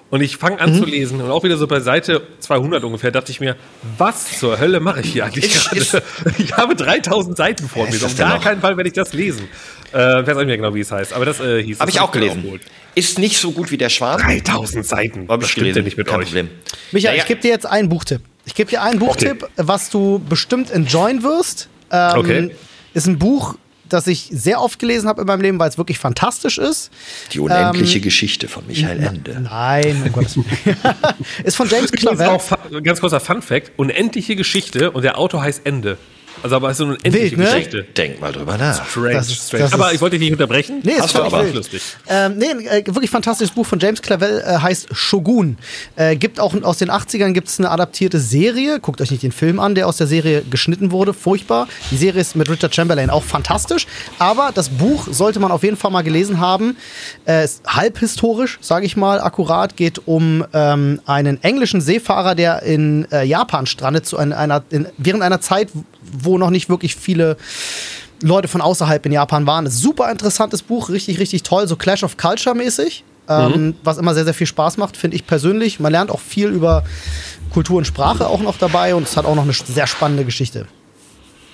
Und 0.10 0.22
ich 0.22 0.38
fange 0.38 0.56
Mhm. 0.56 0.62
an 0.62 0.74
zu 0.76 0.86
lesen 0.86 1.20
und 1.22 1.30
auch 1.30 1.44
wieder 1.44 1.58
so 1.58 1.68
bei 1.68 1.82
Seite 1.82 2.22
200 2.40 2.84
ungefähr 2.86 3.12
dachte 3.12 3.32
ich 3.32 3.40
mir, 3.42 3.58
was 3.98 4.40
zur 4.40 4.58
Hölle 4.60 4.80
mache 4.80 5.02
ich 5.02 5.12
hier 5.14 5.26
eigentlich 5.26 5.54
gerade? 5.54 6.04
Ich 6.38 6.54
habe 6.56 6.76
3000 6.76 7.36
Seiten 7.36 7.68
vor 7.68 7.86
mir. 7.88 8.02
Auf 8.04 8.16
gar 8.18 8.36
noch? 8.36 8.44
keinen 8.44 8.62
Fall 8.62 8.78
werde 8.78 8.88
ich 8.90 8.94
das 8.96 9.12
lesen. 9.14 9.50
Äh, 9.94 10.22
ich 10.22 10.28
weiß 10.28 10.36
auch 10.36 10.40
nicht 10.40 10.48
mehr 10.48 10.58
genau, 10.58 10.74
wie 10.74 10.80
es 10.80 10.92
heißt, 10.92 11.12
aber 11.14 11.26
das 11.26 11.40
äh, 11.42 11.62
hieß 11.62 11.80
Habe 11.82 11.92
ich 11.92 12.00
auch 12.00 12.12
gelesen. 12.12 12.42
geholt. 12.44 12.62
Ist 12.96 13.20
nicht 13.20 13.38
so 13.38 13.52
gut 13.52 13.70
wie 13.72 13.78
der 13.78 13.90
Schwarm. 13.90 14.22
3000 14.22 14.86
Seiten. 14.86 15.28
Hab 15.28 15.42
Das 15.42 15.50
ich 15.50 15.52
stimmt 15.54 15.76
ja 15.76 15.82
nicht 15.82 15.98
mit 15.98 16.08
Kein 16.08 16.20
euch. 16.20 16.26
Problem. 16.28 16.50
Micha, 16.94 17.10
Naja. 17.10 17.22
ich 17.22 17.28
gebe 17.28 17.42
dir 17.42 17.50
jetzt 17.52 17.66
einen 17.66 17.90
Buchtipp. 17.90 18.22
Ich 18.46 18.56
gebe 18.56 18.70
dir 18.70 18.82
einen 18.82 19.00
Buchtipp, 19.00 19.46
was 19.58 19.90
du 19.90 20.20
bestimmt 20.28 20.72
enjoyen 20.72 21.22
wirst. 21.24 21.68
Ähm, 21.92 22.12
Okay. 22.18 22.52
Ist 22.94 23.08
ein 23.08 23.20
Buch, 23.20 23.56
das 23.90 24.08
ich 24.08 24.30
sehr 24.32 24.62
oft 24.62 24.80
gelesen 24.80 25.08
habe 25.08 25.22
in 25.22 25.28
meinem 25.28 25.42
Leben, 25.42 25.60
weil 25.60 25.70
es 25.70 25.78
wirklich 25.78 26.00
fantastisch 26.00 26.58
ist. 26.58 26.92
Die 27.34 27.40
unendliche 27.40 27.98
Ähm, 27.98 28.04
Geschichte 28.04 28.48
von 28.48 28.66
Michael 28.68 29.00
Ende. 29.04 29.40
Nein, 29.42 30.02
um 30.06 30.12
Gottes 30.14 30.38
Willen. 30.38 30.48
ist 31.44 31.56
von 31.56 31.68
James 31.70 31.92
Übrigens 31.92 32.02
Clavel. 32.18 32.28
auch 32.28 32.42
fa- 32.42 32.60
ganz 32.84 33.00
kurzer 33.00 33.20
Fun 33.20 33.42
Fact: 33.42 33.72
Unendliche 33.78 34.36
Geschichte 34.36 34.92
und 34.92 35.04
der 35.04 35.18
Autor 35.18 35.42
heißt 35.42 35.62
Ende. 35.66 35.98
Also 36.44 36.56
aber 36.56 36.68
es 36.70 36.74
ist 36.74 36.78
so 36.80 36.84
eine 36.86 36.94
unendliche 36.94 37.38
Wild, 37.38 37.38
ne? 37.40 37.46
Geschichte. 37.46 37.84
Denk 37.84 38.22
mal 38.22 38.32
drüber 38.32 38.58
nach. 38.58 38.88
Strange, 38.88 39.14
Das 39.14 39.28
ist- 39.30 39.48
strange. 39.48 39.64
das 39.64 39.74
aber 39.74 39.94
ich 39.94 40.02
wollte 40.02 40.18
dich 40.18 40.30
nicht 40.30 40.34
unterbrechen. 40.34 40.82
Nee, 40.84 40.94
ist 40.94 41.02
Hast 41.02 41.16
du 41.16 41.24
aber 41.24 41.44
wild. 41.44 41.56
lustig. 41.56 41.82
Ähm, 42.08 42.38
nee, 42.38 42.50
ein 42.50 42.60
äh, 42.66 42.84
wirklich 42.88 43.10
fantastisches 43.10 43.54
Buch 43.54 43.66
von 43.66 43.80
James 43.80 44.02
Clavel 44.02 44.44
äh, 44.46 44.58
heißt 44.60 44.90
Shogun. 44.92 45.58
Äh, 45.96 46.16
gibt 46.16 46.40
auch 46.40 46.54
aus 46.64 46.78
den 46.78 46.90
80ern 46.92 47.32
gibt 47.34 47.48
es 47.48 47.60
eine 47.60 47.72
adaptierte 47.72 48.20
Serie. 48.20 48.80
Guckt 48.80 49.02
euch 49.02 49.12
nicht 49.12 49.24
den 49.24 49.32
Film 49.32 49.60
an, 49.60 49.76
der 49.76 49.88
aus 49.88 49.98
der 49.98 50.08
Serie 50.08 50.44
geschnitten 50.50 50.92
wurde. 50.92 51.14
Furchtbar. 51.14 51.68
Die 51.92 51.98
Serie 51.98 52.22
ist 52.22 52.36
mit 52.36 52.50
Richard 52.50 52.74
Chamberlain 52.76 53.10
auch 53.10 53.24
fantastisch. 53.24 53.88
Aber 54.20 54.52
das 54.54 54.70
Buch 54.70 55.08
sollte 55.12 55.40
man 55.40 55.52
auf 55.52 55.64
jeden 55.64 55.78
Fall 55.78 55.92
mal 55.92 56.04
gelesen 56.04 56.40
haben. 56.40 56.78
Äh, 57.28 57.44
ist 57.46 57.64
halbhistorisch, 57.68 58.60
sage 58.62 58.86
ich 58.86 58.96
mal, 58.98 59.20
akkurat. 59.22 59.76
Geht 59.76 60.08
um 60.08 60.46
ähm, 60.54 61.02
einen 61.06 61.42
englischen 61.44 61.82
Seefahrer, 61.82 62.36
der 62.36 62.64
in 62.64 63.08
äh, 63.12 63.24
Japan 63.24 63.66
strandet 63.66 64.06
zu 64.06 64.18
ein, 64.18 64.34
einer, 64.34 64.64
in, 64.70 64.88
während 64.98 65.24
einer 65.24 65.42
Zeit, 65.42 65.70
wo 66.12 66.38
noch 66.38 66.50
nicht 66.50 66.70
wirklich 66.70 66.96
viele 66.96 67.38
Leute 68.22 68.48
von 68.48 68.62
außerhalb 68.62 69.06
in 69.06 69.12
Japan 69.12 69.46
waren. 69.46 69.66
Das 69.66 69.76
ist 69.76 69.82
super 69.82 70.10
interessantes 70.12 70.64
Buch, 70.64 70.90
richtig, 70.90 71.20
richtig 71.20 71.44
toll, 71.44 71.68
so 71.68 71.76
Clash 71.76 72.04
of 72.04 72.18
Culture 72.18 72.56
mäßig, 72.56 73.04
ähm, 73.30 73.76
was 73.84 73.98
immer 73.98 74.14
sehr, 74.14 74.24
sehr 74.24 74.34
viel 74.34 74.48
Spaß 74.48 74.78
macht, 74.78 74.98
finde 74.98 75.16
ich 75.16 75.28
persönlich. 75.28 75.80
Man 75.80 75.92
lernt 75.92 76.10
auch 76.10 76.20
viel 76.20 76.48
über 76.48 76.84
Kultur 77.52 77.78
und 77.78 77.86
Sprache 77.86 78.28
auch 78.28 78.42
noch 78.42 78.58
dabei 78.58 78.96
und 78.96 79.04
es 79.04 79.18
hat 79.18 79.26
auch 79.26 79.36
noch 79.36 79.44
eine 79.44 79.54
sehr 79.54 79.88
spannende 79.88 80.26
Geschichte. 80.26 80.68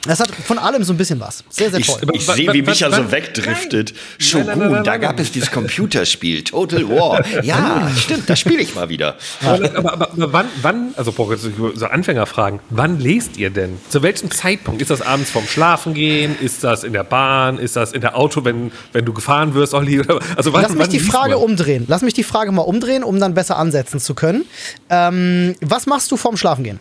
Es 0.05 0.19
hat 0.19 0.31
von 0.31 0.57
allem 0.57 0.83
so 0.83 0.91
ein 0.93 0.97
bisschen 0.97 1.19
was. 1.21 1.43
Sehr, 1.49 1.69
sehr 1.69 1.79
Ich, 1.79 1.87
toll. 1.87 2.01
ich 2.11 2.27
Wa- 2.27 2.33
sehe, 2.33 2.51
wie 2.51 2.61
Micha 2.61 2.91
so 2.91 3.09
wegdriftet. 3.11 3.93
Shogun, 4.19 4.83
da 4.83 4.97
gab 4.97 5.17
es 5.19 5.31
dieses 5.31 5.49
Computerspiel, 5.49 6.43
Total 6.43 6.87
War. 6.89 7.23
Ja, 7.43 7.89
stimmt, 7.97 8.29
das 8.29 8.39
spiele 8.39 8.61
ich 8.61 8.75
mal 8.75 8.89
wieder. 8.89 9.15
Aber, 9.45 9.65
aber, 9.77 9.93
aber, 9.93 10.11
aber 10.11 10.33
wann, 10.33 10.45
wann, 10.61 10.93
also 10.97 11.11
boah, 11.13 11.31
jetzt 11.31 11.47
so 11.75 11.85
Anfängerfragen, 11.85 12.59
wann 12.69 12.99
lest 12.99 13.37
ihr 13.37 13.49
denn? 13.49 13.77
Zu 13.89 14.01
welchem 14.03 14.29
Zeitpunkt? 14.29 14.81
Ist 14.81 14.91
das 14.91 15.01
abends 15.01 15.31
vorm 15.31 15.47
Schlafengehen? 15.47 16.35
Ist 16.39 16.63
das 16.63 16.83
in 16.83 16.91
der 16.93 17.03
Bahn? 17.05 17.57
Ist 17.57 17.75
das 17.77 17.93
in 17.93 18.01
der 18.01 18.17
Auto, 18.17 18.43
wenn, 18.43 18.71
wenn 18.91 19.05
du 19.05 19.13
gefahren 19.13 19.53
wirst, 19.53 19.73
Olli? 19.73 20.01
Also 20.35 20.51
wann, 20.53 20.63
Lass 20.63 20.71
mich 20.73 20.79
wann 20.81 20.89
die 20.89 20.99
Frage 20.99 21.35
man? 21.35 21.43
umdrehen. 21.43 21.85
Lass 21.87 22.01
mich 22.01 22.13
die 22.13 22.23
Frage 22.23 22.51
mal 22.51 22.61
umdrehen, 22.63 23.03
um 23.03 23.19
dann 23.19 23.33
besser 23.33 23.57
ansetzen 23.57 23.99
zu 23.99 24.15
können. 24.15 24.45
Ähm, 24.89 25.55
was 25.61 25.85
machst 25.85 26.11
du 26.11 26.17
vorm 26.17 26.35
Schlafengehen? 26.37 26.79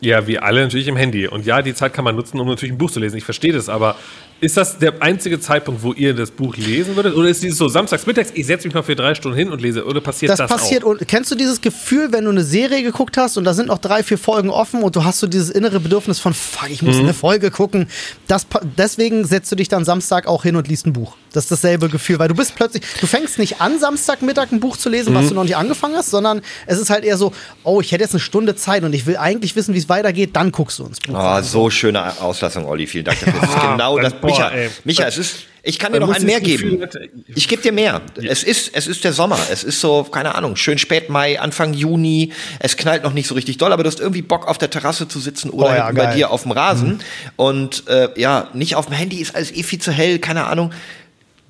Ja, 0.00 0.26
wie 0.26 0.38
alle 0.38 0.62
natürlich 0.62 0.88
im 0.88 0.96
Handy. 0.96 1.26
Und 1.26 1.46
ja, 1.46 1.62
die 1.62 1.74
Zeit 1.74 1.94
kann 1.94 2.04
man 2.04 2.14
nutzen, 2.14 2.38
um 2.38 2.46
natürlich 2.46 2.74
ein 2.74 2.78
Buch 2.78 2.90
zu 2.90 3.00
lesen. 3.00 3.16
Ich 3.16 3.24
verstehe 3.24 3.52
das, 3.52 3.68
aber 3.68 3.96
ist 4.40 4.56
das 4.56 4.78
der 4.78 5.00
einzige 5.02 5.40
Zeitpunkt, 5.40 5.82
wo 5.82 5.92
ihr 5.94 6.12
das 6.14 6.30
Buch 6.30 6.56
lesen 6.56 6.94
würdet? 6.94 7.14
Oder 7.16 7.28
ist 7.28 7.42
dieses 7.42 7.56
so 7.58 7.68
samstags 7.68 8.06
mittags, 8.06 8.30
ich 8.34 8.46
setze 8.46 8.66
mich 8.68 8.74
mal 8.74 8.82
für 8.82 8.94
drei 8.94 9.14
Stunden 9.14 9.36
hin 9.38 9.50
und 9.50 9.62
lese? 9.62 9.84
Oder 9.86 10.00
passiert 10.02 10.30
das, 10.30 10.38
Das, 10.38 10.50
passiert. 10.50 10.84
auch? 10.84 10.88
Und 10.88 11.08
kennst 11.08 11.30
du 11.30 11.34
dieses 11.34 11.60
Gefühl, 11.60 12.12
wenn 12.12 12.24
du 12.24 12.30
eine 12.30 12.44
Serie 12.44 12.82
geguckt 12.82 13.16
hast 13.16 13.38
und 13.38 13.44
da 13.44 13.54
sind 13.54 13.68
noch 13.68 13.78
drei, 13.78 14.02
vier 14.02 14.18
Folgen 14.18 14.50
offen 14.50 14.82
und 14.82 14.94
du 14.94 15.04
hast 15.04 15.20
so 15.20 15.26
dieses 15.26 15.48
innere 15.50 15.80
Bedürfnis 15.80 16.18
von, 16.18 16.34
fuck, 16.34 16.68
ich 16.70 16.82
Mhm. 16.82 16.88
muss 16.88 16.98
eine 16.98 17.14
Folge 17.14 17.50
gucken. 17.50 17.88
Das, 18.26 18.46
deswegen 18.76 19.24
setzt 19.24 19.50
du 19.52 19.56
dich 19.56 19.68
dann 19.68 19.84
Samstag 19.84 20.26
auch 20.26 20.42
hin 20.42 20.56
und 20.56 20.68
liest 20.68 20.86
ein 20.86 20.92
Buch. 20.92 21.16
Das 21.32 21.44
ist 21.44 21.52
dasselbe 21.52 21.88
Gefühl, 21.88 22.18
weil 22.18 22.28
du 22.28 22.34
bist 22.34 22.54
plötzlich, 22.54 22.82
du 23.00 23.06
fängst 23.06 23.38
nicht 23.38 23.60
an, 23.60 23.78
Samstagmittag 23.78 24.52
ein 24.52 24.60
Buch 24.60 24.76
zu 24.76 24.88
lesen, 24.88 25.12
Mhm. 25.12 25.16
was 25.18 25.28
du 25.28 25.34
noch 25.34 25.42
nicht 25.44 25.56
angefangen 25.56 25.94
hast, 25.96 26.10
sondern 26.10 26.40
es 26.66 26.78
ist 26.78 26.90
halt 26.90 27.04
eher 27.04 27.16
so, 27.16 27.32
oh, 27.62 27.80
ich 27.80 27.92
hätte 27.92 28.02
jetzt 28.04 28.12
eine 28.12 28.20
Stunde 28.20 28.54
Zeit 28.56 28.84
und 28.84 28.92
ich 28.94 29.06
will 29.06 29.16
eigentlich 29.16 29.56
wissen, 29.56 29.74
wie 29.74 29.78
es 29.78 29.88
weitergeht, 29.88 30.30
dann 30.34 30.52
guckst 30.52 30.78
du 30.78 30.84
ins 30.86 31.00
Buch. 31.00 31.14
Oh, 31.18 31.42
so 31.42 31.68
schöne 31.70 32.20
Auslassung, 32.20 32.66
Olli. 32.66 32.86
Vielen 32.86 33.04
Dank 33.04 33.18
dafür. 33.20 33.40
Das 33.40 33.50
ist 33.50 33.60
genau 33.70 33.98
das. 33.98 34.12
Boah, 34.26 34.36
Micha, 34.36 34.48
ey. 34.50 34.70
Micha, 34.84 35.04
es 35.06 35.18
ist. 35.18 35.36
Ich 35.62 35.80
kann 35.80 35.92
dir 35.92 35.98
noch 35.98 36.06
muss 36.06 36.18
ein 36.18 36.26
mehr 36.26 36.40
geben. 36.40 36.86
Ich 37.34 37.48
gebe 37.48 37.60
dir 37.60 37.72
mehr. 37.72 38.00
Es 38.16 38.44
ist, 38.44 38.70
es 38.72 38.86
ist 38.86 39.02
der 39.02 39.12
Sommer. 39.12 39.36
Es 39.50 39.64
ist 39.64 39.80
so, 39.80 40.04
keine 40.04 40.36
Ahnung, 40.36 40.54
schön 40.54 40.78
spät 40.78 41.10
Mai, 41.10 41.40
Anfang 41.40 41.74
Juni. 41.74 42.32
Es 42.60 42.76
knallt 42.76 43.02
noch 43.02 43.12
nicht 43.12 43.26
so 43.26 43.34
richtig 43.34 43.58
doll, 43.58 43.72
aber 43.72 43.82
du 43.82 43.88
hast 43.88 43.98
irgendwie 43.98 44.22
Bock 44.22 44.46
auf 44.46 44.58
der 44.58 44.70
Terrasse 44.70 45.08
zu 45.08 45.18
sitzen 45.18 45.50
oder 45.50 45.70
Oh 45.70 45.74
ja, 45.74 45.90
bei 45.90 46.14
dir 46.14 46.30
auf 46.30 46.42
dem 46.42 46.52
Rasen. 46.52 47.00
Und 47.34 47.88
äh, 47.88 48.10
ja, 48.14 48.48
nicht 48.54 48.76
auf 48.76 48.86
dem 48.86 48.94
Handy 48.94 49.16
ist 49.16 49.34
alles 49.34 49.50
eh 49.50 49.64
viel 49.64 49.80
zu 49.80 49.90
hell, 49.90 50.20
keine 50.20 50.46
Ahnung. 50.46 50.70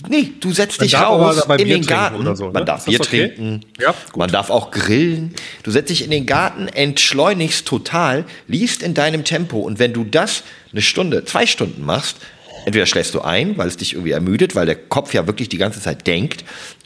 Nee, 0.09 0.33
du 0.41 0.53
setzt 0.53 0.79
Man 0.79 0.89
dich 0.89 0.99
raus 0.99 1.45
in 1.59 1.69
den 1.69 1.87
Garten. 1.87 2.37
so, 2.37 2.47
ne? 2.47 2.53
Man 2.53 2.67
darf 2.67 2.85
Bier 2.85 3.01
okay? 3.01 3.29
trinken. 3.29 3.61
Ja, 3.81 3.95
man 4.15 4.31
darf 4.31 4.51
auch 4.51 4.71
grillen. 4.71 5.35
Du 5.63 5.71
setzt 5.71 5.91
dich 5.91 6.05
in 6.05 6.11
den 6.11 6.27
Garten, 6.27 6.69
entschleunigst 6.69 7.67
total, 7.67 8.25
liest 8.47 8.83
in 8.83 8.95
deinem 8.95 9.25
Tempo. 9.25 9.61
Und 9.61 9.79
wenn 9.79 9.93
du 9.93 10.05
das 10.05 10.43
eine 10.73 10.83
Stunde, 10.83 11.25
zwei 11.25 11.47
Stunden 11.47 11.85
machst, 11.85 12.19
entweder 12.67 12.85
schläfst 12.87 13.15
du 13.15 13.23
ein, 13.23 13.57
weil 13.57 13.69
es 13.69 13.79
dich 13.79 13.95
irgendwie 13.95 14.11
ermüdet, 14.13 14.55
weil 14.55 14.67
der 14.67 14.77
Kopf 14.77 15.15
ja 15.15 15.27
wirklich 15.27 15.49
die 15.49 15.57
ganze 15.59 15.81
Zeit 15.81 16.07
denkt. 16.07 16.45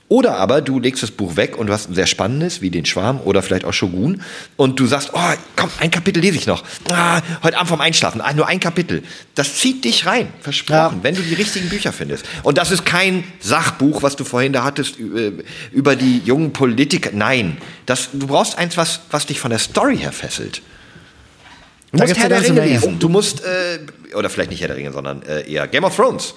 Oder 0.09 0.39
aber 0.39 0.61
du 0.61 0.81
legst 0.81 1.05
das 1.05 1.13
Buch 1.13 1.37
weg 1.37 1.57
und 1.57 1.69
du 1.69 1.73
hast 1.73 1.89
ein 1.89 1.95
sehr 1.95 2.09
spannendes, 2.09 2.61
wie 2.61 2.71
den 2.71 2.85
Schwarm 2.85 3.21
oder 3.25 3.43
vielleicht 3.43 3.65
auch 3.65 3.73
Shogun. 3.73 4.23
Und 4.57 4.81
du 4.81 4.87
sagst, 4.87 5.11
oh, 5.13 5.19
komm, 5.55 5.71
ein 5.79 5.93
Kapitel 5.93 6.19
lese 6.21 6.37
ich 6.37 6.47
noch. 6.49 6.65
Ah, 6.91 7.21
heute 7.45 7.57
Abend 7.57 7.69
vorm 7.69 7.81
Einschlafen, 7.81 8.21
ah, 8.21 8.33
nur 8.33 8.49
ein 8.49 8.59
Kapitel. 8.59 9.05
Das 9.37 9.55
zieht 9.59 9.85
dich 9.85 10.07
rein, 10.07 10.27
versprochen, 10.41 10.97
Ja. 10.97 11.03
wenn 11.03 11.15
du 11.15 11.23
die 11.23 11.35
richtigen 11.35 11.69
Bücher 11.69 11.93
findest. 11.93 12.25
Und 12.43 12.59
das 12.59 12.73
ist 12.73 12.85
kein 12.85 13.23
Sachbuch, 13.39 14.03
was 14.03 14.17
du 14.17 14.25
vorhin 14.25 14.53
da 14.53 14.65
hattest, 14.65 14.99
ü- 14.99 15.45
über 15.71 15.95
die 15.95 16.19
jungen 16.25 16.53
Politiker. 16.53 17.11
Nein, 17.13 17.59
das, 17.87 18.09
du 18.13 18.27
brauchst 18.27 18.59
eins, 18.59 18.77
was, 18.77 19.03
was 19.13 19.27
dich 19.27 19.39
von 19.39 19.51
der 19.51 19.61
Story 19.61 19.97
her 19.99 20.11
fesselt. 20.13 20.61
Du 21.93 21.99
Da 21.99 22.05
musst 22.07 22.19
Herr 22.19 22.29
der 22.29 22.43
Ringe 22.43 22.65
lesen. 22.65 22.99
Du 22.99 23.09
musst, 23.09 23.45
äh, 23.45 23.79
oder 24.15 24.31
vielleicht 24.31 24.51
nicht 24.51 24.61
Herr 24.61 24.69
der 24.69 24.77
Ringe, 24.77 24.93
sondern 24.93 25.23
äh, 25.23 25.51
eher 25.51 25.67
Game 25.69 25.85
of 25.85 25.95
Thrones. 25.97 26.35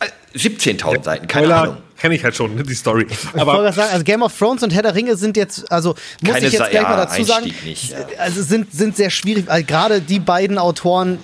Äh, 0.00 0.38
17.000 0.38 1.02
Seiten, 1.04 1.26
keine 1.26 1.54
Ahnung. 1.54 1.76
kenne 1.98 2.14
ich 2.14 2.22
halt 2.22 2.36
schon, 2.36 2.54
ne, 2.54 2.62
die 2.62 2.74
Story. 2.74 3.06
Ich 3.08 3.18
Aber 3.40 3.54
gerade 3.54 3.72
sagen, 3.74 3.90
also 3.92 4.04
Game 4.04 4.22
of 4.22 4.36
Thrones 4.36 4.62
und 4.62 4.72
Herr 4.74 4.82
der 4.82 4.94
Ringe 4.94 5.16
sind 5.16 5.36
jetzt, 5.36 5.70
also 5.72 5.94
muss 6.22 6.36
ich 6.36 6.42
jetzt 6.44 6.58
Sa- 6.58 6.68
gleich 6.68 6.82
mal 6.82 6.90
ja, 6.90 6.96
dazu 6.96 7.24
sagen, 7.24 7.44
Einstieg 7.46 7.64
nicht, 7.64 7.90
ja. 7.90 7.98
also 8.18 8.42
sind, 8.42 8.72
sind 8.72 8.96
sehr 8.96 9.10
schwierig, 9.10 9.46
weil 9.48 9.64
gerade 9.64 10.00
die 10.00 10.20
beiden 10.20 10.58
Autoren 10.58 11.18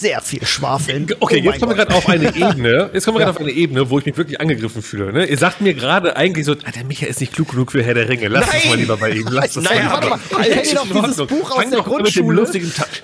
sehr 0.00 0.20
viel 0.20 0.44
schwafeln. 0.46 1.06
Okay, 1.20 1.42
Oh 1.44 1.50
jetzt 1.50 1.60
kommen 1.60 1.72
wir 1.76 1.84
gerade 1.84 1.94
auf 1.94 2.08
eine 2.08 2.28
Ebene. 2.34 2.90
Jetzt 2.92 3.04
kommen 3.04 3.18
wir 3.18 3.24
gerade 3.24 3.36
auf 3.36 3.40
eine 3.40 3.50
Ebene, 3.50 3.90
wo 3.90 3.98
ich 3.98 4.06
mich 4.06 4.16
wirklich 4.16 4.40
angegriffen 4.40 4.82
fühle. 4.82 5.12
Ne? 5.12 5.26
Ihr 5.26 5.36
sagt 5.36 5.60
mir 5.60 5.74
gerade 5.74 6.16
eigentlich 6.16 6.46
so, 6.46 6.52
ah, 6.52 6.70
der 6.74 6.84
Micha 6.84 7.06
ist 7.06 7.20
nicht 7.20 7.32
klug 7.32 7.48
genug 7.48 7.72
für 7.72 7.82
Herr 7.82 7.94
der 7.94 8.08
Ringe. 8.08 8.28
Lass 8.28 8.44
uns 8.46 8.52
Nein! 8.54 8.68
mal 8.70 8.78
lieber 8.78 8.96
bei 8.96 9.10
ihm. 9.10 9.26
Lass 9.30 9.56
uns 9.56 9.68
Nein, 9.68 9.84
mal 9.84 9.92
warte 9.92 10.08
mal. 10.08 10.18
Ich 10.46 10.72
doch 10.72 10.82
dieses 10.84 11.18
Ordnung. 11.20 11.26
Buch 11.26 11.50
aus 11.50 11.56
fang 11.56 11.70
der 11.70 11.78
mit 11.78 12.16
dem 12.16 12.26
Grundschule. 12.26 12.46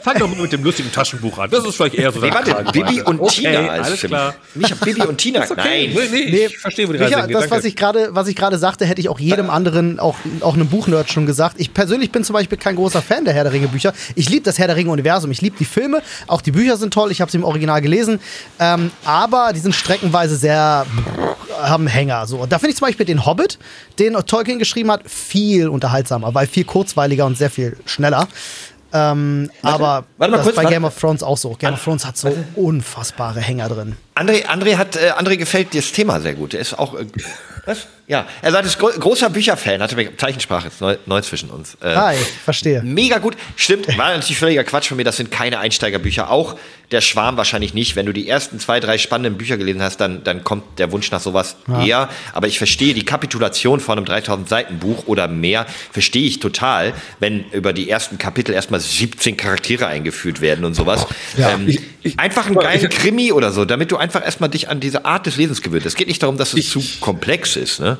Fang 0.02 0.18
doch 0.18 0.28
mal 0.28 0.42
mit 0.42 0.52
dem 0.52 0.64
lustigen 0.64 0.92
Taschenbuch 0.92 1.38
an. 1.38 1.50
Das 1.50 1.64
ist 1.64 1.76
vielleicht 1.76 1.94
eher 1.94 2.12
so 2.12 2.20
Nee, 2.20 2.32
warte, 2.32 2.72
Bibi 2.72 3.02
und 3.02 3.20
okay, 3.20 3.34
Tina 3.42 3.68
alles 3.68 4.00
klar. 4.00 4.34
Nicht 4.54 4.80
Bibi 4.80 5.02
und 5.02 5.18
Tina. 5.18 5.42
Okay, 5.42 5.54
Nein. 5.56 5.90
nee, 5.94 6.18
nee, 6.24 6.30
Nee, 6.30 6.46
ich 6.46 6.58
verstehe, 6.58 6.88
wo 6.88 6.92
die 6.92 6.98
Micha, 6.98 7.20
Reise 7.20 7.32
das, 7.32 7.50
was 7.50 7.64
ich 7.64 7.76
gerade, 7.76 8.08
was 8.12 8.28
ich 8.28 8.36
gerade 8.36 8.58
sagte, 8.58 8.86
hätte 8.86 9.00
ich 9.00 9.08
auch 9.08 9.18
jedem 9.18 9.50
anderen, 9.50 9.98
auch, 10.00 10.16
auch 10.40 10.54
einem 10.54 10.68
Buchnerd 10.68 11.10
schon 11.10 11.26
gesagt. 11.26 11.56
Ich 11.58 11.74
persönlich 11.74 12.10
bin 12.10 12.24
zum 12.24 12.34
Beispiel 12.34 12.58
kein 12.58 12.76
großer 12.76 13.02
Fan 13.02 13.24
der 13.24 13.34
Herr 13.34 13.44
der 13.44 13.52
Ringe 13.52 13.68
Bücher. 13.68 13.92
Ich 14.14 14.28
liebe 14.28 14.44
das 14.44 14.58
Herr 14.58 14.66
der 14.66 14.76
Ringe 14.76 14.90
Universum. 14.90 15.30
Ich 15.30 15.40
liebe 15.40 15.56
die 15.58 15.64
Filme. 15.64 16.02
Auch 16.26 16.40
die 16.40 16.52
Bücher 16.52 16.76
sind 16.76 16.85
toll. 16.90 17.10
Ich 17.10 17.20
habe 17.20 17.30
sie 17.30 17.38
im 17.38 17.44
Original 17.44 17.80
gelesen. 17.80 18.20
Ähm, 18.58 18.90
aber 19.04 19.52
die 19.52 19.60
sind 19.60 19.74
streckenweise 19.74 20.36
sehr 20.36 20.86
haben 21.62 21.86
Hänger. 21.86 22.26
So. 22.26 22.38
Und 22.38 22.52
da 22.52 22.58
finde 22.58 22.70
ich 22.70 22.76
zum 22.76 22.86
Beispiel 22.86 23.06
den 23.06 23.24
Hobbit, 23.24 23.58
den 23.98 24.14
Tolkien 24.14 24.58
geschrieben 24.58 24.90
hat, 24.90 25.08
viel 25.08 25.68
unterhaltsamer, 25.68 26.34
weil 26.34 26.46
viel 26.46 26.64
kurzweiliger 26.64 27.26
und 27.26 27.36
sehr 27.38 27.50
viel 27.50 27.76
schneller. 27.86 28.28
Ähm, 28.92 29.50
aber 29.62 30.04
warte 30.16 30.32
das 30.32 30.42
kurz, 30.42 30.52
ist 30.52 30.56
bei 30.56 30.62
warte. 30.64 30.74
Game 30.74 30.84
of 30.84 30.98
Thrones 30.98 31.22
auch 31.22 31.36
so. 31.36 31.50
Game 31.58 31.74
of 31.74 31.82
Thrones 31.82 32.04
hat 32.04 32.16
so 32.16 32.36
unfassbare 32.54 33.40
Hänger 33.40 33.68
drin. 33.68 33.96
André, 34.16 34.46
André 34.46 34.76
hat, 34.76 34.96
äh, 34.96 35.10
André 35.10 35.36
gefällt 35.36 35.74
das 35.74 35.92
Thema 35.92 36.20
sehr 36.20 36.34
gut. 36.34 36.54
Er 36.54 36.60
ist 36.60 36.78
auch, 36.78 36.94
äh, 36.98 37.04
was? 37.66 37.86
Ja, 38.08 38.24
er 38.40 38.52
sagt, 38.52 38.64
er 38.64 38.68
ist 38.68 38.78
gro 38.78 38.86
großer 38.96 39.28
Bücherfan, 39.30 39.82
hatte 39.82 39.96
mir 39.96 40.16
Zeichensprache, 40.16 40.68
ist 40.68 40.80
neu, 40.80 40.96
neu 41.06 41.20
zwischen 41.22 41.50
uns. 41.50 41.76
Äh, 41.82 41.92
Hi, 41.96 42.16
verstehe. 42.44 42.80
Mega 42.84 43.18
gut. 43.18 43.34
Stimmt, 43.56 43.88
war 43.98 44.10
natürlich 44.12 44.38
völliger 44.38 44.62
Quatsch 44.62 44.86
von 44.86 44.96
mir. 44.96 45.02
Das 45.02 45.16
sind 45.16 45.32
keine 45.32 45.58
Einsteigerbücher. 45.58 46.30
Auch 46.30 46.54
der 46.92 47.00
Schwarm 47.00 47.36
wahrscheinlich 47.36 47.74
nicht. 47.74 47.96
Wenn 47.96 48.06
du 48.06 48.12
die 48.12 48.28
ersten 48.28 48.60
zwei, 48.60 48.78
drei 48.78 48.96
spannenden 48.98 49.36
Bücher 49.36 49.56
gelesen 49.56 49.82
hast, 49.82 49.96
dann, 50.00 50.22
dann 50.22 50.44
kommt 50.44 50.78
der 50.78 50.92
Wunsch 50.92 51.10
nach 51.10 51.18
sowas 51.20 51.56
eher. 51.84 52.08
Aber 52.32 52.46
ich 52.46 52.58
verstehe 52.58 52.94
die 52.94 53.04
Kapitulation 53.04 53.80
von 53.80 53.98
einem 53.98 54.06
3000 54.06 54.48
Seiten 54.48 54.78
Buch 54.78 55.02
oder 55.08 55.26
mehr, 55.26 55.66
verstehe 55.90 56.24
ich 56.28 56.38
total, 56.38 56.94
wenn 57.18 57.44
über 57.50 57.72
die 57.72 57.90
ersten 57.90 58.18
Kapitel 58.18 58.54
erstmal 58.54 58.78
17 58.78 59.36
Charaktere 59.36 59.88
eingeführt 59.88 60.40
werden 60.40 60.64
und 60.64 60.74
sowas. 60.74 61.04
Ja. 61.36 61.50
Ähm, 61.50 61.66
Ich- 61.68 61.80
ich- 62.04 62.18
einfach 62.20 62.46
einen 62.46 62.54
geilen 62.54 62.84
ich- 62.88 62.96
Krimi 62.96 63.32
oder 63.32 63.50
so, 63.50 63.64
damit 63.64 63.90
du 63.90 63.96
einfach 64.06 64.24
erstmal 64.24 64.48
dich 64.48 64.68
an 64.68 64.78
diese 64.78 65.04
Art 65.04 65.26
des 65.26 65.36
Lesens 65.36 65.62
gewöhnst. 65.62 65.84
Es 65.84 65.96
geht 65.96 66.06
nicht 66.06 66.22
darum, 66.22 66.38
dass 66.38 66.54
es 66.54 66.70
zu 66.70 66.80
komplex 67.00 67.56
ist, 67.56 67.80
ne? 67.80 67.98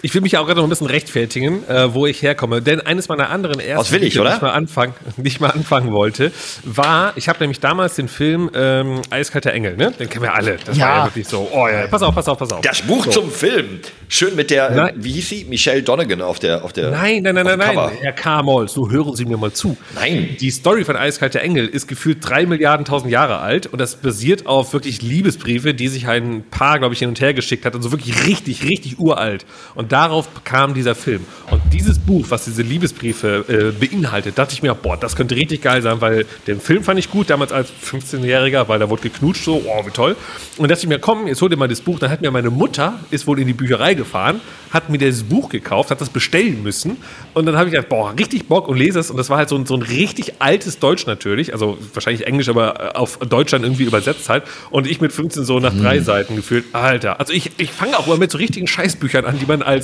Ich 0.00 0.14
will 0.14 0.20
mich 0.20 0.32
ja 0.32 0.40
auch 0.40 0.46
gerade 0.46 0.60
noch 0.60 0.66
ein 0.66 0.70
bisschen 0.70 0.86
rechtfertigen, 0.86 1.68
äh, 1.68 1.92
wo 1.92 2.06
ich 2.06 2.22
herkomme. 2.22 2.62
Denn 2.62 2.80
eines 2.80 3.08
meiner 3.08 3.30
anderen 3.30 3.58
ersten, 3.58 3.78
Aus 3.80 3.90
Willig, 3.90 4.02
die 4.12 4.16
ich 4.16 4.20
oder? 4.20 4.30
Nicht 4.30 4.42
mal, 4.42 4.50
anfangen, 4.52 4.94
nicht 5.16 5.40
mal 5.40 5.50
anfangen 5.50 5.92
wollte, 5.92 6.30
war, 6.64 7.12
ich 7.16 7.28
habe 7.28 7.40
nämlich 7.40 7.58
damals 7.58 7.96
den 7.96 8.06
Film 8.08 8.48
ähm, 8.54 9.02
Eiskalter 9.10 9.52
Engel, 9.52 9.76
ne? 9.76 9.90
Den 9.98 10.08
kennen 10.08 10.22
wir 10.22 10.34
alle. 10.34 10.56
Das 10.64 10.76
Ja. 10.76 10.86
war 10.86 10.96
ja 10.98 11.04
wirklich 11.06 11.26
so, 11.26 11.48
oh 11.52 11.66
ja, 11.66 11.86
pass 11.88 12.02
auf, 12.02 12.14
pass 12.14 12.28
auf, 12.28 12.38
pass 12.38 12.52
auf. 12.52 12.60
Das 12.60 12.80
Buch 12.82 13.04
so. 13.06 13.10
zum 13.10 13.30
Film. 13.32 13.80
Schön 14.08 14.36
mit 14.36 14.50
der, 14.50 14.70
äh, 14.70 14.74
Nein. 14.74 14.94
wie 14.98 15.12
hieß 15.12 15.28
sie? 15.28 15.44
Michelle 15.44 15.82
Donegan 15.82 16.22
auf 16.22 16.38
der, 16.38 16.64
auf 16.64 16.72
der. 16.72 16.90
Nein, 16.90 17.22
nein, 17.24 17.34
nein, 17.34 17.44
nein, 17.44 17.58
nein. 17.58 17.90
Herr 18.00 18.12
Karmol, 18.12 18.68
so 18.68 18.88
hören 18.90 19.14
Sie 19.16 19.24
mir 19.24 19.36
mal 19.36 19.52
zu. 19.52 19.76
Nein. 19.96 20.36
Die 20.40 20.50
Story 20.50 20.84
von 20.84 20.96
Eiskalter 20.96 21.40
Engel 21.40 21.66
ist 21.66 21.88
gefühlt 21.88 22.18
drei 22.26 22.46
Milliarden 22.46 22.86
tausend 22.86 23.10
Jahre 23.10 23.38
alt 23.38 23.66
und 23.66 23.78
das 23.80 23.96
basiert 23.96 24.46
auf 24.46 24.72
wirklich 24.72 25.02
Liebesbriefe, 25.02 25.74
die 25.74 25.88
sich 25.88 26.06
ein 26.06 26.44
Paar, 26.50 26.78
glaube 26.78 26.94
ich, 26.94 27.00
hin 27.00 27.08
und 27.08 27.20
her 27.20 27.34
geschickt 27.34 27.66
hat 27.66 27.74
und 27.74 27.82
so 27.82 27.90
wirklich 27.90 28.26
richtig, 28.26 28.62
richtig 28.64 28.98
uralt. 28.98 29.44
Und 29.74 29.87
darauf 29.92 30.28
kam 30.44 30.74
dieser 30.74 30.94
Film. 30.94 31.24
Und 31.50 31.62
dieses 31.72 31.98
Buch, 31.98 32.26
was 32.28 32.44
diese 32.44 32.62
Liebesbriefe 32.62 33.44
äh, 33.48 33.86
beinhaltet, 33.86 34.38
dachte 34.38 34.54
ich 34.54 34.62
mir, 34.62 34.74
boah, 34.74 34.96
das 34.96 35.16
könnte 35.16 35.34
richtig 35.34 35.62
geil 35.62 35.82
sein, 35.82 36.00
weil 36.00 36.26
den 36.46 36.60
Film 36.60 36.82
fand 36.82 36.98
ich 36.98 37.10
gut, 37.10 37.30
damals 37.30 37.52
als 37.52 37.70
15-Jähriger, 37.84 38.68
weil 38.68 38.78
da 38.78 38.90
wurde 38.90 39.02
geknutscht, 39.02 39.44
so, 39.44 39.62
oh, 39.66 39.86
wie 39.86 39.90
toll. 39.90 40.16
Und 40.56 40.70
dachte 40.70 40.82
ich 40.82 40.88
mir, 40.88 40.98
komm, 40.98 41.26
jetzt 41.26 41.40
hol 41.40 41.48
dir 41.48 41.56
mal 41.56 41.68
das 41.68 41.80
Buch. 41.80 41.98
Dann 41.98 42.10
hat 42.10 42.20
mir 42.20 42.30
meine 42.30 42.50
Mutter, 42.50 42.98
ist 43.10 43.26
wohl 43.26 43.38
in 43.38 43.46
die 43.46 43.52
Bücherei 43.52 43.94
gefahren, 43.94 44.40
hat 44.70 44.90
mir 44.90 44.98
das 44.98 45.22
Buch 45.22 45.48
gekauft, 45.48 45.90
hat 45.90 46.00
das 46.00 46.10
bestellen 46.10 46.62
müssen. 46.62 46.96
Und 47.34 47.46
dann 47.46 47.56
habe 47.56 47.68
ich 47.68 47.72
gedacht, 47.72 47.88
boah, 47.88 48.14
richtig 48.18 48.48
Bock 48.48 48.68
und 48.68 48.76
lese 48.76 48.98
es. 48.98 49.10
Und 49.10 49.16
das 49.16 49.30
war 49.30 49.38
halt 49.38 49.48
so 49.48 49.56
ein, 49.56 49.66
so 49.66 49.74
ein 49.74 49.82
richtig 49.82 50.34
altes 50.40 50.78
Deutsch 50.78 51.06
natürlich, 51.06 51.52
also 51.52 51.78
wahrscheinlich 51.94 52.26
Englisch, 52.26 52.48
aber 52.48 52.94
äh, 52.94 52.98
auf 52.98 53.18
Deutsch 53.18 53.52
dann 53.52 53.62
irgendwie 53.62 53.84
übersetzt 53.84 54.28
halt. 54.28 54.44
Und 54.70 54.86
ich 54.86 55.00
mit 55.00 55.12
15 55.12 55.44
so 55.44 55.58
nach 55.60 55.74
drei 55.74 56.00
Seiten 56.00 56.36
gefühlt, 56.36 56.66
Alter. 56.72 57.20
Also 57.20 57.32
ich, 57.32 57.52
ich 57.58 57.70
fange 57.70 57.98
auch 57.98 58.06
immer 58.06 58.16
mit 58.16 58.30
so 58.30 58.38
richtigen 58.38 58.66
Scheißbüchern 58.66 59.24
an, 59.24 59.38
die 59.38 59.46
man 59.46 59.62
als 59.62 59.77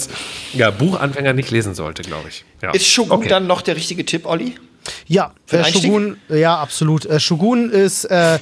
ja, 0.53 0.71
Buchanfänger 0.71 1.33
nicht 1.33 1.51
lesen 1.51 1.75
sollte, 1.75 2.03
glaube 2.03 2.29
ich. 2.29 2.45
Ja. 2.63 2.71
Ist 2.73 2.87
Shogun 2.87 3.19
Okay. 3.19 3.29
dann 3.29 3.47
noch 3.47 3.63
der 3.63 3.77
richtige 3.77 4.05
Tipp, 4.05 4.27
Olli? 4.27 4.55
Ja, 5.07 5.33
äh? 5.51 5.65
Shogun, 5.65 6.17
ja, 6.29 6.57
absolut. 6.59 7.07
Äh, 7.07 7.19
Shogun 7.21 7.71
ist, 7.71 8.05
äh, 8.07 8.39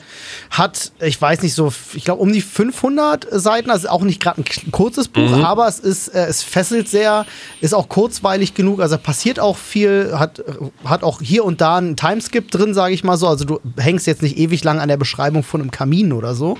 hat, 0.51 0.93
ich 1.01 1.21
weiß 1.21 1.43
nicht 1.43 1.55
so, 1.55 1.73
ich 1.95 2.05
glaube 2.05 2.21
um 2.21 2.33
die 2.33 2.41
500 2.41 3.27
Seiten, 3.31 3.71
also 3.71 3.89
auch 3.89 4.03
nicht 4.03 4.21
gerade 4.21 4.43
ein 4.43 4.73
kurzes 4.73 5.09
Buch, 5.09 5.31
Mhm. 5.31 5.45
aber 5.45 5.69
es 5.69 5.79
ist, 5.79 6.09
äh, 6.09 6.27
es 6.27 6.43
fesselt 6.43 6.89
sehr, 6.89 7.27
ist 7.61 7.75
auch 7.75 7.89
kurzweilig 7.89 8.55
genug, 8.55 8.81
also 8.81 8.99
passiert 8.99 9.39
auch 9.39 9.57
viel, 9.57 10.13
hat, 10.19 10.43
hat 10.85 11.03
auch 11.05 11.21
hier 11.23 11.45
und 11.45 11.61
da 11.61 11.77
einen 11.77 11.97
Timeskip 11.97 12.51
drin, 12.51 12.75
sage 12.75 12.95
ich 12.95 13.05
mal 13.05 13.17
so, 13.17 13.29
also 13.29 13.45
du 13.45 13.61
hängst 13.79 14.07
jetzt 14.07 14.23
nicht 14.23 14.37
ewig 14.37 14.65
lang 14.65 14.81
an 14.81 14.89
der 14.89 14.97
Beschreibung 14.97 15.43
von 15.45 15.61
einem 15.61 15.71
Kamin 15.71 16.13
oder 16.13 16.35
so. 16.35 16.59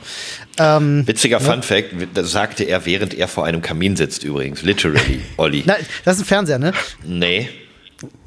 Ähm, 0.59 1.07
Witziger 1.07 1.41
Fun 1.41 1.63
Fact, 1.63 1.89
das 2.15 2.31
sagte 2.31 2.65
er, 2.65 2.85
während 2.87 3.15
er 3.15 3.27
vor 3.27 3.47
einem 3.47 3.63
Kamin 3.63 3.97
sitzt 3.97 4.23
übrigens. 4.23 4.63
Literally, 4.63 5.23
Olli. 5.39 5.63
na, 5.67 5.75
das 6.05 6.17
ist 6.17 6.23
ein 6.23 6.27
Fernseher, 6.27 6.59
ne? 6.59 6.73
Nee. 7.05 7.49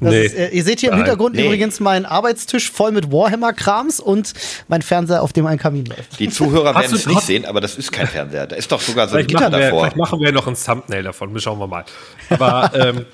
Das 0.00 0.10
Nee. 0.10 0.24
ist, 0.26 0.34
äh, 0.34 0.48
ihr 0.48 0.64
seht 0.64 0.80
hier 0.80 0.90
im. 0.90 0.96
Hintergrund 0.96 1.36
Nee. 1.36 1.46
übrigens 1.46 1.80
meinen 1.80 2.06
Arbeitstisch 2.06 2.70
voll 2.70 2.92
mit 2.92 3.10
Warhammer-Krams 3.12 4.00
und 4.00 4.32
mein 4.68 4.82
Fernseher, 4.82 5.22
auf 5.22 5.32
dem 5.32 5.46
ein 5.46 5.58
Kamin 5.58 5.84
läuft. 5.86 6.18
Die 6.18 6.28
Zuhörer 6.30 6.74
werden 6.74 6.94
es 6.94 7.06
nicht 7.06 7.22
sehen, 7.22 7.44
aber 7.44 7.60
das 7.60 7.76
ist 7.76 7.92
kein 7.92 8.06
Fernseher. 8.06 8.46
Da 8.46 8.56
ist 8.56 8.70
doch 8.72 8.80
sogar 8.80 9.08
so 9.08 9.16
ein 9.16 9.26
Gitter 9.26 9.50
wir, 9.52 9.58
davor. 9.58 9.80
vielleicht 9.80 9.96
machen 9.96 10.20
wir 10.20 10.32
noch 10.32 10.46
ein 10.46 10.54
Thumbnail 10.56 11.02
davon. 11.02 11.38
Schauen 11.40 11.58
wir 11.58 11.66
mal. 11.66 11.84
Aber 12.30 12.70
ähm, 12.74 13.06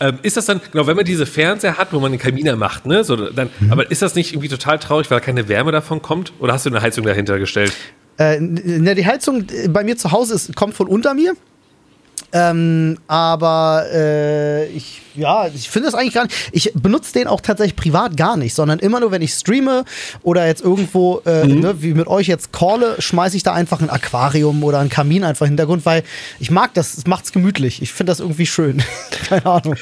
ähm, 0.00 0.18
ist 0.22 0.36
das 0.36 0.46
dann, 0.46 0.60
genau, 0.72 0.86
wenn 0.86 0.96
man 0.96 1.04
diese 1.04 1.26
Fernseher 1.26 1.76
hat, 1.76 1.92
wo 1.92 2.00
man 2.00 2.10
den 2.12 2.18
Kamin 2.20 2.56
macht, 2.58 2.86
ne? 2.86 3.04
So, 3.04 3.16
dann, 3.16 3.50
Mhm. 3.60 3.72
Aber 3.72 3.90
ist 3.90 4.00
das 4.02 4.14
nicht 4.14 4.32
irgendwie 4.32 4.48
total 4.48 4.78
traurig, 4.78 5.10
weil 5.10 5.20
keine 5.20 5.48
Wärme 5.48 5.72
davon 5.72 6.00
kommt? 6.00 6.32
Oder 6.38 6.54
hast 6.54 6.64
du 6.66 6.70
eine 6.70 6.80
Heizung 6.80 7.04
dahinter 7.04 7.38
gestellt? 7.38 7.72
Äh, 8.16 8.38
na, 8.40 8.94
die 8.94 9.04
Heizung 9.06 9.44
äh, 9.50 9.68
bei 9.68 9.84
mir 9.84 9.96
zu 9.96 10.10
Hause 10.12 10.34
ist, 10.34 10.54
kommt 10.56 10.74
von 10.74 10.88
unter 10.88 11.14
mir. 11.14 11.34
Ähm, 12.32 12.98
aber 13.08 13.86
äh, 13.92 14.66
ich, 14.68 15.02
ja, 15.14 15.48
ich 15.48 15.68
finde 15.68 15.86
das 15.86 15.94
eigentlich 15.94 16.14
gar 16.14 16.24
nicht. 16.24 16.36
Ich 16.52 16.72
benutze 16.74 17.12
den 17.12 17.26
auch 17.26 17.40
tatsächlich 17.40 17.76
privat 17.76 18.16
gar 18.16 18.36
nicht, 18.36 18.54
sondern 18.54 18.78
immer 18.78 19.00
nur, 19.00 19.10
wenn 19.10 19.22
ich 19.22 19.32
streame 19.32 19.84
oder 20.22 20.46
jetzt 20.46 20.62
irgendwo, 20.62 21.22
äh, 21.26 21.46
ne, 21.46 21.82
wie 21.82 21.94
mit 21.94 22.06
euch 22.06 22.28
jetzt 22.28 22.52
calle, 22.52 23.00
schmeiße 23.00 23.36
ich 23.36 23.42
da 23.42 23.52
einfach 23.52 23.80
ein 23.80 23.90
Aquarium 23.90 24.62
oder 24.62 24.78
einen 24.78 24.90
Kamin 24.90 25.24
einfach 25.24 25.46
im 25.46 25.50
Hintergrund, 25.50 25.84
weil 25.86 26.04
ich 26.38 26.50
mag 26.50 26.74
das, 26.74 26.96
es 26.96 27.06
macht's 27.06 27.32
gemütlich. 27.32 27.82
Ich 27.82 27.92
finde 27.92 28.12
das 28.12 28.20
irgendwie 28.20 28.46
schön. 28.46 28.82
Keine 29.28 29.46
Ahnung. 29.46 29.76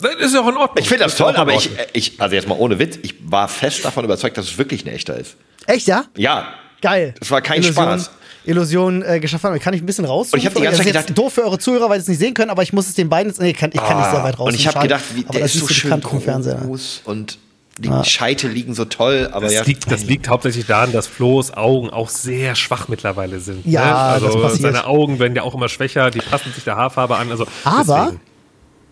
Das 0.00 0.14
ist 0.20 0.34
ja 0.34 0.40
auch 0.42 0.48
in 0.48 0.56
Ordnung. 0.56 0.78
Ich 0.78 0.88
finde 0.88 1.04
das 1.04 1.18
ja 1.18 1.24
toll, 1.24 1.36
aber 1.36 1.54
ich, 1.54 1.70
ich, 1.92 2.20
also 2.20 2.34
jetzt 2.34 2.46
mal 2.46 2.56
ohne 2.58 2.78
Witz, 2.78 2.98
ich 3.02 3.14
war 3.24 3.48
fest 3.48 3.84
davon 3.84 4.04
überzeugt, 4.04 4.36
dass 4.36 4.46
es 4.46 4.58
wirklich 4.58 4.84
ein 4.84 4.88
echter 4.88 5.16
ist. 5.16 5.36
Echt, 5.66 5.88
ja? 5.88 6.04
Ja. 6.16 6.54
Geil. 6.80 7.14
Das 7.18 7.30
war 7.30 7.40
kein 7.40 7.62
Illusion, 7.62 7.84
Spaß. 7.84 8.10
Illusion 8.48 9.02
äh, 9.02 9.20
geschafft 9.20 9.44
haben. 9.44 9.58
Kann 9.60 9.74
ich 9.74 9.82
ein 9.82 9.86
bisschen 9.86 10.04
raus? 10.04 10.32
Und 10.32 10.38
ich 10.38 10.46
hab 10.46 10.54
die 10.54 10.62
ganze 10.62 10.78
Zeit 10.78 10.86
das 10.86 10.90
ist 10.90 10.94
jetzt 10.94 11.06
gedacht- 11.08 11.18
doof 11.26 11.32
für 11.34 11.44
eure 11.44 11.58
Zuhörer, 11.58 11.88
weil 11.90 11.98
sie 11.98 12.02
es 12.04 12.08
nicht 12.08 12.18
sehen 12.18 12.34
können, 12.34 12.50
aber 12.50 12.62
ich 12.62 12.72
muss 12.72 12.88
es 12.88 12.94
den 12.94 13.08
beiden 13.08 13.30
jetzt. 13.30 13.40
Nee, 13.40 13.52
kann, 13.52 13.70
ich 13.72 13.80
kann 13.80 13.98
nicht 13.98 14.10
sehr 14.10 14.22
weit 14.24 14.38
raus. 14.38 14.46
Ah, 14.46 14.48
Und 14.48 14.54
ich 14.54 14.66
habe 14.66 14.80
gedacht, 14.80 15.04
wie, 15.14 15.22
der 15.24 15.42
ist 15.44 15.54
so 15.54 15.68
schön 15.68 16.00
vom 16.02 16.20
Fernseher. 16.20 16.56
groß 16.56 17.02
und 17.04 17.38
die 17.80 17.90
Scheite 18.04 18.48
liegen 18.48 18.74
so 18.74 18.84
toll, 18.86 19.28
aber 19.30 19.44
Das, 19.46 19.54
ja. 19.54 19.62
liegt, 19.62 19.88
das 19.88 20.02
liegt 20.02 20.28
hauptsächlich 20.28 20.66
daran, 20.66 20.90
dass 20.90 21.06
Flo's 21.06 21.52
Augen 21.52 21.90
auch 21.90 22.08
sehr 22.08 22.56
schwach 22.56 22.88
mittlerweile 22.88 23.38
sind. 23.38 23.64
Ja, 23.64 23.84
ne? 23.84 23.94
also 23.94 24.26
das 24.26 24.42
passiert. 24.42 24.62
seine 24.62 24.84
Augen 24.86 25.20
werden 25.20 25.36
ja 25.36 25.42
auch 25.44 25.54
immer 25.54 25.68
schwächer, 25.68 26.10
die 26.10 26.18
passen 26.18 26.52
sich 26.52 26.64
der 26.64 26.74
Haarfarbe 26.74 27.14
an. 27.16 27.30
Also 27.30 27.46
Aber 27.62 27.84
deswegen. 28.06 28.20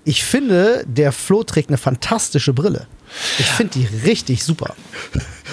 ich 0.05 0.23
finde, 0.23 0.85
der 0.87 1.11
Flo 1.11 1.43
trägt 1.43 1.69
eine 1.71 1.79
fantastische 1.79 2.53
Brille. 2.53 2.87
Ich 3.41 3.47
finde 3.47 3.73
die 3.81 3.89
richtig 4.07 4.45
super. 4.45 4.77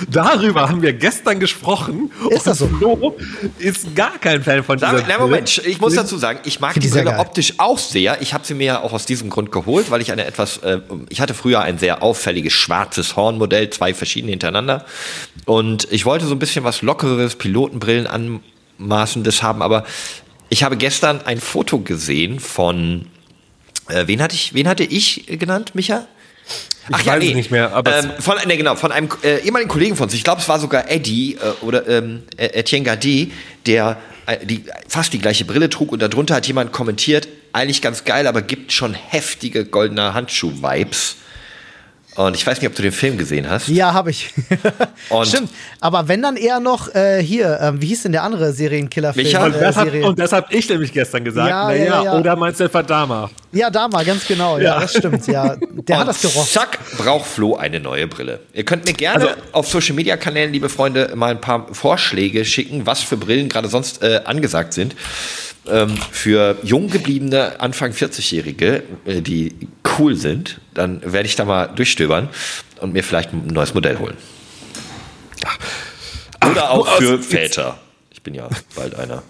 Darüber 0.10 0.70
haben 0.70 0.82
wir 0.82 0.94
gestern 0.94 1.40
gesprochen. 1.40 2.12
Ist 2.30 2.48
das 2.48 2.60
so? 2.60 2.68
Flo 2.68 3.18
ist 3.60 3.96
gar 3.96 4.18
kein 4.18 4.44
Fan 4.44 4.64
von 4.64 4.78
dieser 4.78 5.04
Na, 5.08 5.20
Moment, 5.20 5.62
ich 5.66 5.80
muss 5.80 5.96
dazu 5.96 6.18
sagen, 6.18 6.40
ich 6.46 6.60
mag 6.60 6.74
Find 6.74 6.86
die 6.86 6.90
Brille 6.90 7.18
optisch 7.20 7.54
auch 7.58 7.78
sehr. 7.78 8.22
Ich 8.22 8.34
habe 8.34 8.46
sie 8.46 8.54
mir 8.54 8.66
ja 8.66 8.82
auch 8.82 8.94
aus 8.94 9.06
diesem 9.06 9.30
Grund 9.30 9.52
geholt, 9.52 9.92
weil 9.92 10.02
ich 10.02 10.12
eine 10.12 10.26
etwas, 10.26 10.58
äh, 10.58 10.80
ich 11.10 11.22
hatte 11.22 11.34
früher 11.34 11.62
ein 11.62 11.78
sehr 11.78 12.04
auffälliges 12.04 12.54
schwarzes 12.54 13.16
Hornmodell, 13.16 13.70
zwei 13.70 13.94
verschiedene 13.94 14.32
hintereinander. 14.32 14.86
Und 15.46 15.88
ich 15.92 16.06
wollte 16.06 16.26
so 16.26 16.36
ein 16.36 16.40
bisschen 16.40 16.64
was 16.64 16.82
Lockeres, 16.82 17.36
Pilotenbrillen 17.36 18.08
anmaßendes 18.08 19.44
haben, 19.44 19.62
aber 19.62 19.86
ich 20.50 20.64
habe 20.64 20.78
gestern 20.78 21.22
ein 21.26 21.40
Foto 21.40 21.80
gesehen 21.80 22.40
von, 22.40 23.08
äh, 23.90 24.08
wen 24.08 24.22
hatte 24.22 24.36
ich, 24.36 24.54
wen 24.54 24.68
hatte 24.68 24.84
ich 24.84 25.26
genannt, 25.28 25.74
Micha? 25.76 26.08
Ich 26.90 27.06
weiß 27.06 27.24
es 27.24 27.34
nicht 27.34 27.52
mehr, 27.52 27.72
aber 27.72 27.98
ähm, 27.98 28.12
von, 28.20 28.36
nee, 28.46 28.58
genau, 28.58 28.76
von 28.76 28.92
einem 28.92 29.08
äh, 29.24 29.38
ehemaligen 29.40 29.70
Kollegen 29.70 29.96
von 29.96 30.06
uns, 30.06 30.14
ich 30.14 30.24
glaube, 30.24 30.42
es 30.42 30.50
war 30.50 30.60
sogar 30.60 30.90
Eddie 30.92 31.36
äh, 31.36 31.66
oder 31.66 31.88
ähm, 31.88 32.24
äh, 32.36 32.48
Etienne 32.48 32.84
Gardet, 32.84 33.32
der 33.66 33.98
äh, 34.26 34.46
die, 34.46 34.66
fast 34.88 35.14
die 35.14 35.20
gleiche 35.20 35.46
Brille 35.46 35.70
trug 35.70 35.94
und 35.94 36.02
darunter 36.02 36.36
hat 36.36 36.46
jemand 36.46 36.74
kommentiert, 36.74 37.28
eigentlich 37.54 37.82
ganz 37.82 38.04
geil, 38.04 38.28
aber 38.28 38.42
gibt 38.42 38.74
schon 38.74 38.94
heftige 38.94 39.64
goldene 39.64 40.14
Handschuh-Vibes. 40.14 41.18
Und 42.16 42.36
ich 42.36 42.46
weiß 42.46 42.62
nicht, 42.62 42.70
ob 42.70 42.76
du 42.76 42.82
den 42.84 42.92
Film 42.92 43.18
gesehen 43.18 43.50
hast. 43.50 43.68
Ja, 43.70 43.94
habe 43.94 44.12
ich. 44.12 44.32
Und- 45.10 45.28
Stimmt. 45.28 45.50
Aber 45.80 46.08
wenn 46.08 46.22
dann 46.22 46.36
eher 46.38 46.60
noch 46.60 46.94
äh, 46.94 47.22
hier, 47.24 47.58
ähm, 47.62 47.82
wie 47.82 47.88
hieß 47.88 48.04
denn 48.04 48.12
der 48.12 48.24
andere 48.24 48.54
Serienkiller-Film? 48.54 49.26
Micha? 49.26 49.46
Und 49.46 49.56
Äh, 49.56 49.60
das, 49.60 49.76
hab, 49.78 49.86
Serie? 49.86 50.06
und 50.08 50.20
das 50.20 50.32
habe 50.32 50.48
ich 50.54 50.70
nämlich 50.70 50.94
gestern 50.94 51.24
gesagt. 51.24 51.50
Ja, 51.50 51.66
naja, 51.68 51.84
ja, 51.86 52.04
ja. 52.04 52.20
oder 52.20 52.36
meinst 52.36 52.60
du 52.60 52.66
etwa 52.66 52.84
Dama? 52.84 53.30
ja, 53.52 53.70
da 53.70 53.88
mal, 53.88 54.06
ganz 54.06 54.28
genau. 54.28 54.58
Ja, 54.58 54.64
Ja. 54.76 54.80
das 54.82 54.92
stimmt. 54.96 55.26
Ja, 55.28 55.56
der 55.72 55.98
hat 56.00 56.08
das 56.08 56.22
gerochen. 56.22 56.48
Zack, 56.50 56.80
braucht 56.98 57.26
Flo 57.28 57.56
eine 57.56 57.80
neue 57.80 58.08
Brille. 58.08 58.40
Ihr 58.54 58.64
könnt 58.66 58.86
mir 58.86 58.94
gerne 58.94 59.30
Also- 59.30 59.42
auf 59.52 59.68
Social 59.68 59.96
Media 59.96 60.16
Kanälen, 60.18 60.54
liebe 60.54 60.70
Freunde, 60.70 61.12
mal 61.16 61.32
ein 61.32 61.42
paar 61.42 61.68
Vorschläge 61.74 62.46
schicken, 62.46 62.86
was 62.86 63.02
für 63.02 63.18
Brillen 63.18 63.50
gerade 63.50 63.68
sonst 63.70 64.04
äh, 64.04 64.22
angesagt 64.26 64.74
sind. 64.74 64.96
Ähm, 65.66 65.96
für 66.12 66.58
jung 66.62 66.90
gebliebene 66.90 67.62
Anfang 67.62 67.92
40-Jährige, 67.94 68.84
äh, 69.06 69.22
die 69.22 69.56
cool 70.00 70.16
sind, 70.16 70.60
dann 70.74 71.02
werde 71.04 71.28
ich 71.28 71.36
da 71.36 71.46
mal 71.46 71.68
durchstöbern 71.68 72.30
und 72.82 72.94
mir 72.94 73.04
vielleicht 73.04 73.32
ein 73.34 73.48
neues 73.48 73.74
Modell 73.74 73.98
holen. 74.00 74.18
Oder 76.50 76.72
auch 76.72 76.88
aus- 76.88 76.98
für 76.98 77.16
jetzt- 77.16 77.30
Väter. 77.30 77.78
Ich 78.12 78.22
bin 78.22 78.34
ja 78.34 78.48
bald 78.76 78.96
einer. 78.96 79.24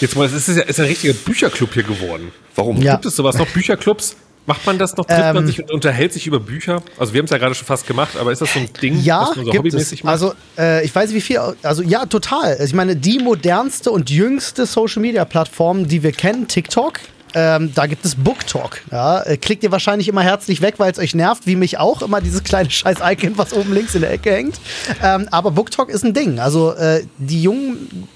Jetzt 0.00 0.16
mal, 0.16 0.26
es 0.26 0.32
ist 0.32 0.48
ja 0.56 0.62
ist 0.62 0.78
ein 0.78 0.86
richtiger 0.86 1.12
Bücherclub 1.14 1.74
hier 1.74 1.82
geworden. 1.82 2.32
Warum? 2.54 2.80
Ja. 2.80 2.94
Gibt 2.94 3.06
es 3.06 3.16
sowas 3.16 3.36
noch? 3.36 3.46
Bücherclubs? 3.48 4.16
Macht 4.46 4.64
man 4.64 4.78
das 4.78 4.96
noch? 4.96 5.04
Trifft 5.04 5.20
man 5.20 5.36
Ähm, 5.38 5.46
sich 5.46 5.60
und 5.60 5.70
unterhält 5.72 6.12
sich 6.12 6.26
über 6.26 6.40
Bücher? 6.40 6.82
Also 6.98 7.12
wir 7.12 7.18
haben 7.18 7.26
es 7.26 7.30
ja 7.30 7.36
gerade 7.38 7.54
schon 7.54 7.66
fast 7.66 7.86
gemacht, 7.86 8.16
aber 8.18 8.32
ist 8.32 8.40
das 8.40 8.52
so 8.54 8.60
ein 8.60 8.68
Ding, 8.80 8.98
Ja, 9.02 9.20
was 9.28 9.36
man 9.36 9.44
so 9.44 9.50
gibt 9.50 9.66
es. 9.66 9.72
hobbymäßig 9.74 10.04
macht? 10.04 10.12
Also, 10.12 10.34
äh, 10.56 10.84
ich 10.84 10.94
weiß 10.94 11.10
nicht, 11.10 11.16
wie 11.16 11.20
viel. 11.20 11.38
Also, 11.62 11.82
ja, 11.82 12.06
total. 12.06 12.52
Also, 12.52 12.64
Ich 12.64 12.72
meine, 12.72 12.96
die 12.96 13.18
modernste 13.18 13.90
und 13.90 14.08
jüngste 14.08 14.64
Social-Media-Plattform, 14.64 15.86
die 15.86 16.02
wir 16.02 16.12
kennen, 16.12 16.48
TikTok. 16.48 17.00
Ähm, 17.34 17.72
da 17.74 17.86
gibt 17.86 18.04
es 18.04 18.14
BookTalk. 18.14 18.82
Ja, 18.90 19.22
äh, 19.22 19.36
klickt 19.36 19.62
ihr 19.62 19.72
wahrscheinlich 19.72 20.08
immer 20.08 20.22
herzlich 20.22 20.60
weg, 20.60 20.74
weil 20.78 20.92
es 20.92 20.98
euch 20.98 21.14
nervt, 21.14 21.46
wie 21.46 21.56
mich 21.56 21.78
auch 21.78 22.02
immer 22.02 22.20
dieses 22.20 22.42
kleine 22.44 22.70
scheiß 22.70 22.98
Icon, 23.02 23.36
was 23.36 23.52
oben 23.52 23.72
links 23.72 23.94
in 23.94 24.02
der 24.02 24.12
Ecke 24.12 24.32
hängt. 24.32 24.60
Ähm, 25.02 25.28
aber 25.30 25.50
BookTalk 25.50 25.88
ist 25.88 26.04
ein 26.04 26.14
Ding. 26.14 26.38
Also 26.38 26.72
äh, 26.72 27.04
die 27.18 27.42
jungen 27.42 28.08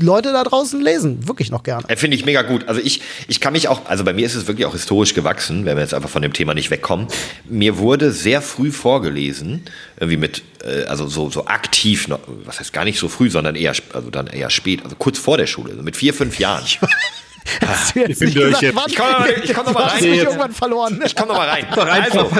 Leute 0.00 0.32
da 0.32 0.42
draußen 0.42 0.80
lesen 0.80 1.28
wirklich 1.28 1.50
noch 1.50 1.62
gerne. 1.62 1.88
Äh, 1.88 1.96
Finde 1.96 2.16
ich 2.16 2.24
mega 2.24 2.42
gut. 2.42 2.68
Also 2.68 2.80
ich, 2.80 3.00
ich 3.28 3.40
kann 3.40 3.52
mich 3.52 3.68
auch, 3.68 3.86
also 3.86 4.04
bei 4.04 4.12
mir 4.12 4.26
ist 4.26 4.34
es 4.34 4.46
wirklich 4.46 4.66
auch 4.66 4.72
historisch 4.72 5.14
gewachsen, 5.14 5.64
wenn 5.64 5.76
wir 5.76 5.82
jetzt 5.82 5.94
einfach 5.94 6.08
von 6.08 6.22
dem 6.22 6.32
Thema 6.32 6.54
nicht 6.54 6.70
wegkommen. 6.70 7.06
Mir 7.48 7.78
wurde 7.78 8.12
sehr 8.12 8.42
früh 8.42 8.72
vorgelesen, 8.72 9.62
irgendwie 9.98 10.16
mit, 10.16 10.42
äh, 10.64 10.84
also 10.84 11.06
so, 11.06 11.30
so 11.30 11.46
aktiv, 11.46 12.08
noch, 12.08 12.20
was 12.44 12.58
heißt 12.60 12.72
gar 12.72 12.84
nicht 12.84 12.98
so 12.98 13.08
früh, 13.08 13.30
sondern 13.30 13.54
eher, 13.54 13.72
also 13.92 14.10
dann 14.10 14.26
eher 14.26 14.50
spät, 14.50 14.82
also 14.82 14.96
kurz 14.96 15.18
vor 15.18 15.36
der 15.36 15.46
Schule, 15.46 15.70
also 15.70 15.82
mit 15.82 15.96
vier, 15.96 16.14
fünf 16.14 16.38
Jahren. 16.38 16.64
Hast 17.66 17.94
du 17.94 18.00
jetzt 18.00 18.22
ich 18.22 18.34
bin 18.34 18.42
durch 18.42 18.60
gesagt, 18.60 18.62
jetzt. 18.62 18.76
wann? 18.76 18.84
Ich 18.88 18.96
komm 18.96 19.06
noch 19.06 19.18
mal- 19.18 19.34
ich 19.44 19.54
komm 19.54 19.64
noch 19.66 19.74
rein 19.92 20.04
jetzt. 20.04 20.24
irgendwann 20.24 20.52
verloren. 20.52 21.02
Ich 21.04 21.16
komm 21.16 21.28
noch 21.28 21.36
mal 21.36 21.48
rein. 21.48 21.66
Also, 21.70 22.30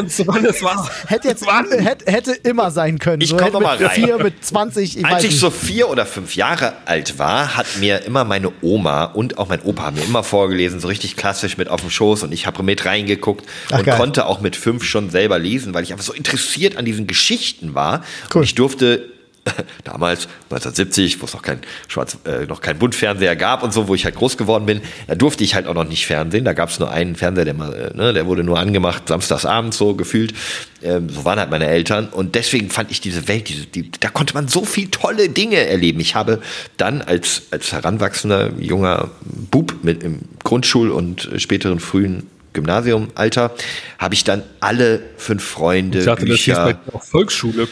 das 0.43 0.63
war. 0.63 0.91
Hätte 1.07 1.29
jetzt 1.29 1.47
hätte, 1.47 2.11
hätte 2.13 2.33
immer 2.33 2.71
sein 2.71 2.99
können. 2.99 3.21
Ich 3.23 3.31
so 3.31 3.37
komm 3.37 3.45
hätte 3.47 3.55
noch 3.55 3.61
mal 3.63 3.79
mit 3.79 3.89
rein. 3.89 3.95
vier, 3.95 4.19
mit 4.19 4.45
20, 4.45 4.99
ich 4.99 5.03
weiß 5.05 5.13
als 5.13 5.25
ich 5.25 5.31
nicht. 5.31 5.41
so 5.41 5.51
vier 5.51 5.89
oder 5.89 6.07
fünf 6.07 6.35
Jahre 6.37 6.75
alt 6.87 7.19
war, 7.19 7.57
hat 7.57 7.67
mir 7.81 8.05
immer 8.05 8.25
meine 8.25 8.53
Oma 8.63 9.05
und 9.05 9.39
auch 9.39 9.49
mein 9.49 9.63
Opa 9.63 9.85
haben 9.85 9.97
mir 9.97 10.05
immer 10.05 10.23
vorgelesen, 10.25 10.81
so 10.81 10.89
richtig 10.89 11.17
klassisch 11.17 11.57
mit 11.57 11.69
auf 11.69 11.81
dem 11.81 11.91
Schoß 11.91 12.23
und 12.25 12.33
ich 12.33 12.47
habe 12.47 12.63
mit 12.63 12.85
reingeguckt 12.85 13.47
Ach, 13.71 13.79
und 13.79 13.85
geil. 13.85 13.97
konnte 13.97 14.27
auch 14.27 14.41
mit 14.41 14.57
fünf 14.57 14.85
schon 14.85 15.11
selber 15.11 15.39
lesen, 15.39 15.75
weil 15.75 15.83
ich 15.85 15.93
einfach 15.93 16.05
so 16.05 16.13
interessiert 16.13 16.77
an 16.77 16.85
diesen 16.85 17.07
Geschichten 17.07 17.75
war. 17.75 18.03
Cool. 18.33 18.41
Und 18.41 18.45
ich 18.45 18.55
durfte 18.55 19.09
damals 19.85 20.27
1970, 20.51 21.21
wo 21.21 21.27
es 21.27 21.35
noch 21.35 21.43
kein 21.43 21.61
Schwarz, 21.89 22.19
äh, 22.25 22.47
noch 22.47 22.61
kein 22.61 22.79
Buntfernseher 22.79 23.37
gab 23.37 23.63
und 23.63 23.73
so, 23.73 23.89
wo 23.89 23.95
ich 23.95 24.05
halt 24.05 24.15
groß 24.15 24.37
geworden 24.37 24.67
bin, 24.67 24.81
da 25.07 25.15
durfte 25.15 25.45
ich 25.45 25.55
halt 25.55 25.67
auch 25.67 25.75
noch 25.75 25.89
nicht 25.89 26.07
Fernsehen. 26.07 26.45
Da 26.45 26.53
gab 26.53 26.71
es 26.71 26.79
nur 26.79 26.91
einen 26.91 27.17
Fernseher, 27.17 27.45
der 27.45 27.55
mal, 27.55 27.73
äh, 27.75 27.97
ne, 27.97 28.13
der 28.13 28.27
wurde 28.27 28.45
nur 28.45 28.59
angemacht 28.59 29.09
samstagsabends 29.09 29.77
so 29.77 29.95
gefühlt. 29.95 30.35
Ähm, 30.83 31.09
so 31.09 31.25
waren 31.25 31.39
halt 31.39 31.51
meine 31.51 31.67
Eltern 31.67 32.09
und 32.09 32.35
deswegen 32.35 32.71
fand 32.71 32.91
ich 32.91 33.01
diese 33.01 33.29
Welt, 33.29 33.49
diese, 33.49 33.67
die, 33.67 33.91
da 33.91 34.09
konnte 34.09 34.35
man 34.35 34.49
so 34.49 34.65
viel 34.65 34.89
tolle 34.89 35.29
Dinge 35.29 35.57
erleben. 35.57 36.01
Ich 36.01 36.15
habe 36.15 36.41
dann 36.77 37.03
als 37.03 37.43
als 37.51 37.73
heranwachsender 37.73 38.53
junger 38.59 39.11
Bub 39.51 39.77
mit 39.83 40.03
im 40.03 40.21
Grundschul- 40.45 40.91
und 40.91 41.29
späteren 41.39 41.81
frühen 41.81 42.29
Gymnasiumalter 42.53 43.53
habe 43.99 44.15
ich 44.15 44.25
dann 44.25 44.43
alle 44.61 45.01
fünf 45.17 45.45
Freunde 45.45 46.01
Ich 46.01 46.05
dachte, 46.07 46.27
das 46.27 46.41
hieß 46.41 46.55
bei 46.55 46.73
Bücher 46.75 46.97
auch 46.97 47.05
Volksschule. 47.05 47.69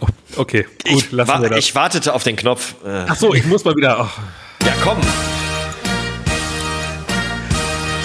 Oh, 0.00 0.06
Okay, 0.36 0.66
gut, 0.84 1.04
ich, 1.04 1.12
lassen 1.12 1.28
wa 1.30 1.42
wir 1.42 1.48
das. 1.50 1.58
ich 1.58 1.74
wartete 1.74 2.14
auf 2.14 2.22
den 2.24 2.36
Knopf. 2.36 2.74
Äh, 2.84 3.04
Ach 3.08 3.16
so, 3.16 3.34
ich 3.34 3.44
muss 3.44 3.64
mal 3.64 3.76
wieder. 3.76 3.98
ach, 4.00 4.18
Ja, 4.64 4.72
komm. 4.82 4.96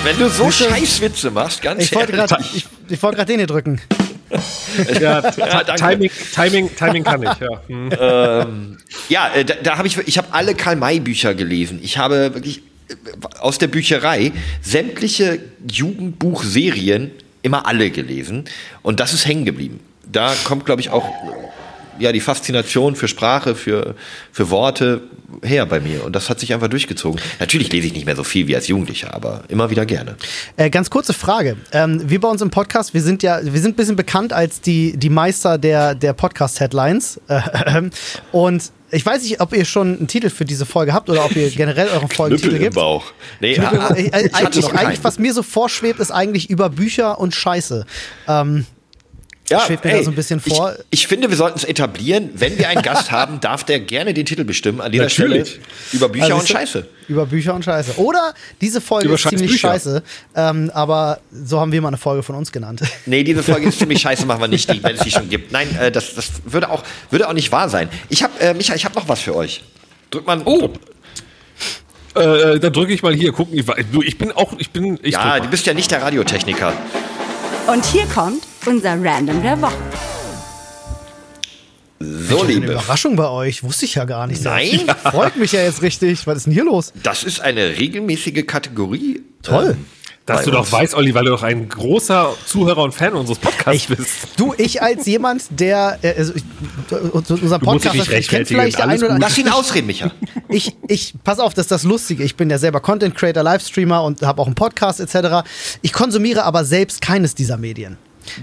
Wenn 0.03 0.17
du 0.19 0.29
so? 0.29 0.49
Scheißwitze 0.51 1.31
machst, 1.31 1.61
ganz 1.61 1.83
Ich 1.83 1.93
wollte 1.95 2.13
gerade 2.13 2.37
ich, 2.53 2.65
ich 2.89 3.03
wollt 3.03 3.15
grad 3.15 3.27
den 3.29 3.39
hier 3.39 3.47
drücken. 3.47 3.81
ja, 5.01 5.31
Ja. 5.37 5.63
Timing, 5.63 6.11
Timing, 6.33 6.75
Timing 6.75 7.03
kann 7.03 7.23
ich. 7.23 7.29
Ja. 7.39 7.61
Hm. 7.67 8.77
Ja, 9.09 9.29
äh, 9.33 9.45
da, 9.45 9.55
da 9.63 9.77
habe 9.77 9.87
ich, 9.87 9.97
ich 9.97 10.17
habe 10.17 10.27
alle 10.31 10.53
Karl-May-Bücher 10.55 11.33
gelesen. 11.33 11.79
Ich 11.81 11.97
habe 11.97 12.33
wirklich 12.35 12.61
äh, 12.89 12.93
aus 13.39 13.57
der 13.57 13.67
Bücherei 13.67 14.31
sämtliche 14.61 15.39
Jugendbuchserien 15.69 17.11
immer 17.41 17.65
alle 17.67 17.89
gelesen. 17.89 18.45
Und 18.83 18.99
das 18.99 19.13
ist 19.13 19.25
hängen 19.25 19.45
geblieben. 19.45 19.79
Da 20.09 20.33
kommt, 20.45 20.65
glaube 20.65 20.81
ich, 20.81 20.89
auch 20.89 21.05
ja, 21.99 22.11
die 22.11 22.19
Faszination 22.19 22.95
für 22.95 23.07
Sprache, 23.07 23.55
für, 23.55 23.95
für 24.31 24.49
Worte 24.49 25.01
her 25.43 25.65
bei 25.65 25.79
mir. 25.79 26.05
Und 26.05 26.15
das 26.15 26.29
hat 26.29 26.39
sich 26.39 26.53
einfach 26.53 26.67
durchgezogen. 26.67 27.19
Natürlich 27.39 27.71
lese 27.71 27.87
ich 27.87 27.93
nicht 27.93 28.05
mehr 28.05 28.15
so 28.15 28.23
viel 28.23 28.47
wie 28.47 28.55
als 28.55 28.67
Jugendlicher, 28.67 29.13
aber 29.13 29.43
immer 29.49 29.69
wieder 29.69 29.85
gerne. 29.85 30.15
Äh, 30.55 30.69
ganz 30.69 30.89
kurze 30.89 31.13
Frage. 31.13 31.57
Ähm, 31.71 32.09
wir 32.09 32.19
bei 32.21 32.29
uns 32.29 32.41
im 32.41 32.49
Podcast, 32.49 32.93
wir 32.93 33.01
sind 33.01 33.23
ja, 33.23 33.39
wir 33.43 33.59
sind 33.59 33.73
ein 33.73 33.75
bisschen 33.75 33.95
bekannt 33.95 34.33
als 34.33 34.61
die, 34.61 34.95
die 34.97 35.09
Meister 35.09 35.57
der, 35.57 35.95
der 35.95 36.13
Podcast-Headlines. 36.13 37.19
Äh, 37.27 37.41
und 38.31 38.71
ich 38.89 39.05
weiß 39.05 39.23
nicht, 39.23 39.41
ob 39.41 39.53
ihr 39.53 39.65
schon 39.65 39.97
einen 39.97 40.07
Titel 40.07 40.29
für 40.29 40.45
diese 40.45 40.65
Folge 40.65 40.93
habt 40.93 41.09
oder 41.09 41.25
ob 41.25 41.35
ihr 41.35 41.49
generell 41.49 41.89
euren 41.89 42.07
Folgen 42.07 42.37
Titel 42.37 42.55
im 42.55 42.61
gibt. 42.61 42.75
Bauch. 42.75 43.03
Nee, 43.41 43.55
Knüppel- 43.55 43.79
ah, 43.79 43.93
äh, 43.95 44.01
ich 44.03 44.13
hatte 44.13 44.33
eigentlich, 44.33 44.73
eigentlich, 44.73 45.03
was 45.03 45.19
mir 45.19 45.33
so 45.33 45.43
vorschwebt, 45.43 45.99
ist 45.99 46.11
eigentlich 46.11 46.49
über 46.49 46.69
Bücher 46.69 47.19
und 47.19 47.35
Scheiße. 47.35 47.85
Ähm, 48.29 48.65
ja, 49.49 49.61
schwebt 49.61 49.85
mir 49.85 49.91
da 49.91 50.03
so 50.03 50.11
ein 50.11 50.15
bisschen 50.15 50.39
vor. 50.39 50.73
Ich, 50.89 51.01
ich 51.01 51.07
finde, 51.07 51.29
wir 51.29 51.37
sollten 51.37 51.57
es 51.57 51.63
etablieren. 51.63 52.31
Wenn 52.33 52.57
wir 52.57 52.67
einen 52.69 52.81
Gast 52.81 53.11
haben, 53.11 53.39
darf 53.39 53.63
der 53.63 53.79
gerne 53.79 54.13
den 54.13 54.25
Titel 54.25 54.43
bestimmen. 54.43 54.81
An 54.81 54.91
dieser 54.91 55.05
Natürlich. 55.05 55.49
Stelle 55.49 55.63
über 55.93 56.09
Bücher 56.09 56.25
Also 56.25 56.37
und 56.37 56.47
Scheiße. 56.47 56.87
Über 57.07 57.25
Bücher 57.25 57.53
und 57.53 57.63
Scheiße. 57.63 57.97
Oder 57.97 58.33
diese 58.59 58.81
Folge 58.81 59.07
Über 59.07 59.15
ist 59.15 59.27
ziemlich 59.27 59.51
Bücher. 59.51 59.69
scheiße. 59.69 60.03
Ähm, 60.35 60.69
aber 60.73 61.21
so 61.31 61.59
haben 61.59 61.71
wir 61.71 61.81
mal 61.81 61.87
eine 61.89 61.97
Folge 61.97 62.23
von 62.23 62.35
uns 62.35 62.51
genannt. 62.51 62.81
Nee, 63.05 63.23
diese 63.23 63.41
Folge 63.41 63.69
ist 63.69 63.79
ziemlich 63.79 64.01
scheiße, 64.01 64.25
machen 64.25 64.41
wir 64.41 64.47
nicht, 64.49 64.71
die, 64.71 64.83
wenn 64.83 64.95
es 64.95 65.01
die 65.01 65.11
schon 65.11 65.29
gibt. 65.29 65.51
Nein, 65.53 65.73
äh, 65.79 65.91
das, 65.91 66.13
das 66.15 66.29
würde, 66.43 66.69
auch, 66.69 66.83
würde 67.09 67.29
auch 67.29 67.33
nicht 67.33 67.51
wahr 67.53 67.69
sein. 67.69 67.89
Ich 68.09 68.21
habe, 68.21 68.37
äh, 68.39 68.53
Micha, 68.53 68.75
ich 68.75 68.83
habe 68.83 68.95
noch 68.95 69.07
was 69.07 69.21
für 69.21 69.33
euch. 69.33 69.63
Drück 70.09 70.27
mal. 70.27 70.41
Oh. 70.43 70.69
Äh, 72.15 72.59
dann 72.59 72.73
drücke 72.73 72.93
ich 72.93 73.03
mal 73.03 73.13
hier, 73.13 73.31
gucken. 73.31 73.57
Ich, 73.57 74.17
bin 74.17 74.31
auch, 74.33 74.53
ich 74.57 74.71
bin, 74.71 74.99
ich 75.03 75.13
Ja, 75.13 75.39
du 75.39 75.47
bist 75.47 75.65
ja 75.65 75.73
nicht 75.73 75.91
der 75.91 76.01
Radiotechniker. 76.01 76.73
Und 77.67 77.85
hier 77.85 78.05
kommt 78.07 78.43
unser 78.67 79.01
Random 79.01 79.41
der 79.41 79.61
Woche. 79.61 79.73
So, 81.99 82.41
Eine 82.41 82.53
Liebe. 82.53 82.73
Überraschung 82.73 83.15
bei 83.15 83.27
euch. 83.27 83.63
Wusste 83.63 83.85
ich 83.85 83.95
ja 83.95 84.05
gar 84.05 84.27
nicht. 84.27 84.43
Nein? 84.43 84.81
Freut 85.03 85.35
mich 85.35 85.53
ja 85.53 85.61
jetzt 85.61 85.81
richtig. 85.81 86.27
Was 86.27 86.37
ist 86.37 86.45
denn 86.45 86.53
hier 86.53 86.65
los? 86.65 86.93
Das 87.01 87.23
ist 87.23 87.39
eine 87.39 87.79
regelmäßige 87.79 88.45
Kategorie. 88.45 89.23
Toll. 89.41 89.71
Ähm, 89.71 89.85
Dass 90.27 90.43
du 90.43 90.51
doch 90.51 90.59
uns. 90.59 90.71
weißt, 90.71 90.93
Olli, 90.93 91.15
weil 91.15 91.25
du 91.25 91.31
doch 91.31 91.41
ein 91.41 91.67
großer 91.69 92.35
Zuhörer 92.45 92.83
und 92.83 92.93
Fan 92.93 93.13
unseres 93.13 93.39
Podcasts 93.39 93.87
bist. 93.87 94.09
Du, 94.35 94.53
ich 94.57 94.83
als 94.83 95.07
jemand, 95.07 95.45
der 95.49 95.97
äh, 96.03 96.13
also 96.17 96.33
ich, 96.35 96.43
unser 96.91 97.31
musst 97.33 97.43
dich 97.43 97.59
Podcast 97.59 97.95
nicht 97.95 97.95
kennt 97.95 98.09
rechtfertigen, 98.09 98.59
vielleicht 98.59 98.77
der 98.77 98.87
ein 98.89 99.03
oder. 99.03 99.17
Lass 99.17 99.37
ihn 99.37 99.47
ausreden, 99.49 99.87
Micha. 99.87 100.11
ich, 100.49 100.75
ich, 100.87 101.15
pass 101.23 101.39
auf, 101.39 101.55
das 101.55 101.65
ist 101.65 101.71
das 101.71 101.83
Lustige. 101.83 102.23
Ich 102.23 102.35
bin 102.35 102.49
ja 102.49 102.59
selber 102.59 102.79
Content 102.81 103.15
Creator, 103.15 103.41
Livestreamer 103.41 104.03
und 104.03 104.21
habe 104.21 104.41
auch 104.41 104.47
einen 104.47 104.55
Podcast 104.55 104.99
etc. 104.99 105.47
Ich 105.81 105.93
konsumiere 105.93 106.43
aber 106.43 106.63
selbst 106.63 107.01
keines 107.01 107.33
dieser 107.33 107.57
Medien. 107.57 107.97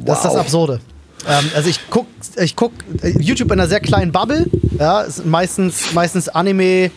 Das 0.05 0.19
ist 0.19 0.25
das. 0.25 0.37
Absurde. 0.37 0.81
Ähm, 1.27 1.51
also 1.55 1.69
ich 1.69 1.81
guck, 1.91 2.07
ich 2.37 2.57
guck 2.57 2.73
äh, 3.03 3.11
YouTube 3.19 3.51
in 3.53 3.61
einer 3.61 3.69
sehr 3.69 3.81
kleinen 3.81 4.13
Bubble. 4.13 4.47
Ja, 4.79 5.07
meistens, 5.25 5.93
meistens 5.95 6.29
Anime 6.29 6.91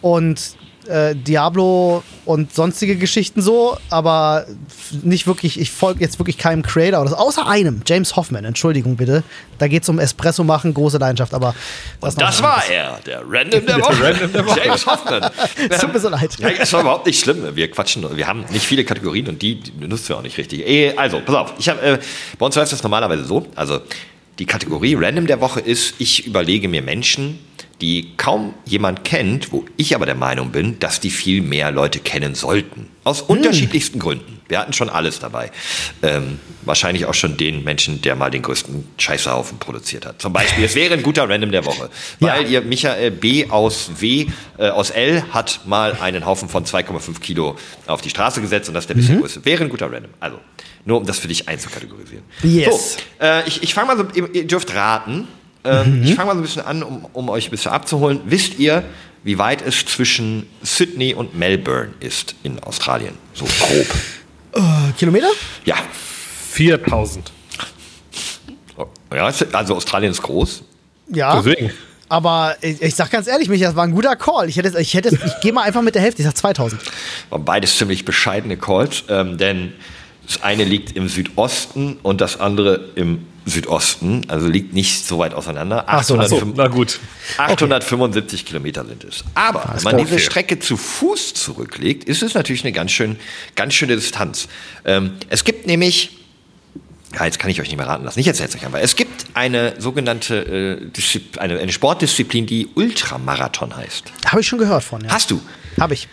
und 0.00 0.56
äh, 0.88 1.14
Diablo 1.14 2.02
und 2.24 2.54
sonstige 2.54 2.96
Geschichten 2.96 3.42
so, 3.42 3.76
aber 3.90 4.46
nicht 5.02 5.26
wirklich, 5.26 5.58
ich 5.58 5.70
folge 5.70 6.00
jetzt 6.00 6.18
wirklich 6.18 6.38
keinem 6.38 6.62
Creator 6.62 7.00
oder 7.00 7.10
so, 7.10 7.16
außer 7.16 7.46
einem, 7.46 7.82
James 7.86 8.16
Hoffman, 8.16 8.44
Entschuldigung 8.44 8.96
bitte. 8.96 9.22
Da 9.58 9.68
geht 9.68 9.82
es 9.84 9.88
um 9.88 9.98
Espresso 9.98 10.42
machen, 10.44 10.74
große 10.74 10.98
Leidenschaft, 10.98 11.34
aber 11.34 11.54
das 12.00 12.16
was 12.16 12.42
war 12.42 12.62
er, 12.68 12.98
der 13.06 13.22
Random 13.26 13.64
der 13.64 13.80
Woche. 13.80 14.02
Random 14.02 14.32
der 14.32 14.46
Woche. 14.46 14.60
James 14.64 14.86
Hoffman. 14.86 15.30
Es 15.70 15.78
tut 15.80 15.92
mir 15.92 16.00
so 16.00 16.08
leid. 16.08 16.36
Ja, 16.38 16.48
ist 16.48 16.74
aber 16.74 16.82
überhaupt 16.82 17.06
nicht 17.06 17.20
schlimm. 17.20 17.54
Wir 17.54 17.70
quatschen. 17.70 18.04
Wir 18.16 18.26
haben 18.26 18.44
nicht 18.50 18.64
viele 18.64 18.84
Kategorien 18.84 19.28
und 19.28 19.40
die, 19.42 19.60
die 19.60 19.86
nutzen 19.86 20.08
wir 20.08 20.16
auch 20.18 20.22
nicht 20.22 20.36
richtig. 20.38 20.66
Eh, 20.66 20.94
Also, 20.96 21.20
pass 21.20 21.34
auf. 21.34 21.54
Ich 21.58 21.68
hab, 21.68 21.82
äh, 21.82 21.98
bei 22.38 22.46
uns 22.46 22.56
läuft 22.56 22.72
das 22.72 22.82
normalerweise 22.82 23.24
so. 23.24 23.46
Also, 23.54 23.80
die 24.38 24.46
Kategorie 24.46 24.94
Random 24.94 25.26
der 25.26 25.40
Woche 25.40 25.60
ist, 25.60 25.94
ich 25.98 26.26
überlege 26.26 26.66
mir 26.68 26.82
Menschen, 26.82 27.38
die 27.82 28.12
kaum 28.16 28.54
jemand 28.64 29.04
kennt, 29.04 29.52
wo 29.52 29.64
ich 29.76 29.94
aber 29.94 30.06
der 30.06 30.14
Meinung 30.14 30.50
bin, 30.52 30.78
dass 30.78 31.00
die 31.00 31.10
viel 31.10 31.42
mehr 31.42 31.70
Leute 31.70 31.98
kennen 31.98 32.34
sollten. 32.34 32.88
Aus 33.04 33.20
unterschiedlichsten 33.20 33.98
Gründen. 33.98 34.40
Wir 34.48 34.60
hatten 34.60 34.72
schon 34.72 34.88
alles 34.88 35.18
dabei. 35.18 35.50
Ähm, 36.02 36.38
wahrscheinlich 36.62 37.06
auch 37.06 37.14
schon 37.14 37.36
den 37.36 37.64
Menschen, 37.64 38.00
der 38.02 38.14
mal 38.14 38.30
den 38.30 38.42
größten 38.42 38.86
Scheißhaufen 38.98 39.58
produziert 39.58 40.06
hat. 40.06 40.22
Zum 40.22 40.32
Beispiel, 40.32 40.64
es 40.64 40.74
wäre 40.76 40.94
ein 40.94 41.02
guter 41.02 41.28
Random 41.28 41.50
der 41.50 41.64
Woche. 41.64 41.90
Weil 42.20 42.44
Ja. 42.44 42.48
ihr 42.48 42.60
Michael 42.62 43.10
B 43.10 43.48
aus 43.50 43.90
W, 43.98 44.26
äh, 44.58 44.68
aus 44.68 44.90
L 44.90 45.24
hat 45.32 45.60
mal 45.66 45.96
einen 46.00 46.24
Haufen 46.24 46.48
von 46.48 46.64
2,5 46.64 47.20
Kilo 47.20 47.56
auf 47.86 48.00
die 48.02 48.10
Straße 48.10 48.40
gesetzt 48.40 48.68
und 48.68 48.74
das 48.74 48.84
ist 48.84 48.88
der 48.88 48.96
Mhm. 48.96 49.00
bisschen 49.00 49.20
größte. 49.20 49.44
Wäre 49.44 49.64
ein 49.64 49.68
guter 49.70 49.90
Random. 49.90 50.12
Also, 50.20 50.38
nur 50.84 50.98
um 50.98 51.06
das 51.06 51.18
für 51.18 51.28
dich 51.28 51.48
einzukategorisieren. 51.48 52.22
Yes. 52.44 52.94
So, 52.94 53.24
äh, 53.24 53.48
ich, 53.48 53.62
ich 53.64 53.74
fange 53.74 53.94
mal 53.94 53.96
so, 53.96 54.20
ihr 54.32 54.46
dürft 54.46 54.72
raten. 54.74 55.26
Ähm, 55.64 56.00
Mhm. 56.00 56.02
Ich 56.04 56.14
fange 56.14 56.26
mal 56.26 56.32
so 56.34 56.38
ein 56.40 56.42
bisschen 56.42 56.62
an, 56.62 56.82
um, 56.82 57.06
um 57.12 57.28
euch 57.28 57.48
ein 57.48 57.50
bisschen 57.50 57.72
abzuholen. 57.72 58.20
Wisst 58.26 58.58
ihr, 58.58 58.82
wie 59.24 59.38
weit 59.38 59.62
es 59.62 59.84
zwischen 59.86 60.48
Sydney 60.62 61.14
und 61.14 61.36
Melbourne 61.36 61.94
ist 62.00 62.34
in 62.42 62.58
Australien? 62.60 63.14
So 63.34 63.44
grob. 63.44 63.86
Äh, 64.54 64.92
Kilometer? 64.98 65.28
Ja. 65.64 65.76
4000. 66.50 67.32
ja 69.14 69.32
also 69.52 69.76
Australien 69.76 70.10
ist 70.10 70.22
groß. 70.22 70.62
Ja. 71.08 71.36
Deswegen. 71.36 71.70
Aber 72.08 72.56
ich, 72.60 72.82
ich 72.82 72.94
sag 72.94 73.10
ganz 73.10 73.26
ehrlich, 73.26 73.48
Micha, 73.48 73.66
das 73.66 73.76
war 73.76 73.84
ein 73.84 73.92
guter 73.92 74.16
Call. 74.16 74.48
Ich 74.48 74.56
hätte, 74.58 74.78
ich 74.78 74.92
hätte, 74.92 75.08
ich 75.14 75.40
gehe 75.40 75.52
mal 75.52 75.62
einfach 75.62 75.80
mit 75.80 75.94
der 75.94 76.02
Hälfte. 76.02 76.20
Ich 76.20 76.26
sag 76.26 76.36
2000. 76.36 76.82
Waren 77.30 77.44
beides 77.44 77.78
ziemlich 77.78 78.04
bescheidene 78.04 78.58
Calls, 78.58 79.04
ähm, 79.08 79.38
denn 79.38 79.72
das 80.26 80.42
eine 80.42 80.64
liegt 80.64 80.94
im 80.94 81.08
Südosten 81.08 81.98
und 82.02 82.20
das 82.20 82.38
andere 82.38 82.90
im 82.96 83.26
Südosten, 83.44 84.22
also 84.28 84.46
liegt 84.46 84.72
nicht 84.72 85.06
so 85.06 85.18
weit 85.18 85.34
auseinander. 85.34 85.84
Ach 85.86 86.02
so, 86.02 86.18
ach 86.18 86.26
so, 86.26 86.36
805 86.36 86.56
Na 86.56 86.68
gut. 86.68 87.00
875 87.38 88.46
Kilometer 88.46 88.84
sind 88.84 89.04
es. 89.04 89.24
Aber 89.34 89.64
wenn 89.74 89.82
man 89.82 89.98
diese 89.98 90.14
Okay. 90.14 90.22
Strecke 90.24 90.58
zu 90.58 90.76
Fuß 90.76 91.34
zurücklegt, 91.34 92.04
ist 92.04 92.22
es 92.22 92.34
natürlich 92.34 92.64
eine 92.64 92.72
ganz, 92.72 92.92
schön, 92.92 93.16
ganz 93.56 93.74
schöne 93.74 93.96
Distanz. 93.96 94.48
Ähm, 94.84 95.12
es 95.28 95.44
gibt 95.44 95.66
nämlich, 95.66 96.10
ja, 97.14 97.24
jetzt 97.24 97.38
kann 97.38 97.50
ich 97.50 97.60
euch 97.60 97.68
nicht 97.68 97.76
mehr 97.76 97.86
raten 97.86 98.04
lassen, 98.04 98.20
ich 98.20 98.26
erzähle 98.28 98.48
es 98.48 98.54
euch 98.54 98.64
einfach. 98.64 98.78
Es 98.80 98.96
gibt 98.96 99.26
eine 99.34 99.74
sogenannte 99.80 100.90
äh, 100.94 101.38
eine, 101.38 101.58
eine 101.58 101.72
Sportdisziplin, 101.72 102.46
die 102.46 102.68
Ultramarathon 102.74 103.76
heißt. 103.76 104.04
Habe 104.26 104.40
ich 104.40 104.46
schon 104.46 104.58
gehört 104.58 104.84
von, 104.84 105.02
ja. 105.02 105.10
Hast 105.10 105.30
du? 105.30 105.40
Habe 105.80 105.94
ich. 105.94 106.08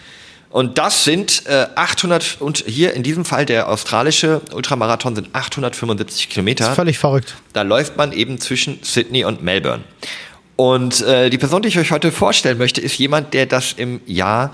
Und 0.49 0.79
das 0.79 1.03
sind 1.03 1.43
äh, 1.45 1.67
800, 1.75 2.37
und 2.39 2.63
hier 2.65 2.93
in 2.93 3.03
diesem 3.03 3.23
Fall 3.23 3.45
der 3.45 3.69
australische 3.69 4.41
Ultramarathon 4.51 5.15
sind 5.15 5.29
875 5.33 6.29
Kilometer. 6.29 6.69
Ist 6.69 6.75
völlig 6.75 6.97
verrückt. 6.97 7.35
Da 7.53 7.61
läuft 7.61 7.97
man 7.97 8.11
eben 8.11 8.39
zwischen 8.39 8.79
Sydney 8.81 9.25
und 9.25 9.43
Melbourne. 9.43 9.83
Und 10.55 11.01
äh, 11.01 11.29
die 11.29 11.37
Person, 11.37 11.61
die 11.61 11.69
ich 11.69 11.77
euch 11.77 11.91
heute 11.91 12.11
vorstellen 12.11 12.57
möchte, 12.57 12.81
ist 12.81 12.97
jemand, 12.97 13.33
der 13.33 13.45
das 13.45 13.73
im 13.73 14.01
Jahr 14.07 14.53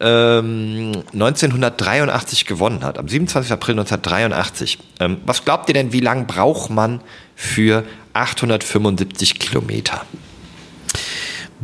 ähm, 0.00 1.02
1983 1.12 2.46
gewonnen 2.46 2.84
hat, 2.84 2.98
am 2.98 3.08
27. 3.08 3.52
April 3.52 3.74
1983. 3.74 4.78
Ähm, 5.00 5.18
was 5.26 5.44
glaubt 5.44 5.68
ihr 5.68 5.74
denn, 5.74 5.92
wie 5.92 6.00
lange 6.00 6.24
braucht 6.24 6.70
man 6.70 7.00
für 7.34 7.84
875 8.12 9.38
Kilometer? 9.38 10.06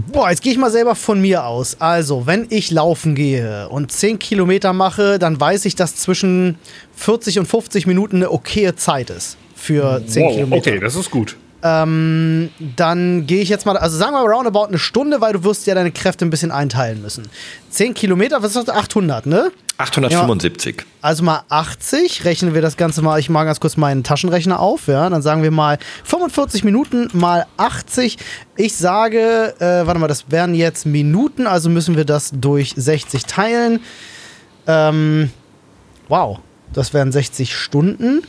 Boah, 0.08 0.30
jetzt 0.30 0.42
gehe 0.42 0.52
ich 0.52 0.58
mal 0.58 0.70
selber 0.70 0.94
von 0.94 1.20
mir 1.20 1.44
aus. 1.44 1.76
Also, 1.80 2.26
wenn 2.26 2.46
ich 2.50 2.70
laufen 2.70 3.14
gehe 3.14 3.68
und 3.68 3.92
10 3.92 4.18
Kilometer 4.18 4.72
mache, 4.72 5.18
dann 5.18 5.40
weiß 5.40 5.64
ich, 5.64 5.74
dass 5.74 5.96
zwischen 5.96 6.58
40 6.96 7.38
und 7.40 7.46
50 7.46 7.86
Minuten 7.86 8.16
eine 8.16 8.30
okaye 8.30 8.74
Zeit 8.76 9.10
ist 9.10 9.36
für 9.54 10.02
10 10.06 10.22
Wow, 10.24 10.34
Kilometer. 10.34 10.70
okay, 10.70 10.80
das 10.80 10.96
ist 10.96 11.10
gut. 11.10 11.36
Dann 11.62 13.26
gehe 13.26 13.42
ich 13.42 13.48
jetzt 13.50 13.66
mal, 13.66 13.76
also 13.76 13.96
sagen 13.98 14.12
wir 14.14 14.22
mal 14.24 14.32
roundabout 14.32 14.64
eine 14.68 14.78
Stunde, 14.78 15.20
weil 15.20 15.34
du 15.34 15.44
wirst 15.44 15.66
ja 15.66 15.74
deine 15.74 15.90
Kräfte 15.92 16.24
ein 16.24 16.30
bisschen 16.30 16.50
einteilen 16.50 17.02
müssen. 17.02 17.28
10 17.70 17.92
Kilometer, 17.94 18.42
was 18.42 18.56
ist 18.56 18.68
das? 18.68 18.74
800, 18.74 19.26
ne? 19.26 19.50
875. 19.80 20.84
Also 21.00 21.24
mal 21.24 21.42
80, 21.48 22.24
rechnen 22.24 22.54
wir 22.54 22.60
das 22.60 22.76
Ganze 22.76 23.02
mal, 23.02 23.18
ich 23.18 23.30
mache 23.30 23.46
ganz 23.46 23.60
kurz 23.60 23.76
meinen 23.76 24.04
Taschenrechner 24.04 24.60
auf, 24.60 24.86
ja, 24.86 25.08
dann 25.08 25.22
sagen 25.22 25.42
wir 25.42 25.50
mal 25.50 25.78
45 26.04 26.64
Minuten 26.64 27.08
mal 27.12 27.46
80. 27.56 28.18
Ich 28.56 28.76
sage, 28.76 29.54
äh, 29.58 29.86
warte 29.86 29.98
mal, 29.98 30.08
das 30.08 30.30
wären 30.30 30.54
jetzt 30.54 30.86
Minuten, 30.86 31.46
also 31.46 31.70
müssen 31.70 31.96
wir 31.96 32.04
das 32.04 32.30
durch 32.34 32.74
60 32.76 33.24
teilen. 33.24 33.80
Ähm, 34.66 35.30
wow, 36.08 36.38
das 36.72 36.92
wären 36.92 37.12
60 37.12 37.56
Stunden. 37.56 38.22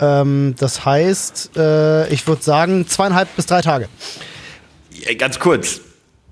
Ähm, 0.00 0.54
das 0.58 0.84
heißt, 0.84 1.56
äh, 1.56 2.08
ich 2.08 2.26
würde 2.26 2.42
sagen, 2.42 2.88
zweieinhalb 2.88 3.34
bis 3.36 3.46
drei 3.46 3.60
Tage. 3.60 3.88
Ja, 4.92 5.14
ganz 5.14 5.38
kurz. 5.38 5.80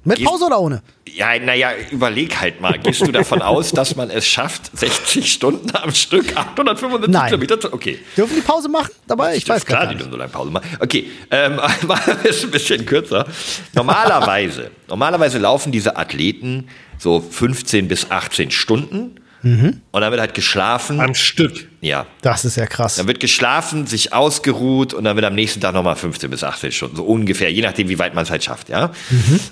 Mit 0.09 0.25
Pause 0.25 0.47
oder 0.47 0.61
ohne? 0.61 0.83
Ja, 1.13 1.39
naja, 1.39 1.71
überleg 1.91 2.41
halt 2.41 2.61
mal. 2.61 2.79
Gehst 2.79 3.01
du 3.01 3.13
davon 3.13 3.43
aus, 3.43 3.71
dass 3.73 3.97
man 3.97 4.11
es 4.11 4.27
schafft, 4.27 4.77
60 4.77 5.31
Stunden 5.33 5.75
am 5.75 5.93
Stück, 5.95 6.37
875 6.37 7.13
Nein. 7.13 7.27
Kilometer 7.27 7.61
zu. 7.61 7.73
Okay. 7.73 7.99
Dürfen 8.17 8.37
die 8.37 8.43
Pause 8.43 8.69
machen 8.69 8.91
dabei? 9.07 9.37
Ich 9.37 9.49
weiß 9.49 9.65
klar, 9.67 9.81
gar 9.81 9.87
die 9.89 9.95
nicht. 9.95 10.01
dürfen 10.01 10.13
so 10.13 10.17
lange 10.19 10.31
Pause 10.31 10.51
machen. 10.51 10.69
Okay, 10.81 11.11
ähm, 11.31 11.57
machen 11.87 12.17
wir 12.23 12.31
es 12.31 12.45
ein 12.45 12.51
bisschen 12.51 12.85
kürzer. 12.87 13.27
Normalerweise, 13.75 14.71
normalerweise 14.89 15.39
laufen 15.39 15.73
diese 15.73 15.97
Athleten 15.97 16.69
so 16.99 17.21
15 17.21 17.89
bis 17.89 18.11
18 18.11 18.51
Stunden 18.51 19.21
Mhm. 19.43 19.81
und 19.93 20.01
dann 20.01 20.11
wird 20.11 20.21
halt 20.21 20.35
geschlafen. 20.35 21.01
Am 21.01 21.15
Stück. 21.15 21.69
ja. 21.81 22.07
Das 22.23 22.45
ist 22.45 22.57
ja 22.57 22.67
krass. 22.67 22.97
Dann 22.97 23.07
wird 23.07 23.21
geschlafen, 23.21 23.87
sich 23.87 24.13
ausgeruht 24.13 24.95
und 24.95 25.05
dann 25.05 25.17
wird 25.17 25.27
am 25.27 25.35
nächsten 25.35 25.61
Tag 25.61 25.75
nochmal 25.75 25.97
15 25.97 26.31
bis 26.31 26.43
18 26.43 26.73
Stunden, 26.73 26.97
so 26.97 27.05
ungefähr, 27.05 27.53
je 27.53 27.63
nachdem, 27.63 27.89
wie 27.89 27.99
weit 27.99 28.15
man 28.15 28.25
es 28.25 28.31
halt 28.31 28.43
schafft, 28.45 28.69
ja. 28.69 28.93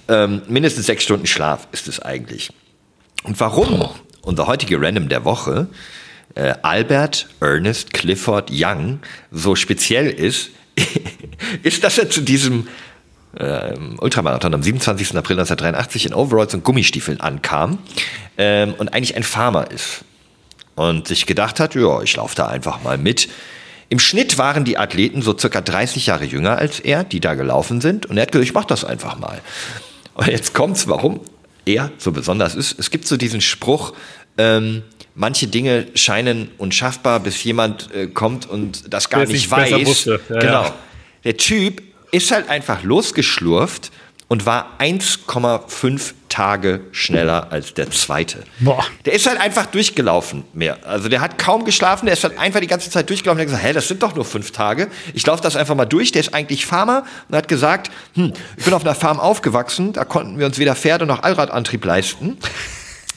Ähm, 0.09 0.43
mindestens 0.49 0.87
sechs 0.87 1.05
Stunden 1.05 1.26
Schlaf 1.26 1.68
ist 1.72 1.89
es 1.89 2.01
eigentlich. 2.01 2.51
Und 3.22 3.39
warum 3.41 3.89
unser 4.22 4.47
heutiger 4.47 4.80
Random 4.80 5.09
der 5.09 5.24
Woche 5.24 5.68
äh, 6.34 6.55
Albert 6.62 7.28
Ernest 7.41 7.93
Clifford 7.93 8.51
Young 8.53 9.01
so 9.30 9.55
speziell 9.55 10.11
ist, 10.11 10.51
ist, 11.62 11.82
dass 11.84 11.99
er 11.99 12.11
zu 12.11 12.20
diesem 12.20 12.68
ähm, 13.39 13.97
Ultramarathon 14.01 14.55
am 14.55 14.62
27. 14.62 15.16
April 15.16 15.39
1983 15.39 16.07
in 16.07 16.14
Overalls 16.14 16.55
und 16.55 16.64
Gummistiefeln 16.64 17.20
ankam 17.20 17.79
ähm, 18.39 18.74
und 18.79 18.95
eigentlich 18.95 19.16
ein 19.16 19.22
Farmer 19.22 19.70
ist 19.70 20.05
und 20.74 21.09
sich 21.09 21.27
gedacht 21.27 21.61
hat, 21.61 21.74
ja, 21.74 22.03
ich 22.03 22.16
laufe 22.16 22.35
da 22.37 22.47
einfach 22.47 22.83
mal 22.83 22.99
mit. 22.99 23.29
Im 23.89 23.99
Schnitt 23.99 24.37
waren 24.39 24.64
die 24.64 24.79
Athleten 24.79 25.22
so 25.22 25.37
circa 25.37 25.61
30 25.61 26.07
Jahre 26.07 26.24
jünger 26.24 26.59
als 26.59 26.81
er, 26.81 27.05
die 27.05 27.20
da 27.20 27.35
gelaufen 27.35 27.81
sind. 27.81 28.07
Und 28.07 28.16
er 28.16 28.22
hat 28.22 28.33
gesagt, 28.33 28.49
ich 28.49 28.55
mach 28.55 28.64
das 28.64 28.85
einfach 28.85 29.18
mal. 29.18 29.41
Und 30.14 30.27
jetzt 30.29 30.55
kommt's, 30.55 30.89
warum 30.89 31.20
er 31.66 31.93
so 31.99 32.12
besonders 32.12 32.55
ist. 32.55 32.79
Es 32.79 32.91
gibt 32.91 33.07
so 33.07 33.16
diesen 33.16 33.41
Spruch, 33.41 33.93
ähm, 34.39 34.83
manche 35.14 35.47
Dinge 35.47 35.87
scheinen 35.95 36.51
unschaffbar, 36.59 37.20
bis 37.20 37.43
jemand 37.45 37.93
äh, 37.95 38.07
kommt 38.07 38.49
und 38.49 38.93
das 38.93 39.09
gar 39.09 39.22
es 39.22 39.31
nicht 39.31 39.51
weiß. 39.51 39.87
wusste. 39.87 40.20
Ja, 40.29 40.39
genau. 40.41 40.62
ja. 40.62 40.74
Der 41.24 41.37
Typ 41.37 41.83
ist 42.11 42.30
halt 42.30 42.48
einfach 42.48 42.82
losgeschlurft 42.82 43.90
und 44.28 44.44
war 44.44 44.76
1,5 44.80 46.12
Tage 46.28 46.80
schneller 46.90 47.46
als 47.50 47.74
der 47.74 47.90
zweite. 47.90 48.42
Boah. 48.59 48.84
Der 49.04 49.12
ist 49.12 49.26
halt 49.26 49.40
einfach 49.40 49.66
durchgelaufen 49.66 50.44
mehr. 50.52 50.78
Also 50.84 51.09
der 51.09 51.20
hat 51.20 51.38
kaum 51.38 51.64
geschlafen, 51.64 52.07
der 52.07 52.14
ist 52.14 52.24
halt 52.24 52.38
einfach 52.38 52.61
die 52.61 52.66
ganze 52.66 52.90
Zeit 52.90 53.09
durchgelaufen. 53.09 53.38
Der 53.38 53.46
hat 53.46 53.50
gesagt, 53.52 53.66
hä, 53.68 53.72
das 53.72 53.88
sind 53.88 54.02
doch 54.02 54.14
nur 54.14 54.24
fünf 54.24 54.50
Tage. 54.50 54.88
Ich 55.14 55.24
laufe 55.24 55.42
das 55.42 55.54
einfach 55.54 55.76
mal 55.76 55.84
durch. 55.84 56.12
Der 56.12 56.20
ist 56.20 56.34
eigentlich 56.34 56.66
Farmer 56.66 57.04
und 57.28 57.36
hat 57.36 57.46
gesagt, 57.48 57.90
hm, 58.14 58.32
ich 58.57 58.64
bin 58.64 58.74
auf 58.74 58.84
einer 58.84 58.96
Farm 58.96 59.20
aufgewachsen, 59.20 59.92
da 59.92 60.04
konnten 60.04 60.38
wir 60.38 60.46
uns 60.46 60.59
weder 60.59 60.74
Pferde 60.74 61.07
noch 61.07 61.22
Allradantrieb 61.22 61.84
leisten. 61.84 62.36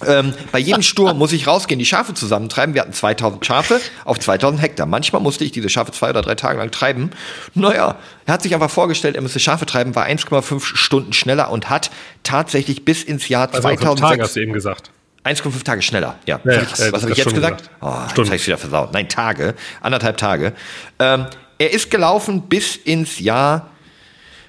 Ähm, 0.05 0.33
bei 0.51 0.59
jedem 0.59 0.81
Sturm 0.81 1.17
muss 1.17 1.33
ich 1.33 1.47
rausgehen, 1.47 1.79
die 1.79 1.85
Schafe 1.85 2.13
zusammentreiben. 2.13 2.73
Wir 2.73 2.81
hatten 2.81 2.93
2000 2.93 3.45
Schafe 3.45 3.81
auf 4.05 4.19
2000 4.19 4.61
Hektar. 4.61 4.85
Manchmal 4.85 5.21
musste 5.21 5.43
ich 5.43 5.51
diese 5.51 5.69
Schafe 5.69 5.91
zwei 5.91 6.09
oder 6.09 6.21
drei 6.21 6.35
Tage 6.35 6.57
lang 6.57 6.71
treiben. 6.71 7.11
Naja, 7.53 7.97
er 8.25 8.33
hat 8.33 8.41
sich 8.41 8.53
einfach 8.53 8.69
vorgestellt, 8.69 9.15
er 9.15 9.21
müsste 9.21 9.39
Schafe 9.39 9.65
treiben, 9.65 9.95
war 9.95 10.05
1,5 10.05 10.75
Stunden 10.75 11.13
schneller 11.13 11.51
und 11.51 11.69
hat 11.69 11.91
tatsächlich 12.23 12.85
bis 12.85 13.03
ins 13.03 13.27
Jahr 13.27 13.49
Also 13.51 13.67
fünf 13.67 13.81
2006 13.81 14.09
Tage 14.09 14.23
hast 14.23 14.35
du 14.35 14.39
eben 14.39 14.53
gesagt. 14.53 14.91
1,5 15.25 15.63
Tage 15.63 15.81
schneller, 15.81 16.15
ja. 16.25 16.39
Ja, 16.45 16.51
äh, 16.51 16.61
Was 16.91 17.01
habe 17.01 17.11
ich 17.11 17.17
jetzt 17.17 17.33
gesagt? 17.33 17.57
gesagt. 17.57 17.69
Oh, 17.81 17.93
jetzt 18.07 18.27
habe 18.27 18.35
ich 18.35 18.47
wieder 18.47 18.57
versaut. 18.57 18.93
Nein, 18.93 19.09
Tage. 19.09 19.53
Anderthalb 19.81 20.17
Tage. 20.17 20.53
Ähm, 20.97 21.25
er 21.57 21.73
ist 21.73 21.91
gelaufen 21.91 22.43
bis 22.43 22.77
ins 22.77 23.19
Jahr, 23.19 23.69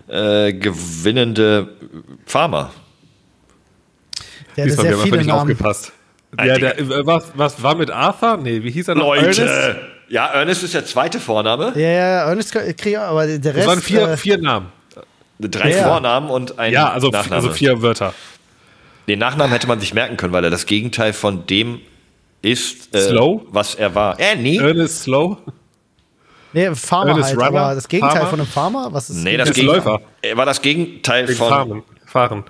äh, 0.08 0.54
gewinnende 0.54 1.70
Farmer? 2.26 2.72
Der 4.58 4.66
Diesmal 4.66 4.84
sehr 4.86 4.92
haben 4.94 5.00
wir 5.00 5.04
viele 5.06 5.18
nicht 5.18 5.28
Namen. 5.28 5.42
aufgepasst. 5.52 5.92
Ja, 6.38 6.58
der, 6.58 6.80
äh, 6.80 7.06
was, 7.06 7.26
was 7.36 7.62
war 7.62 7.76
mit 7.76 7.92
Arthur? 7.92 8.38
Nee, 8.38 8.64
wie 8.64 8.72
hieß 8.72 8.88
er 8.90 8.96
noch? 8.96 9.14
Ernest? 9.16 9.42
Ja, 10.10 10.28
Ernest 10.28 10.64
ist 10.64 10.74
der 10.74 10.86
zweite 10.86 11.20
Vorname. 11.20 11.72
Ja, 11.76 11.82
ja, 11.90 12.28
Ernest 12.30 12.54
kriege 12.78 13.02
aber 13.02 13.26
der 13.26 13.44
Rest. 13.54 13.58
Das 13.60 13.68
waren 13.68 13.82
vier, 13.82 14.08
äh, 14.10 14.18
vier 14.18 14.38
Namen. 14.38 14.68
Drei 15.40 15.72
Ja. 15.72 15.88
Vornamen 15.88 16.30
und 16.30 16.60
ein 16.60 16.72
Ja, 16.72 16.92
also, 16.92 17.10
Nachname. 17.10 17.36
also 17.36 17.50
vier 17.52 17.82
Wörter. 17.82 18.14
Den 19.08 19.20
Nachnamen 19.20 19.52
hätte 19.52 19.68
man 19.68 19.80
sich 19.80 19.94
merken 19.94 20.18
können, 20.18 20.34
weil 20.34 20.44
er 20.44 20.50
das 20.50 20.66
Gegenteil 20.66 21.14
von 21.14 21.46
dem 21.46 21.82
ist, 22.42 22.94
äh, 22.96 23.02
Slow? 23.02 23.46
was 23.50 23.76
er 23.76 23.94
war. 23.96 24.20
Äh, 24.20 24.36
nee. 24.36 24.58
Ernest 24.58 25.04
Slow. 25.04 25.38
nee, 26.54 26.74
Farmer 26.76 27.12
Ernest 27.12 27.30
halt, 27.30 27.38
Runner? 27.38 27.62
aber 27.62 27.76
das 27.76 27.88
Gegenteil 27.88 28.12
Farmer? 28.14 28.30
von 28.30 28.40
einem 28.40 28.50
Farmer? 28.50 28.88
Was 28.92 29.10
ist 29.10 29.18
Nee, 29.18 29.38
das 29.38 29.50
ist. 29.50 29.62
Läufer. 29.62 30.02
Er 30.22 30.38
war 30.38 30.46
das 30.46 30.62
Gegenteil 30.62 31.28
von. 31.28 31.50
Fahren. 31.50 31.84
Fahren. 32.06 32.44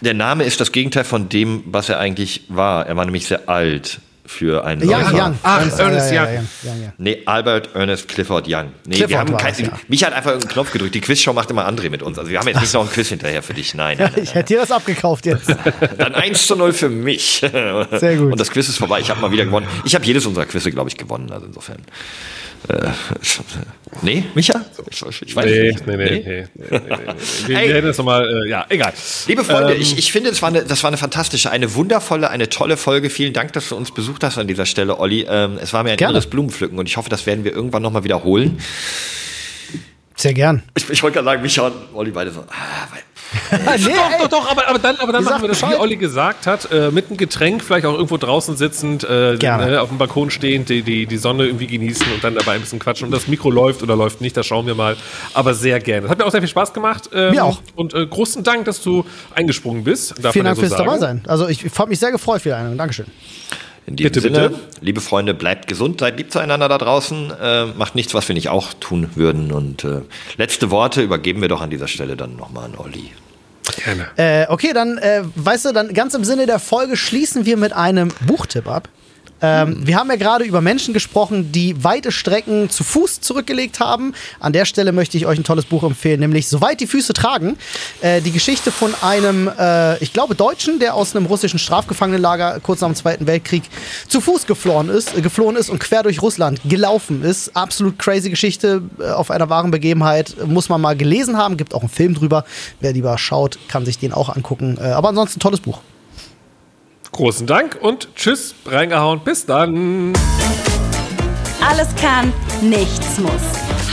Der 0.00 0.14
Name 0.14 0.44
ist 0.44 0.60
das 0.60 0.72
Gegenteil 0.72 1.04
von 1.04 1.28
dem, 1.28 1.64
was 1.66 1.88
er 1.88 1.98
eigentlich 1.98 2.44
war. 2.48 2.86
Er 2.86 2.96
war 2.96 3.04
nämlich 3.04 3.26
sehr 3.26 3.48
alt 3.48 4.00
für 4.26 4.64
einen 4.64 4.82
Young, 4.82 4.90
Läufer. 4.90 5.26
Young. 5.26 5.38
Ach, 5.42 5.58
Ernest, 5.58 5.78
Ernest 5.78 6.12
ja, 6.12 6.24
ja, 6.24 6.38
Young. 6.38 6.48
ja, 6.62 6.72
Young. 6.72 6.92
Nee, 6.98 7.22
Albert 7.26 7.74
Ernest 7.74 8.08
Clifford 8.08 8.46
Young. 8.48 8.72
Nee, 8.86 8.96
Clifford 8.96 9.10
wir 9.10 9.18
haben 9.18 9.36
kein, 9.36 9.52
es, 9.52 9.58
ja. 9.60 9.68
Mich 9.88 10.04
hat 10.04 10.12
einfach 10.12 10.32
einen 10.32 10.48
Knopf 10.48 10.72
gedrückt. 10.72 10.94
Die 10.94 11.00
Quizshow 11.00 11.32
macht 11.32 11.50
immer 11.50 11.68
André 11.68 11.90
mit 11.90 12.02
uns. 12.02 12.18
Also 12.18 12.30
wir 12.30 12.38
haben 12.38 12.48
jetzt 12.48 12.60
nicht 12.60 12.72
noch 12.72 12.80
einen 12.82 12.90
Quiz 12.90 13.08
hinterher 13.08 13.42
für 13.42 13.54
dich. 13.54 13.74
Nein, 13.74 13.98
nein, 13.98 14.10
nein. 14.14 14.24
Ich 14.24 14.34
hätte 14.34 14.54
dir 14.54 14.60
das 14.60 14.70
abgekauft 14.70 15.26
jetzt. 15.26 15.54
Dann 15.98 16.14
1 16.14 16.46
zu 16.46 16.56
0 16.56 16.72
für 16.72 16.88
mich. 16.88 17.40
Sehr 17.40 18.16
gut. 18.16 18.32
Und 18.32 18.40
das 18.40 18.50
Quiz 18.50 18.68
ist 18.68 18.78
vorbei. 18.78 19.00
Ich 19.00 19.10
habe 19.10 19.20
mal 19.20 19.30
wieder 19.30 19.44
gewonnen. 19.44 19.66
Ich 19.84 19.94
habe 19.94 20.04
jedes 20.04 20.26
unserer 20.26 20.46
Quizze, 20.46 20.70
glaube 20.70 20.88
ich, 20.88 20.96
gewonnen. 20.96 21.30
Also 21.30 21.46
insofern. 21.46 21.78
Äh, 22.68 22.88
nee, 24.02 24.24
Micha? 24.34 24.64
Ich 24.90 25.36
weiß 25.36 25.44
Nee, 25.44 25.68
nicht. 25.68 25.86
nee, 25.86 25.96
nee, 25.96 26.04
nee. 26.04 26.20
nee, 26.24 26.46
nee, 26.56 26.80
nee. 27.48 27.48
Wir, 27.48 27.58
hätten 27.58 27.86
das 27.86 27.98
nochmal, 27.98 28.26
äh, 28.46 28.48
ja, 28.48 28.64
egal. 28.68 28.92
Liebe 29.26 29.44
Freunde, 29.44 29.74
Ähm, 29.74 29.80
ich, 29.82 29.98
ich 29.98 30.12
finde, 30.12 30.30
das 30.30 30.40
war, 30.40 30.48
eine, 30.48 30.64
das 30.64 30.82
war 30.82 30.88
eine 30.88 30.96
fantastische, 30.96 31.50
eine 31.50 31.74
wundervolle, 31.74 32.30
eine 32.30 32.48
tolle 32.48 32.76
Folge. 32.76 33.10
Vielen 33.10 33.32
Dank, 33.34 33.52
dass 33.52 33.68
du 33.68 33.76
uns 33.76 33.92
besucht 33.92 34.24
hast 34.24 34.38
an 34.38 34.46
dieser 34.48 34.66
Stelle, 34.66 34.98
Olli. 34.98 35.26
Ähm, 35.28 35.58
es 35.60 35.72
war 35.72 35.82
mir 35.84 35.90
ein 35.90 35.96
Gerne. 35.98 36.12
inneres 36.12 36.26
Blumenpflücken 36.28 36.78
und 36.78 36.88
ich 36.88 36.96
hoffe, 36.96 37.10
das 37.10 37.26
werden 37.26 37.44
wir 37.44 37.52
irgendwann 37.52 37.82
nochmal 37.82 38.04
wiederholen. 38.04 38.58
Sehr 40.16 40.32
gern. 40.34 40.62
Ich, 40.76 40.88
ich 40.88 41.02
wollte 41.02 41.14
gerade 41.14 41.24
sagen, 41.26 41.42
Micha 41.42 41.66
und 41.66 41.74
Olli 41.94 42.10
beide 42.12 42.30
so. 42.30 42.40
Ah, 42.40 42.86
weil, 42.92 43.02
nee, 43.78 43.94
Doch, 43.94 44.18
doch, 44.18 44.28
doch, 44.28 44.50
aber, 44.50 44.68
aber 44.68 44.78
dann, 44.78 44.96
aber 44.96 45.12
dann 45.12 45.24
machen 45.24 45.42
wir 45.42 45.48
das, 45.48 45.62
wie. 45.62 45.74
Olli 45.74 45.96
gesagt 45.96 46.46
hat, 46.46 46.70
äh, 46.70 46.90
mit 46.90 47.08
einem 47.08 47.16
Getränk, 47.16 47.64
vielleicht 47.64 47.84
auch 47.84 47.94
irgendwo 47.94 48.16
draußen 48.16 48.56
sitzend, 48.56 49.02
äh, 49.02 49.34
ne, 49.36 49.80
auf 49.80 49.88
dem 49.88 49.98
Balkon 49.98 50.30
stehend, 50.30 50.68
die, 50.68 50.82
die, 50.82 51.06
die 51.06 51.16
Sonne 51.16 51.46
irgendwie 51.46 51.66
genießen 51.66 52.06
und 52.12 52.22
dann 52.22 52.34
dabei 52.34 52.52
ein 52.52 52.60
bisschen 52.60 52.78
quatschen. 52.78 53.06
Und 53.06 53.12
das 53.12 53.26
Mikro 53.26 53.50
läuft 53.50 53.82
oder 53.82 53.96
läuft 53.96 54.20
nicht, 54.20 54.36
das 54.36 54.46
schauen 54.46 54.66
wir 54.66 54.74
mal. 54.74 54.96
Aber 55.32 55.54
sehr 55.54 55.80
gerne. 55.80 56.02
Das 56.02 56.10
hat 56.12 56.18
mir 56.18 56.26
auch 56.26 56.30
sehr 56.30 56.42
viel 56.42 56.48
Spaß 56.48 56.72
gemacht. 56.72 57.10
Ähm, 57.12 57.32
Mir 57.32 57.44
auch. 57.44 57.60
Und 57.74 57.92
äh, 57.94 58.06
großen 58.06 58.44
Dank, 58.44 58.66
dass 58.66 58.80
du 58.82 59.04
eingesprungen 59.34 59.82
bist. 59.82 60.14
Darf 60.22 60.32
Vielen 60.32 60.44
Dank 60.44 60.56
ja 60.58 60.62
so 60.62 60.68
fürs 60.68 60.78
dabei 60.78 60.98
sagen. 60.98 61.22
sein. 61.22 61.22
Also 61.26 61.48
ich, 61.48 61.64
ich 61.64 61.78
habe 61.78 61.88
mich 61.88 61.98
sehr 61.98 62.12
gefreut 62.12 62.40
für 62.42 62.50
die 62.50 62.54
Einladung. 62.54 62.78
Dankeschön. 62.78 63.06
In 63.86 63.96
diesem 63.96 64.12
Bitte, 64.12 64.20
Sinne, 64.20 64.48
bitte. 64.48 64.60
liebe 64.80 65.00
Freunde, 65.00 65.34
bleibt 65.34 65.68
gesund, 65.68 66.00
seid 66.00 66.16
lieb 66.16 66.32
zueinander 66.32 66.68
da 66.68 66.78
draußen, 66.78 67.32
äh, 67.38 67.66
macht 67.66 67.94
nichts, 67.94 68.14
was 68.14 68.26
wir 68.28 68.34
nicht 68.34 68.48
auch 68.48 68.72
tun 68.74 69.10
würden. 69.14 69.52
Und 69.52 69.84
äh, 69.84 70.00
letzte 70.38 70.70
Worte 70.70 71.02
übergeben 71.02 71.42
wir 71.42 71.48
doch 71.48 71.60
an 71.60 71.70
dieser 71.70 71.88
Stelle 71.88 72.16
dann 72.16 72.36
nochmal 72.36 72.64
an 72.64 72.74
Olli. 72.78 73.10
Gerne. 73.84 74.06
Äh, 74.16 74.46
okay, 74.48 74.72
dann, 74.72 74.98
äh, 74.98 75.22
weißt 75.34 75.66
du, 75.66 75.72
dann 75.72 75.92
ganz 75.92 76.14
im 76.14 76.24
Sinne 76.24 76.46
der 76.46 76.58
Folge 76.58 76.96
schließen 76.96 77.44
wir 77.44 77.56
mit 77.56 77.72
einem 77.72 78.08
Buchtipp 78.26 78.68
ab. 78.68 78.88
Ähm, 79.42 79.86
wir 79.86 79.96
haben 79.96 80.08
ja 80.08 80.16
gerade 80.16 80.44
über 80.44 80.60
Menschen 80.60 80.94
gesprochen, 80.94 81.52
die 81.52 81.82
weite 81.82 82.12
Strecken 82.12 82.70
zu 82.70 82.84
Fuß 82.84 83.20
zurückgelegt 83.20 83.80
haben. 83.80 84.14
An 84.40 84.52
der 84.52 84.64
Stelle 84.64 84.92
möchte 84.92 85.16
ich 85.16 85.26
euch 85.26 85.38
ein 85.38 85.44
tolles 85.44 85.66
Buch 85.66 85.82
empfehlen, 85.82 86.20
nämlich 86.20 86.48
Soweit 86.48 86.80
die 86.80 86.86
Füße 86.86 87.12
tragen. 87.12 87.56
Äh, 88.00 88.20
die 88.20 88.30
Geschichte 88.30 88.70
von 88.70 88.94
einem, 89.02 89.50
äh, 89.58 89.98
ich 89.98 90.12
glaube, 90.12 90.34
Deutschen, 90.34 90.78
der 90.78 90.94
aus 90.94 91.14
einem 91.14 91.26
russischen 91.26 91.58
Strafgefangenenlager 91.58 92.60
kurz 92.60 92.80
nach 92.80 92.88
dem 92.88 92.94
Zweiten 92.94 93.26
Weltkrieg 93.26 93.64
zu 94.08 94.20
Fuß 94.20 94.46
geflohen 94.46 94.88
ist, 94.88 95.16
äh, 95.16 95.20
geflohen 95.20 95.56
ist 95.56 95.70
und 95.70 95.78
quer 95.80 96.02
durch 96.02 96.22
Russland 96.22 96.60
gelaufen 96.64 97.22
ist. 97.22 97.56
Absolut 97.56 97.98
crazy 97.98 98.30
Geschichte 98.30 98.82
äh, 98.98 99.10
auf 99.10 99.30
einer 99.30 99.48
wahren 99.50 99.70
Begebenheit. 99.70 100.36
Muss 100.46 100.68
man 100.68 100.80
mal 100.80 100.96
gelesen 100.96 101.36
haben. 101.36 101.56
Gibt 101.56 101.74
auch 101.74 101.80
einen 101.80 101.88
Film 101.88 102.14
drüber. 102.14 102.44
Wer 102.80 102.92
lieber 102.92 103.18
schaut, 103.18 103.58
kann 103.68 103.84
sich 103.84 103.98
den 103.98 104.12
auch 104.12 104.34
angucken. 104.34 104.78
Äh, 104.80 104.88
aber 104.88 105.08
ansonsten 105.08 105.40
tolles 105.40 105.60
Buch. 105.60 105.80
Großen 107.14 107.46
Dank 107.46 107.78
und 107.80 108.08
tschüss, 108.16 108.56
reingehauen. 108.66 109.20
Bis 109.20 109.46
dann. 109.46 110.12
Alles 111.60 111.94
kann, 111.94 112.32
nichts 112.60 113.18
muss. 113.18 113.30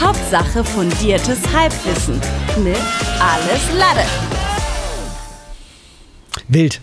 Hauptsache 0.00 0.64
fundiertes 0.64 1.38
Halbwissen 1.54 2.20
mit 2.64 2.76
Alles 3.20 3.78
Lade. 3.78 4.04
Wild. 6.48 6.80